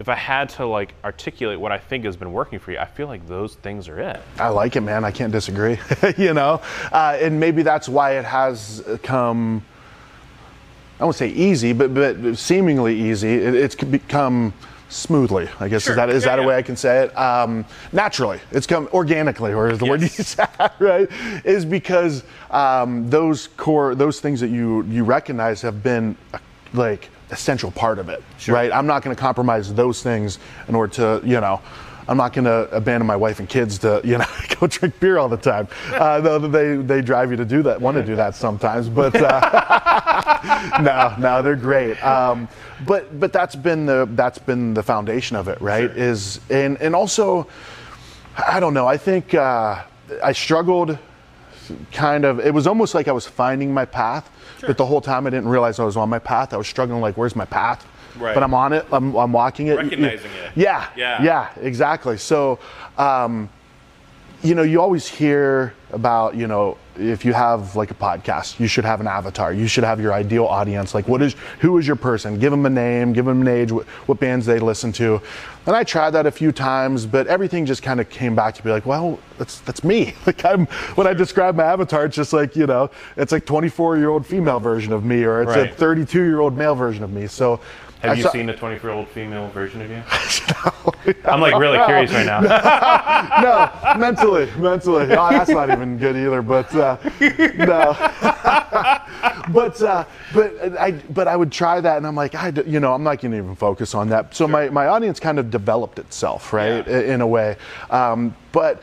if 0.00 0.08
I 0.08 0.14
had 0.14 0.48
to 0.50 0.66
like 0.66 0.94
articulate 1.04 1.60
what 1.60 1.72
I 1.72 1.78
think 1.78 2.06
has 2.06 2.16
been 2.16 2.32
working 2.32 2.58
for 2.58 2.72
you, 2.72 2.78
I 2.78 2.86
feel 2.86 3.06
like 3.06 3.28
those 3.28 3.54
things 3.56 3.86
are 3.86 4.00
it. 4.00 4.20
I 4.38 4.48
like 4.48 4.74
it, 4.74 4.80
man. 4.80 5.04
I 5.04 5.10
can't 5.10 5.30
disagree. 5.30 5.78
you 6.16 6.32
know, 6.32 6.62
uh, 6.90 7.18
and 7.20 7.38
maybe 7.38 7.62
that's 7.62 7.86
why 7.88 8.12
it 8.18 8.24
has 8.24 8.82
come. 9.02 9.62
I 10.98 11.04
won't 11.04 11.16
say 11.16 11.28
easy, 11.28 11.74
but 11.74 11.92
but 11.94 12.36
seemingly 12.38 12.98
easy. 12.98 13.34
It, 13.34 13.54
it's 13.54 13.74
become 13.74 14.54
smoothly. 14.88 15.48
I 15.60 15.68
guess 15.68 15.82
Sure. 15.82 15.92
is 15.92 15.96
that 15.96 16.08
is 16.08 16.24
Yeah, 16.24 16.36
that 16.36 16.42
a 16.44 16.48
way 16.48 16.56
I 16.56 16.62
can 16.62 16.76
say 16.76 17.04
it? 17.04 17.16
Um, 17.16 17.66
naturally, 17.92 18.40
it's 18.52 18.66
come 18.66 18.88
organically, 18.94 19.52
or 19.52 19.68
is 19.68 19.78
the 19.78 19.84
word 19.86 20.00
you 20.00 20.08
said 20.08 20.48
right? 20.78 21.08
Is 21.44 21.66
because 21.66 22.24
um, 22.50 23.10
those 23.10 23.48
core 23.48 23.94
those 23.94 24.18
things 24.18 24.40
that 24.40 24.48
you 24.48 24.82
you 24.84 25.04
recognize 25.04 25.60
have 25.60 25.82
been 25.82 26.16
like 26.72 27.10
essential 27.30 27.70
part 27.70 27.98
of 27.98 28.08
it, 28.08 28.22
Sure. 28.38 28.54
right? 28.54 28.72
I'm 28.72 28.86
not 28.86 29.02
going 29.02 29.14
to 29.14 29.20
compromise 29.20 29.72
those 29.74 30.02
things 30.02 30.38
in 30.68 30.74
order 30.74 30.92
to 30.94 31.26
you 31.26 31.40
know. 31.40 31.60
I'm 32.08 32.16
not 32.16 32.32
going 32.32 32.46
to 32.46 32.68
abandon 32.74 33.06
my 33.06 33.14
wife 33.14 33.38
and 33.38 33.48
kids 33.48 33.78
to, 33.80 34.00
you 34.02 34.18
know, 34.18 34.24
go 34.58 34.66
drink 34.66 34.98
beer 34.98 35.16
all 35.18 35.28
the 35.28 35.36
time. 35.36 35.68
Uh, 35.92 36.20
though 36.20 36.40
they 36.40 36.74
they 36.76 37.02
drive 37.02 37.30
you 37.30 37.36
to 37.36 37.44
do 37.44 37.62
that, 37.62 37.80
want 37.80 37.96
to 37.98 38.02
do 38.02 38.16
that 38.16 38.34
sometimes. 38.34 38.88
But 38.88 39.14
uh, 39.14 40.80
no, 40.82 41.14
no, 41.20 41.42
they're 41.42 41.54
great. 41.54 42.02
Um, 42.04 42.48
but 42.84 43.20
but 43.20 43.32
that's 43.32 43.54
been 43.54 43.86
the 43.86 44.08
that's 44.12 44.38
been 44.38 44.74
the 44.74 44.82
foundation 44.82 45.36
of 45.36 45.46
it, 45.46 45.60
right? 45.60 45.84
Is 45.90 46.40
and 46.50 46.80
and 46.82 46.96
also, 46.96 47.46
I 48.36 48.58
don't 48.58 48.74
know. 48.74 48.88
I 48.88 48.96
think 48.96 49.34
uh, 49.34 49.82
I 50.24 50.32
struggled. 50.32 50.98
Kind 51.92 52.24
of, 52.24 52.40
it 52.40 52.52
was 52.52 52.66
almost 52.66 52.96
like 52.96 53.06
I 53.06 53.12
was 53.12 53.28
finding 53.28 53.72
my 53.72 53.84
path, 53.84 54.28
but 54.66 54.76
the 54.76 54.86
whole 54.86 55.00
time 55.00 55.26
I 55.26 55.30
didn't 55.30 55.48
realize 55.48 55.78
I 55.78 55.84
was 55.84 55.96
on 55.96 56.08
my 56.08 56.18
path. 56.18 56.52
I 56.52 56.56
was 56.56 56.68
struggling, 56.68 57.00
like, 57.00 57.16
where's 57.16 57.36
my 57.36 57.44
path? 57.44 57.86
Right. 58.18 58.34
But 58.34 58.42
I'm 58.42 58.54
on 58.54 58.72
it. 58.72 58.86
I'm, 58.92 59.14
I'm 59.14 59.32
walking 59.32 59.68
it. 59.68 59.76
Recognizing 59.76 60.30
it. 60.32 60.52
Yeah, 60.56 60.88
Yeah. 60.96 61.22
yeah, 61.22 61.48
exactly. 61.60 62.16
So, 62.18 62.58
um, 62.98 63.48
you 64.42 64.54
know, 64.54 64.62
you 64.62 64.80
always 64.80 65.06
hear 65.06 65.74
about, 65.92 66.34
you 66.34 66.46
know, 66.46 66.76
if 66.96 67.24
you 67.24 67.32
have 67.32 67.76
like 67.76 67.90
a 67.90 67.94
podcast, 67.94 68.58
you 68.58 68.66
should 68.66 68.84
have 68.84 69.00
an 69.00 69.06
avatar. 69.06 69.52
You 69.52 69.66
should 69.66 69.84
have 69.84 70.00
your 70.00 70.12
ideal 70.12 70.46
audience. 70.46 70.94
Like, 70.94 71.08
what 71.08 71.20
is, 71.22 71.34
who 71.60 71.76
is 71.78 71.86
your 71.86 71.96
person? 71.96 72.38
Give 72.38 72.50
them 72.50 72.64
a 72.66 72.70
name, 72.70 73.12
give 73.12 73.26
them 73.26 73.42
an 73.42 73.48
age, 73.48 73.70
what, 73.70 73.86
what 74.06 74.18
bands 74.18 74.46
they 74.46 74.58
listen 74.58 74.92
to. 74.92 75.20
And 75.70 75.76
I 75.76 75.84
tried 75.84 76.10
that 76.10 76.26
a 76.26 76.32
few 76.32 76.50
times, 76.50 77.06
but 77.06 77.28
everything 77.28 77.64
just 77.64 77.80
kind 77.80 78.00
of 78.00 78.10
came 78.10 78.34
back 78.34 78.56
to 78.56 78.62
be 78.64 78.70
like, 78.70 78.86
well, 78.86 79.20
that's 79.38 79.60
that's 79.60 79.84
me. 79.84 80.14
Like, 80.26 80.44
I'm 80.44 80.66
when 80.96 81.06
I 81.06 81.12
describe 81.12 81.54
my 81.54 81.62
avatar, 81.62 82.06
it's 82.06 82.16
just 82.16 82.32
like, 82.32 82.56
you 82.56 82.66
know, 82.66 82.90
it's 83.16 83.30
like 83.30 83.46
24 83.46 83.96
year 83.96 84.08
old 84.08 84.26
female 84.26 84.58
version 84.58 84.92
of 84.92 85.04
me, 85.04 85.22
or 85.22 85.42
it's 85.42 85.50
Right. 85.54 85.70
a 85.70 85.74
32 85.74 86.24
year 86.24 86.40
old 86.40 86.58
male 86.58 86.74
version 86.74 87.04
of 87.04 87.12
me. 87.12 87.28
So, 87.28 87.60
Have 88.02 88.10
I 88.10 88.14
you 88.14 88.22
saw- 88.24 88.32
seen 88.32 88.48
a 88.50 88.56
24 88.56 88.90
year 88.90 88.98
old 88.98 89.06
female 89.10 89.46
version 89.50 89.80
of 89.80 89.90
you? 89.90 90.02
I'm 91.24 91.40
like 91.40 91.54
really 91.56 91.78
curious 91.86 92.10
right 92.12 92.26
now. 92.26 92.40
no, 93.40 93.70
mentally, 93.96 94.48
mentally. 94.58 95.04
Oh, 95.12 95.30
that's 95.30 95.50
not 95.50 95.70
even 95.70 95.98
good 95.98 96.16
either. 96.16 96.42
But 96.42 96.74
uh, 96.74 96.96
no, 97.58 97.92
but 99.52 99.80
uh, 99.82 100.04
but 100.32 100.78
I 100.78 100.92
but 100.92 101.28
I 101.28 101.36
would 101.36 101.52
try 101.52 101.80
that, 101.80 101.96
and 101.96 102.06
I'm 102.06 102.14
like, 102.16 102.34
I 102.34 102.52
you 102.66 102.80
know, 102.80 102.92
I'm 102.94 103.02
not 103.02 103.20
going 103.20 103.32
to 103.32 103.38
even 103.38 103.56
focus 103.56 103.94
on 103.94 104.08
that. 104.10 104.34
So 104.34 104.46
my 104.48 104.68
my 104.70 104.86
audience 104.86 105.20
kind 105.20 105.38
of 105.38 105.50
developed 105.50 105.98
itself, 105.98 106.52
right, 106.52 106.86
Yeah. 106.86 107.00
in 107.00 107.20
a 107.20 107.26
way. 107.26 107.56
Um, 107.90 108.34
but 108.52 108.82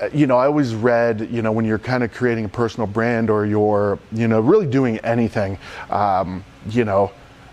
uh, 0.00 0.08
you 0.12 0.26
know, 0.26 0.36
I 0.36 0.46
always 0.46 0.74
read, 0.74 1.28
you 1.30 1.42
know, 1.42 1.52
when 1.52 1.64
you're 1.64 1.78
kind 1.78 2.02
of 2.02 2.12
creating 2.12 2.44
a 2.44 2.48
personal 2.48 2.86
brand 2.86 3.30
or 3.30 3.46
you're, 3.46 3.98
you 4.12 4.26
know, 4.26 4.40
really 4.40 4.66
doing 4.66 4.98
anything, 4.98 5.56
um, 5.90 6.44
you 6.68 6.84
know, 6.84 7.12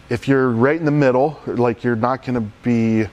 if 0.09 0.27
you're 0.27 0.49
right 0.49 0.75
in 0.77 0.85
the 0.85 0.91
middle, 0.91 1.39
like 1.45 1.83
you're 1.83 1.95
not 1.95 2.25
going 2.25 2.35
to 2.35 2.51
be 2.63 3.05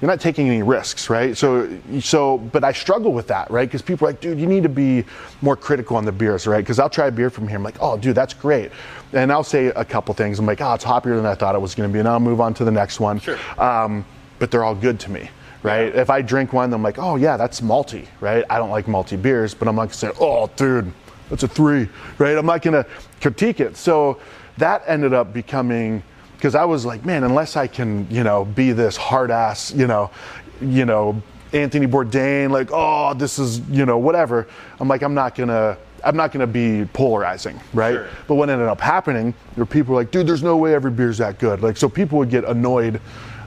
you're 0.00 0.10
not 0.10 0.20
taking 0.20 0.48
any 0.48 0.62
risks, 0.62 1.10
right? 1.10 1.36
So, 1.36 1.68
so, 2.00 2.38
but 2.38 2.62
I 2.62 2.72
struggle 2.72 3.12
with 3.12 3.26
that, 3.28 3.50
right? 3.50 3.68
Because 3.68 3.82
people 3.82 4.06
are 4.06 4.12
like, 4.12 4.20
dude, 4.20 4.38
you 4.38 4.46
need 4.46 4.62
to 4.62 4.68
be 4.68 5.04
more 5.42 5.56
critical 5.56 5.96
on 5.96 6.04
the 6.04 6.12
beers, 6.12 6.46
right? 6.46 6.60
Because 6.60 6.78
I'll 6.78 6.90
try 6.90 7.08
a 7.08 7.10
beer 7.10 7.30
from 7.30 7.48
here. 7.48 7.56
I'm 7.56 7.64
like, 7.64 7.78
oh, 7.80 7.98
dude, 7.98 8.14
that's 8.14 8.34
great. 8.34 8.70
And 9.12 9.32
I'll 9.32 9.42
say 9.42 9.66
a 9.66 9.84
couple 9.84 10.14
things. 10.14 10.38
I'm 10.38 10.46
like, 10.46 10.60
oh, 10.60 10.74
it's 10.74 10.84
hoppier 10.84 11.16
than 11.16 11.26
I 11.26 11.34
thought 11.34 11.56
it 11.56 11.60
was 11.60 11.74
going 11.74 11.88
to 11.88 11.92
be. 11.92 11.98
And 11.98 12.06
I'll 12.06 12.20
move 12.20 12.40
on 12.40 12.54
to 12.54 12.64
the 12.64 12.70
next 12.70 13.00
one. 13.00 13.18
Sure. 13.18 13.38
Um, 13.58 14.04
but 14.38 14.52
they're 14.52 14.62
all 14.62 14.74
good 14.74 15.00
to 15.00 15.10
me, 15.10 15.30
right? 15.64 15.92
If 15.94 16.10
I 16.10 16.22
drink 16.22 16.52
one, 16.52 16.72
I'm 16.72 16.82
like, 16.82 16.98
oh, 16.98 17.16
yeah, 17.16 17.36
that's 17.36 17.60
malty, 17.60 18.06
right? 18.20 18.44
I 18.48 18.58
don't 18.58 18.70
like 18.70 18.86
malty 18.86 19.20
beers, 19.20 19.52
but 19.52 19.66
I'm 19.66 19.74
not 19.74 19.82
going 19.82 19.90
to 19.90 19.96
say, 19.96 20.10
oh, 20.20 20.48
dude, 20.54 20.92
that's 21.28 21.42
a 21.42 21.48
three, 21.48 21.88
right? 22.18 22.36
I'm 22.36 22.46
not 22.46 22.62
going 22.62 22.84
to 22.84 22.88
critique 23.20 23.58
it. 23.58 23.76
So 23.76 24.20
that 24.58 24.82
ended 24.86 25.12
up 25.12 25.32
becoming 25.32 26.04
because 26.38 26.54
I 26.54 26.64
was 26.64 26.86
like, 26.86 27.04
man, 27.04 27.24
unless 27.24 27.56
I 27.56 27.66
can, 27.66 28.08
you 28.08 28.22
know, 28.22 28.44
be 28.44 28.70
this 28.70 28.96
hard 28.96 29.32
ass, 29.32 29.74
you 29.74 29.88
know, 29.88 30.12
you 30.60 30.84
know, 30.84 31.20
Anthony 31.52 31.86
Bourdain, 31.88 32.50
like, 32.50 32.68
oh, 32.72 33.12
this 33.14 33.40
is, 33.40 33.58
you 33.70 33.84
know, 33.84 33.98
whatever. 33.98 34.46
I'm 34.78 34.86
like, 34.86 35.02
I'm 35.02 35.14
not 35.14 35.34
gonna, 35.34 35.76
I'm 36.04 36.16
not 36.16 36.30
gonna 36.30 36.46
be 36.46 36.84
polarizing, 36.92 37.58
right? 37.74 37.94
Sure. 37.94 38.08
But 38.28 38.36
what 38.36 38.50
ended 38.50 38.68
up 38.68 38.80
happening, 38.80 39.34
there 39.56 39.62
were 39.62 39.66
people 39.66 39.94
were 39.94 40.00
like, 40.00 40.12
dude, 40.12 40.28
there's 40.28 40.44
no 40.44 40.56
way 40.56 40.74
every 40.74 40.92
beer's 40.92 41.18
that 41.18 41.40
good. 41.40 41.60
Like, 41.60 41.76
so 41.76 41.88
people 41.88 42.18
would 42.18 42.30
get 42.30 42.44
annoyed 42.44 43.00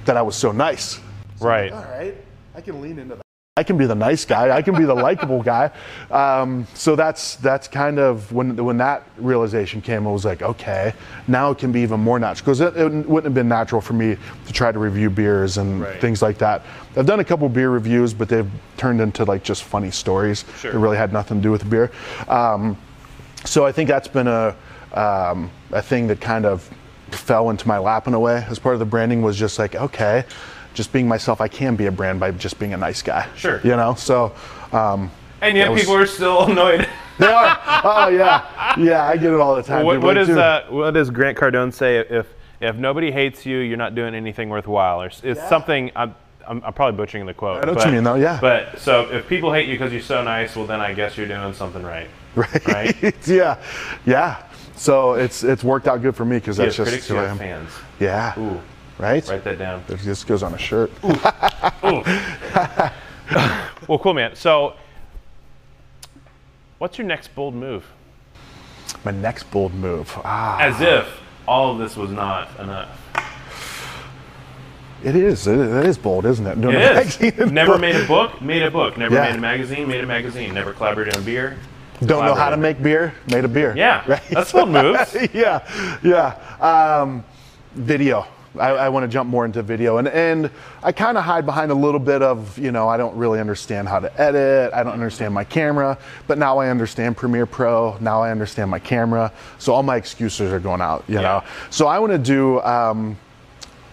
that 0.03 0.17
I 0.17 0.21
was 0.21 0.35
so 0.35 0.51
nice. 0.51 0.99
Right. 1.39 1.71
All 1.71 1.83
right, 1.83 2.17
I 2.55 2.59
can 2.59 2.81
lean 2.81 2.99
into 2.99 3.15
that. 3.15 3.30
I 3.61 3.63
can 3.63 3.77
be 3.77 3.85
the 3.85 3.93
nice 3.93 4.25
guy. 4.25 4.49
I 4.57 4.63
can 4.63 4.75
be 4.75 4.85
the 4.85 4.95
likable 4.95 5.43
guy. 5.43 5.69
Um, 6.09 6.65
so 6.73 6.95
that's 6.95 7.35
that's 7.35 7.67
kind 7.67 7.99
of 7.99 8.31
when 8.33 8.55
when 8.55 8.77
that 8.77 9.03
realization 9.19 9.81
came. 9.81 10.07
I 10.07 10.11
was 10.11 10.25
like, 10.25 10.41
okay, 10.41 10.93
now 11.27 11.51
it 11.51 11.59
can 11.59 11.71
be 11.71 11.81
even 11.81 11.99
more 11.99 12.17
natural 12.17 12.43
because 12.43 12.59
it, 12.59 12.75
it 12.75 12.89
wouldn't 13.07 13.25
have 13.25 13.35
been 13.35 13.47
natural 13.47 13.79
for 13.79 13.93
me 13.93 14.17
to 14.47 14.51
try 14.51 14.71
to 14.71 14.79
review 14.79 15.11
beers 15.11 15.59
and 15.59 15.81
Right. 15.81 16.01
things 16.01 16.23
like 16.23 16.39
that. 16.39 16.63
I've 16.97 17.05
done 17.05 17.19
a 17.19 17.23
couple 17.23 17.47
beer 17.49 17.69
reviews, 17.69 18.15
but 18.15 18.29
they've 18.29 18.49
turned 18.77 18.99
into 18.99 19.25
like 19.25 19.43
just 19.43 19.63
funny 19.63 19.91
stories. 19.91 20.43
Sure. 20.57 20.71
It 20.71 20.79
really 20.79 20.97
had 20.97 21.13
nothing 21.13 21.37
to 21.37 21.43
do 21.43 21.51
with 21.51 21.61
the 21.61 21.69
beer. 21.69 21.91
Um, 22.27 22.75
so 23.45 23.63
I 23.63 23.71
think 23.71 23.89
that's 23.89 24.07
been 24.07 24.27
a 24.27 24.55
um, 24.93 25.51
a 25.71 25.83
thing 25.83 26.07
that 26.07 26.19
kind 26.19 26.47
of 26.47 26.67
fell 27.11 27.51
into 27.51 27.67
my 27.67 27.77
lap 27.77 28.07
in 28.07 28.15
a 28.15 28.19
way. 28.19 28.43
As 28.49 28.57
part 28.57 28.73
of 28.73 28.79
the 28.79 28.85
branding 28.87 29.21
was 29.21 29.37
just 29.37 29.59
like, 29.59 29.75
okay, 29.75 30.25
just 30.73 30.91
being 30.93 31.07
myself, 31.07 31.41
I 31.41 31.47
can 31.47 31.75
be 31.75 31.85
a 31.87 31.91
brand 31.91 32.19
by 32.19 32.31
just 32.31 32.59
being 32.59 32.73
a 32.73 32.77
nice 32.77 33.01
guy. 33.01 33.27
Sure. 33.35 33.59
You 33.63 33.75
know, 33.75 33.95
so. 33.95 34.33
Um, 34.71 35.11
And 35.41 35.57
yet 35.57 35.71
was- 35.71 35.81
people 35.81 35.95
are 35.95 36.05
still 36.05 36.45
annoyed. 36.45 36.87
they 37.19 37.31
are. 37.31 37.59
Oh 37.83 38.07
yeah, 38.09 38.75
yeah. 38.77 39.07
I 39.07 39.15
get 39.17 39.31
it 39.33 39.39
all 39.39 39.55
the 39.55 39.63
time. 39.63 39.85
what, 39.85 39.95
People 39.95 40.07
what 40.07 40.17
like, 40.17 40.29
uh, 40.29 40.63
what 40.69 40.91
does 40.93 41.09
Grant 41.09 41.37
Cardone 41.37 41.73
say? 41.73 41.97
If 41.97 42.27
if 42.59 42.75
nobody 42.75 43.11
hates 43.11 43.45
you, 43.45 43.57
you're 43.57 43.77
not 43.77 43.95
doing 43.95 44.15
anything 44.15 44.49
worthwhile. 44.49 45.01
Or 45.01 45.07
s- 45.07 45.21
it's 45.23 45.47
something. 45.49 45.91
I'm, 45.95 46.15
I'm, 46.47 46.63
I'm 46.63 46.73
probably 46.73 46.97
butchering 46.97 47.25
the 47.25 47.33
quote. 47.33 47.63
I 47.63 47.65
know 47.65 47.73
what 47.73 47.83
but, 47.83 47.87
you 47.87 47.93
mean, 47.95 48.03
though, 48.03 48.15
yeah. 48.15 48.39
But 48.41 48.79
so 48.79 49.09
if 49.11 49.27
people 49.27 49.51
hate 49.53 49.67
you 49.67 49.73
because 49.75 49.91
you're 49.91 50.01
so 50.01 50.23
nice, 50.23 50.55
well 50.55 50.65
then 50.65 50.79
I 50.79 50.93
guess 50.93 51.17
you're 51.17 51.27
doing 51.27 51.53
something 51.53 51.83
right. 51.83 52.07
Right. 52.35 52.67
Right. 52.67 53.15
yeah. 53.27 53.57
Yeah. 54.05 54.41
So 54.75 55.13
it's 55.15 55.43
it's 55.43 55.63
worked 55.63 55.87
out 55.87 56.01
good 56.01 56.15
for 56.15 56.23
me 56.25 56.37
because 56.37 56.57
that's 56.57 56.75
just 56.77 56.87
critics, 56.89 57.07
who 57.07 57.17
I 57.17 57.25
am. 57.25 57.37
fans. 57.37 57.69
Yeah. 57.99 58.39
Ooh, 58.39 58.61
Right. 59.01 59.27
write 59.27 59.43
that 59.43 59.57
down. 59.57 59.83
This 59.87 60.23
goes 60.23 60.43
on 60.43 60.53
a 60.53 60.57
shirt. 60.57 60.91
Well, 63.87 63.97
cool, 63.99 64.13
man. 64.13 64.35
So, 64.35 64.73
what's 66.77 66.97
your 66.97 67.07
next 67.07 67.33
bold 67.35 67.55
move? 67.55 67.83
My 69.03 69.11
next 69.11 69.49
bold 69.51 69.73
move. 69.73 70.11
Ah, 70.23 70.59
As 70.59 70.79
if 70.79 71.19
all 71.47 71.71
of 71.73 71.79
this 71.79 71.97
was 71.97 72.11
not 72.11 72.47
enough. 72.59 72.89
it 75.03 75.15
is. 75.15 75.47
It 75.47 75.59
is, 75.59 75.73
it 75.73 75.85
is 75.87 75.97
bold, 75.97 76.25
isn't 76.25 76.45
it? 76.45 76.61
Doing 76.61 76.75
It 76.75 77.39
is. 77.39 77.51
Never 77.51 77.73
book. 77.73 77.81
made 77.81 77.95
a 77.95 78.05
book, 78.07 78.41
made 78.41 78.61
a 78.61 78.71
book. 78.71 78.97
Never 78.97 79.15
Yeah. 79.15 79.29
made 79.29 79.35
a 79.35 79.41
magazine, 79.41 79.87
made 79.87 80.03
a 80.03 80.07
magazine. 80.07 80.53
Never 80.53 80.73
collaborated 80.73 81.15
on 81.17 81.23
beer. 81.23 81.57
Don't 82.05 82.23
know 82.25 82.35
how 82.35 82.49
to 82.49 82.57
make 82.57 82.81
beer. 82.83 83.13
Made 83.31 83.45
a 83.45 83.49
beer. 83.49 83.73
Yeah, 83.75 84.03
Right? 84.07 84.21
that's 84.29 84.51
bold 84.51 84.69
moves. 84.69 85.15
yeah, 85.33 85.97
yeah. 86.03 86.35
Um, 87.01 87.23
video. 87.73 88.25
I, 88.59 88.69
I 88.69 88.89
want 88.89 89.03
to 89.03 89.07
jump 89.07 89.29
more 89.29 89.45
into 89.45 89.63
video, 89.63 89.97
and 89.97 90.07
and 90.07 90.49
I 90.83 90.91
kind 90.91 91.17
of 91.17 91.23
hide 91.23 91.45
behind 91.45 91.71
a 91.71 91.75
little 91.75 91.99
bit 91.99 92.21
of 92.21 92.57
you 92.57 92.71
know 92.71 92.89
I 92.89 92.97
don't 92.97 93.15
really 93.15 93.39
understand 93.39 93.87
how 93.87 93.99
to 93.99 94.21
edit. 94.21 94.73
I 94.73 94.83
don't 94.83 94.93
understand 94.93 95.33
my 95.33 95.43
camera, 95.43 95.97
but 96.27 96.37
now 96.37 96.57
I 96.57 96.69
understand 96.69 97.17
Premiere 97.17 97.45
Pro. 97.45 97.97
Now 97.99 98.21
I 98.21 98.31
understand 98.31 98.69
my 98.69 98.79
camera, 98.79 99.31
so 99.57 99.73
all 99.73 99.83
my 99.83 99.95
excuses 99.95 100.51
are 100.51 100.59
going 100.59 100.81
out. 100.81 101.05
You 101.07 101.15
know, 101.15 101.43
so 101.69 101.87
I 101.87 101.99
want 101.99 102.11
to 102.11 102.17
do. 102.17 102.61
Um, 102.61 103.17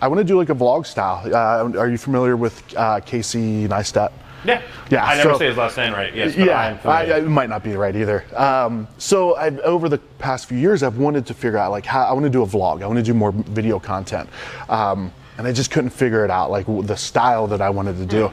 I 0.00 0.06
want 0.06 0.18
to 0.18 0.24
do 0.24 0.38
like 0.38 0.48
a 0.48 0.54
vlog 0.54 0.86
style. 0.86 1.22
Uh, 1.26 1.76
are 1.78 1.88
you 1.88 1.98
familiar 1.98 2.36
with 2.36 2.62
uh, 2.76 3.00
Casey 3.00 3.66
Neistat? 3.66 4.12
Yeah. 4.44 4.62
Yeah, 4.90 5.04
I 5.04 5.16
never 5.16 5.32
so- 5.34 5.38
say 5.38 5.46
his 5.46 5.56
last 5.56 5.76
name 5.76 5.92
right. 5.92 6.14
Yes. 6.14 6.36
Yeah, 6.36 6.78
I'm 6.84 6.90
I, 6.90 7.02
it 7.18 7.24
might 7.28 7.48
not 7.48 7.62
be 7.62 7.74
right 7.74 7.94
either. 7.94 8.24
Um, 8.36 8.88
so 8.98 9.36
I've, 9.36 9.58
over 9.60 9.88
the 9.88 9.98
past 10.18 10.46
few 10.46 10.58
years, 10.58 10.82
I've 10.82 10.98
wanted 10.98 11.26
to 11.26 11.34
figure 11.34 11.58
out 11.58 11.70
like 11.70 11.84
how 11.84 12.04
I 12.04 12.12
want 12.12 12.24
to 12.24 12.30
do 12.30 12.42
a 12.42 12.46
vlog. 12.46 12.82
I 12.82 12.86
want 12.86 12.98
to 12.98 13.02
do 13.02 13.14
more 13.14 13.32
video 13.32 13.78
content, 13.78 14.28
um, 14.68 15.12
and 15.36 15.46
I 15.46 15.52
just 15.52 15.70
couldn't 15.70 15.90
figure 15.90 16.24
it 16.24 16.30
out, 16.30 16.50
like 16.50 16.66
the 16.66 16.96
style 16.96 17.46
that 17.48 17.60
I 17.60 17.70
wanted 17.70 17.96
to 17.98 18.06
do. 18.06 18.30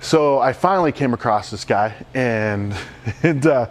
So 0.00 0.38
I 0.38 0.52
finally 0.52 0.92
came 0.92 1.14
across 1.14 1.50
this 1.50 1.64
guy, 1.64 1.94
and 2.14 2.74
and 3.22 3.46
uh, 3.46 3.66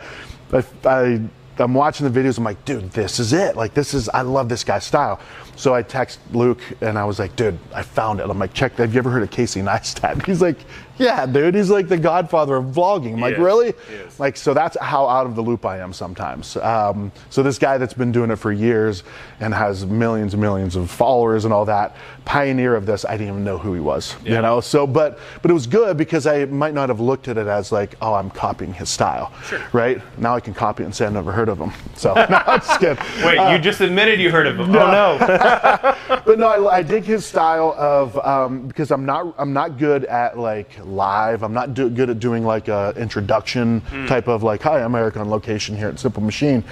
I, 0.53 0.63
I 0.85 1.21
I'm 1.59 1.73
watching 1.73 2.09
the 2.09 2.19
videos. 2.19 2.37
I'm 2.37 2.43
like, 2.43 2.63
dude, 2.65 2.91
this 2.91 3.19
is 3.19 3.33
it. 3.33 3.55
Like 3.55 3.73
this 3.73 3.93
is 3.93 4.09
I 4.09 4.21
love 4.21 4.49
this 4.49 4.63
guy's 4.63 4.83
style. 4.83 5.19
So 5.55 5.73
I 5.73 5.81
text 5.81 6.19
Luke 6.33 6.61
and 6.81 6.99
I 6.99 7.05
was 7.05 7.17
like, 7.17 7.35
dude, 7.35 7.57
I 7.73 7.81
found 7.81 8.19
it. 8.19 8.29
I'm 8.29 8.37
like, 8.37 8.53
check. 8.53 8.73
Have 8.73 8.93
you 8.93 8.99
ever 8.99 9.09
heard 9.09 9.23
of 9.23 9.31
Casey 9.31 9.61
Neistat? 9.61 10.23
He's 10.27 10.41
like, 10.41 10.57
yeah, 10.97 11.25
dude. 11.25 11.55
He's 11.55 11.69
like 11.69 11.87
the 11.87 11.97
godfather 11.97 12.55
of 12.55 12.65
vlogging. 12.65 13.13
I'm 13.13 13.21
like, 13.21 13.35
is. 13.35 13.39
really? 13.39 13.73
Like, 14.19 14.37
so 14.37 14.53
that's 14.53 14.77
how 14.79 15.07
out 15.07 15.25
of 15.25 15.35
the 15.35 15.41
loop 15.41 15.65
I 15.65 15.79
am 15.79 15.93
sometimes. 15.93 16.57
Um, 16.57 17.11
so 17.29 17.43
this 17.43 17.59
guy 17.59 17.77
that's 17.77 17.93
been 17.93 18.11
doing 18.11 18.31
it 18.31 18.37
for 18.37 18.51
years 18.51 19.03
and 19.39 19.53
has 19.53 19.85
millions 19.85 20.33
and 20.33 20.41
millions 20.41 20.75
of 20.75 20.89
followers 20.89 21.45
and 21.45 21.53
all 21.53 21.65
that, 21.65 21.95
pioneer 22.25 22.75
of 22.75 22.85
this, 22.85 23.05
I 23.05 23.11
didn't 23.11 23.29
even 23.29 23.43
know 23.43 23.57
who 23.57 23.73
he 23.73 23.79
was. 23.79 24.15
Yeah. 24.23 24.35
You 24.35 24.41
know. 24.41 24.61
So, 24.61 24.87
but 24.87 25.19
but 25.41 25.51
it 25.51 25.53
was 25.53 25.67
good 25.67 25.95
because 25.95 26.25
I 26.25 26.45
might 26.45 26.73
not 26.73 26.89
have 26.89 26.99
looked 26.99 27.27
at 27.27 27.37
it 27.37 27.47
as 27.47 27.71
like, 27.71 27.95
oh, 28.01 28.13
I'm 28.13 28.29
copying 28.29 28.73
his 28.73 28.89
style. 28.89 29.31
Sure. 29.45 29.61
Right 29.73 30.01
now 30.19 30.35
I 30.35 30.39
can 30.39 30.53
copy 30.53 30.83
it 30.83 30.87
and 30.87 30.95
say 30.95 31.05
I've 31.05 31.13
never 31.13 31.31
heard 31.31 31.49
of 31.49 31.59
him. 31.59 31.71
So 31.95 32.13
no, 32.15 32.23
I'm 32.23 32.59
just 32.59 32.79
kidding. 32.79 33.03
Wait, 33.23 33.51
you 33.51 33.59
just 33.59 33.81
admitted 33.81 34.19
you 34.19 34.31
heard 34.31 34.47
of 34.47 34.59
him. 34.59 34.75
Oh 34.75 34.91
no. 34.91 35.17
but 36.25 36.39
no, 36.39 36.47
I, 36.67 36.77
I 36.77 36.81
dig 36.81 37.03
his 37.03 37.25
style 37.25 37.75
of 37.77 38.17
um, 38.25 38.67
because 38.67 38.91
I'm 38.91 39.05
not 39.05 39.35
I'm 39.37 39.53
not 39.53 39.77
good 39.77 40.05
at 40.05 40.37
like 40.37 40.71
live. 40.83 41.43
I'm 41.43 41.53
not 41.53 41.73
do, 41.73 41.89
good 41.89 42.09
at 42.09 42.19
doing 42.19 42.43
like 42.43 42.67
a 42.67 42.93
introduction 42.97 43.81
type 44.07 44.27
of 44.27 44.43
like, 44.43 44.61
hi, 44.61 44.81
I'm 44.81 44.95
Eric 44.95 45.17
on 45.17 45.29
location 45.29 45.77
here 45.77 45.89
at 45.89 45.99
Simple 45.99 46.23
Machine. 46.23 46.63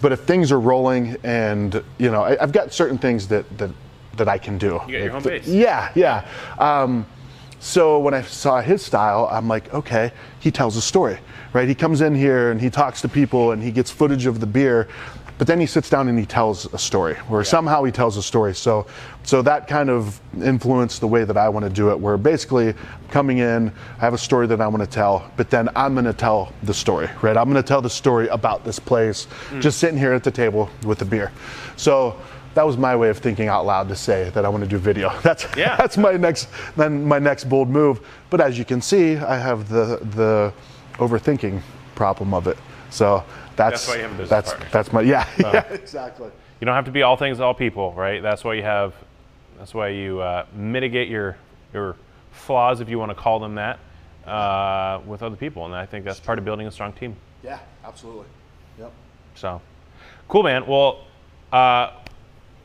But 0.00 0.12
if 0.12 0.20
things 0.20 0.50
are 0.52 0.60
rolling 0.60 1.16
and 1.24 1.82
you 1.98 2.10
know, 2.10 2.22
I, 2.22 2.42
I've 2.42 2.52
got 2.52 2.72
certain 2.72 2.98
things 2.98 3.28
that 3.28 3.46
that 3.58 3.70
that 4.16 4.28
I 4.28 4.38
can 4.38 4.58
do. 4.58 4.66
You 4.66 4.70
got 4.78 4.88
your 4.88 5.10
home 5.10 5.22
base. 5.22 5.46
Yeah, 5.46 5.90
yeah. 5.94 6.26
Um, 6.58 7.06
so 7.60 7.98
when 7.98 8.14
I 8.14 8.22
saw 8.22 8.62
his 8.62 8.84
style, 8.84 9.28
I'm 9.30 9.46
like, 9.46 9.72
okay, 9.74 10.12
he 10.40 10.50
tells 10.50 10.76
a 10.76 10.80
story, 10.80 11.18
right? 11.52 11.68
He 11.68 11.74
comes 11.74 12.00
in 12.00 12.14
here 12.14 12.50
and 12.50 12.60
he 12.60 12.70
talks 12.70 13.02
to 13.02 13.08
people 13.08 13.52
and 13.52 13.62
he 13.62 13.70
gets 13.70 13.90
footage 13.90 14.24
of 14.24 14.40
the 14.40 14.46
beer. 14.46 14.88
But 15.40 15.46
then 15.46 15.58
he 15.58 15.64
sits 15.64 15.88
down 15.88 16.06
and 16.08 16.18
he 16.18 16.26
tells 16.26 16.70
a 16.74 16.78
story, 16.78 17.16
or 17.30 17.42
somehow 17.44 17.82
he 17.82 17.90
tells 17.90 18.18
a 18.18 18.22
story. 18.22 18.54
So, 18.54 18.84
so 19.22 19.40
that 19.40 19.66
kind 19.66 19.88
of 19.88 20.20
influenced 20.36 21.00
the 21.00 21.06
way 21.06 21.24
that 21.24 21.38
I 21.38 21.48
want 21.48 21.64
to 21.64 21.70
do 21.70 21.88
it. 21.90 21.98
Where 21.98 22.18
basically 22.18 22.74
coming 23.08 23.38
in, 23.38 23.72
I 23.96 24.00
have 24.00 24.12
a 24.12 24.18
story 24.18 24.46
that 24.48 24.60
I 24.60 24.68
want 24.68 24.82
to 24.82 24.86
tell, 24.86 25.30
but 25.38 25.48
then 25.48 25.70
I'm 25.74 25.94
going 25.94 26.04
to 26.04 26.12
tell 26.12 26.52
the 26.64 26.74
story, 26.74 27.08
right? 27.22 27.38
I'm 27.38 27.44
going 27.50 27.54
to 27.62 27.66
tell 27.66 27.80
the 27.80 27.88
story 27.88 28.28
about 28.28 28.66
this 28.66 28.78
place, 28.78 29.28
Mm. 29.48 29.62
just 29.62 29.78
sitting 29.78 29.98
here 29.98 30.12
at 30.12 30.24
the 30.24 30.30
table 30.30 30.68
with 30.84 31.00
a 31.00 31.06
beer. 31.06 31.32
So 31.76 32.16
that 32.52 32.66
was 32.66 32.76
my 32.76 32.94
way 32.94 33.08
of 33.08 33.16
thinking 33.16 33.48
out 33.48 33.64
loud 33.64 33.88
to 33.88 33.96
say 33.96 34.28
that 34.34 34.44
I 34.44 34.48
want 34.50 34.62
to 34.64 34.68
do 34.68 34.76
video. 34.76 35.08
That's 35.22 35.46
Yeah. 35.56 35.74
that's 35.78 35.96
my 35.96 36.18
next 36.18 36.48
then 36.76 37.02
my 37.06 37.18
next 37.18 37.44
bold 37.48 37.70
move. 37.70 38.00
But 38.28 38.42
as 38.42 38.58
you 38.58 38.66
can 38.66 38.82
see, 38.82 39.16
I 39.16 39.38
have 39.38 39.70
the 39.70 40.00
the 40.16 40.52
overthinking 40.98 41.62
problem 41.94 42.34
of 42.34 42.46
it. 42.46 42.58
So 42.90 43.24
that's 43.56 43.86
That's 43.86 43.88
why 43.88 43.96
you 43.96 44.02
have 44.02 44.10
a 44.12 44.14
business 44.14 44.30
that's 44.30 44.50
partner. 44.50 44.68
that's 44.72 44.92
my 44.92 45.00
yeah, 45.02 45.26
yeah 45.38 45.64
exactly. 45.72 46.30
You 46.60 46.64
don't 46.66 46.74
have 46.74 46.84
to 46.86 46.90
be 46.90 47.02
all 47.02 47.16
things 47.16 47.38
to 47.38 47.44
all 47.44 47.54
people, 47.54 47.92
right? 47.92 48.22
That's 48.22 48.44
why 48.44 48.54
you 48.54 48.62
have. 48.62 48.94
That's 49.58 49.74
why 49.74 49.88
you 49.88 50.20
uh, 50.20 50.46
mitigate 50.54 51.08
your 51.08 51.36
your 51.72 51.96
flaws, 52.32 52.80
if 52.80 52.88
you 52.88 52.98
want 52.98 53.10
to 53.10 53.14
call 53.14 53.38
them 53.38 53.54
that, 53.56 53.78
uh, 54.26 55.00
with 55.06 55.22
other 55.22 55.36
people, 55.36 55.64
and 55.66 55.74
I 55.74 55.86
think 55.86 56.04
that's 56.04 56.20
part 56.20 56.38
of 56.38 56.44
building 56.44 56.66
a 56.66 56.70
strong 56.70 56.92
team. 56.92 57.16
Yeah, 57.42 57.58
absolutely. 57.84 58.26
Yep. 58.78 58.92
So, 59.34 59.60
cool, 60.28 60.42
man. 60.42 60.66
Well, 60.66 61.04
uh, 61.52 61.92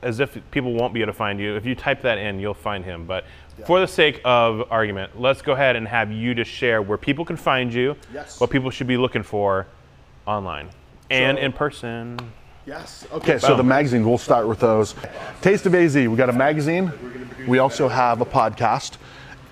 as 0.01 0.19
if 0.19 0.38
people 0.51 0.73
won't 0.73 0.93
be 0.93 1.01
able 1.01 1.11
to 1.11 1.17
find 1.17 1.39
you, 1.39 1.55
if 1.55 1.65
you 1.65 1.73
type 1.75 2.01
that 2.03 2.17
in, 2.17 2.39
you'll 2.39 2.53
find 2.53 2.83
him. 2.86 3.05
But 3.05 3.25
for 3.65 3.79
the 3.79 3.88
sake 3.88 4.21
of 4.25 4.67
argument, 4.69 5.19
let's 5.19 5.41
go 5.41 5.53
ahead 5.53 5.75
and 5.75 5.88
have 5.88 6.11
you 6.11 6.36
just 6.36 6.51
share 6.51 6.81
where 6.81 6.97
people 6.97 7.23
can 7.25 7.38
find 7.38 7.73
you, 7.73 7.95
Yes. 8.13 8.39
what 8.39 8.49
people 8.49 8.69
should 8.69 8.88
be 8.88 8.97
looking 8.97 9.23
for 9.23 9.65
online 10.26 10.69
and 11.09 11.38
So- 11.38 11.43
in 11.43 11.53
person. 11.53 12.19
Yes. 12.65 13.05
Okay, 13.13 13.38
so 13.38 13.55
the 13.55 13.61
magazine, 13.63 14.03
we'll 14.07 14.17
start 14.17 14.47
with 14.47 14.59
those. 14.59 14.95
Taste 15.41 15.67
of 15.67 15.76
AZ, 15.76 15.93
we 15.95 16.07
got 16.15 16.30
a 16.30 16.34
magazine. 16.34 16.91
We 17.47 17.59
also 17.59 17.88
have 17.88 18.21
a 18.21 18.26
podcast, 18.26 18.95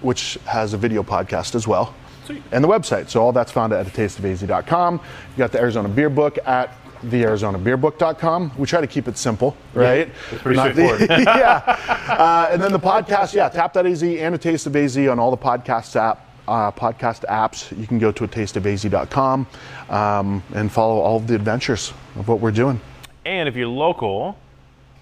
which 0.02 0.40
has 0.46 0.74
a 0.74 0.78
video 0.78 1.04
podcast 1.04 1.54
as 1.54 1.68
well. 1.68 1.94
Sweet. 2.26 2.42
And 2.52 2.64
the 2.64 2.68
website. 2.68 3.10
So 3.10 3.22
all 3.22 3.32
that's 3.32 3.52
found 3.52 3.72
at 3.72 3.86
tasteofaz.com. 3.86 4.96
You 4.96 5.38
got 5.38 5.52
the 5.52 5.60
Arizona 5.60 5.90
Beer 5.90 6.10
Book 6.10 6.40
at 6.46 6.72
thearizonabeerbook.com. 7.06 8.54
We 8.58 8.66
try 8.66 8.82
to 8.82 8.88
keep 8.88 9.08
it 9.08 9.18
simple, 9.18 9.56
right? 9.74 10.10
it's 10.32 10.42
pretty 10.42 10.56
Not- 10.58 10.72
straightforward. 10.72 11.10
yeah. 11.28 11.62
Uh, 12.08 12.48
and 12.52 12.62
then 12.62 12.72
the 12.72 12.80
podcast, 12.80 13.34
yeah, 13.34 13.50
tap.az 13.50 14.02
and 14.04 14.34
a 14.34 14.38
taste 14.38 14.66
of 14.66 14.76
AZ 14.76 14.98
on 14.98 15.20
all 15.20 15.30
the 15.32 15.38
podcast 15.38 15.96
app. 15.96 16.26
Uh, 16.48 16.72
podcast 16.72 17.24
apps. 17.30 17.72
You 17.80 17.88
can 17.88 18.00
go 18.00 18.12
to 18.12 18.26
a 18.26 18.28
tasteofaz.com 18.28 19.48
um, 19.90 20.44
and 20.54 20.72
follow 20.72 21.00
all 21.00 21.18
of 21.18 21.28
the 21.28 21.36
adventures 21.36 21.94
of 22.18 22.28
what 22.28 22.40
we're 22.42 22.52
doing. 22.52 22.82
And 23.26 23.48
if 23.48 23.56
you're 23.56 23.68
local, 23.68 24.38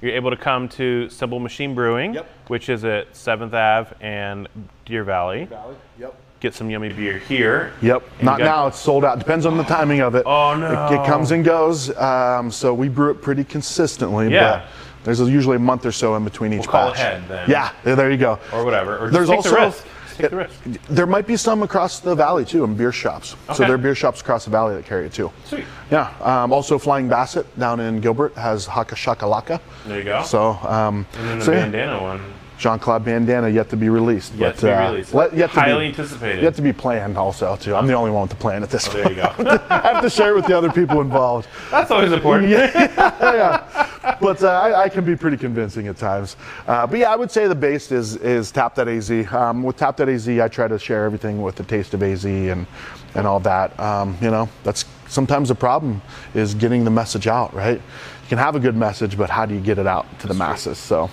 you're 0.02 0.14
able 0.14 0.30
to 0.30 0.38
come 0.38 0.70
to 0.70 1.10
Simple 1.10 1.40
Machine 1.40 1.74
Brewing, 1.74 2.14
Yep. 2.14 2.30
which 2.48 2.70
is 2.70 2.86
at 2.86 3.14
7th 3.14 3.54
Ave 3.54 3.96
and 4.02 4.48
Deer 4.86 5.04
Valley. 5.04 5.46
Valley. 5.46 5.76
Yep. 6.00 6.16
Get 6.42 6.54
some 6.54 6.70
yummy 6.70 6.90
beer 6.94 7.18
here. 7.20 7.74
Yep. 7.82 8.04
And 8.18 8.24
Not 8.26 8.40
now. 8.40 8.68
It's 8.68 8.80
sold 8.80 9.04
out. 9.06 9.18
Depends 9.20 9.46
on 9.46 9.58
the 9.58 9.64
timing 9.64 10.02
of 10.02 10.16
it. 10.16 10.24
Oh, 10.28 10.56
no. 10.56 10.88
It, 10.88 11.00
it 11.02 11.06
comes 11.08 11.32
and 11.32 11.44
goes. 11.46 11.96
Um, 11.98 12.52
so 12.52 12.74
we 12.74 12.88
brew 12.90 13.12
it 13.12 13.22
pretty 13.22 13.44
consistently. 13.44 14.32
Yeah. 14.32 14.66
But 14.98 15.06
there's 15.06 15.20
usually 15.22 15.56
a 15.56 15.60
month 15.60 15.86
or 15.86 15.92
so 15.92 16.16
in 16.16 16.24
between 16.24 16.54
each 16.54 16.68
call 16.68 16.90
batch. 16.92 17.00
ahead 17.00 17.24
then. 17.28 17.50
Yeah. 17.50 17.72
There 17.84 18.12
you 18.12 18.18
go. 18.18 18.40
Or 18.54 18.64
whatever. 18.64 18.98
Or 19.00 19.10
There's 19.10 19.30
also 19.30 19.50
the 19.72 19.84
take 20.22 20.32
the 20.32 20.38
risk. 20.38 20.88
there 20.90 21.06
might 21.06 21.28
be 21.28 21.36
some 21.36 21.64
across 21.64 22.00
the 22.00 22.16
valley 22.16 22.46
too 22.46 22.64
in 22.64 22.76
beer 22.76 22.92
shops. 22.92 23.36
So 23.54 23.64
there 23.64 23.74
are 23.74 23.78
beer 23.78 23.96
shops 23.96 24.22
across 24.22 24.46
the 24.46 24.52
valley 24.52 24.76
that 24.76 24.86
carry 24.86 25.06
it 25.06 25.14
too. 25.14 25.32
Sweet. 25.46 25.66
Yeah. 25.90 26.14
Um, 26.22 26.54
also, 26.54 26.78
Flying 26.78 27.10
Basset 27.10 27.46
down 27.60 27.80
in 27.80 28.00
Gilbert 28.00 28.34
has 28.36 28.66
Haka 28.66 28.96
Shakalaka. 28.96 29.60
There 29.86 29.98
you 29.98 30.04
go. 30.04 30.24
So, 30.24 30.52
um, 30.64 31.06
and 31.18 31.30
then 31.30 31.40
the 31.40 31.46
so 31.46 31.52
yeah. 31.52 31.60
bandana 31.64 32.02
one. 32.02 32.22
Jean 32.62 32.78
Claude 32.78 33.04
Bandana 33.04 33.50
yet 33.50 33.70
to 33.72 33.76
be 33.76 33.90
released. 33.90 34.36
Yet 34.36 34.54
but, 34.54 34.60
to 34.60 34.66
be 34.68 34.72
uh, 34.72 34.92
released. 34.92 35.14
let- 35.16 35.34
yet 35.36 35.52
to 35.52 35.60
Highly 35.60 35.86
be, 35.86 35.90
anticipated. 35.90 36.44
Yet 36.44 36.54
to 36.56 36.62
be 36.62 36.72
planned 36.72 37.18
also 37.18 37.56
too. 37.56 37.74
I'm 37.76 37.88
the 37.88 37.94
only 37.94 38.12
one 38.12 38.22
with 38.22 38.30
the 38.30 38.36
plan 38.38 38.62
at 38.62 38.70
this 38.70 38.88
There 38.88 39.02
point. 39.04 39.16
you 39.16 39.24
go. 39.24 39.60
I 39.72 39.94
have 39.94 40.04
to 40.04 40.10
share 40.12 40.34
it 40.34 40.36
with 40.36 40.46
the 40.46 40.56
other 40.56 40.72
people 40.72 41.02
involved. 41.02 41.48
That's 41.72 41.90
always 41.90 42.12
important. 42.12 42.50
yeah 42.52 43.88
But 44.22 44.44
uh, 44.44 44.50
I, 44.50 44.84
I 44.84 44.90
can 44.90 45.04
be 45.04 45.16
pretty 45.16 45.38
convincing 45.38 45.88
at 45.88 45.98
times. 45.98 46.36
Uh, 46.68 46.86
but 46.86 47.00
yeah, 47.00 47.12
I 47.12 47.16
would 47.16 47.32
say 47.32 47.48
the 47.48 47.56
base 47.56 47.92
is 47.92 48.16
is 48.18 48.52
Tap.az. 48.52 49.10
Um, 49.34 49.64
with 49.64 49.78
Tap.az, 49.78 50.30
I 50.30 50.48
try 50.48 50.68
to 50.68 50.78
share 50.78 51.06
everything 51.06 51.42
with 51.42 51.56
the 51.56 51.64
taste 51.64 51.96
of 51.96 52.04
AZ 52.04 52.26
and 52.26 52.68
and 53.16 53.26
all 53.26 53.40
that. 53.40 53.78
Um, 53.80 54.16
you 54.22 54.30
know, 54.30 54.48
that's 54.64 54.86
sometimes 55.08 55.50
the 55.50 55.56
problem 55.56 56.00
is 56.36 56.54
getting 56.54 56.84
the 56.84 56.92
message 56.92 57.26
out. 57.26 57.56
Right? 57.56 57.78
You 57.78 58.28
can 58.30 58.38
have 58.38 58.56
a 58.56 58.60
good 58.60 58.76
message, 58.76 59.18
but 59.18 59.32
how 59.32 59.48
do 59.48 59.56
you 59.56 59.62
get 59.62 59.80
it 59.80 59.88
out 59.88 60.06
to 60.20 60.28
the 60.28 60.36
masses? 60.36 60.78
So. 60.78 61.10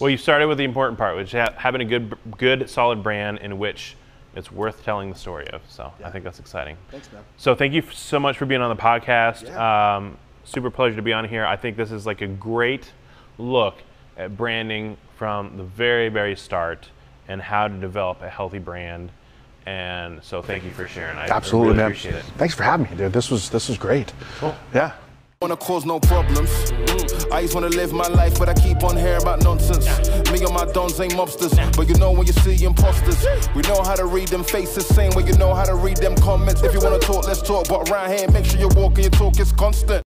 Well, 0.00 0.10
you 0.10 0.16
started 0.16 0.46
with 0.48 0.58
the 0.58 0.64
important 0.64 0.98
part, 0.98 1.16
which 1.16 1.28
is 1.28 1.32
ha- 1.32 1.54
having 1.56 1.82
a 1.82 1.84
good, 1.84 2.16
good, 2.38 2.70
solid 2.70 3.02
brand 3.02 3.38
in 3.38 3.58
which 3.58 3.96
it's 4.34 4.50
worth 4.50 4.82
telling 4.84 5.10
the 5.10 5.16
story 5.16 5.48
of. 5.48 5.60
So 5.68 5.92
I 6.02 6.10
think 6.10 6.24
that's 6.24 6.38
exciting. 6.40 6.76
Thanks, 6.90 7.12
man. 7.12 7.22
So 7.36 7.54
thank 7.54 7.74
you 7.74 7.82
so 7.92 8.18
much 8.18 8.38
for 8.38 8.46
being 8.46 8.62
on 8.62 8.74
the 8.74 8.80
podcast. 8.80 9.44
Yeah. 9.44 9.96
Um, 9.96 10.16
super 10.44 10.70
pleasure 10.70 10.96
to 10.96 11.02
be 11.02 11.12
on 11.12 11.28
here. 11.28 11.44
I 11.44 11.56
think 11.56 11.76
this 11.76 11.92
is 11.92 12.06
like 12.06 12.22
a 12.22 12.26
great 12.26 12.90
look 13.38 13.76
at 14.16 14.36
branding 14.36 14.96
from 15.16 15.56
the 15.56 15.64
very, 15.64 16.08
very 16.08 16.36
start 16.36 16.88
and 17.28 17.42
how 17.42 17.68
to 17.68 17.74
develop 17.74 18.22
a 18.22 18.28
healthy 18.28 18.58
brand. 18.58 19.10
And 19.66 20.22
so 20.24 20.40
thank 20.40 20.64
you 20.64 20.70
for 20.70 20.88
sharing. 20.88 21.16
I 21.18 21.26
Absolutely, 21.28 21.68
really 21.68 21.76
man. 21.78 21.86
appreciate 21.86 22.14
it. 22.14 22.24
Thanks 22.38 22.54
for 22.54 22.62
having 22.62 22.90
me, 22.90 22.96
dude. 22.96 23.12
This 23.12 23.30
was 23.30 23.50
this 23.50 23.68
was 23.68 23.76
great. 23.76 24.12
Cool. 24.38 24.54
Yeah. 24.74 24.92
Wanna 25.42 25.56
cause 25.56 25.86
no 25.86 25.98
problems. 25.98 26.50
I 27.32 27.40
just 27.40 27.54
wanna 27.54 27.70
live 27.70 27.94
my 27.94 28.06
life, 28.08 28.38
but 28.38 28.50
I 28.50 28.52
keep 28.52 28.84
on 28.84 28.94
hearing 28.94 29.22
about 29.22 29.42
nonsense. 29.42 29.86
Me 30.30 30.44
and 30.44 30.52
my 30.52 30.66
dons 30.66 31.00
ain't 31.00 31.14
mobsters, 31.14 31.56
but 31.74 31.88
you 31.88 31.94
know 31.94 32.12
when 32.12 32.26
you 32.26 32.34
see 32.44 32.62
imposters. 32.62 33.24
We 33.54 33.62
know 33.62 33.80
how 33.80 33.94
to 33.94 34.04
read 34.04 34.28
them 34.28 34.44
faces, 34.44 34.86
same 34.86 35.12
way 35.12 35.24
you 35.24 35.32
know 35.38 35.54
how 35.54 35.64
to 35.64 35.76
read 35.76 35.96
them 35.96 36.14
comments. 36.16 36.62
If 36.62 36.74
you 36.74 36.80
wanna 36.80 36.98
talk, 36.98 37.26
let's 37.26 37.40
talk, 37.40 37.68
but 37.68 37.88
around 37.88 38.12
here, 38.12 38.30
make 38.30 38.44
sure 38.44 38.60
you 38.60 38.68
walk 38.76 38.96
and 38.96 39.04
your 39.04 39.12
talk 39.12 39.40
is 39.40 39.50
constant. 39.52 39.98